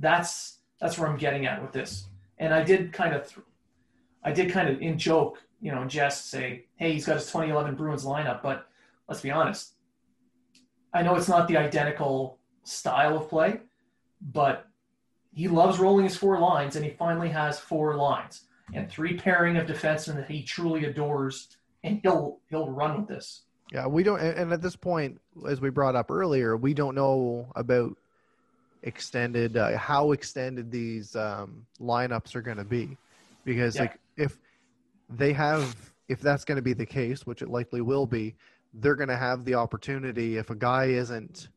That's 0.00 0.58
that's 0.80 0.98
where 0.98 1.08
I'm 1.08 1.16
getting 1.16 1.46
at 1.46 1.62
with 1.62 1.70
this. 1.70 2.08
And 2.38 2.52
I 2.52 2.64
did 2.64 2.92
kind 2.92 3.14
of 3.14 3.28
th- 3.28 3.46
I 4.22 4.32
did 4.32 4.50
kind 4.50 4.68
of 4.68 4.80
in 4.80 4.98
joke, 4.98 5.38
you 5.60 5.72
know, 5.72 5.84
jest 5.84 6.30
say, 6.30 6.66
hey, 6.76 6.92
he's 6.92 7.06
got 7.06 7.16
his 7.16 7.26
2011 7.26 7.74
Bruins 7.74 8.04
lineup, 8.04 8.42
but 8.42 8.66
let's 9.08 9.20
be 9.20 9.30
honest. 9.30 9.74
I 10.92 11.02
know 11.02 11.14
it's 11.14 11.28
not 11.28 11.48
the 11.48 11.56
identical 11.56 12.38
style 12.64 13.16
of 13.16 13.28
play, 13.28 13.60
but 14.20 14.66
he 15.32 15.48
loves 15.48 15.78
rolling 15.78 16.04
his 16.04 16.16
four 16.16 16.38
lines, 16.38 16.76
and 16.76 16.84
he 16.84 16.90
finally 16.90 17.28
has 17.28 17.58
four 17.58 17.96
lines 17.96 18.42
and 18.74 18.90
three 18.90 19.16
pairing 19.16 19.56
of 19.56 19.66
defensemen 19.66 20.16
that 20.16 20.30
he 20.30 20.42
truly 20.42 20.84
adores, 20.84 21.56
and 21.84 22.00
he'll 22.02 22.40
he'll 22.50 22.70
run 22.70 22.98
with 22.98 23.08
this. 23.08 23.42
Yeah, 23.72 23.86
we 23.86 24.02
don't, 24.02 24.20
and 24.20 24.36
and 24.36 24.52
at 24.52 24.62
this 24.62 24.76
point, 24.76 25.20
as 25.48 25.60
we 25.60 25.70
brought 25.70 25.94
up 25.94 26.10
earlier, 26.10 26.56
we 26.56 26.74
don't 26.74 26.94
know 26.94 27.50
about 27.54 27.96
extended 28.82 29.56
uh, 29.56 29.76
how 29.76 30.12
extended 30.12 30.70
these 30.70 31.14
um, 31.14 31.66
lineups 31.80 32.34
are 32.34 32.42
going 32.42 32.56
to 32.56 32.64
be, 32.64 32.96
because 33.44 33.76
Yeah. 33.76 33.82
like 33.82 33.98
if 34.20 34.38
they 35.08 35.32
have, 35.32 35.92
if 36.08 36.20
that's 36.20 36.44
going 36.44 36.56
to 36.56 36.62
be 36.62 36.74
the 36.74 36.86
case, 36.86 37.26
which 37.26 37.42
it 37.42 37.48
likely 37.48 37.80
will 37.80 38.06
be, 38.06 38.36
they're 38.74 38.94
going 38.94 39.08
to 39.08 39.16
have 39.16 39.44
the 39.44 39.54
opportunity. 39.54 40.36
If 40.36 40.50
a 40.50 40.54
guy 40.54 40.86
isn't, 40.86 41.48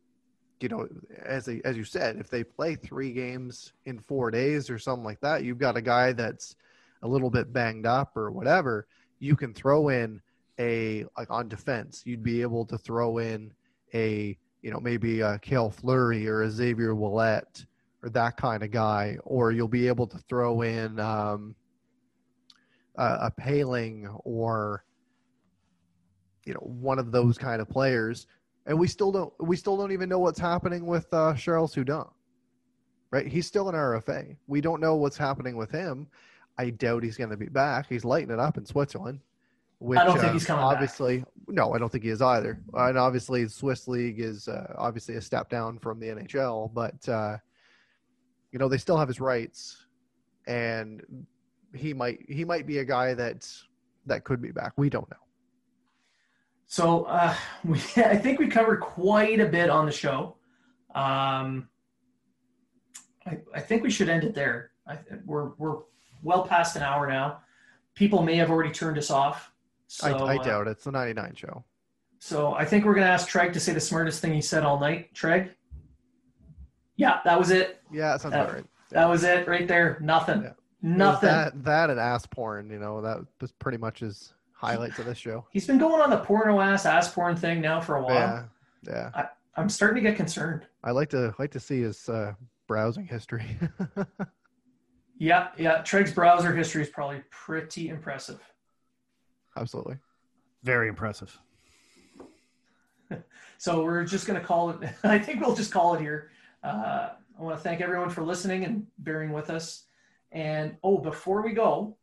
you 0.59 0.69
know, 0.69 0.87
as 1.23 1.47
a, 1.47 1.61
as 1.65 1.77
you 1.77 1.83
said, 1.83 2.17
if 2.17 2.29
they 2.29 2.43
play 2.43 2.75
three 2.75 3.11
games 3.11 3.73
in 3.85 3.99
four 3.99 4.31
days 4.31 4.69
or 4.69 4.79
something 4.79 5.03
like 5.03 5.19
that, 5.21 5.43
you've 5.43 5.59
got 5.59 5.77
a 5.77 5.81
guy 5.81 6.13
that's 6.13 6.55
a 7.03 7.07
little 7.07 7.29
bit 7.29 7.51
banged 7.51 7.85
up 7.85 8.15
or 8.15 8.31
whatever, 8.31 8.87
you 9.19 9.35
can 9.35 9.53
throw 9.53 9.89
in 9.89 10.21
a 10.59 11.05
like 11.17 11.29
on 11.29 11.47
defense, 11.49 12.03
you'd 12.05 12.23
be 12.23 12.41
able 12.41 12.65
to 12.65 12.77
throw 12.77 13.17
in 13.17 13.51
a 13.93 14.37
you 14.61 14.71
know 14.71 14.79
maybe 14.79 15.21
a 15.21 15.37
Cale 15.39 15.69
Fleury 15.69 16.27
or 16.27 16.43
a 16.43 16.49
Xavier 16.49 16.93
Ouellet 16.95 17.65
or 18.01 18.09
that 18.09 18.37
kind 18.37 18.63
of 18.63 18.71
guy, 18.71 19.17
or 19.23 19.51
you'll 19.51 19.67
be 19.67 19.87
able 19.87 20.07
to 20.07 20.17
throw 20.17 20.61
in 20.61 20.99
um, 20.99 21.55
a, 22.95 23.03
a 23.03 23.33
Poehling 23.39 24.19
or 24.23 24.83
you 26.45 26.53
know 26.53 26.59
one 26.59 26.99
of 26.99 27.11
those 27.11 27.37
kind 27.37 27.61
of 27.61 27.69
players, 27.69 28.27
and 28.65 28.77
we 28.77 28.87
still 28.87 29.11
don't 29.11 29.33
we 29.39 29.55
still 29.55 29.77
don't 29.77 29.91
even 29.91 30.09
know 30.09 30.19
what's 30.19 30.39
happening 30.39 30.85
with 30.85 31.11
uh, 31.13 31.33
Charles 31.35 31.73
Hudon. 31.75 32.09
Right, 33.11 33.27
he's 33.27 33.45
still 33.45 33.69
an 33.69 33.75
RFA. 33.75 34.35
We 34.47 34.59
don't 34.59 34.81
know 34.81 34.95
what's 34.95 35.17
happening 35.17 35.55
with 35.55 35.69
him. 35.69 36.07
I 36.57 36.71
doubt 36.71 37.03
he's 37.03 37.17
going 37.17 37.29
to 37.29 37.37
be 37.37 37.47
back. 37.47 37.87
He's 37.87 38.03
lighting 38.03 38.31
it 38.31 38.39
up 38.39 38.57
in 38.57 38.65
Switzerland. 38.65 39.19
Which, 39.79 39.99
I 39.99 40.05
don't 40.05 40.17
think 40.17 40.29
uh, 40.29 40.33
he's 40.33 40.45
coming 40.45 40.63
back. 40.63 40.73
obviously, 40.73 41.25
no, 41.47 41.73
I 41.73 41.77
don't 41.77 41.91
think 41.91 42.05
he 42.05 42.09
is 42.09 42.21
either. 42.21 42.59
And 42.73 42.97
obviously, 42.97 43.47
Swiss 43.49 43.87
league 43.87 44.19
is 44.19 44.47
uh, 44.47 44.73
obviously 44.77 45.15
a 45.15 45.21
step 45.21 45.49
down 45.49 45.77
from 45.77 45.99
the 45.99 46.07
NHL, 46.07 46.73
but 46.73 47.07
uh, 47.09 47.37
you 48.51 48.59
know 48.59 48.69
they 48.69 48.77
still 48.77 48.97
have 48.97 49.07
his 49.07 49.19
rights, 49.19 49.85
and 50.47 51.01
he 51.73 51.93
might 51.93 52.19
he 52.29 52.45
might 52.45 52.67
be 52.67 52.79
a 52.79 52.85
guy 52.85 53.13
that 53.13 53.47
that 54.05 54.23
could 54.23 54.41
be 54.41 54.51
back. 54.51 54.73
We 54.77 54.89
don't 54.89 55.09
know. 55.09 55.17
So 56.65 57.03
uh, 57.03 57.35
we, 57.63 57.79
I 57.97 58.17
think 58.17 58.39
we 58.39 58.47
covered 58.47 58.79
quite 58.81 59.39
a 59.39 59.45
bit 59.45 59.69
on 59.69 59.85
the 59.85 59.91
show. 59.91 60.37
Um, 60.95 61.69
I, 63.25 63.39
I 63.53 63.59
think 63.59 63.83
we 63.83 63.89
should 63.89 64.09
end 64.09 64.23
it 64.23 64.33
there. 64.33 64.71
I, 64.87 64.97
we're 65.25 65.51
we're 65.57 65.79
well 66.21 66.43
past 66.45 66.75
an 66.75 66.83
hour 66.83 67.07
now. 67.07 67.39
People 67.95 68.23
may 68.23 68.35
have 68.35 68.49
already 68.49 68.71
turned 68.71 68.97
us 68.97 69.11
off. 69.11 69.51
So, 69.87 70.07
I, 70.07 70.35
I 70.35 70.37
uh, 70.37 70.43
doubt 70.43 70.67
it. 70.67 70.71
It's 70.71 70.83
the 70.83 70.91
'99 70.91 71.35
show. 71.35 71.63
So 72.19 72.53
I 72.53 72.65
think 72.65 72.85
we're 72.85 72.93
gonna 72.93 73.07
ask 73.07 73.29
Treg 73.29 73.53
to 73.53 73.59
say 73.59 73.73
the 73.73 73.81
smartest 73.81 74.21
thing 74.21 74.33
he 74.33 74.41
said 74.41 74.63
all 74.63 74.79
night. 74.79 75.13
Treg. 75.13 75.51
Yeah, 76.95 77.19
that 77.25 77.37
was 77.37 77.49
it. 77.51 77.81
Yeah, 77.91 78.11
that 78.11 78.21
sounds 78.21 78.35
Uh, 78.35 78.39
about 78.39 78.53
right. 78.53 78.65
That 78.91 79.09
was 79.09 79.23
it 79.23 79.47
right 79.47 79.67
there. 79.67 79.97
Nothing. 80.01 80.43
Yeah. 80.43 80.53
It 80.83 80.87
Nothing. 80.87 81.29
That 81.29 81.63
that 81.63 81.89
and 81.89 81.99
ass 81.99 82.25
porn. 82.25 82.69
You 82.69 82.79
know 82.79 83.01
that 83.01 83.19
was 83.41 83.51
pretty 83.53 83.77
much 83.77 83.99
his 83.99 84.33
highlights 84.51 84.99
of 84.99 85.05
this 85.05 85.17
show. 85.17 85.45
He's 85.51 85.65
been 85.65 85.77
going 85.77 86.01
on 86.01 86.09
the 86.09 86.17
porno 86.17 86.59
ass 86.59 86.85
ass 86.85 87.11
porn 87.11 87.35
thing 87.35 87.61
now 87.61 87.79
for 87.79 87.95
a 87.95 88.03
while. 88.03 88.49
Yeah, 88.85 89.09
yeah. 89.13 89.27
I'm 89.55 89.69
starting 89.69 90.03
to 90.03 90.09
get 90.09 90.17
concerned. 90.17 90.65
I 90.83 90.91
like 90.91 91.09
to 91.09 91.33
like 91.39 91.51
to 91.51 91.59
see 91.59 91.81
his 91.81 92.09
uh, 92.09 92.33
browsing 92.67 93.05
history. 93.05 93.45
Yeah, 95.23 95.49
yeah. 95.57 95.81
Treg's 95.83 96.11
browser 96.11 96.53
history 96.53 96.81
is 96.81 96.89
probably 96.89 97.21
pretty 97.29 97.87
impressive. 97.87 98.41
Absolutely. 99.55 99.97
Very 100.63 100.89
impressive. 100.89 101.37
So 103.59 103.81
we're 103.81 104.03
just 104.03 104.27
going 104.27 104.37
to 104.37 104.45
call 104.45 104.71
it. 104.71 104.89
I 105.05 105.17
think 105.17 105.39
we'll 105.39 105.55
just 105.55 105.71
call 105.71 105.93
it 105.93 106.01
here. 106.01 106.31
Uh, 106.61 107.11
I 107.39 107.41
want 107.41 107.55
to 107.55 107.63
thank 107.63 107.79
everyone 107.79 108.09
for 108.09 108.21
listening 108.21 108.65
and 108.65 108.85
bearing 108.97 109.31
with 109.31 109.49
us. 109.49 109.85
And 110.33 110.75
oh, 110.83 110.97
before 110.97 111.43
we 111.43 111.53
go, 111.53 111.95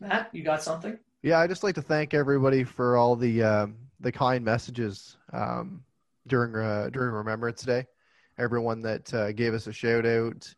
Matt, 0.00 0.28
you 0.32 0.44
got 0.44 0.62
something? 0.62 0.98
Yeah, 1.22 1.40
I 1.40 1.46
just 1.46 1.64
like 1.64 1.74
to 1.76 1.82
thank 1.82 2.14
everybody 2.14 2.62
for 2.62 2.96
all 2.96 3.16
the 3.16 3.42
um, 3.42 3.76
the 4.00 4.12
kind 4.12 4.44
messages 4.44 5.16
um, 5.32 5.82
during 6.26 6.54
uh, 6.54 6.90
during 6.92 7.12
Remembrance 7.12 7.62
Day. 7.62 7.86
Everyone 8.38 8.82
that 8.82 9.12
uh, 9.12 9.32
gave 9.32 9.54
us 9.54 9.66
a 9.66 9.72
shout 9.72 10.06
out. 10.06 10.54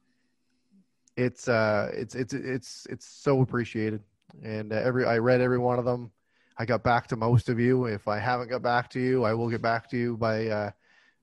It's 1.17 1.49
uh, 1.49 1.91
it's 1.95 2.17
it's 2.17 2.35
it's 2.35 2.87
it's 2.91 3.07
so 3.07 3.41
appreciated, 3.41 4.03
and 4.43 4.73
uh, 4.73 4.77
every 4.77 5.07
I 5.07 5.19
read 5.19 5.41
every 5.41 5.59
one 5.59 5.79
of 5.79 5.85
them. 5.85 6.11
I 6.59 6.67
got 6.67 6.83
back 6.83 7.07
to 7.07 7.17
most 7.17 7.49
of 7.49 7.59
you. 7.59 7.87
If 7.87 8.09
I 8.09 8.19
haven't 8.19 8.51
got 8.51 8.63
back 8.63 8.91
to 8.91 9.01
you, 9.01 9.25
I 9.25 9.33
will 9.33 9.49
get 9.49 9.63
back 9.63 9.89
to 9.91 9.97
you 9.97 10.17
by 10.17 10.49
uh, 10.49 10.71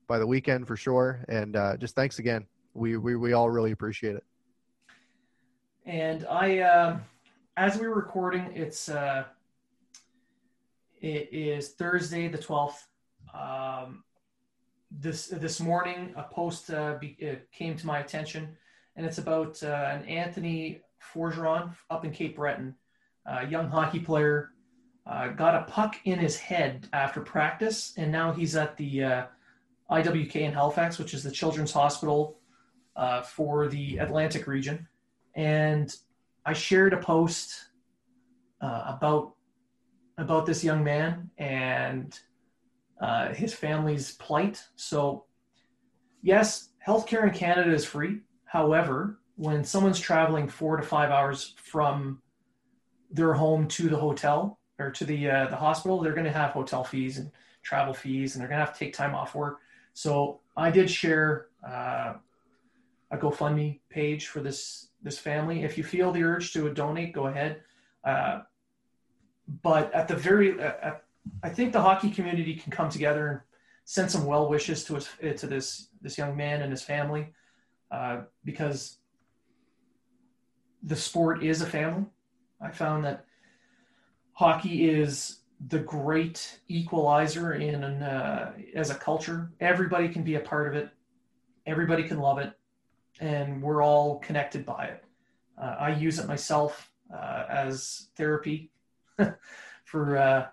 by 0.08 0.18
the 0.18 0.26
weekend 0.26 0.66
for 0.66 0.76
sure. 0.76 1.24
And 1.28 1.54
uh, 1.56 1.76
just 1.76 1.94
thanks 1.94 2.18
again. 2.18 2.46
We 2.72 2.96
we 2.96 3.16
we 3.16 3.34
all 3.34 3.50
really 3.50 3.70
appreciate 3.70 4.16
it. 4.16 4.24
And 5.88 6.26
I, 6.26 6.58
uh, 6.58 6.98
as 7.56 7.78
we 7.78 7.88
were 7.88 7.94
recording, 7.94 8.52
it's 8.54 8.90
uh, 8.90 9.24
it 11.00 11.30
is 11.32 11.70
Thursday 11.70 12.28
the 12.28 12.36
twelfth. 12.36 12.86
Um, 13.32 14.04
this 14.90 15.28
this 15.28 15.60
morning, 15.60 16.12
a 16.14 16.24
post 16.24 16.70
uh, 16.70 16.98
be, 17.00 17.16
it 17.18 17.50
came 17.52 17.74
to 17.74 17.86
my 17.86 18.00
attention, 18.00 18.54
and 18.96 19.06
it's 19.06 19.16
about 19.16 19.62
uh, 19.62 19.88
an 19.90 20.04
Anthony 20.04 20.82
Forgeron 21.14 21.74
up 21.88 22.04
in 22.04 22.10
Cape 22.10 22.36
Breton, 22.36 22.74
a 23.24 23.46
young 23.46 23.70
hockey 23.70 24.00
player. 24.00 24.50
Uh, 25.06 25.28
got 25.28 25.54
a 25.54 25.62
puck 25.72 25.96
in 26.04 26.18
his 26.18 26.36
head 26.36 26.86
after 26.92 27.22
practice, 27.22 27.94
and 27.96 28.12
now 28.12 28.30
he's 28.30 28.56
at 28.56 28.76
the 28.76 29.04
uh, 29.04 29.26
IWK 29.90 30.36
in 30.36 30.52
Halifax, 30.52 30.98
which 30.98 31.14
is 31.14 31.22
the 31.22 31.30
Children's 31.30 31.72
Hospital 31.72 32.40
uh, 32.94 33.22
for 33.22 33.68
the 33.68 33.96
Atlantic 33.96 34.46
region 34.46 34.86
and 35.38 35.96
I 36.44 36.52
shared 36.52 36.92
a 36.92 36.98
post 36.98 37.68
uh, 38.60 38.82
about 38.86 39.34
about 40.18 40.46
this 40.46 40.64
young 40.64 40.82
man 40.82 41.30
and 41.38 42.18
uh, 43.00 43.32
his 43.32 43.54
family's 43.54 44.16
plight. 44.16 44.60
So, 44.74 45.26
yes, 46.22 46.70
healthcare 46.84 47.22
in 47.22 47.30
Canada 47.30 47.72
is 47.72 47.84
free. 47.84 48.22
However, 48.46 49.20
when 49.36 49.62
someone's 49.62 50.00
traveling 50.00 50.48
four 50.48 50.76
to 50.76 50.82
five 50.82 51.10
hours 51.10 51.54
from 51.62 52.20
their 53.12 53.32
home 53.32 53.68
to 53.68 53.88
the 53.88 53.96
hotel 53.96 54.58
or 54.80 54.90
to 54.90 55.04
the 55.04 55.30
uh, 55.30 55.46
the 55.46 55.56
hospital, 55.56 56.00
they're 56.00 56.14
going 56.14 56.24
to 56.24 56.32
have 56.32 56.50
hotel 56.50 56.82
fees 56.82 57.18
and 57.18 57.30
travel 57.62 57.94
fees, 57.94 58.34
and 58.34 58.40
they're 58.40 58.48
going 58.48 58.58
to 58.58 58.64
have 58.64 58.74
to 58.74 58.80
take 58.80 58.92
time 58.92 59.14
off 59.14 59.36
work. 59.36 59.60
So 59.94 60.40
I 60.56 60.72
did 60.72 60.90
share 60.90 61.46
uh, 61.64 62.14
a 63.12 63.16
GoFundMe 63.16 63.78
page 63.88 64.26
for 64.26 64.40
this 64.40 64.87
this 65.02 65.18
family. 65.18 65.62
If 65.62 65.78
you 65.78 65.84
feel 65.84 66.12
the 66.12 66.22
urge 66.22 66.52
to 66.52 66.72
donate, 66.72 67.12
go 67.12 67.26
ahead. 67.26 67.62
Uh, 68.04 68.40
but 69.62 69.92
at 69.94 70.08
the 70.08 70.16
very, 70.16 70.60
uh, 70.60 70.92
I 71.42 71.48
think 71.48 71.72
the 71.72 71.80
hockey 71.80 72.10
community 72.10 72.54
can 72.54 72.70
come 72.70 72.90
together 72.90 73.28
and 73.28 73.40
send 73.84 74.10
some 74.10 74.26
well 74.26 74.48
wishes 74.48 74.84
to 74.84 74.94
his, 74.96 75.08
to 75.40 75.46
this 75.46 75.88
this 76.02 76.18
young 76.18 76.36
man 76.36 76.62
and 76.62 76.70
his 76.70 76.82
family, 76.82 77.32
uh, 77.90 78.22
because 78.44 78.98
the 80.82 80.96
sport 80.96 81.42
is 81.42 81.62
a 81.62 81.66
family. 81.66 82.04
I 82.60 82.70
found 82.70 83.04
that 83.04 83.24
hockey 84.32 84.88
is 84.88 85.40
the 85.68 85.78
great 85.80 86.60
equalizer 86.68 87.54
in 87.54 87.82
uh, 87.84 88.52
as 88.74 88.90
a 88.90 88.94
culture. 88.94 89.50
Everybody 89.60 90.08
can 90.08 90.22
be 90.22 90.36
a 90.36 90.40
part 90.40 90.68
of 90.68 90.74
it. 90.74 90.90
Everybody 91.66 92.04
can 92.04 92.18
love 92.18 92.38
it, 92.38 92.52
and 93.20 93.62
we're 93.62 93.82
all 93.82 94.18
connected 94.18 94.64
by 94.64 94.86
it. 94.86 95.04
Uh, 95.60 95.76
I 95.78 95.94
use 95.94 96.18
it 96.18 96.26
myself 96.26 96.90
uh, 97.12 97.44
as 97.48 98.08
therapy 98.16 98.70
for 99.84 100.16
uh, 100.16 100.46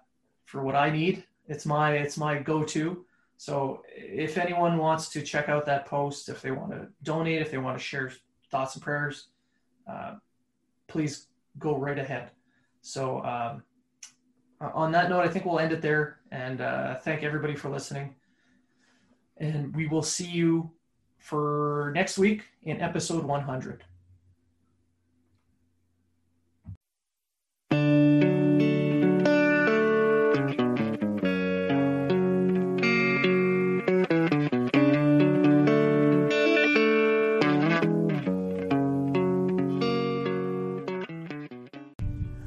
for 0.46 0.64
what 0.64 0.76
I 0.76 0.90
need. 0.90 1.24
It's 1.48 1.66
my 1.66 1.94
it's 1.94 2.18
my 2.18 2.40
go-to. 2.40 3.06
So 3.38 3.84
if 3.88 4.38
anyone 4.38 4.78
wants 4.78 5.10
to 5.10 5.22
check 5.22 5.50
out 5.50 5.66
that 5.66 5.86
post, 5.86 6.30
if 6.30 6.42
they 6.42 6.52
want 6.52 6.72
to 6.72 6.88
donate, 7.04 7.42
if 7.42 7.52
they 7.52 7.58
want 7.58 7.78
to 7.78 7.84
share 7.84 8.12
thoughts 8.50 8.76
and 8.76 8.84
prayers, 8.84 9.28
uh, 9.90 10.16
please 10.88 11.28
go 11.60 11.78
right 11.78 12.00
ahead. 12.00 12.32
So 12.82 13.24
um, 13.24 13.64
on 14.62 14.92
that 14.94 15.10
note, 15.10 15.22
I 15.22 15.28
think 15.28 15.46
we'll 15.46 15.60
end 15.60 15.74
it 15.74 15.82
there 15.82 16.20
and 16.32 16.62
uh, 16.62 16.96
thank 16.96 17.24
everybody 17.24 17.56
for 17.56 17.70
listening. 17.70 18.16
And 19.38 19.76
we 19.76 19.88
will 19.88 20.02
see 20.02 20.28
you 20.28 20.72
for 21.26 21.92
next 21.96 22.20
week 22.20 22.44
in 22.62 22.80
episode 22.80 23.26
100. 23.26 23.84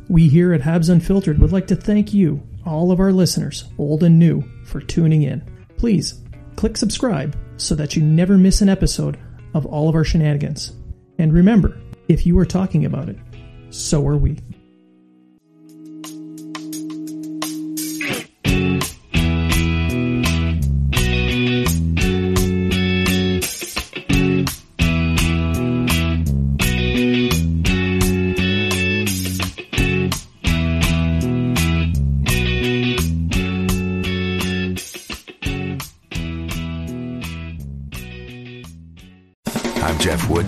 We 0.08 0.28
here 0.28 0.52
at 0.52 0.60
Habs 0.60 0.88
Unfiltered 0.88 1.40
would 1.40 1.50
like 1.50 1.66
to 1.66 1.74
thank 1.74 2.14
you, 2.14 2.40
all 2.64 2.92
of 2.92 3.00
our 3.00 3.10
listeners, 3.12 3.64
old 3.76 4.04
and 4.04 4.20
new, 4.20 4.44
for 4.64 4.80
tuning 4.80 5.22
in. 5.22 5.42
Please 5.76 6.22
click 6.54 6.76
subscribe 6.76 7.36
so 7.58 7.74
that 7.74 7.94
you 7.94 8.02
never 8.02 8.38
miss 8.38 8.62
an 8.62 8.68
episode 8.68 9.18
of 9.54 9.66
all 9.66 9.88
of 9.88 9.94
our 9.94 10.04
shenanigans. 10.04 10.72
And 11.18 11.32
remember, 11.32 11.78
if 12.08 12.24
you 12.24 12.38
are 12.38 12.46
talking 12.46 12.84
about 12.84 13.08
it, 13.08 13.18
so 13.70 14.06
are 14.06 14.16
we. 14.16 14.38